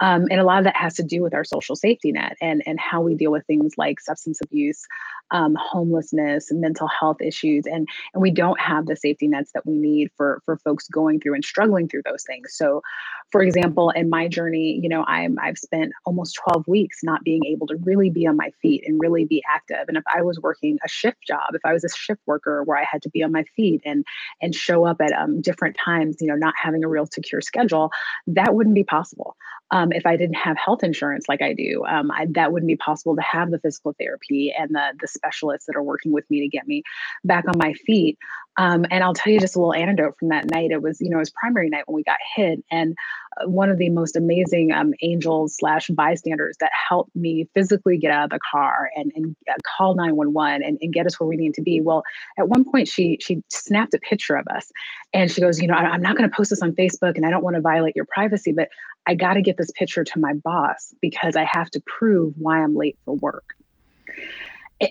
Um, 0.01 0.27
and 0.31 0.39
a 0.39 0.45
lot 0.45 0.59
of 0.59 0.65
that 0.65 0.77
has 0.77 0.97
to 0.97 1.03
do 1.03 1.23
with 1.23 1.33
our 1.33 1.45
social 1.45 1.75
safety 1.75 2.13
net 2.13 2.37
and, 2.43 2.63
and 2.67 2.79
how 2.79 3.01
we 3.01 3.15
deal 3.15 3.33
with 3.33 3.47
things 3.47 3.73
like 3.79 4.01
substance 4.01 4.41
abuse, 4.43 4.85
um, 5.31 5.57
homelessness, 5.59 6.49
mental 6.53 6.89
health 6.89 7.21
issues. 7.21 7.67
And, 7.67 7.89
and 8.15 8.23
we 8.23 8.31
don't 8.31 8.61
have 8.61 8.87
the 8.87 8.97
safety 8.97 9.29
nets 9.29 9.53
that 9.55 9.67
we 9.67 9.79
need 9.79 10.11
for, 10.17 10.43
for 10.45 10.57
folks 10.59 10.89
going 10.89 11.21
through 11.21 11.35
and 11.35 11.45
struggling 11.45 11.89
through 11.89 12.03
those 12.05 12.25
things. 12.25 12.55
So, 12.55 12.83
for 13.31 13.43
example, 13.43 13.91
in 13.91 14.09
my 14.09 14.27
journey, 14.27 14.81
you 14.83 14.89
know, 14.89 15.05
I'm, 15.07 15.39
I've 15.39 15.59
spent 15.59 15.93
almost 16.07 16.39
12 16.45 16.67
weeks 16.67 16.99
not 17.03 17.25
being 17.25 17.45
able 17.45 17.67
to 17.67 17.77
really 17.85 18.11
be 18.11 18.27
on 18.27 18.37
my 18.37 18.51
feet 18.63 18.85
and 18.87 19.01
really 19.01 19.25
be 19.25 19.43
active. 19.53 19.85
And 19.89 19.97
if 19.97 20.05
I 20.13 20.23
was 20.23 20.41
working 20.41 20.79
a 20.85 20.89
shift 20.89 21.19
job, 21.27 21.55
if 21.55 21.61
I 21.65 21.73
was 21.73 21.85
a 21.85 21.89
shift 21.91 22.23
worker 22.27 22.63
where 22.65 22.79
I 22.79 22.85
had 22.91 23.03
to 23.03 23.11
be 23.11 23.23
on 23.23 23.33
my 23.33 23.45
feet 23.57 23.83
and 23.85 24.05
and 24.41 24.55
show 24.55 24.85
up 24.85 25.01
at 25.01 25.13
um, 25.13 25.41
different 25.41 25.77
times, 25.83 26.17
you 26.21 26.29
know, 26.29 26.37
not 26.37 26.55
having 26.57 26.85
a 26.85 26.89
real 26.89 27.07
secure 27.07 27.41
schedule, 27.41 27.91
that 28.29 28.55
wouldn't 28.55 28.75
be 28.75 28.85
possible. 28.85 29.37
Um, 29.71 29.93
if 29.93 30.07
I 30.07 30.17
didn't 30.17 30.37
have 30.37 30.57
health 30.57 30.83
insurance 30.83 31.27
like 31.29 31.43
I 31.43 31.53
do, 31.53 31.85
um, 31.87 32.11
I, 32.11 32.27
that 32.31 32.53
wouldn't 32.53 32.69
be 32.69 32.77
possible 32.77 33.15
to 33.17 33.23
have 33.23 33.51
the 33.51 33.59
physical 33.59 33.95
therapy 33.99 34.55
and 34.59 34.71
the 34.71 34.93
the 35.01 35.09
specialists 35.19 35.67
that 35.67 35.77
are 35.77 35.83
working 35.83 36.13
with 36.13 36.29
me 36.31 36.41
to 36.41 36.49
get 36.49 36.67
me 36.67 36.83
back 37.25 37.45
on 37.47 37.59
my 37.59 37.75
feet. 37.75 38.19
Um, 38.59 38.85
and 38.91 39.05
I'll 39.05 39.15
tell 39.15 39.33
you 39.33 39.39
just 39.39 39.55
a 39.55 39.61
little 39.61 39.73
anecdote 39.73 40.17
from 40.19 40.31
that 40.31 40.51
night. 40.51 40.73
It 40.73 40.83
was, 40.83 41.01
you 41.01 41.09
know, 41.09 41.19
it 41.19 41.21
was 41.21 41.31
primary 41.31 41.71
night 41.71 41.85
when 41.87 41.95
we 41.95 42.03
got 42.03 42.19
hit, 42.35 42.63
and 42.73 42.97
uh, 43.41 43.49
one 43.49 43.71
of 43.71 43.79
the 43.79 43.89
most 43.89 44.17
amazing 44.17 44.73
um, 44.73 44.95
angels 45.01 45.55
slash 45.57 45.87
bystanders 45.89 46.57
that 46.59 46.73
helped 46.89 47.15
me 47.15 47.49
physically 47.55 47.97
get 47.97 48.11
out 48.11 48.25
of 48.25 48.31
the 48.31 48.41
car 48.51 48.91
and, 48.97 49.13
and 49.15 49.37
uh, 49.49 49.55
call 49.65 49.95
911 49.95 50.65
and, 50.65 50.77
and 50.83 50.93
get 50.93 51.07
us 51.07 51.21
where 51.21 51.29
we 51.29 51.37
need 51.37 51.55
to 51.55 51.63
be. 51.63 51.81
Well, 51.81 52.03
at 52.37 52.49
one 52.49 52.65
point 52.65 52.89
she 52.89 53.19
she 53.21 53.45
snapped 53.49 53.95
a 53.95 53.99
picture 54.01 54.35
of 54.35 54.47
us, 54.49 54.73
and 55.13 55.31
she 55.31 55.41
goes, 55.41 55.61
you 55.61 55.69
know, 55.69 55.75
I'm 55.75 56.03
not 56.03 56.17
going 56.17 56.29
to 56.29 56.37
post 56.37 56.51
this 56.51 56.61
on 56.61 56.73
Facebook, 56.73 57.15
and 57.15 57.25
I 57.25 57.31
don't 57.31 57.45
want 57.45 57.55
to 57.55 57.63
violate 57.63 57.95
your 57.95 58.07
privacy, 58.07 58.51
but 58.51 58.71
I 59.07 59.15
got 59.15 59.35
to 59.35 59.41
get 59.41 59.57
this 59.57 59.71
picture 59.71 60.03
to 60.03 60.19
my 60.19 60.35
boss 60.35 60.93
because 61.01 61.37
I 61.37 61.45
have 61.45 61.71
to 61.71 61.81
prove 61.87 62.35
why 62.37 62.61
I'm 62.61 62.75
late 62.75 62.99
for 63.05 63.15
work 63.15 63.55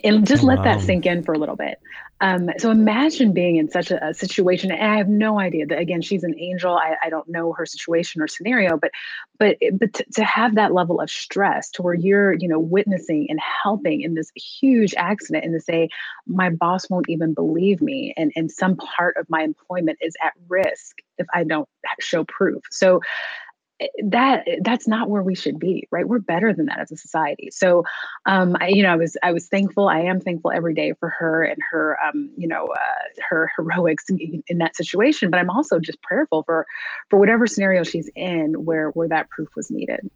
and 0.04 0.26
just 0.26 0.42
let 0.42 0.58
wow. 0.58 0.64
that 0.64 0.82
sink 0.82 1.06
in 1.06 1.22
for 1.22 1.32
a 1.32 1.38
little 1.38 1.56
bit. 1.56 1.78
Um, 2.20 2.50
so 2.58 2.70
imagine 2.70 3.32
being 3.32 3.56
in 3.56 3.70
such 3.70 3.90
a, 3.92 4.08
a, 4.08 4.12
situation, 4.12 4.72
and 4.72 4.82
I 4.82 4.96
have 4.96 5.08
no 5.08 5.38
idea 5.38 5.66
that 5.66 5.78
again 5.78 6.02
she's 6.02 6.24
an 6.24 6.34
angel. 6.38 6.76
I, 6.76 6.96
I 7.04 7.10
don't 7.10 7.28
know 7.28 7.52
her 7.52 7.64
situation 7.64 8.20
or 8.20 8.26
scenario, 8.26 8.76
but 8.76 8.90
but 9.38 9.56
but 9.72 9.94
to, 9.94 10.04
to, 10.16 10.24
have 10.24 10.56
that 10.56 10.74
level 10.74 11.00
of 11.00 11.08
stress 11.10 11.70
to 11.72 11.82
where 11.82 11.94
you're 11.94 12.32
you 12.32 12.48
know 12.48 12.58
witnessing 12.58 13.26
and 13.28 13.38
helping 13.62 14.02
in 14.02 14.14
this 14.14 14.32
huge 14.34 14.94
accident, 14.96 15.44
and 15.44 15.54
to 15.54 15.60
say 15.60 15.88
my 16.26 16.50
boss 16.50 16.90
won't 16.90 17.08
even 17.08 17.34
believe 17.34 17.80
me, 17.80 18.12
and 18.16 18.32
and 18.34 18.50
some 18.50 18.76
part 18.76 19.16
of 19.16 19.30
my 19.30 19.42
employment 19.42 19.98
is 20.00 20.14
at 20.22 20.32
risk 20.48 20.96
if 21.18 21.26
I 21.32 21.44
don't 21.44 21.68
show 22.00 22.24
proof. 22.24 22.64
So 22.70 23.00
that 24.04 24.44
that's 24.62 24.88
not 24.88 25.08
where 25.08 25.22
we 25.22 25.34
should 25.34 25.58
be 25.58 25.86
right 25.90 26.08
we're 26.08 26.18
better 26.18 26.52
than 26.52 26.66
that 26.66 26.78
as 26.78 26.90
a 26.90 26.96
society 26.96 27.48
so 27.50 27.84
um 28.26 28.56
I, 28.60 28.68
you 28.68 28.82
know 28.82 28.92
i 28.92 28.96
was 28.96 29.16
i 29.22 29.32
was 29.32 29.46
thankful 29.46 29.88
i 29.88 30.00
am 30.00 30.20
thankful 30.20 30.50
every 30.50 30.74
day 30.74 30.94
for 30.98 31.08
her 31.10 31.44
and 31.44 31.58
her 31.70 31.96
um 32.02 32.30
you 32.36 32.48
know 32.48 32.66
uh, 32.66 33.22
her 33.28 33.50
heroics 33.56 34.04
in, 34.08 34.58
that 34.58 34.74
situation 34.74 35.30
but 35.30 35.38
i'm 35.38 35.50
also 35.50 35.78
just 35.78 36.00
prayerful 36.02 36.42
for 36.42 36.66
for 37.08 37.18
whatever 37.18 37.46
scenario 37.46 37.84
she's 37.84 38.10
in 38.16 38.64
where 38.64 38.90
where 38.90 39.08
that 39.08 39.30
proof 39.30 39.48
was 39.54 39.70
needed 39.70 40.10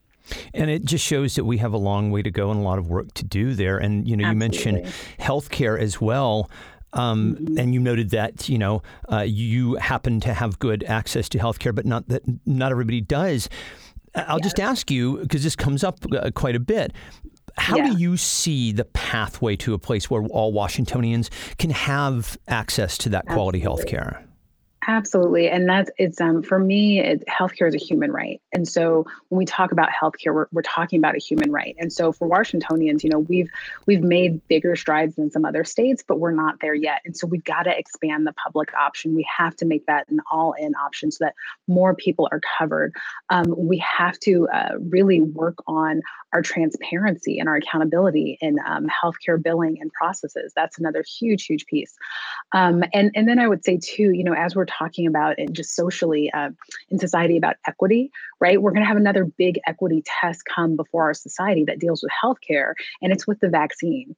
and 0.54 0.70
it 0.70 0.84
just 0.84 1.04
shows 1.04 1.34
that 1.34 1.44
we 1.44 1.58
have 1.58 1.72
a 1.72 1.78
long 1.78 2.10
way 2.10 2.22
to 2.22 2.30
go 2.30 2.50
and 2.50 2.60
a 2.60 2.62
lot 2.62 2.78
of 2.78 2.88
work 2.88 3.12
to 3.14 3.24
do 3.24 3.54
there. 3.54 3.78
And 3.78 4.06
you 4.06 4.16
know, 4.16 4.24
Absolutely. 4.24 4.68
you 4.68 4.74
mentioned 4.74 4.94
healthcare 5.18 5.78
as 5.78 6.00
well. 6.00 6.48
Um, 6.94 7.36
mm-hmm. 7.36 7.58
And 7.58 7.74
you 7.74 7.80
noted 7.80 8.10
that 8.10 8.48
you 8.48 8.58
know 8.58 8.82
uh, 9.10 9.20
you 9.20 9.76
happen 9.76 10.20
to 10.20 10.34
have 10.34 10.58
good 10.58 10.84
access 10.84 11.28
to 11.30 11.38
healthcare, 11.38 11.74
but 11.74 11.86
not 11.86 12.08
that 12.08 12.22
not 12.46 12.70
everybody 12.70 13.00
does. 13.00 13.48
I'll 14.14 14.40
just 14.40 14.60
ask 14.60 14.90
you 14.90 15.18
because 15.18 15.42
this 15.42 15.56
comes 15.56 15.82
up 15.82 15.98
uh, 16.12 16.30
quite 16.34 16.54
a 16.54 16.60
bit. 16.60 16.92
How 17.56 17.76
yeah. 17.76 17.90
do 17.90 17.98
you 17.98 18.16
see 18.16 18.72
the 18.72 18.84
pathway 18.84 19.56
to 19.56 19.74
a 19.74 19.78
place 19.78 20.10
where 20.10 20.22
all 20.24 20.52
Washingtonians 20.52 21.30
can 21.58 21.70
have 21.70 22.38
access 22.48 22.96
to 22.98 23.08
that 23.10 23.26
quality 23.26 23.60
health 23.60 23.86
care? 23.86 24.26
Absolutely. 24.88 25.48
And 25.48 25.68
that's 25.68 25.90
it's 25.96 26.20
um 26.20 26.42
for 26.42 26.58
me, 26.58 26.98
it, 26.98 27.22
healthcare 27.28 27.68
is 27.68 27.74
a 27.74 27.78
human 27.78 28.10
right. 28.10 28.40
And 28.52 28.66
so 28.66 29.06
when 29.28 29.38
we 29.38 29.44
talk 29.44 29.70
about 29.70 29.90
healthcare, 29.90 30.34
we're, 30.34 30.46
we're 30.50 30.62
talking 30.62 30.98
about 30.98 31.14
a 31.14 31.20
human 31.20 31.52
right. 31.52 31.76
And 31.78 31.92
so 31.92 32.10
for 32.10 32.26
Washingtonians, 32.26 33.04
you 33.04 33.10
know, 33.10 33.20
we've 33.20 33.48
we've 33.86 34.02
made 34.02 34.46
bigger 34.48 34.74
strides 34.74 35.14
than 35.14 35.30
some 35.30 35.44
other 35.44 35.62
states, 35.62 36.02
but 36.06 36.18
we're 36.18 36.32
not 36.32 36.56
there 36.60 36.74
yet. 36.74 37.00
And 37.04 37.16
so 37.16 37.28
we've 37.28 37.44
got 37.44 37.62
to 37.64 37.78
expand 37.78 38.26
the 38.26 38.32
public 38.32 38.74
option. 38.74 39.14
We 39.14 39.26
have 39.38 39.54
to 39.56 39.66
make 39.66 39.86
that 39.86 40.08
an 40.08 40.18
all-in 40.32 40.74
option 40.74 41.12
so 41.12 41.26
that 41.26 41.34
more 41.68 41.94
people 41.94 42.28
are 42.32 42.40
covered. 42.58 42.92
Um, 43.30 43.54
we 43.56 43.78
have 43.78 44.18
to 44.20 44.48
uh, 44.48 44.70
really 44.80 45.20
work 45.20 45.58
on 45.68 46.02
our 46.32 46.42
transparency 46.42 47.38
and 47.38 47.48
our 47.48 47.56
accountability 47.56 48.38
in 48.40 48.58
um, 48.66 48.86
healthcare 48.88 49.42
billing 49.42 49.78
and 49.80 49.92
processes. 49.92 50.52
That's 50.54 50.78
another 50.78 51.04
huge, 51.18 51.44
huge 51.46 51.66
piece. 51.66 51.94
Um, 52.52 52.82
and 52.92 53.10
and 53.14 53.28
then 53.28 53.38
I 53.38 53.48
would 53.48 53.64
say 53.64 53.78
too, 53.82 54.12
you 54.12 54.24
know, 54.24 54.34
as 54.34 54.54
we're 54.56 54.66
talking 54.66 55.06
about 55.06 55.38
and 55.38 55.54
just 55.54 55.74
socially 55.74 56.30
uh, 56.32 56.50
in 56.90 56.98
society 56.98 57.36
about 57.36 57.56
equity, 57.66 58.10
right? 58.40 58.60
We're 58.60 58.72
going 58.72 58.82
to 58.82 58.88
have 58.88 58.96
another 58.96 59.24
big 59.24 59.58
equity 59.66 60.02
test 60.20 60.44
come 60.44 60.76
before 60.76 61.04
our 61.04 61.14
society 61.14 61.64
that 61.64 61.78
deals 61.78 62.02
with 62.02 62.12
healthcare, 62.22 62.74
and 63.00 63.12
it's 63.12 63.26
with 63.26 63.40
the 63.40 63.48
vaccine. 63.48 64.14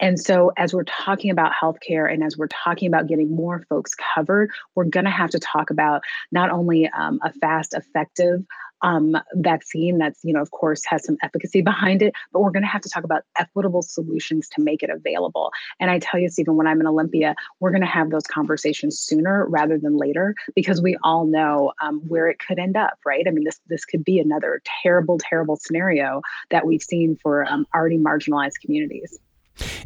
And 0.00 0.18
so, 0.18 0.52
as 0.56 0.74
we're 0.74 0.84
talking 0.84 1.30
about 1.30 1.52
healthcare 1.52 2.12
and 2.12 2.24
as 2.24 2.36
we're 2.36 2.48
talking 2.48 2.88
about 2.88 3.06
getting 3.06 3.34
more 3.34 3.64
folks 3.68 3.92
covered, 3.94 4.50
we're 4.74 4.84
going 4.84 5.04
to 5.04 5.10
have 5.10 5.30
to 5.30 5.38
talk 5.38 5.70
about 5.70 6.02
not 6.32 6.50
only 6.50 6.88
um, 6.88 7.20
a 7.22 7.32
fast, 7.32 7.74
effective 7.74 8.44
um, 8.84 9.16
vaccine 9.36 9.98
that's, 9.98 10.20
you 10.22 10.32
know, 10.32 10.42
of 10.42 10.50
course, 10.50 10.82
has 10.86 11.04
some 11.04 11.16
efficacy 11.22 11.62
behind 11.62 12.02
it, 12.02 12.12
but 12.32 12.40
we're 12.40 12.50
going 12.50 12.62
to 12.62 12.68
have 12.68 12.82
to 12.82 12.90
talk 12.90 13.02
about 13.02 13.22
equitable 13.36 13.82
solutions 13.82 14.48
to 14.50 14.62
make 14.62 14.82
it 14.82 14.90
available. 14.90 15.50
And 15.80 15.90
I 15.90 15.98
tell 15.98 16.20
you, 16.20 16.28
Stephen, 16.28 16.56
when 16.56 16.66
I'm 16.66 16.80
in 16.80 16.86
Olympia, 16.86 17.34
we're 17.60 17.70
going 17.70 17.80
to 17.80 17.86
have 17.86 18.10
those 18.10 18.24
conversations 18.24 18.98
sooner 18.98 19.46
rather 19.48 19.78
than 19.78 19.96
later 19.96 20.34
because 20.54 20.82
we 20.82 20.98
all 21.02 21.24
know 21.26 21.72
um, 21.80 22.00
where 22.06 22.28
it 22.28 22.38
could 22.38 22.58
end 22.58 22.76
up, 22.76 22.98
right? 23.06 23.24
I 23.26 23.30
mean, 23.30 23.44
this 23.44 23.58
this 23.68 23.86
could 23.86 24.04
be 24.04 24.18
another 24.18 24.60
terrible, 24.82 25.18
terrible 25.18 25.56
scenario 25.56 26.20
that 26.50 26.66
we've 26.66 26.82
seen 26.82 27.16
for 27.22 27.46
um, 27.50 27.66
already 27.74 27.98
marginalized 27.98 28.60
communities. 28.62 29.18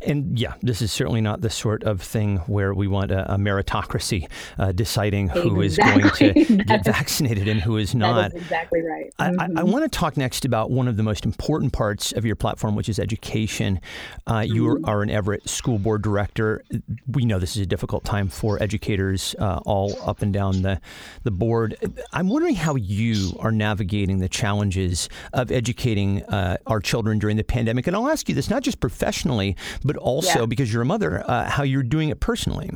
And 0.07 0.39
yeah, 0.39 0.55
this 0.63 0.81
is 0.81 0.93
certainly 0.93 1.21
not 1.21 1.41
the 1.41 1.51
sort 1.51 1.83
of 1.85 2.01
thing 2.01 2.39
where 2.47 2.73
we 2.73 2.89
want 2.89 3.11
a, 3.11 3.35
a 3.35 3.37
meritocracy 3.37 4.29
uh, 4.59 4.73
deciding 4.73 5.29
who 5.29 5.61
exactly. 5.61 6.07
is 6.07 6.19
going 6.33 6.47
to 6.47 6.65
get 6.65 6.85
vaccinated 6.85 7.49
and 7.49 7.61
who 7.61 7.77
is 7.77 7.95
not. 7.95 8.35
exactly 8.35 8.81
right. 8.81 9.13
Mm-hmm. 9.19 9.41
I, 9.41 9.45
I, 9.45 9.49
mm-hmm. 9.49 9.71
want 9.71 9.91
to 9.91 9.99
talk 9.99 10.17
next 10.17 10.45
about 10.45 10.71
one 10.71 10.89
of 10.89 10.97
the 10.97 11.03
most 11.03 11.25
important 11.25 11.73
parts 11.73 12.13
of 12.13 12.25
your 12.25 12.37
platform, 12.37 12.77
which 12.77 12.89
is 12.89 12.99
education. 12.99 13.81
Uh, 14.27 14.37
mm-hmm. 14.37 14.55
You 14.55 14.81
are 14.85 15.03
an 15.03 15.11
Everett 15.11 15.49
school 15.49 15.79
board 15.79 16.03
director. 16.03 16.63
We 17.07 17.25
know 17.25 17.39
this 17.39 17.57
is 17.57 17.63
a 17.63 17.67
difficult 17.67 18.05
time 18.05 18.29
for 18.29 18.63
educators 18.63 19.35
uh, 19.39 19.61
all 19.67 19.99
up 20.03 20.23
and 20.23 20.33
down 20.33 20.63
the, 20.63 20.81
the 21.25 21.31
board. 21.31 21.77
I'm 22.13 22.29
wondering 22.29 22.55
how 22.55 22.77
you 22.77 23.37
are 23.41 23.53
navigating 23.53 24.19
the 24.19 24.29
challenges 24.29 25.09
of 25.33 25.51
educating 25.51 26.25
uh, 26.25 26.57
our 26.67 26.81
children 26.81 27.19
during 27.19 27.37
the 27.37 27.45
pandemic. 27.45 27.87
And 27.87 27.95
I'll 27.95 28.09
ask 28.09 28.29
you 28.29 28.35
this 28.35 28.49
not 28.49 28.63
just 28.63 28.81
professionally, 28.81 29.57
but 29.85 29.97
also 29.97 30.41
yeah. 30.41 30.47
because 30.47 30.73
you're 30.73 30.83
a 30.83 30.87
mother, 30.87 31.23
uh, 31.27 31.49
how 31.49 31.63
you're 31.63 31.83
doing 31.83 32.09
it 32.09 32.21
personally. 32.21 32.71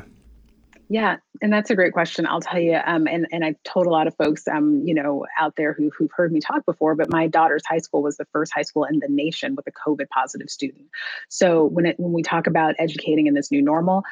Yeah, 0.93 1.17
and 1.41 1.51
that's 1.51 1.71
a 1.71 1.75
great 1.75 1.95
question. 1.95 2.27
I'll 2.27 2.43
tell 2.43 2.61
you, 2.61 2.79
um, 2.85 3.07
and 3.07 3.27
and 3.33 3.43
I've 3.47 3.63
told 3.63 3.87
a 3.87 3.89
lot 3.89 4.07
of 4.07 4.15
folks, 4.17 4.47
um, 4.47 4.83
you 4.85 4.93
know, 4.93 5.25
out 5.39 5.57
there 5.57 5.73
who 5.73 5.91
who've 5.97 6.11
heard 6.15 6.33
me 6.33 6.41
talk 6.41 6.67
before. 6.67 6.95
But 6.95 7.11
my 7.11 7.29
daughter's 7.29 7.63
high 7.67 7.79
school 7.79 8.03
was 8.03 8.19
the 8.19 8.27
first 8.31 8.53
high 8.55 8.63
school 8.63 8.85
in 8.85 8.99
the 8.99 9.09
nation 9.09 9.55
with 9.55 9.67
a 9.67 9.73
COVID 9.73 10.11
positive 10.11 10.51
student. 10.51 10.85
So 11.31 11.65
when 11.65 11.87
it 11.87 11.99
when 11.99 12.13
we 12.13 12.23
talk 12.23 12.47
about 12.47 12.75
educating 12.79 13.27
in 13.27 13.33
this 13.33 13.51
new 13.51 13.63
normal, 13.63 14.03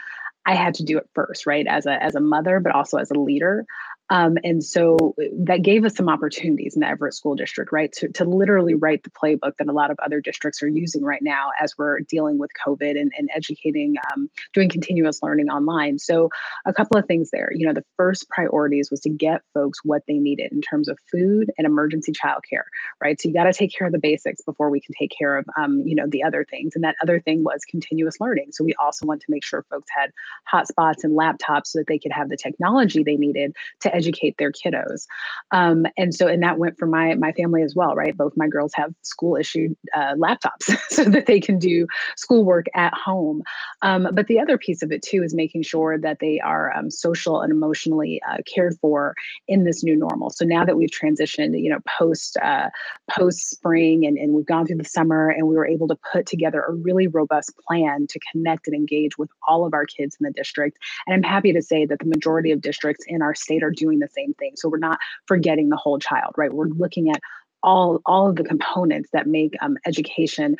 I 0.47 0.55
had 0.55 0.73
to 0.75 0.83
do 0.83 0.97
it 0.97 1.07
first, 1.15 1.45
right? 1.45 1.67
As 1.67 1.85
a 1.85 2.03
as 2.03 2.15
a 2.15 2.21
mother, 2.21 2.61
but 2.61 2.75
also 2.75 2.97
as 2.97 3.11
a 3.11 3.19
leader. 3.21 3.67
Um, 4.11 4.39
and 4.43 4.63
so 4.63 5.15
that 5.45 5.63
gave 5.63 5.85
us 5.85 5.95
some 5.95 6.09
opportunities 6.09 6.75
in 6.75 6.81
the 6.81 6.89
Everett 6.89 7.15
School 7.15 7.37
District, 7.37 7.71
right, 7.71 7.93
to, 7.93 8.09
to 8.09 8.25
literally 8.25 8.75
write 8.75 9.05
the 9.05 9.11
playbook 9.11 9.57
that 9.59 9.69
a 9.69 9.73
lot 9.73 9.93
of 9.93 9.99
other 10.01 10.21
districts 10.21 10.63
are 10.65 10.69
using 10.69 11.05
right 11.05 11.23
now 11.23 11.51
as 11.61 11.79
we're 11.79 12.01
dealing 12.01 12.37
with 12.37 12.51
COVID 12.67 13.01
and, 13.01 13.13
and 13.17 13.31
educating, 13.33 13.95
um, 14.13 14.29
doing 14.53 14.69
continuous 14.69 15.23
learning 15.23 15.49
online. 15.49 15.99
So, 16.01 16.31
a 16.67 16.75
couple 16.75 16.99
of 16.99 17.07
things 17.07 17.31
there. 17.31 17.51
You 17.55 17.69
know, 17.69 17.73
the 17.73 17.85
first 17.97 18.29
priorities 18.29 18.91
was 18.91 19.01
to 19.01 19.11
get 19.11 19.43
folks 19.55 19.79
what 19.85 20.03
they 20.09 20.15
needed 20.15 20.51
in 20.51 20.61
terms 20.61 20.89
of 20.89 20.99
food 21.11 21.53
and 21.57 21.67
emergency 21.67 22.13
childcare, 22.13 22.65
right? 23.01 23.21
So, 23.21 23.29
you 23.29 23.35
got 23.35 23.45
to 23.45 23.53
take 23.53 23.73
care 23.73 23.87
of 23.87 23.93
the 23.93 24.01
basics 24.01 24.43
before 24.43 24.71
we 24.71 24.81
can 24.81 24.95
take 24.99 25.13
care 25.17 25.37
of, 25.37 25.47
um, 25.57 25.83
you 25.87 25.95
know, 25.95 26.07
the 26.09 26.25
other 26.25 26.45
things. 26.45 26.75
And 26.75 26.83
that 26.83 26.97
other 27.01 27.21
thing 27.21 27.45
was 27.45 27.65
continuous 27.65 28.21
learning. 28.21 28.49
So, 28.51 28.65
we 28.65 28.75
also 28.75 29.07
want 29.07 29.21
to 29.21 29.31
make 29.31 29.45
sure 29.45 29.65
folks 29.71 29.89
had 29.97 30.11
hotspots 30.53 31.05
and 31.05 31.17
laptops 31.17 31.69
so 31.69 31.79
that 31.79 31.87
they 31.87 31.99
could 32.01 32.13
have 32.13 32.29
the 32.29 32.37
technology 32.37 33.05
they 33.05 33.17
needed 33.17 33.55
to 33.81 34.00
educate 34.01 34.37
their 34.39 34.51
kiddos. 34.51 35.07
Um, 35.51 35.87
and 35.99 36.15
so, 36.15 36.27
and 36.27 36.43
that 36.43 36.59
went 36.59 36.79
for 36.79 36.87
my 36.87 37.15
my 37.15 37.33
family 37.33 37.63
as 37.63 37.75
well, 37.75 37.95
right? 37.95 38.17
Both 38.17 38.33
my 38.37 38.49
girls 38.49 38.73
have 38.75 38.95
school 39.03 39.37
issued 39.37 39.77
uh, 39.95 40.15
laptops 40.15 40.65
so 40.89 41.05
that 41.05 41.27
they 41.27 41.41
can 41.41 41.59
do 41.59 41.87
schoolwork 42.17 42.67
at 42.75 42.95
home. 42.95 43.43
Um, 43.83 44.09
but 44.13 44.27
the 44.27 44.41
other 44.41 44.57
piece 44.57 44.83
of 44.83 44.91
it 44.91 45.03
too 45.03 45.23
is 45.23 45.35
making 45.35 45.63
sure 45.63 45.99
that 45.99 46.19
they 46.21 46.41
are 46.41 46.73
um, 46.75 46.91
social 46.91 47.41
and 47.41 47.53
emotionally 47.53 48.21
uh, 48.29 48.39
cared 48.53 48.77
for 48.81 49.15
in 49.49 49.65
this 49.65 49.83
new 49.83 49.97
normal. 49.97 50.31
So 50.31 50.45
now 50.45 50.65
that 50.65 50.77
we've 50.77 50.91
transitioned, 50.91 51.61
you 51.61 51.71
know, 51.71 51.81
post 51.99 52.37
uh, 52.43 52.71
post 53.11 53.51
spring 53.51 54.07
and, 54.07 54.17
and 54.17 54.33
we've 54.33 54.47
gone 54.47 54.67
through 54.67 54.79
the 54.79 54.85
summer 54.85 55.29
and 55.29 55.47
we 55.47 55.55
were 55.55 55.67
able 55.67 55.89
to 55.89 55.99
put 56.13 56.27
together 56.27 56.63
a 56.63 56.75
really 56.75 57.07
robust 57.07 57.53
plan 57.67 58.07
to 58.09 58.19
connect 58.33 58.67
and 58.67 58.75
engage 58.75 59.19
with 59.19 59.31
all 59.47 59.67
of 59.67 59.75
our 59.75 59.85
kids 59.85 60.17
in 60.19 60.25
the 60.25 60.33
district. 60.33 60.79
And 61.07 61.15
I'm 61.15 61.29
happy 61.29 61.53
to 61.53 61.63
say 61.63 61.87
that 61.87 61.99
the 61.99 62.07
majority 62.07 62.53
of 62.53 62.61
districts 62.61 63.05
in 63.07 63.23
our 63.23 63.35
state 63.35 63.63
are 63.63 63.71
doing 63.71 63.90
doing 63.91 64.01
the 64.01 64.09
same 64.09 64.35
thing. 64.35 64.53
So 64.57 64.69
we're 64.69 64.79
not 64.79 64.99
forgetting 65.27 65.69
the 65.69 65.77
whole 65.77 65.99
child, 65.99 66.35
right? 66.37 66.53
We're 66.53 66.69
looking 66.69 67.11
at 67.11 67.21
all 67.63 68.01
all 68.07 68.31
of 68.31 68.37
the 68.37 68.45
components 68.45 69.11
that 69.13 69.27
make 69.27 69.55
um, 69.61 69.77
education 69.87 70.57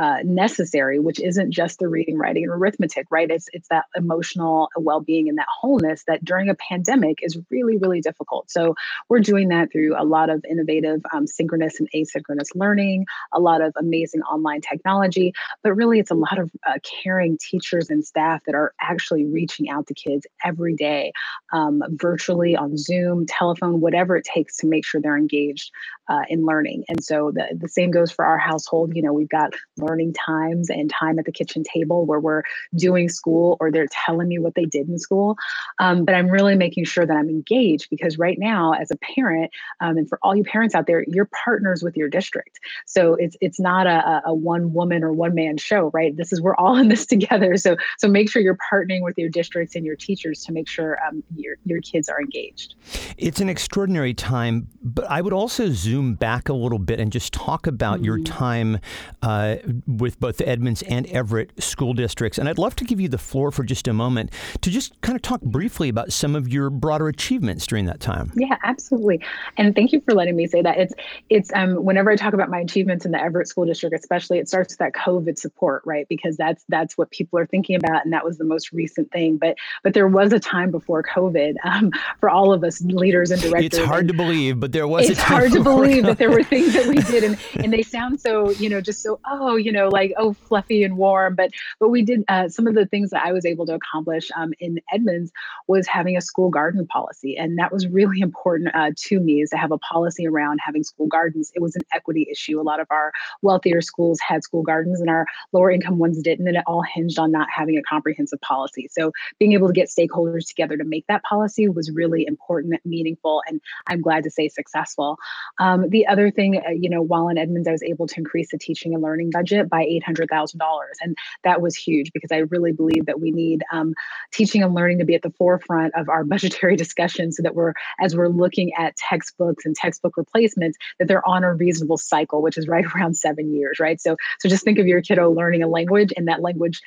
uh, 0.00 0.18
necessary, 0.24 0.98
which 0.98 1.20
isn't 1.20 1.52
just 1.52 1.78
the 1.78 1.88
reading, 1.88 2.18
writing, 2.18 2.44
and 2.44 2.52
arithmetic, 2.52 3.06
right? 3.10 3.30
It's 3.30 3.48
it's 3.52 3.68
that 3.68 3.86
emotional 3.94 4.68
well-being 4.76 5.28
and 5.28 5.38
that 5.38 5.48
wholeness 5.60 6.04
that 6.06 6.24
during 6.24 6.48
a 6.48 6.54
pandemic 6.54 7.18
is 7.22 7.38
really 7.50 7.78
really 7.78 8.00
difficult. 8.00 8.50
So 8.50 8.74
we're 9.08 9.20
doing 9.20 9.48
that 9.48 9.72
through 9.72 9.94
a 9.98 10.04
lot 10.04 10.30
of 10.30 10.44
innovative 10.48 11.00
um, 11.12 11.26
synchronous 11.26 11.80
and 11.80 11.88
asynchronous 11.94 12.48
learning, 12.54 13.06
a 13.32 13.40
lot 13.40 13.60
of 13.60 13.72
amazing 13.76 14.22
online 14.22 14.60
technology, 14.60 15.32
but 15.62 15.72
really 15.72 15.98
it's 15.98 16.10
a 16.10 16.14
lot 16.14 16.38
of 16.38 16.50
uh, 16.66 16.78
caring 17.02 17.38
teachers 17.38 17.90
and 17.90 18.04
staff 18.04 18.42
that 18.46 18.54
are 18.54 18.72
actually 18.80 19.24
reaching 19.24 19.68
out 19.68 19.86
to 19.86 19.94
kids 19.94 20.26
every 20.44 20.74
day, 20.74 21.12
um, 21.52 21.82
virtually 21.90 22.56
on 22.56 22.76
Zoom, 22.76 23.26
telephone, 23.26 23.80
whatever 23.80 24.16
it 24.16 24.24
takes 24.24 24.56
to 24.58 24.66
make 24.66 24.84
sure 24.84 25.00
they're 25.00 25.16
engaged 25.16 25.70
uh, 26.08 26.22
in 26.28 26.44
learning. 26.44 26.84
And 26.88 27.02
so 27.02 27.32
the, 27.34 27.56
the 27.58 27.68
same 27.68 27.90
goes 27.90 28.12
for 28.12 28.24
our 28.24 28.38
household. 28.38 28.94
You 28.94 29.02
know, 29.02 29.12
we've 29.12 29.28
got 29.28 29.54
learning 29.86 30.14
times 30.14 30.70
and 30.70 30.90
time 30.90 31.18
at 31.18 31.24
the 31.24 31.32
kitchen 31.32 31.62
table 31.62 32.04
where 32.06 32.20
we're 32.20 32.42
doing 32.74 33.08
school 33.08 33.56
or 33.60 33.70
they're 33.70 33.88
telling 33.90 34.28
me 34.28 34.38
what 34.38 34.54
they 34.54 34.64
did 34.64 34.88
in 34.88 34.98
school. 34.98 35.36
Um, 35.78 36.04
but 36.04 36.14
I'm 36.14 36.28
really 36.28 36.56
making 36.56 36.84
sure 36.84 37.06
that 37.06 37.16
I'm 37.16 37.28
engaged 37.28 37.88
because 37.90 38.18
right 38.18 38.38
now, 38.38 38.72
as 38.72 38.90
a 38.90 38.96
parent, 38.96 39.50
um, 39.80 39.96
and 39.96 40.08
for 40.08 40.18
all 40.22 40.34
you 40.34 40.44
parents 40.44 40.74
out 40.74 40.86
there, 40.86 41.04
you're 41.06 41.28
partners 41.44 41.82
with 41.82 41.96
your 41.96 42.08
district. 42.08 42.58
So 42.86 43.14
it's 43.14 43.36
it's 43.40 43.60
not 43.60 43.86
a, 43.86 44.22
a 44.26 44.34
one 44.34 44.72
woman 44.72 45.04
or 45.04 45.12
one 45.12 45.34
man 45.34 45.56
show, 45.56 45.90
right? 45.92 46.16
This 46.16 46.32
is 46.32 46.40
we're 46.40 46.56
all 46.56 46.76
in 46.76 46.88
this 46.88 47.06
together. 47.16 47.56
So 47.56 47.76
so 47.98 48.08
make 48.08 48.30
sure 48.30 48.42
you're 48.42 48.58
partnering 48.72 49.02
with 49.02 49.18
your 49.18 49.28
districts 49.28 49.74
and 49.74 49.84
your 49.84 49.96
teachers 49.96 50.44
to 50.44 50.52
make 50.52 50.68
sure 50.68 50.98
um, 51.06 51.22
your 51.36 51.56
your 51.64 51.80
kids 51.80 52.08
are 52.08 52.20
engaged. 52.20 52.74
It's 53.16 53.40
an 53.40 53.48
extraordinary 53.48 54.14
time, 54.14 54.68
but 54.82 55.08
I 55.10 55.20
would 55.20 55.32
also 55.32 55.70
zoom 55.70 56.14
back 56.14 56.48
a 56.48 56.52
little 56.52 56.78
bit 56.78 57.00
and 57.00 57.12
just 57.12 57.32
talk 57.32 57.66
about 57.66 57.96
mm-hmm. 57.96 58.04
your 58.04 58.18
time 58.20 58.78
uh, 59.22 59.56
with 59.86 60.18
both 60.20 60.36
the 60.38 60.48
Edmonds 60.48 60.82
and 60.82 61.06
Everett 61.06 61.62
school 61.62 61.92
districts. 61.92 62.38
And 62.38 62.48
I'd 62.48 62.58
love 62.58 62.76
to 62.76 62.84
give 62.84 63.00
you 63.00 63.08
the 63.08 63.18
floor 63.18 63.50
for 63.50 63.64
just 63.64 63.88
a 63.88 63.92
moment 63.92 64.32
to 64.62 64.70
just 64.70 65.00
kind 65.00 65.16
of 65.16 65.22
talk 65.22 65.40
briefly 65.40 65.88
about 65.88 66.12
some 66.12 66.34
of 66.34 66.48
your 66.48 66.70
broader 66.70 67.08
achievements 67.08 67.66
during 67.66 67.86
that 67.86 68.00
time. 68.00 68.32
Yeah, 68.36 68.56
absolutely. 68.64 69.22
And 69.56 69.74
thank 69.74 69.92
you 69.92 70.00
for 70.00 70.14
letting 70.14 70.36
me 70.36 70.46
say 70.46 70.62
that. 70.62 70.78
It's 70.78 70.94
it's 71.30 71.52
um, 71.54 71.84
whenever 71.84 72.10
I 72.10 72.16
talk 72.16 72.34
about 72.34 72.50
my 72.50 72.60
achievements 72.60 73.04
in 73.04 73.12
the 73.12 73.20
Everett 73.20 73.48
school 73.48 73.64
district, 73.64 73.94
especially, 73.94 74.38
it 74.38 74.48
starts 74.48 74.72
with 74.72 74.78
that 74.78 74.92
COVID 74.92 75.38
support, 75.38 75.82
right? 75.84 76.06
Because 76.08 76.36
that's 76.36 76.64
that's 76.68 76.96
what 76.96 77.10
people 77.10 77.38
are 77.38 77.46
thinking 77.46 77.76
about, 77.76 78.04
and 78.04 78.12
that 78.12 78.24
was 78.24 78.38
the 78.38 78.44
most 78.44 78.72
recent 78.72 79.10
thing. 79.10 79.36
But 79.36 79.56
but 79.82 79.94
there 79.94 80.08
was 80.08 80.32
a 80.32 80.40
time 80.40 80.70
before 80.70 81.02
COVID 81.02 81.54
um, 81.64 81.90
for 82.20 82.30
all 82.30 82.52
of 82.52 82.64
us 82.64 82.80
leaders 82.82 83.30
and 83.30 83.40
directors. 83.40 83.78
It's 83.78 83.78
hard 83.78 84.00
and 84.00 84.08
to 84.08 84.14
believe, 84.14 84.60
but 84.60 84.72
there 84.72 84.88
was. 84.88 85.08
It's 85.08 85.20
hard 85.20 85.52
to 85.52 85.62
believe 85.62 86.04
that 86.04 86.18
there 86.18 86.30
were 86.30 86.42
things 86.44 86.74
that 86.74 86.86
we 86.86 86.96
did, 87.02 87.24
and 87.24 87.38
and 87.56 87.72
they 87.72 87.82
sound 87.82 88.20
so 88.20 88.50
you 88.50 88.68
know 88.68 88.80
just 88.80 89.02
so 89.02 89.20
oh 89.26 89.56
you 89.66 89.72
know 89.72 89.88
like 89.88 90.12
oh 90.16 90.32
fluffy 90.32 90.84
and 90.84 90.96
warm, 90.96 91.34
but 91.34 91.50
but 91.80 91.88
we 91.88 92.02
did 92.02 92.22
uh, 92.28 92.48
some 92.48 92.68
of 92.68 92.76
the 92.76 92.86
things 92.86 93.10
that 93.10 93.24
I 93.26 93.32
was 93.32 93.44
able 93.44 93.66
to 93.66 93.74
accomplish 93.74 94.30
um, 94.36 94.52
in 94.60 94.80
Edmonds 94.92 95.32
was 95.66 95.88
having 95.88 96.16
a 96.16 96.20
school 96.20 96.50
garden 96.50 96.86
policy, 96.86 97.36
and 97.36 97.58
that 97.58 97.72
was 97.72 97.88
really 97.88 98.20
important 98.28 98.70
uh, 98.74 98.92
to 98.96 99.18
me 99.18 99.42
is 99.42 99.50
to 99.50 99.56
have 99.56 99.72
a 99.72 99.78
policy 99.78 100.24
around 100.24 100.60
having 100.64 100.84
school 100.84 101.08
gardens. 101.08 101.50
It 101.56 101.62
was 101.62 101.74
an 101.74 101.82
equity 101.92 102.28
issue. 102.30 102.60
A 102.60 102.62
lot 102.62 102.78
of 102.78 102.86
our 102.90 103.10
wealthier 103.42 103.82
schools 103.82 104.20
had 104.20 104.44
school 104.44 104.62
gardens, 104.62 105.00
and 105.00 105.10
our 105.10 105.26
lower 105.52 105.72
income 105.72 105.98
ones 105.98 106.22
didn't, 106.22 106.46
and 106.46 106.56
it 106.56 106.62
all 106.68 106.82
hinged 106.82 107.18
on 107.18 107.32
not 107.32 107.48
having 107.50 107.76
a 107.76 107.82
comprehensive 107.82 108.40
policy. 108.42 108.88
So 108.92 109.10
being 109.40 109.52
able 109.52 109.66
to 109.66 109.72
get 109.72 109.88
stakeholders 109.88 110.46
together 110.46 110.76
to 110.76 110.84
make 110.84 111.06
that 111.08 111.24
policy 111.24 111.68
was 111.68 111.90
really 111.90 112.24
important, 112.24 112.80
meaningful, 112.84 113.42
and 113.48 113.60
I'm 113.88 114.00
glad 114.00 114.22
to 114.24 114.30
say 114.30 114.48
successful. 114.48 115.16
Um, 115.58 115.90
the 115.90 116.06
other 116.06 116.30
thing, 116.30 116.62
uh, 116.64 116.70
you 116.70 116.88
know, 116.88 117.02
while 117.02 117.28
in 117.28 117.36
Edmonds, 117.36 117.66
I 117.66 117.72
was 117.72 117.82
able 117.82 118.06
to 118.06 118.14
increase 118.16 118.52
the 118.52 118.58
teaching 118.58 118.94
and 118.94 119.02
learning 119.02 119.30
budget 119.30 119.45
by 119.68 119.84
$800,000. 119.84 120.56
And 121.00 121.16
that 121.44 121.60
was 121.60 121.74
huge 121.74 122.12
because 122.12 122.30
I 122.32 122.38
really 122.50 122.72
believe 122.72 123.06
that 123.06 123.20
we 123.20 123.30
need 123.30 123.62
um, 123.72 123.94
teaching 124.32 124.62
and 124.62 124.74
learning 124.74 124.98
to 124.98 125.04
be 125.04 125.14
at 125.14 125.22
the 125.22 125.30
forefront 125.30 125.94
of 125.94 126.08
our 126.08 126.24
budgetary 126.36 126.76
discussion 126.76 127.32
so 127.32 127.42
that 127.42 127.54
we're, 127.54 127.72
as 128.00 128.16
we're 128.16 128.28
looking 128.28 128.72
at 128.78 128.96
textbooks 128.96 129.64
and 129.64 129.74
textbook 129.74 130.16
replacements, 130.16 130.76
that 130.98 131.08
they're 131.08 131.26
on 131.26 131.44
a 131.44 131.54
reasonable 131.54 131.98
cycle, 131.98 132.42
which 132.42 132.58
is 132.58 132.68
right 132.68 132.84
around 132.94 133.16
seven 133.16 133.54
years, 133.54 133.78
right? 133.80 134.00
So, 134.00 134.16
so 134.40 134.48
just 134.48 134.64
think 134.64 134.78
of 134.78 134.86
your 134.86 135.02
kiddo 135.02 135.30
learning 135.30 135.62
a 135.62 135.68
language 135.68 136.12
and 136.16 136.28
that 136.28 136.42
language, 136.42 136.80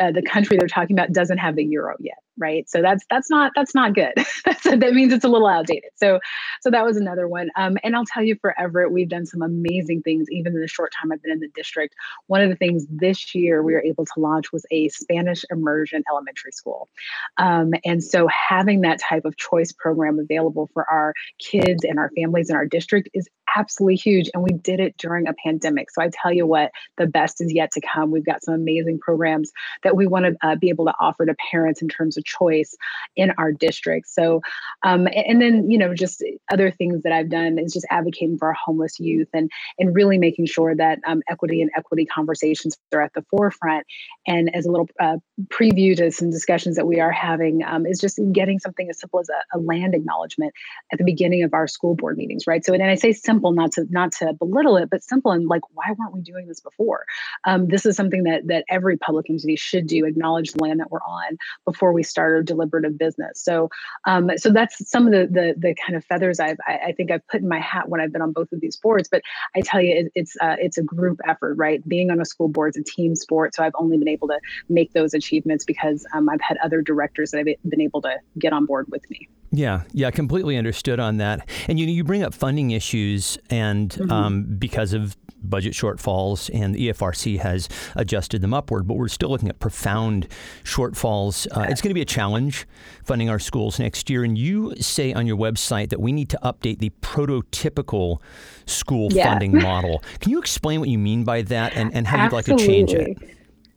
uh, 0.00 0.12
the 0.12 0.22
country 0.22 0.56
they're 0.58 0.68
talking 0.68 0.96
about 0.96 1.12
doesn't 1.12 1.38
have 1.38 1.56
the 1.56 1.64
euro 1.64 1.96
yet 2.00 2.18
right? 2.36 2.68
So 2.68 2.82
that's 2.82 3.04
that's 3.08 3.30
not 3.30 3.52
that's 3.54 3.74
not 3.74 3.94
good. 3.94 4.14
That 4.64 4.94
means 4.94 5.12
it's 5.12 5.24
a 5.24 5.28
little 5.28 5.46
outdated. 5.46 5.90
So 5.94 6.20
so 6.60 6.70
that 6.70 6.84
was 6.84 6.96
another 6.96 7.28
one. 7.28 7.50
Um, 7.56 7.76
and 7.84 7.94
i'll 7.94 8.04
tell 8.06 8.22
you 8.22 8.36
for 8.40 8.54
we've 8.90 9.08
done 9.08 9.26
some 9.26 9.42
amazing 9.42 10.02
things 10.02 10.26
even 10.30 10.54
in 10.54 10.60
the 10.60 10.68
short 10.68 10.92
time 10.92 11.12
i've 11.12 11.22
been 11.22 11.32
in 11.32 11.40
the 11.40 11.48
district. 11.54 11.94
One 12.26 12.40
of 12.40 12.48
the 12.50 12.56
things 12.56 12.86
this 12.90 13.34
year 13.34 13.62
we 13.62 13.74
were 13.74 13.82
able 13.82 14.04
to 14.04 14.12
launch 14.16 14.52
was 14.52 14.64
a 14.70 14.88
spanish 14.88 15.44
immersion 15.50 16.02
elementary 16.10 16.52
school. 16.52 16.88
Um, 17.36 17.72
and 17.84 18.02
so 18.02 18.26
having 18.28 18.82
that 18.82 19.00
type 19.00 19.24
of 19.24 19.36
choice 19.36 19.72
program 19.72 20.18
available 20.18 20.70
for 20.72 20.88
our 20.90 21.14
kids 21.38 21.84
and 21.84 21.98
our 21.98 22.10
families 22.16 22.50
in 22.50 22.56
our 22.56 22.66
district 22.66 23.08
is 23.14 23.28
absolutely 23.56 23.96
huge 23.96 24.30
and 24.34 24.42
we 24.42 24.52
did 24.52 24.80
it 24.80 24.96
during 24.98 25.28
a 25.28 25.34
pandemic 25.44 25.90
so 25.90 26.02
i 26.02 26.10
tell 26.12 26.32
you 26.32 26.46
what 26.46 26.70
the 26.96 27.06
best 27.06 27.40
is 27.40 27.52
yet 27.52 27.70
to 27.70 27.80
come 27.80 28.10
we've 28.10 28.26
got 28.26 28.42
some 28.42 28.54
amazing 28.54 28.98
programs 28.98 29.50
that 29.82 29.96
we 29.96 30.06
want 30.06 30.24
to 30.26 30.36
uh, 30.46 30.56
be 30.56 30.68
able 30.68 30.86
to 30.86 30.94
offer 31.00 31.26
to 31.26 31.34
parents 31.50 31.82
in 31.82 31.88
terms 31.88 32.16
of 32.16 32.24
choice 32.24 32.76
in 33.16 33.32
our 33.38 33.52
district. 33.52 34.08
So, 34.08 34.40
um, 34.82 35.08
and 35.12 35.40
then, 35.40 35.70
you 35.70 35.78
know, 35.78 35.94
just 35.94 36.22
other 36.52 36.70
things 36.70 37.02
that 37.02 37.12
I've 37.12 37.28
done 37.28 37.58
is 37.58 37.72
just 37.72 37.86
advocating 37.90 38.38
for 38.38 38.48
our 38.48 38.54
homeless 38.54 38.98
youth 38.98 39.28
and, 39.32 39.50
and 39.78 39.94
really 39.94 40.18
making 40.18 40.46
sure 40.46 40.74
that 40.74 40.98
um, 41.06 41.22
equity 41.28 41.60
and 41.62 41.70
equity 41.76 42.06
conversations 42.06 42.76
are 42.92 43.02
at 43.02 43.12
the 43.14 43.24
forefront. 43.30 43.86
And 44.26 44.54
as 44.54 44.66
a 44.66 44.70
little 44.70 44.88
uh, 45.00 45.16
preview 45.48 45.96
to 45.96 46.10
some 46.10 46.30
discussions 46.30 46.76
that 46.76 46.86
we 46.86 47.00
are 47.00 47.12
having 47.12 47.64
um, 47.64 47.86
is 47.86 48.00
just 48.00 48.18
getting 48.32 48.58
something 48.58 48.88
as 48.88 48.98
simple 48.98 49.20
as 49.20 49.28
a, 49.28 49.58
a, 49.58 49.60
land 49.64 49.94
acknowledgement 49.94 50.52
at 50.92 50.98
the 50.98 51.04
beginning 51.04 51.42
of 51.42 51.54
our 51.54 51.66
school 51.66 51.94
board 51.94 52.16
meetings, 52.18 52.46
right? 52.46 52.64
So, 52.64 52.74
and 52.74 52.82
I 52.82 52.94
say 52.94 53.12
simple, 53.12 53.33
not 53.42 53.72
to 53.72 53.86
not 53.90 54.12
to 54.12 54.32
belittle 54.34 54.76
it, 54.76 54.90
but 54.90 55.02
simple 55.02 55.32
and 55.32 55.48
like, 55.48 55.62
why 55.74 55.86
weren't 55.98 56.14
we 56.14 56.20
doing 56.20 56.46
this 56.46 56.60
before? 56.60 57.04
Um, 57.44 57.68
this 57.68 57.86
is 57.86 57.96
something 57.96 58.24
that 58.24 58.46
that 58.46 58.64
every 58.68 58.96
public 58.96 59.28
entity 59.28 59.56
should 59.56 59.86
do: 59.86 60.04
acknowledge 60.04 60.52
the 60.52 60.62
land 60.62 60.80
that 60.80 60.90
we're 60.90 61.00
on 61.00 61.36
before 61.64 61.92
we 61.92 62.02
start 62.02 62.32
our 62.32 62.42
deliberative 62.42 62.98
business. 62.98 63.42
So, 63.42 63.70
um, 64.06 64.30
so 64.36 64.50
that's 64.50 64.88
some 64.88 65.06
of 65.06 65.12
the, 65.12 65.26
the, 65.30 65.54
the 65.56 65.74
kind 65.74 65.96
of 65.96 66.04
feathers 66.04 66.40
I've 66.40 66.58
I, 66.66 66.78
I, 66.88 66.92
think 66.92 67.10
I've 67.10 67.26
put 67.28 67.40
in 67.40 67.48
my 67.48 67.60
hat 67.60 67.88
when 67.88 68.00
I've 68.00 68.12
been 68.12 68.22
on 68.22 68.32
both 68.32 68.52
of 68.52 68.60
these 68.60 68.76
boards. 68.76 69.08
But 69.10 69.22
I 69.56 69.60
tell 69.60 69.80
you, 69.80 69.94
it, 69.94 70.12
it's 70.14 70.36
uh, 70.40 70.56
it's 70.58 70.78
a 70.78 70.82
group 70.82 71.20
effort, 71.26 71.54
right? 71.54 71.86
Being 71.88 72.10
on 72.10 72.20
a 72.20 72.24
school 72.24 72.48
board 72.48 72.74
is 72.76 72.80
a 72.80 72.84
team 72.84 73.14
sport. 73.14 73.54
So 73.54 73.64
I've 73.64 73.72
only 73.78 73.98
been 73.98 74.08
able 74.08 74.28
to 74.28 74.40
make 74.68 74.92
those 74.92 75.14
achievements 75.14 75.64
because 75.64 76.06
um, 76.14 76.28
I've 76.28 76.40
had 76.40 76.56
other 76.62 76.82
directors 76.82 77.30
that 77.30 77.38
I've 77.38 77.70
been 77.70 77.80
able 77.80 78.02
to 78.02 78.16
get 78.38 78.52
on 78.52 78.66
board 78.66 78.86
with 78.90 79.08
me. 79.10 79.28
Yeah, 79.56 79.82
yeah, 79.92 80.10
completely 80.10 80.56
understood 80.56 80.98
on 80.98 81.18
that. 81.18 81.48
And 81.68 81.78
you 81.78 81.86
know, 81.86 81.92
you 81.92 82.02
bring 82.02 82.24
up 82.24 82.34
funding 82.34 82.72
issues, 82.72 83.23
and 83.50 83.90
mm-hmm. 83.90 84.10
um, 84.10 84.44
because 84.58 84.92
of 84.92 85.16
budget 85.44 85.74
shortfalls, 85.74 86.50
and 86.52 86.74
the 86.74 86.88
EFRC 86.88 87.38
has 87.38 87.68
adjusted 87.96 88.40
them 88.40 88.54
upward, 88.54 88.86
but 88.86 88.94
we're 88.94 89.08
still 89.08 89.28
looking 89.28 89.48
at 89.48 89.58
profound 89.58 90.26
shortfalls. 90.64 91.46
Uh, 91.54 91.66
it's 91.68 91.80
going 91.80 91.90
to 91.90 91.94
be 91.94 92.00
a 92.00 92.06
challenge 92.06 92.66
funding 93.04 93.28
our 93.28 93.38
schools 93.38 93.78
next 93.78 94.08
year. 94.08 94.24
And 94.24 94.36
you 94.36 94.74
say 94.76 95.12
on 95.12 95.26
your 95.26 95.36
website 95.36 95.90
that 95.90 96.00
we 96.00 96.12
need 96.12 96.30
to 96.30 96.38
update 96.42 96.78
the 96.78 96.90
prototypical 97.02 98.20
school 98.66 99.12
yeah. 99.12 99.28
funding 99.28 99.60
model. 99.60 100.02
Can 100.20 100.30
you 100.30 100.38
explain 100.38 100.80
what 100.80 100.88
you 100.88 100.98
mean 100.98 101.24
by 101.24 101.42
that 101.42 101.76
and, 101.76 101.94
and 101.94 102.06
how 102.06 102.18
Absolutely. 102.18 102.52
you'd 102.54 102.58
like 102.58 102.58
to 102.58 102.66
change 102.66 102.94
it? 102.94 103.36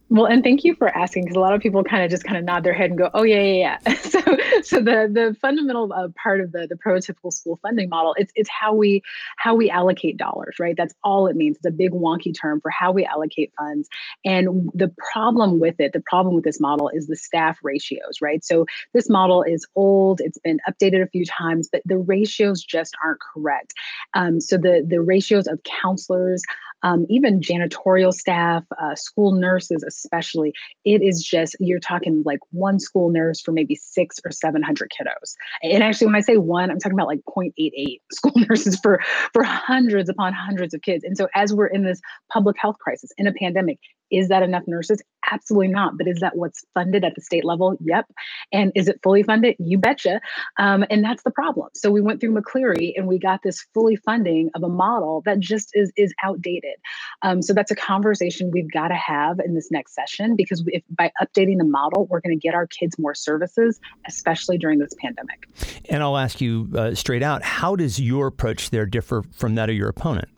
Well, 0.10 0.26
and 0.26 0.42
thank 0.42 0.64
you 0.64 0.74
for 0.74 0.88
asking 0.88 1.24
because 1.24 1.36
a 1.36 1.40
lot 1.42 1.54
of 1.54 1.62
people 1.62 1.84
kind 1.84 2.04
of 2.04 2.10
just 2.10 2.24
kind 2.24 2.38
of 2.38 2.46
nod 2.46 2.64
their 2.64 2.74
head 2.74 2.92
and 2.92 2.98
go, 2.98 3.10
"Oh 3.14 3.24
yeah, 3.24 3.42
yeah, 3.42 3.80
yeah." 3.86 3.94
so, 3.98 4.20
so 4.62 4.78
the 4.78 5.10
the 5.12 5.36
fundamental 5.42 5.92
uh, 5.92 6.08
part 6.22 6.40
of 6.40 6.54
the 6.54 6.66
the 6.68 6.76
prototypical 6.76 7.34
school 7.34 7.60
funding 7.62 7.90
model 7.90 8.16
it's 8.18 8.32
it's 8.36 8.50
how 8.50 8.74
we 8.74 9.02
how 9.38 9.54
we 9.56 9.70
allocate 9.70 10.16
dollars, 10.16 10.56
right? 10.60 10.76
That's 10.78 10.94
all 11.04 11.28
it 11.28 11.36
means. 11.36 11.58
It's 11.58 11.66
a 11.66 11.72
big 11.72 11.92
wonky 11.92 12.34
term 12.40 12.62
for 12.62 12.72
how 12.72 12.94
we 12.94 13.06
allocate 13.06 13.52
funds. 13.58 13.90
And 14.24 14.70
the 14.74 14.94
problem 15.12 15.60
with 15.60 15.76
it, 15.80 15.92
the 15.92 16.04
problem 16.06 16.36
with 16.36 16.46
this 16.46 16.62
model 16.62 16.90
is 16.94 17.08
the 17.08 17.16
staff 17.18 17.60
ratios, 17.62 18.22
right? 18.22 18.44
So 18.46 18.66
this 18.94 19.10
model 19.10 19.44
is 19.44 19.68
old. 19.76 20.22
It's 20.22 20.38
been 20.38 20.60
updated 20.70 21.04
a 21.04 21.08
few 21.08 21.26
times, 21.26 21.68
but 21.70 21.82
the 21.86 21.98
ratios 21.98 22.64
just 22.64 22.96
aren't 23.04 23.20
correct. 23.20 23.74
Um, 24.14 24.40
so 24.40 24.58
the 24.58 24.86
the 24.88 25.02
ratios 25.02 25.48
of 25.48 25.60
counselors 25.64 26.44
um, 26.84 27.06
even 27.10 27.40
janitorial 27.40 28.14
staff, 28.14 28.64
uh, 28.82 28.96
school 28.96 29.32
nurses, 29.34 29.84
especially. 29.84 30.54
It 30.86 31.02
is 31.02 31.24
just, 31.24 31.56
you're 31.60 31.80
talking 31.80 32.24
like 32.26 32.40
one 32.52 32.80
school 32.80 33.10
nurse 33.10 33.42
for 33.42 33.52
maybe 33.52 33.76
six 33.76 34.20
or 34.24 34.32
700 34.32 34.92
kiddos. 34.92 35.36
And 35.64 35.84
actually, 35.84 36.08
when 36.08 36.16
I 36.16 36.22
say 36.22 36.38
one, 36.38 36.70
I'm 36.70 36.80
talking 36.80 36.98
about 36.98 37.08
like 37.08 37.22
0.88 37.26 38.00
school 38.12 38.34
nurses 38.36 38.80
for, 38.80 39.02
for 39.34 39.44
hundreds 39.44 40.10
upon 40.10 40.34
hundreds 40.34 40.74
of 40.74 40.82
kids. 40.82 41.04
And 41.04 41.18
so, 41.18 41.28
as 41.36 41.54
we're 41.54 41.68
in 41.68 41.84
this 41.84 42.02
public 42.32 42.58
health 42.60 42.78
crisis, 42.80 43.12
in 43.18 43.28
a 43.28 43.34
pandemic, 43.34 43.80
Is 44.12 44.30
that 44.30 44.44
enough 44.44 44.64
nurses? 44.68 45.02
Absolutely 45.30 45.68
not. 45.70 45.98
But 45.98 46.08
is 46.08 46.20
that 46.20 46.36
what's 46.36 46.64
funded 46.74 47.04
at 47.04 47.16
the 47.16 47.22
state 47.22 47.44
level? 47.44 47.78
Yep. 47.82 48.06
And 48.52 48.72
is 48.76 48.88
it 48.88 49.00
fully 49.04 49.24
funded? 49.24 49.56
You 49.60 49.78
betcha. 49.78 50.22
Um, 50.58 50.86
and 50.90 51.04
that's 51.04 51.24
the 51.24 51.32
problem. 51.32 51.70
So 51.74 51.92
we 51.92 52.02
went 52.02 52.22
through 52.22 52.36
McCleary 52.36 52.94
and 52.96 53.08
we 53.08 53.20
got 53.20 53.42
this 53.44 53.66
fully 53.74 53.96
funding 53.98 54.50
of 54.56 54.64
a 54.64 54.70
model 54.70 55.22
that 55.26 55.40
just 55.40 55.72
is 55.74 55.92
is 55.98 56.14
outdated. 56.24 56.76
Um, 57.22 57.42
so 57.42 57.54
that's 57.54 57.72
a 57.72 57.76
conversation 57.76 58.52
we've 58.52 58.72
got 58.72 58.90
to 58.90 58.96
have 58.96 59.40
in 59.40 59.56
this 59.56 59.70
next 59.72 59.96
session 59.96 60.36
because 60.36 60.64
if 60.68 60.84
by 60.90 61.12
updating 61.22 61.58
the 61.58 61.66
model, 61.66 62.08
we're 62.10 62.22
going 62.22 62.38
to 62.38 62.42
get 62.42 62.54
our 62.54 62.68
kids 62.68 62.98
more 62.98 63.16
services, 63.16 63.80
especially 64.08 64.58
during 64.58 64.80
this 64.80 64.94
pandemic. 65.02 65.48
And 65.90 66.04
I'll 66.04 66.18
ask 66.18 66.40
you 66.42 66.70
uh, 66.76 66.96
straight 66.96 67.24
out: 67.24 67.44
How 67.44 67.76
does 67.76 68.00
your 68.00 68.28
approach 68.28 68.70
there 68.70 68.86
differ 68.86 69.24
from 69.34 69.56
that 69.56 69.70
of 69.70 69.76
your 69.76 69.90
opponent? 69.90 70.30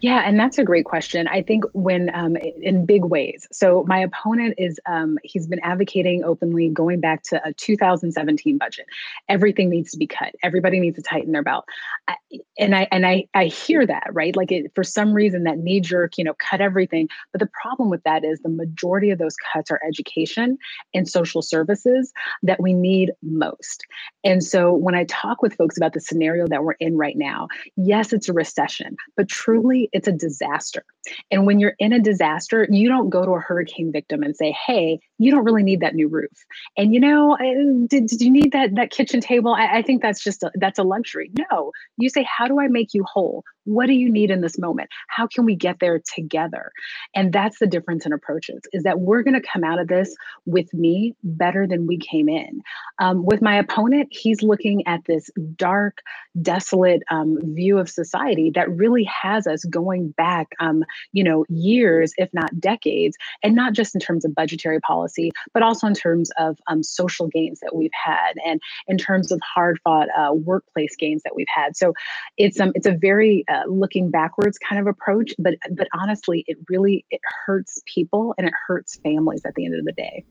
Yeah, 0.00 0.22
and 0.26 0.38
that's 0.38 0.58
a 0.58 0.64
great 0.64 0.84
question. 0.84 1.26
I 1.28 1.42
think 1.42 1.64
when 1.72 2.14
um, 2.14 2.36
in 2.36 2.86
big 2.86 3.04
ways. 3.04 3.46
So 3.52 3.84
my 3.86 3.98
opponent 3.98 4.54
is 4.58 4.78
um, 4.86 5.18
he's 5.22 5.46
been 5.46 5.60
advocating 5.62 6.24
openly 6.24 6.68
going 6.68 7.00
back 7.00 7.22
to 7.24 7.40
a 7.46 7.52
2017 7.52 8.58
budget. 8.58 8.86
Everything 9.28 9.70
needs 9.70 9.90
to 9.92 9.98
be 9.98 10.06
cut. 10.06 10.34
Everybody 10.42 10.80
needs 10.80 10.96
to 10.96 11.02
tighten 11.02 11.32
their 11.32 11.42
belt. 11.42 11.64
I, 12.08 12.16
and 12.58 12.74
I 12.74 12.88
and 12.92 13.06
I 13.06 13.26
I 13.34 13.46
hear 13.46 13.86
that 13.86 14.08
right. 14.12 14.34
Like 14.36 14.52
it, 14.52 14.72
for 14.74 14.84
some 14.84 15.12
reason 15.12 15.44
that 15.44 15.58
knee 15.58 15.80
jerk, 15.80 16.18
you 16.18 16.24
know, 16.24 16.34
cut 16.34 16.60
everything. 16.60 17.08
But 17.32 17.40
the 17.40 17.50
problem 17.62 17.90
with 17.90 18.02
that 18.04 18.24
is 18.24 18.40
the 18.40 18.48
majority 18.48 19.10
of 19.10 19.18
those 19.18 19.36
cuts 19.52 19.70
are 19.70 19.80
education 19.86 20.58
and 20.92 21.08
social 21.08 21.42
services 21.42 22.12
that 22.42 22.60
we 22.60 22.72
need 22.72 23.12
most. 23.22 23.84
And 24.24 24.42
so 24.42 24.72
when 24.72 24.94
I 24.94 25.04
talk 25.04 25.42
with 25.42 25.54
folks 25.54 25.76
about 25.76 25.92
the 25.92 26.00
scenario 26.00 26.46
that 26.48 26.64
we're 26.64 26.72
in 26.72 26.96
right 26.96 27.16
now, 27.16 27.48
yes, 27.76 28.12
it's 28.12 28.28
a 28.28 28.32
recession, 28.32 28.96
but 29.16 29.28
truly 29.28 29.53
truly 29.54 29.88
it's 29.92 30.08
a 30.08 30.12
disaster. 30.12 30.84
And 31.30 31.46
when 31.46 31.58
you're 31.58 31.74
in 31.78 31.92
a 31.92 32.00
disaster, 32.00 32.66
you 32.70 32.88
don't 32.88 33.10
go 33.10 33.24
to 33.24 33.32
a 33.32 33.40
hurricane 33.40 33.92
victim 33.92 34.22
and 34.22 34.36
say, 34.36 34.56
"Hey, 34.66 35.00
you 35.18 35.30
don't 35.30 35.44
really 35.44 35.62
need 35.62 35.80
that 35.80 35.94
new 35.94 36.08
roof." 36.08 36.32
And 36.76 36.94
you 36.94 37.00
know, 37.00 37.34
uh, 37.34 37.86
did, 37.86 38.06
did 38.06 38.20
you 38.20 38.30
need 38.30 38.52
that 38.52 38.74
that 38.76 38.90
kitchen 38.90 39.20
table? 39.20 39.52
I, 39.52 39.78
I 39.78 39.82
think 39.82 40.02
that's 40.02 40.22
just 40.22 40.42
a, 40.42 40.50
that's 40.54 40.78
a 40.78 40.82
luxury. 40.82 41.30
No, 41.50 41.72
you 41.98 42.08
say, 42.08 42.24
"How 42.24 42.48
do 42.48 42.58
I 42.60 42.68
make 42.68 42.94
you 42.94 43.04
whole? 43.04 43.44
What 43.64 43.86
do 43.86 43.92
you 43.92 44.10
need 44.10 44.30
in 44.30 44.40
this 44.40 44.58
moment? 44.58 44.90
How 45.08 45.26
can 45.26 45.44
we 45.44 45.56
get 45.56 45.78
there 45.80 46.00
together?" 46.14 46.70
And 47.14 47.32
that's 47.32 47.58
the 47.58 47.66
difference 47.66 48.06
in 48.06 48.12
approaches. 48.12 48.60
Is 48.72 48.82
that 48.84 49.00
we're 49.00 49.22
going 49.22 49.40
to 49.40 49.46
come 49.46 49.64
out 49.64 49.78
of 49.78 49.88
this 49.88 50.14
with 50.46 50.72
me 50.74 51.14
better 51.22 51.66
than 51.66 51.86
we 51.86 51.98
came 51.98 52.28
in. 52.28 52.60
Um, 52.98 53.24
with 53.24 53.42
my 53.42 53.56
opponent, 53.56 54.08
he's 54.10 54.42
looking 54.42 54.86
at 54.86 55.04
this 55.06 55.30
dark, 55.56 55.98
desolate 56.42 57.02
um, 57.10 57.38
view 57.54 57.78
of 57.78 57.88
society 57.88 58.50
that 58.54 58.70
really 58.70 59.04
has 59.04 59.46
us 59.46 59.64
going 59.64 60.10
back. 60.10 60.48
Um, 60.60 60.84
you 61.12 61.24
know, 61.24 61.44
years, 61.48 62.12
if 62.16 62.28
not 62.32 62.58
decades, 62.60 63.16
and 63.42 63.54
not 63.54 63.72
just 63.72 63.94
in 63.94 64.00
terms 64.00 64.24
of 64.24 64.34
budgetary 64.34 64.80
policy, 64.80 65.32
but 65.52 65.62
also 65.62 65.86
in 65.86 65.94
terms 65.94 66.30
of 66.38 66.58
um, 66.68 66.82
social 66.82 67.28
gains 67.28 67.60
that 67.60 67.74
we've 67.74 67.90
had 67.92 68.34
and 68.44 68.60
in 68.88 68.98
terms 68.98 69.32
of 69.32 69.40
hard 69.42 69.78
fought 69.84 70.08
uh, 70.16 70.32
workplace 70.32 70.96
gains 70.96 71.22
that 71.22 71.34
we've 71.34 71.46
had. 71.54 71.76
So 71.76 71.94
it's 72.36 72.60
um 72.60 72.72
it's 72.74 72.86
a 72.86 72.92
very 72.92 73.44
uh, 73.48 73.53
looking 73.66 74.10
backwards 74.10 74.58
kind 74.58 74.80
of 74.80 74.86
approach, 74.86 75.34
but 75.38 75.54
but 75.72 75.88
honestly, 75.94 76.44
it 76.46 76.58
really 76.68 77.04
it 77.10 77.20
hurts 77.46 77.80
people 77.86 78.34
and 78.38 78.46
it 78.46 78.54
hurts 78.66 78.96
families 78.96 79.42
at 79.44 79.54
the 79.54 79.64
end 79.64 79.74
of 79.74 79.84
the 79.84 79.92
day 79.92 80.24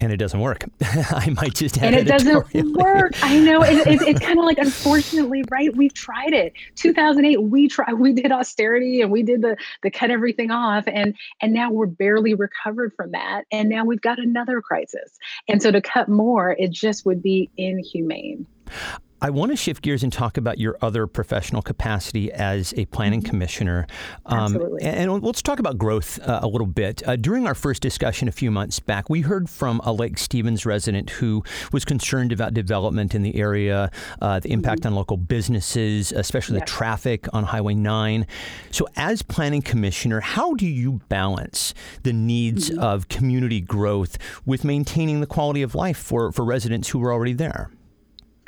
and 0.00 0.12
it 0.12 0.18
doesn't 0.18 0.40
work. 0.40 0.64
I 0.82 1.30
might 1.30 1.54
just 1.54 1.80
and 1.82 1.94
it 1.94 2.04
doesn't 2.04 2.74
work. 2.74 3.12
I 3.22 3.38
know 3.38 3.62
it, 3.62 3.86
it, 3.86 4.02
it's 4.02 4.20
kind 4.20 4.38
of 4.38 4.44
like 4.44 4.58
unfortunately, 4.66 5.44
right? 5.50 5.74
We've 5.74 5.94
tried 5.94 6.32
it. 6.32 6.52
2008, 6.76 7.42
we 7.42 7.68
tried. 7.68 7.94
We 7.94 8.12
did 8.12 8.32
austerity 8.32 9.00
and 9.00 9.10
we 9.10 9.22
did 9.22 9.42
the 9.42 9.56
the 9.82 9.90
cut 9.90 10.10
everything 10.10 10.50
off, 10.50 10.84
and 10.86 11.14
and 11.40 11.52
now 11.52 11.70
we're 11.70 11.86
barely 11.86 12.34
recovered 12.34 12.92
from 12.94 13.12
that, 13.12 13.44
and 13.50 13.68
now 13.68 13.84
we've 13.84 14.00
got 14.00 14.18
another 14.18 14.60
crisis. 14.60 15.16
And 15.48 15.62
so 15.62 15.70
to 15.70 15.80
cut 15.80 16.08
more, 16.08 16.50
it 16.58 16.70
just 16.70 17.06
would 17.06 17.22
be 17.22 17.50
inhumane. 17.56 18.46
I 19.22 19.30
want 19.30 19.50
to 19.50 19.56
shift 19.56 19.82
gears 19.82 20.02
and 20.02 20.12
talk 20.12 20.36
about 20.36 20.58
your 20.58 20.76
other 20.82 21.06
professional 21.06 21.62
capacity 21.62 22.30
as 22.30 22.74
a 22.76 22.84
planning 22.86 23.20
mm-hmm. 23.20 23.30
commissioner. 23.30 23.86
Um, 24.26 24.54
Absolutely. 24.54 24.82
And, 24.82 25.22
let's 25.22 25.40
talk 25.40 25.58
about 25.58 25.78
growth 25.78 26.20
uh, 26.20 26.40
a 26.42 26.46
little 26.46 26.66
bit. 26.66 27.06
Uh, 27.08 27.16
during 27.16 27.46
our 27.46 27.54
first 27.54 27.80
discussion 27.80 28.28
a 28.28 28.32
few 28.32 28.50
months 28.50 28.78
back, 28.78 29.08
we 29.08 29.22
heard 29.22 29.48
from 29.48 29.80
a 29.84 29.92
Lake 29.92 30.18
Stevens 30.18 30.66
resident 30.66 31.08
who 31.10 31.42
was 31.72 31.84
concerned 31.84 32.30
about 32.32 32.52
development 32.52 33.14
in 33.14 33.22
the 33.22 33.36
area, 33.36 33.90
uh, 34.20 34.38
the 34.40 34.52
impact 34.52 34.80
mm-hmm. 34.80 34.88
on 34.88 34.94
local 34.96 35.16
businesses, 35.16 36.12
especially 36.12 36.58
the 36.58 36.66
traffic 36.66 37.26
on 37.32 37.44
Highway 37.44 37.74
9. 37.74 38.26
So, 38.70 38.86
as 38.96 39.22
planning 39.22 39.62
commissioner, 39.62 40.20
how 40.20 40.54
do 40.54 40.66
you 40.66 41.00
balance 41.08 41.72
the 42.02 42.12
needs 42.12 42.68
mm-hmm. 42.68 42.80
of 42.80 43.08
community 43.08 43.62
growth 43.62 44.18
with 44.44 44.62
maintaining 44.62 45.20
the 45.20 45.26
quality 45.26 45.62
of 45.62 45.74
life 45.74 45.96
for, 45.96 46.32
for 46.32 46.44
residents 46.44 46.90
who 46.90 47.02
are 47.02 47.12
already 47.12 47.32
there? 47.32 47.70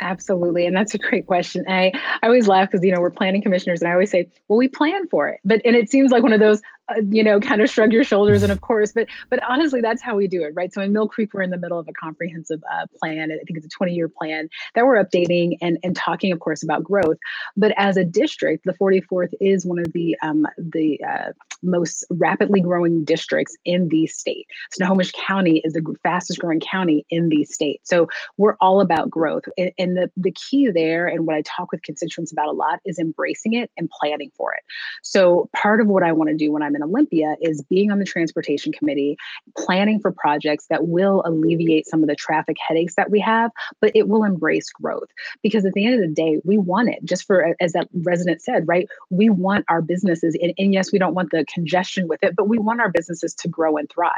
Absolutely. 0.00 0.66
And 0.66 0.76
that's 0.76 0.94
a 0.94 0.98
great 0.98 1.26
question. 1.26 1.64
I, 1.68 1.92
I 2.22 2.26
always 2.26 2.46
laugh 2.46 2.70
because, 2.70 2.84
you 2.84 2.92
know, 2.92 3.00
we're 3.00 3.10
planning 3.10 3.42
commissioners 3.42 3.80
and 3.80 3.88
I 3.88 3.92
always 3.92 4.10
say, 4.10 4.28
well, 4.46 4.56
we 4.58 4.68
plan 4.68 5.08
for 5.08 5.28
it. 5.28 5.40
But, 5.44 5.60
and 5.64 5.74
it 5.74 5.90
seems 5.90 6.12
like 6.12 6.22
one 6.22 6.32
of 6.32 6.40
those, 6.40 6.62
uh, 6.88 7.00
you 7.10 7.22
know, 7.22 7.40
kind 7.40 7.60
of 7.60 7.68
shrug 7.68 7.92
your 7.92 8.04
shoulders. 8.04 8.42
And 8.42 8.52
of 8.58 8.60
course, 8.60 8.92
but, 8.92 9.08
but 9.30 9.40
honestly, 9.48 9.80
that's 9.80 10.02
how 10.02 10.16
we 10.16 10.26
do 10.26 10.42
it, 10.42 10.52
right? 10.54 10.72
So 10.72 10.80
in 10.82 10.92
Mill 10.92 11.08
Creek, 11.08 11.34
we're 11.34 11.42
in 11.42 11.50
the 11.50 11.58
middle 11.58 11.78
of 11.78 11.88
a 11.88 11.92
comprehensive 11.92 12.62
uh, 12.72 12.86
plan. 12.98 13.30
I 13.30 13.36
think 13.44 13.56
it's 13.58 13.66
a 13.66 13.70
20 13.70 13.92
year 13.92 14.08
plan 14.08 14.48
that 14.74 14.86
we're 14.86 15.02
updating 15.02 15.56
and, 15.60 15.78
and 15.82 15.94
talking, 15.94 16.32
of 16.32 16.40
course, 16.40 16.62
about 16.62 16.82
growth. 16.82 17.18
But 17.56 17.72
as 17.76 17.96
a 17.96 18.04
district, 18.04 18.64
the 18.64 18.74
44th 18.74 19.34
is 19.40 19.66
one 19.66 19.78
of 19.78 19.92
the, 19.92 20.16
um, 20.22 20.46
the 20.56 21.00
uh, 21.06 21.32
most 21.62 22.04
rapidly 22.10 22.60
growing 22.60 23.04
districts 23.04 23.56
in 23.64 23.88
the 23.88 24.06
state. 24.06 24.46
Snohomish 24.72 25.12
County 25.12 25.60
is 25.64 25.74
the 25.74 25.84
fastest 26.02 26.38
growing 26.38 26.60
county 26.60 27.04
in 27.10 27.28
the 27.28 27.44
state. 27.44 27.80
So 27.84 28.08
we're 28.36 28.56
all 28.60 28.80
about 28.80 29.10
growth. 29.10 29.44
And, 29.56 29.72
and 29.78 29.96
the, 29.96 30.10
the 30.16 30.32
key 30.32 30.70
there, 30.70 31.06
and 31.06 31.26
what 31.26 31.36
I 31.36 31.42
talk 31.42 31.72
with 31.72 31.82
constituents 31.82 32.32
about 32.32 32.48
a 32.48 32.52
lot, 32.52 32.80
is 32.84 32.98
embracing 32.98 33.54
it 33.54 33.70
and 33.76 33.90
planning 33.90 34.30
for 34.36 34.54
it. 34.54 34.62
So 35.02 35.50
part 35.54 35.80
of 35.80 35.86
what 35.86 36.02
I 36.02 36.12
want 36.12 36.30
to 36.30 36.36
do 36.36 36.52
when 36.52 36.62
I'm 36.62 36.74
in 36.78 36.82
Olympia 36.82 37.36
is 37.40 37.62
being 37.68 37.90
on 37.90 37.98
the 37.98 38.04
transportation 38.04 38.72
committee, 38.72 39.16
planning 39.56 40.00
for 40.00 40.12
projects 40.12 40.66
that 40.70 40.86
will 40.86 41.22
alleviate 41.24 41.86
some 41.86 42.02
of 42.02 42.08
the 42.08 42.14
traffic 42.14 42.56
headaches 42.66 42.94
that 42.94 43.10
we 43.10 43.20
have, 43.20 43.50
but 43.80 43.92
it 43.94 44.08
will 44.08 44.24
embrace 44.24 44.70
growth. 44.70 45.08
Because 45.42 45.64
at 45.64 45.72
the 45.74 45.84
end 45.84 45.94
of 45.94 46.00
the 46.00 46.14
day, 46.14 46.40
we 46.44 46.56
want 46.56 46.88
it, 46.88 47.04
just 47.04 47.26
for, 47.26 47.54
as 47.60 47.72
that 47.72 47.88
resident 47.92 48.40
said, 48.42 48.66
right? 48.66 48.88
We 49.10 49.28
want 49.30 49.64
our 49.68 49.82
businesses, 49.82 50.36
and, 50.40 50.54
and 50.56 50.72
yes, 50.72 50.92
we 50.92 50.98
don't 50.98 51.14
want 51.14 51.30
the 51.30 51.44
congestion 51.52 52.08
with 52.08 52.22
it, 52.22 52.36
but 52.36 52.48
we 52.48 52.58
want 52.58 52.80
our 52.80 52.90
businesses 52.90 53.34
to 53.34 53.48
grow 53.48 53.76
and 53.76 53.90
thrive. 53.90 54.12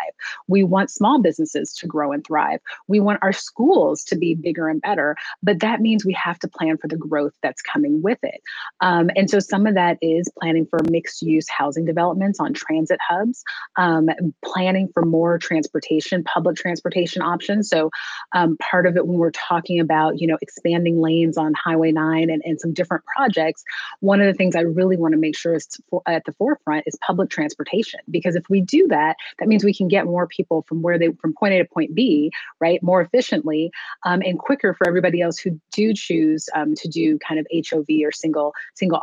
We 0.46 0.62
want 0.62 0.90
small 0.90 1.20
businesses 1.20 1.72
to 1.74 1.86
grow 1.86 2.12
and 2.12 2.24
thrive. 2.24 2.60
We 2.86 3.00
want 3.00 3.20
our 3.22 3.32
schools 3.32 4.04
to 4.04 4.16
be 4.16 4.34
bigger 4.34 4.68
and 4.68 4.80
better, 4.80 5.16
but 5.42 5.60
that 5.60 5.80
means 5.80 6.04
we 6.04 6.12
have 6.12 6.38
to 6.40 6.48
plan 6.48 6.76
for 6.76 6.88
the 6.88 6.96
growth 6.96 7.32
that's 7.42 7.62
coming 7.62 8.02
with 8.02 8.18
it. 8.22 8.42
Um, 8.80 9.10
and 9.16 9.30
so 9.30 9.38
some 9.38 9.66
of 9.66 9.74
that 9.74 9.98
is 10.02 10.30
planning 10.38 10.66
for 10.66 10.80
mixed 10.90 11.22
use 11.22 11.48
housing 11.48 11.84
developments 11.84 12.40
on 12.40 12.49
transit 12.52 12.98
hubs, 13.06 13.44
um, 13.76 14.08
planning 14.44 14.88
for 14.92 15.04
more 15.04 15.38
transportation, 15.38 16.24
public 16.24 16.56
transportation 16.56 17.22
options. 17.22 17.68
So 17.68 17.90
um, 18.32 18.56
part 18.58 18.86
of 18.86 18.96
it 18.96 19.06
when 19.06 19.18
we're 19.18 19.30
talking 19.30 19.80
about, 19.80 20.20
you 20.20 20.26
know, 20.26 20.38
expanding 20.42 21.00
lanes 21.00 21.36
on 21.36 21.54
Highway 21.54 21.92
9 21.92 22.30
and, 22.30 22.42
and 22.44 22.60
some 22.60 22.72
different 22.72 23.04
projects, 23.04 23.62
one 24.00 24.20
of 24.20 24.26
the 24.26 24.34
things 24.34 24.56
I 24.56 24.62
really 24.62 24.96
want 24.96 25.12
to 25.12 25.18
make 25.18 25.36
sure 25.36 25.54
is 25.54 25.68
at 26.06 26.24
the 26.24 26.32
forefront 26.32 26.84
is 26.86 26.96
public 27.06 27.20
public 27.20 27.28
transportation 27.28 28.00
because 28.10 28.34
if 28.34 28.44
we 28.48 28.62
do 28.62 28.86
that 28.88 29.14
that 29.38 29.48
means 29.48 29.62
we 29.62 29.74
can 29.74 29.88
get 29.88 30.06
more 30.06 30.26
people 30.26 30.62
from 30.62 30.80
where 30.80 30.98
they 30.98 31.08
from 31.20 31.34
point 31.34 31.52
a 31.52 31.58
to 31.58 31.64
point 31.66 31.94
b 31.94 32.30
right 32.60 32.82
more 32.82 33.02
efficiently 33.02 33.70
um, 34.06 34.22
and 34.24 34.38
quicker 34.38 34.72
for 34.72 34.88
everybody 34.88 35.20
else 35.20 35.38
who 35.38 35.60
do 35.70 35.92
choose 35.92 36.48
um, 36.54 36.74
to 36.74 36.88
do 36.88 37.18
kind 37.18 37.38
of 37.38 37.46
hov 37.52 37.84
or 38.02 38.10
single 38.12 38.54
single 38.74 39.00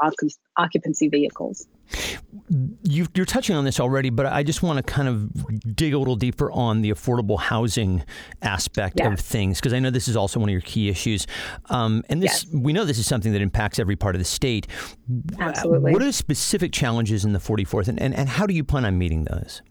occupancy 0.57 1.07
vehicles 1.07 1.67
you 2.83 3.05
are 3.17 3.25
touching 3.25 3.55
on 3.55 3.65
this 3.65 3.79
already, 3.79 4.09
but 4.09 4.25
I 4.25 4.43
just 4.43 4.61
want 4.61 4.77
to 4.77 4.83
kind 4.83 5.07
of 5.07 5.75
dig 5.75 5.93
a 5.93 5.97
little 5.97 6.15
deeper 6.15 6.51
on 6.51 6.81
the 6.81 6.91
affordable 6.91 7.39
housing 7.39 8.03
aspect 8.41 8.99
of 8.99 9.19
things 9.19 9.59
because 9.59 9.73
I 9.73 9.79
know 9.79 9.89
this 9.89 10.07
is 10.07 10.15
also 10.15 10.39
one 10.39 10.49
of 10.49 10.53
your 10.53 10.61
key 10.61 10.89
issues. 10.89 11.27
Um, 11.69 12.03
and 12.09 12.21
this, 12.21 12.45
yes. 12.45 12.53
we 12.53 12.73
know 12.73 12.85
this 12.85 12.99
is 12.99 13.07
something 13.07 13.33
that 13.33 13.41
impacts 13.41 13.79
every 13.79 13.95
part 13.95 14.15
of 14.15 14.19
the 14.19 14.25
state. 14.25 14.67
Absolutely. 15.39 15.93
What 15.93 16.01
are 16.01 16.05
the 16.05 16.13
specific 16.13 16.71
challenges 16.71 17.25
in 17.25 17.33
the 17.33 17.39
44th, 17.39 17.87
and, 17.87 18.01
and, 18.01 18.13
and 18.13 18.29
how 18.29 18.45
do 18.45 18.53
you 18.53 18.63
plan 18.63 18.85
on 18.85 18.97
meeting 18.97 19.25
those? 19.25 19.61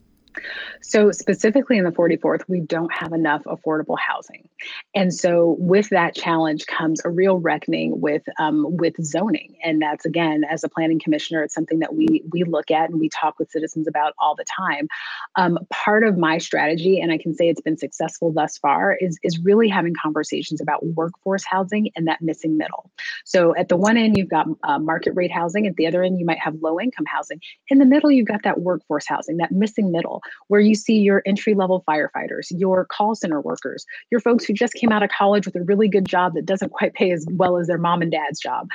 So, 0.82 1.10
specifically 1.10 1.78
in 1.78 1.84
the 1.84 1.90
44th, 1.90 2.42
we 2.48 2.60
don't 2.60 2.92
have 2.92 3.12
enough 3.12 3.42
affordable 3.44 3.98
housing. 3.98 4.48
And 4.94 5.12
so, 5.12 5.56
with 5.58 5.88
that 5.90 6.14
challenge 6.14 6.66
comes 6.66 7.00
a 7.04 7.10
real 7.10 7.38
reckoning 7.38 8.00
with 8.00 8.22
um, 8.38 8.76
with 8.76 8.94
zoning. 9.02 9.56
And 9.64 9.80
that's 9.80 10.04
again, 10.04 10.44
as 10.48 10.64
a 10.64 10.68
planning 10.68 11.00
commissioner, 11.00 11.42
it's 11.42 11.54
something 11.54 11.80
that 11.80 11.94
we 11.94 12.22
we 12.32 12.44
look 12.44 12.70
at 12.70 12.90
and 12.90 13.00
we 13.00 13.08
talk 13.08 13.38
with 13.38 13.50
citizens 13.50 13.88
about 13.88 14.14
all 14.18 14.34
the 14.34 14.44
time. 14.44 14.88
Um, 15.36 15.58
part 15.70 16.04
of 16.04 16.16
my 16.16 16.38
strategy, 16.38 17.00
and 17.00 17.10
I 17.12 17.18
can 17.18 17.34
say 17.34 17.48
it's 17.48 17.60
been 17.60 17.78
successful 17.78 18.32
thus 18.32 18.58
far, 18.58 18.96
is 19.00 19.18
is 19.22 19.38
really 19.38 19.68
having 19.68 19.94
conversations 20.00 20.60
about 20.60 20.84
workforce 20.84 21.44
housing 21.44 21.90
and 21.96 22.06
that 22.06 22.22
missing 22.22 22.56
middle. 22.56 22.90
So, 23.24 23.54
at 23.56 23.68
the 23.68 23.76
one 23.76 23.96
end, 23.96 24.16
you've 24.16 24.30
got 24.30 24.46
uh, 24.62 24.78
market 24.78 25.14
rate 25.14 25.32
housing. 25.32 25.66
At 25.66 25.76
the 25.76 25.86
other 25.86 26.02
end, 26.02 26.18
you 26.18 26.24
might 26.24 26.38
have 26.38 26.54
low 26.60 26.78
income 26.78 27.06
housing. 27.06 27.40
In 27.68 27.78
the 27.78 27.84
middle, 27.84 28.10
you've 28.10 28.28
got 28.28 28.42
that 28.44 28.60
workforce 28.60 29.06
housing, 29.06 29.38
that 29.38 29.52
missing 29.52 29.90
middle, 29.90 30.22
where 30.48 30.60
you 30.60 30.74
see 30.74 30.98
your 30.98 31.22
entry 31.26 31.54
level 31.54 31.84
firefighters, 31.88 32.46
your 32.50 32.84
call 32.86 33.14
center 33.14 33.40
workers, 33.40 33.84
your 34.10 34.20
folks 34.20 34.44
who 34.44 34.52
just 34.52 34.74
came 34.74 34.92
out 34.92 35.02
of 35.02 35.10
college 35.10 35.46
with 35.46 35.56
a 35.56 35.62
really 35.62 35.88
good 35.88 36.06
job 36.06 36.34
that 36.34 36.46
doesn't 36.46 36.70
quite 36.70 36.94
pay 36.94 37.12
as 37.12 37.26
well 37.32 37.58
as 37.58 37.66
their 37.66 37.78
mom 37.78 38.02
and 38.02 38.12
dad's 38.12 38.40
job. 38.40 38.68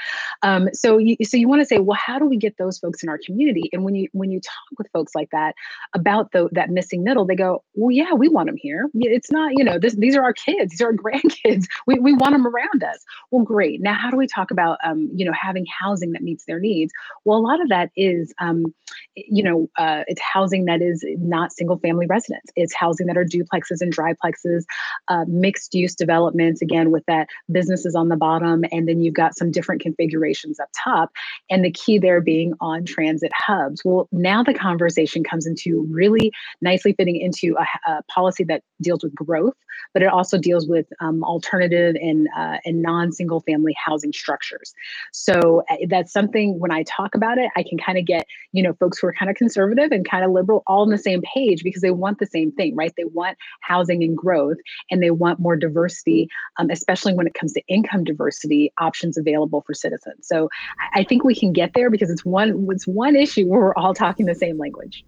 Um, 0.43 0.69
so 0.73 0.97
you, 0.97 1.15
so 1.23 1.37
you 1.37 1.47
want 1.47 1.61
to 1.61 1.65
say, 1.65 1.79
well, 1.79 1.97
how 1.99 2.19
do 2.19 2.25
we 2.25 2.37
get 2.37 2.57
those 2.57 2.77
folks 2.77 3.03
in 3.03 3.09
our 3.09 3.19
community? 3.25 3.69
And 3.73 3.83
when 3.83 3.95
you 3.95 4.07
when 4.13 4.31
you 4.31 4.39
talk 4.39 4.77
with 4.77 4.87
folks 4.91 5.13
like 5.15 5.29
that 5.31 5.55
about 5.93 6.31
the, 6.31 6.49
that 6.51 6.69
missing 6.69 7.03
middle, 7.03 7.25
they 7.25 7.35
go, 7.35 7.63
well, 7.73 7.91
yeah, 7.91 8.13
we 8.13 8.29
want 8.29 8.47
them 8.47 8.57
here. 8.57 8.89
It's 8.93 9.31
not, 9.31 9.51
you 9.57 9.63
know, 9.63 9.79
this, 9.79 9.95
these 9.95 10.15
are 10.15 10.23
our 10.23 10.33
kids, 10.33 10.71
these 10.71 10.81
are 10.81 10.87
our 10.87 10.93
grandkids. 10.93 11.65
We, 11.87 11.99
we 11.99 12.13
want 12.13 12.33
them 12.33 12.47
around 12.47 12.83
us. 12.83 13.03
Well, 13.31 13.43
great. 13.43 13.81
Now, 13.81 13.93
how 13.93 14.09
do 14.09 14.17
we 14.17 14.27
talk 14.27 14.51
about, 14.51 14.77
um, 14.83 15.09
you 15.13 15.25
know, 15.25 15.33
having 15.33 15.65
housing 15.65 16.11
that 16.13 16.21
meets 16.21 16.45
their 16.45 16.59
needs? 16.59 16.91
Well, 17.25 17.37
a 17.37 17.41
lot 17.41 17.61
of 17.61 17.69
that 17.69 17.91
is, 17.95 18.33
um, 18.39 18.73
you 19.15 19.43
know, 19.43 19.69
uh, 19.77 20.03
it's 20.07 20.21
housing 20.21 20.65
that 20.65 20.81
is 20.81 21.03
not 21.17 21.40
single 21.49 21.77
family 21.79 22.05
residents. 22.07 22.51
It's 22.55 22.73
housing 22.73 23.07
that 23.07 23.17
are 23.17 23.25
duplexes 23.25 23.81
and 23.81 23.95
triplexes, 23.95 24.63
uh, 25.07 25.25
mixed 25.27 25.73
use 25.73 25.95
developments, 25.95 26.61
again, 26.61 26.91
with 26.91 27.05
that 27.07 27.27
businesses 27.51 27.95
on 27.95 28.09
the 28.09 28.15
bottom. 28.15 28.63
And 28.71 28.87
then 28.87 29.01
you've 29.01 29.13
got 29.13 29.37
some 29.37 29.51
different 29.51 29.81
configurations 29.81 30.59
up 30.59 30.69
top. 30.83 31.11
And 31.49 31.63
the 31.63 31.71
key 31.71 31.99
there 31.99 32.21
being 32.21 32.53
on 32.59 32.85
transit 32.85 33.31
hubs. 33.33 33.81
Well, 33.83 34.07
now 34.11 34.43
the 34.43 34.53
conversation 34.53 35.23
comes 35.23 35.45
into 35.45 35.87
really 35.89 36.31
nicely 36.61 36.93
fitting 36.93 37.15
into 37.15 37.55
a, 37.57 37.91
a 37.91 38.03
policy 38.03 38.43
that 38.45 38.63
deals 38.81 39.03
with 39.03 39.15
growth, 39.15 39.55
but 39.93 40.03
it 40.03 40.07
also 40.07 40.37
deals 40.37 40.67
with 40.67 40.87
um, 40.99 41.23
alternative 41.23 41.95
and, 41.95 42.27
uh, 42.37 42.57
and 42.65 42.81
non 42.81 43.11
single 43.11 43.41
family 43.41 43.75
housing 43.83 44.13
structures. 44.13 44.73
So 45.11 45.63
uh, 45.69 45.77
that's 45.89 46.11
something 46.11 46.59
when 46.59 46.71
I 46.71 46.83
talk 46.83 47.15
about 47.15 47.37
it, 47.37 47.49
I 47.55 47.63
can 47.63 47.77
kind 47.77 47.97
of 47.97 48.05
get, 48.05 48.25
you 48.51 48.63
know, 48.63 48.73
folks 48.73 48.99
who 48.99 49.07
are 49.07 49.13
kind 49.13 49.29
of 49.29 49.35
conservative 49.37 49.91
and 49.91 50.07
kind 50.07 50.25
of 50.25 50.31
liberal 50.31 50.63
all 50.67 50.83
in 50.83 50.89
the 50.89 50.97
same 50.97 51.20
page 51.21 51.63
because 51.63 51.81
they 51.81 51.91
want 51.91 52.19
the 52.19 52.25
same 52.25 52.51
thing, 52.51 52.75
right? 52.75 52.93
They 52.95 53.05
want 53.05 53.37
housing 53.61 54.03
and 54.03 54.17
growth 54.17 54.57
and 54.89 55.01
they 55.01 55.11
want 55.11 55.39
more 55.39 55.55
diversity, 55.55 56.29
um, 56.57 56.69
especially 56.69 57.13
when 57.13 57.27
it 57.27 57.33
comes 57.33 57.53
to 57.53 57.61
income 57.67 58.03
diversity 58.03 58.71
options 58.77 59.17
available 59.17 59.61
for 59.65 59.73
citizens. 59.73 60.27
So 60.27 60.49
I 60.93 61.03
think 61.03 61.23
we 61.23 61.35
can 61.35 61.53
get 61.53 61.73
there 61.73 61.89
because 61.89 62.09
it's 62.09 62.25
one 62.25 62.67
it's 62.69 62.87
one 62.87 63.15
issue 63.15 63.47
where 63.47 63.61
we're 63.61 63.75
all 63.75 63.93
talking 63.93 64.25
the 64.25 64.35
same 64.35 64.57
language. 64.57 65.03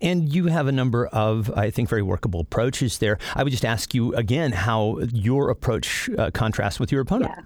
And 0.00 0.32
you 0.32 0.46
have 0.46 0.66
a 0.66 0.72
number 0.72 1.06
of, 1.08 1.50
I 1.56 1.70
think, 1.70 1.88
very 1.88 2.02
workable 2.02 2.40
approaches 2.40 2.98
there. 2.98 3.18
I 3.34 3.42
would 3.42 3.50
just 3.50 3.64
ask 3.64 3.94
you 3.94 4.14
again 4.14 4.52
how 4.52 4.98
your 5.12 5.50
approach 5.50 6.08
uh, 6.18 6.30
contrasts 6.30 6.80
with 6.80 6.92
your 6.92 7.00
opponent. 7.00 7.32
Yeah. 7.36 7.44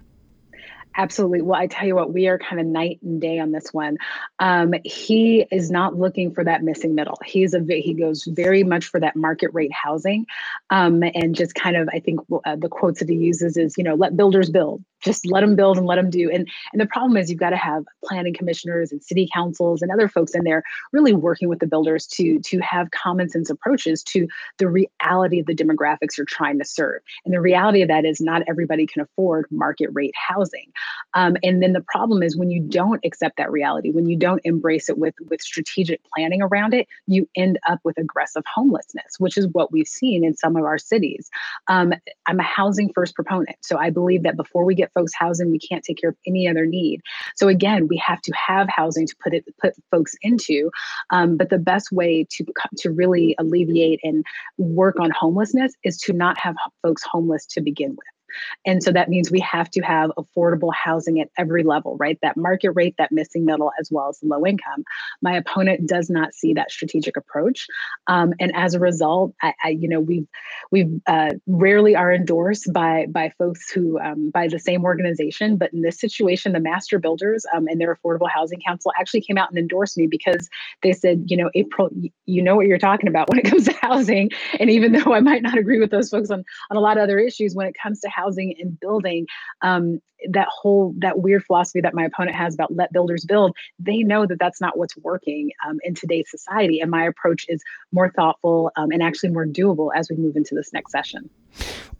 Absolutely. 0.94 1.40
Well, 1.40 1.58
I 1.58 1.66
tell 1.66 1.86
you 1.86 1.94
what, 1.94 2.12
we 2.12 2.26
are 2.28 2.38
kind 2.38 2.60
of 2.60 2.66
night 2.66 3.00
and 3.02 3.20
day 3.20 3.38
on 3.38 3.52
this 3.52 3.72
one. 3.72 3.96
Um, 4.38 4.74
he 4.84 5.46
is 5.50 5.70
not 5.70 5.98
looking 5.98 6.34
for 6.34 6.44
that 6.44 6.62
missing 6.62 6.94
middle. 6.94 7.18
He's 7.24 7.54
a 7.54 7.60
he 7.68 7.94
goes 7.94 8.24
very 8.24 8.62
much 8.62 8.86
for 8.86 9.00
that 9.00 9.16
market 9.16 9.50
rate 9.54 9.72
housing, 9.72 10.26
um, 10.70 11.02
and 11.02 11.34
just 11.34 11.54
kind 11.54 11.76
of 11.76 11.88
I 11.92 12.00
think 12.00 12.20
uh, 12.44 12.56
the 12.56 12.68
quotes 12.68 13.00
that 13.00 13.08
he 13.08 13.16
uses 13.16 13.56
is 13.56 13.76
you 13.78 13.84
know 13.84 13.94
let 13.94 14.16
builders 14.16 14.50
build, 14.50 14.84
just 15.00 15.24
let 15.26 15.40
them 15.40 15.56
build 15.56 15.78
and 15.78 15.86
let 15.86 15.96
them 15.96 16.10
do. 16.10 16.30
And 16.30 16.48
and 16.72 16.80
the 16.80 16.86
problem 16.86 17.16
is 17.16 17.30
you've 17.30 17.40
got 17.40 17.50
to 17.50 17.56
have 17.56 17.84
planning 18.04 18.34
commissioners 18.34 18.92
and 18.92 19.02
city 19.02 19.28
councils 19.32 19.80
and 19.80 19.90
other 19.90 20.08
folks 20.08 20.34
in 20.34 20.44
there 20.44 20.62
really 20.92 21.14
working 21.14 21.48
with 21.48 21.60
the 21.60 21.66
builders 21.66 22.06
to 22.08 22.38
to 22.40 22.58
have 22.58 22.90
common 22.90 23.30
sense 23.30 23.48
approaches 23.48 24.02
to 24.04 24.28
the 24.58 24.68
reality 24.68 25.40
of 25.40 25.46
the 25.46 25.54
demographics 25.54 26.18
you're 26.18 26.26
trying 26.26 26.58
to 26.58 26.64
serve. 26.66 27.00
And 27.24 27.32
the 27.32 27.40
reality 27.40 27.80
of 27.80 27.88
that 27.88 28.04
is 28.04 28.20
not 28.20 28.42
everybody 28.46 28.86
can 28.86 29.00
afford 29.02 29.46
market 29.50 29.88
rate 29.92 30.14
housing. 30.16 30.70
Um, 31.14 31.36
and 31.42 31.62
then 31.62 31.72
the 31.72 31.84
problem 31.86 32.22
is 32.22 32.36
when 32.36 32.50
you 32.50 32.60
don't 32.60 33.04
accept 33.04 33.36
that 33.36 33.50
reality, 33.50 33.90
when 33.90 34.06
you 34.06 34.16
don't 34.16 34.40
embrace 34.44 34.88
it 34.88 34.98
with 34.98 35.14
with 35.28 35.40
strategic 35.40 36.00
planning 36.14 36.42
around 36.42 36.74
it, 36.74 36.86
you 37.06 37.28
end 37.36 37.58
up 37.68 37.80
with 37.84 37.98
aggressive 37.98 38.42
homelessness, 38.52 39.16
which 39.18 39.36
is 39.36 39.46
what 39.52 39.72
we've 39.72 39.88
seen 39.88 40.24
in 40.24 40.34
some 40.34 40.56
of 40.56 40.64
our 40.64 40.78
cities. 40.78 41.28
Um, 41.68 41.92
I'm 42.26 42.40
a 42.40 42.44
housing 42.44 42.90
first 42.94 43.14
proponent, 43.14 43.56
so 43.60 43.78
I 43.78 43.90
believe 43.90 44.22
that 44.22 44.36
before 44.36 44.64
we 44.64 44.74
get 44.74 44.92
folks 44.94 45.12
housing, 45.14 45.50
we 45.50 45.58
can't 45.58 45.84
take 45.84 45.98
care 45.98 46.10
of 46.10 46.16
any 46.26 46.48
other 46.48 46.66
need. 46.66 47.00
So 47.36 47.48
again, 47.48 47.88
we 47.88 47.96
have 47.98 48.20
to 48.22 48.32
have 48.32 48.68
housing 48.68 49.06
to 49.06 49.16
put 49.22 49.34
it 49.34 49.44
put 49.60 49.74
folks 49.90 50.14
into. 50.22 50.70
Um, 51.10 51.36
but 51.36 51.50
the 51.50 51.58
best 51.58 51.92
way 51.92 52.26
to 52.30 52.44
to 52.78 52.90
really 52.90 53.34
alleviate 53.38 54.00
and 54.02 54.24
work 54.58 54.98
on 55.00 55.10
homelessness 55.10 55.72
is 55.84 55.98
to 55.98 56.12
not 56.12 56.38
have 56.38 56.56
folks 56.82 57.02
homeless 57.02 57.46
to 57.46 57.60
begin 57.60 57.90
with. 57.90 58.21
And 58.66 58.82
so 58.82 58.92
that 58.92 59.08
means 59.08 59.30
we 59.30 59.40
have 59.40 59.70
to 59.70 59.80
have 59.82 60.10
affordable 60.18 60.72
housing 60.72 61.20
at 61.20 61.28
every 61.38 61.62
level, 61.62 61.96
right? 61.98 62.18
That 62.22 62.36
market 62.36 62.70
rate, 62.72 62.94
that 62.98 63.12
missing 63.12 63.44
middle, 63.44 63.72
as 63.78 63.90
well 63.90 64.08
as 64.08 64.18
low 64.22 64.46
income. 64.46 64.84
My 65.20 65.36
opponent 65.36 65.88
does 65.88 66.10
not 66.10 66.34
see 66.34 66.54
that 66.54 66.70
strategic 66.70 67.16
approach, 67.16 67.66
um, 68.06 68.32
and 68.40 68.54
as 68.54 68.74
a 68.74 68.80
result, 68.80 69.34
I, 69.42 69.54
I, 69.64 69.68
you 69.70 69.88
know, 69.88 70.00
we've 70.00 70.26
we've 70.70 71.00
uh, 71.06 71.30
rarely 71.46 71.94
are 71.96 72.12
endorsed 72.12 72.72
by 72.72 73.06
by 73.08 73.30
folks 73.38 73.70
who 73.70 73.98
um, 74.00 74.30
by 74.30 74.48
the 74.48 74.58
same 74.58 74.84
organization. 74.84 75.56
But 75.56 75.72
in 75.72 75.82
this 75.82 76.00
situation, 76.00 76.52
the 76.52 76.60
master 76.60 76.98
builders 76.98 77.44
um, 77.54 77.66
and 77.68 77.80
their 77.80 77.94
affordable 77.94 78.30
housing 78.30 78.60
council 78.60 78.92
actually 78.98 79.22
came 79.22 79.38
out 79.38 79.50
and 79.50 79.58
endorsed 79.58 79.96
me 79.96 80.06
because 80.06 80.48
they 80.82 80.92
said, 80.92 81.24
you 81.26 81.36
know, 81.36 81.50
April, 81.54 81.90
you 82.26 82.42
know 82.42 82.56
what 82.56 82.66
you're 82.66 82.78
talking 82.78 83.08
about 83.08 83.28
when 83.30 83.38
it 83.38 83.44
comes 83.44 83.66
to 83.66 83.74
housing, 83.80 84.30
and 84.58 84.70
even 84.70 84.92
though 84.92 85.12
I 85.14 85.20
might 85.20 85.42
not 85.42 85.58
agree 85.58 85.78
with 85.78 85.90
those 85.90 86.10
folks 86.10 86.30
on 86.30 86.44
on 86.70 86.76
a 86.76 86.80
lot 86.80 86.96
of 86.96 87.02
other 87.02 87.18
issues, 87.18 87.54
when 87.54 87.66
it 87.66 87.74
comes 87.80 88.00
to 88.00 88.08
housing 88.08 88.21
housing 88.22 88.54
and 88.58 88.78
building 88.78 89.26
um, 89.62 90.00
that 90.30 90.48
whole 90.48 90.94
that 90.98 91.20
weird 91.20 91.44
philosophy 91.44 91.80
that 91.80 91.94
my 91.94 92.04
opponent 92.04 92.36
has 92.36 92.54
about 92.54 92.74
let 92.74 92.92
builders 92.92 93.24
build 93.24 93.56
they 93.78 93.98
know 93.98 94.26
that 94.26 94.38
that's 94.38 94.60
not 94.60 94.78
what's 94.78 94.96
working 94.98 95.50
um, 95.66 95.78
in 95.82 95.94
today's 95.94 96.30
society 96.30 96.80
and 96.80 96.90
my 96.90 97.04
approach 97.04 97.44
is 97.48 97.62
more 97.92 98.10
thoughtful 98.10 98.70
um, 98.76 98.90
and 98.90 99.02
actually 99.02 99.30
more 99.30 99.46
doable 99.46 99.90
as 99.94 100.08
we 100.08 100.16
move 100.16 100.36
into 100.36 100.54
this 100.54 100.72
next 100.72 100.92
session 100.92 101.28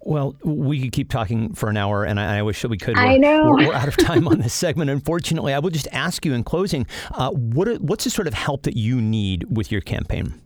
well, 0.05 0.35
we 0.43 0.81
could 0.81 0.91
keep 0.91 1.11
talking 1.11 1.55
for 1.55 1.69
an 1.69 1.77
hour, 1.77 2.03
and 2.03 2.19
I, 2.19 2.39
I 2.39 2.43
wish 2.43 2.63
that 2.63 2.69
we 2.69 2.77
could. 2.77 2.97
We're, 2.97 3.03
I 3.03 3.17
know 3.19 3.51
we're, 3.51 3.69
we're, 3.69 3.73
out 3.73 3.87
of 3.87 3.97
time 3.97 4.27
on 4.27 4.41
this 4.41 4.53
segment. 4.65 4.91
Unfortunately, 4.91 5.55
I 5.55 5.61
will 5.61 5.71
just 5.71 5.87
ask 5.93 6.25
you 6.27 6.35
in 6.35 6.43
closing: 6.43 6.89
uh, 7.13 7.31
what 7.31 7.69
are, 7.69 7.77
what's 7.77 8.03
the 8.03 8.11
sort 8.11 8.27
of 8.27 8.35
help 8.35 8.65
that 8.65 8.77
you 8.77 9.01
need 9.01 9.45
with 9.57 9.71
your 9.71 9.81
campaign? 9.81 10.41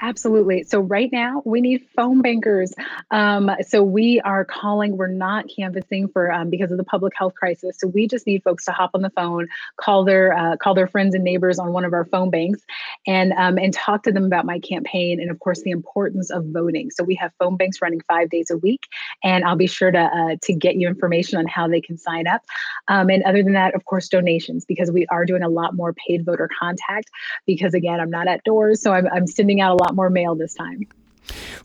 Absolutely. 0.00 0.62
So 0.62 0.78
right 0.80 1.10
now 1.12 1.42
we 1.44 1.60
need 1.60 1.84
phone 1.96 2.22
bankers. 2.22 2.72
Um, 3.10 3.50
so 3.66 3.82
we 3.82 4.20
are 4.20 4.44
calling. 4.44 4.96
We're 4.96 5.08
not 5.08 5.46
canvassing 5.54 6.08
for 6.08 6.32
um, 6.32 6.50
because 6.50 6.70
of 6.70 6.78
the 6.78 6.84
public 6.84 7.14
health 7.16 7.34
crisis. 7.34 7.76
So 7.78 7.88
we 7.88 8.06
just 8.06 8.26
need 8.26 8.44
folks 8.44 8.64
to 8.66 8.72
hop 8.72 8.90
on 8.94 9.02
the 9.02 9.10
phone, 9.10 9.48
call 9.76 10.04
their 10.04 10.36
uh, 10.36 10.56
call 10.56 10.74
their 10.74 10.86
friends 10.86 11.14
and 11.14 11.24
neighbors 11.24 11.58
on 11.58 11.72
one 11.72 11.84
of 11.84 11.92
our 11.92 12.04
phone 12.04 12.30
banks, 12.30 12.60
and 13.06 13.32
um, 13.32 13.58
and 13.58 13.74
talk 13.74 14.04
to 14.04 14.12
them 14.12 14.24
about 14.24 14.46
my 14.46 14.60
campaign 14.60 15.20
and 15.20 15.30
of 15.30 15.40
course 15.40 15.62
the 15.62 15.70
importance 15.72 16.30
of 16.30 16.44
voting. 16.46 16.90
So 16.90 17.02
we 17.02 17.16
have 17.16 17.32
phone 17.38 17.56
banks 17.56 17.82
running 17.82 18.00
five 18.08 18.30
days 18.30 18.50
a 18.50 18.56
week, 18.56 18.86
and 19.24 19.44
I'll 19.44 19.56
be 19.56 19.66
sure 19.66 19.90
to 19.90 19.98
uh, 19.98 20.36
to 20.42 20.54
get 20.54 20.76
you 20.76 20.86
information 20.86 21.38
on 21.38 21.46
how 21.48 21.66
they 21.66 21.80
can 21.80 21.98
sign 21.98 22.28
up. 22.28 22.42
Um, 22.86 23.10
and 23.10 23.24
other 23.24 23.42
than 23.42 23.54
that, 23.54 23.74
of 23.74 23.84
course, 23.84 24.08
donations 24.08 24.64
because 24.64 24.92
we 24.92 25.06
are 25.06 25.24
doing 25.24 25.42
a 25.42 25.48
lot 25.48 25.74
more 25.74 25.92
paid 25.92 26.24
voter 26.24 26.48
contact. 26.58 27.10
Because 27.46 27.74
again, 27.74 27.98
I'm 27.98 28.10
not 28.10 28.28
at 28.28 28.44
doors, 28.44 28.80
so 28.80 28.92
I'm, 28.92 29.08
I'm 29.08 29.26
sending 29.26 29.60
out 29.60 29.72
a 29.72 29.82
lot 29.82 29.87
lot 29.88 29.96
more 29.96 30.10
mail 30.10 30.34
this 30.34 30.54
time. 30.54 30.86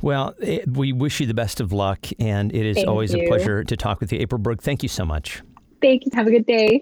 Well, 0.01 0.35
it, 0.39 0.67
we 0.67 0.91
wish 0.91 1.19
you 1.19 1.27
the 1.27 1.33
best 1.33 1.61
of 1.61 1.71
luck, 1.71 2.07
and 2.19 2.53
it 2.53 2.65
is 2.65 2.75
Thank 2.77 2.87
always 2.87 3.13
you. 3.13 3.23
a 3.23 3.27
pleasure 3.27 3.63
to 3.63 3.77
talk 3.77 4.01
with 4.01 4.11
you. 4.11 4.19
April 4.19 4.39
Berg, 4.39 4.61
thank 4.61 4.83
you 4.83 4.89
so 4.89 5.05
much. 5.05 5.41
Thank 5.81 6.05
you. 6.05 6.11
Have 6.13 6.27
a 6.27 6.31
good 6.31 6.45
day. 6.45 6.81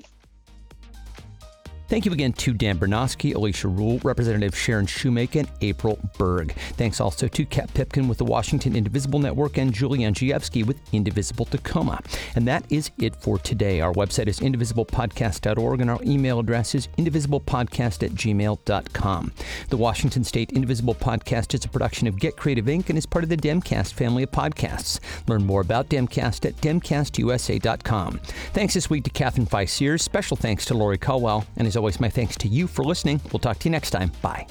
Thank 1.92 2.06
you 2.06 2.14
again 2.14 2.32
to 2.32 2.54
Dan 2.54 2.80
Bronoske, 2.80 3.36
Alicia 3.36 3.68
Rule, 3.68 4.00
Representative 4.02 4.58
Sharon 4.58 4.86
Shewmake, 4.86 5.36
and 5.36 5.50
April 5.60 6.00
Berg. 6.18 6.54
Thanks 6.78 7.02
also 7.02 7.28
to 7.28 7.46
Kat 7.46 7.74
Pipkin 7.74 8.08
with 8.08 8.18
the 8.18 8.24
Washington 8.24 8.78
Indivisible 8.78 9.20
Network 9.20 9.58
and 9.58 9.74
Julie 9.74 10.00
Andrzejewski 10.00 10.66
with 10.66 10.80
Indivisible 10.94 11.44
Tacoma. 11.44 12.00
And 12.34 12.48
that 12.48 12.64
is 12.70 12.92
it 12.98 13.18
for 13.18 13.38
today. 13.38 13.82
Our 13.82 13.92
website 13.92 14.28
is 14.28 14.40
indivisiblepodcast.org 14.40 15.82
and 15.82 15.90
our 15.90 16.00
email 16.04 16.40
address 16.40 16.76
is 16.76 16.88
indivisiblepodcast 16.98 18.04
at 18.04 18.12
gmail.com. 18.12 19.32
The 19.68 19.78
Washington 19.78 20.24
State 20.24 20.54
Indivisible 20.54 20.96
Podcast 20.96 21.54
is 21.54 21.66
a 21.66 21.68
production 21.68 22.08
of 22.08 22.18
Get 22.18 22.38
Creative 22.38 22.64
Inc. 22.64 22.88
and 22.88 22.98
is 22.98 23.06
part 23.06 23.26
of 23.26 23.30
the 23.30 23.36
Demcast 23.36 23.92
family 23.92 24.24
of 24.24 24.32
podcasts. 24.32 25.02
Learn 25.28 25.46
more 25.46 25.60
about 25.60 25.90
Demcast 25.90 26.46
at 26.48 26.56
demcastusa.com. 26.62 28.22
Thanks 28.54 28.76
this 28.76 28.90
week 28.90 29.04
to 29.04 29.10
Catherine 29.10 29.46
Feisiers. 29.46 30.02
Special 30.02 30.38
thanks 30.38 30.64
to 30.68 30.74
Lori 30.74 30.98
Caldwell. 30.98 31.46
And 31.58 31.68
as 31.68 31.81
always, 31.82 32.00
my 32.00 32.10
thanks 32.10 32.38
to 32.38 32.48
you 32.48 32.68
for 32.68 32.84
listening. 32.84 33.20
We'll 33.34 33.40
talk 33.40 33.58
to 33.60 33.68
you 33.68 33.72
next 33.72 33.90
time. 33.90 34.12
Bye. 34.22 34.46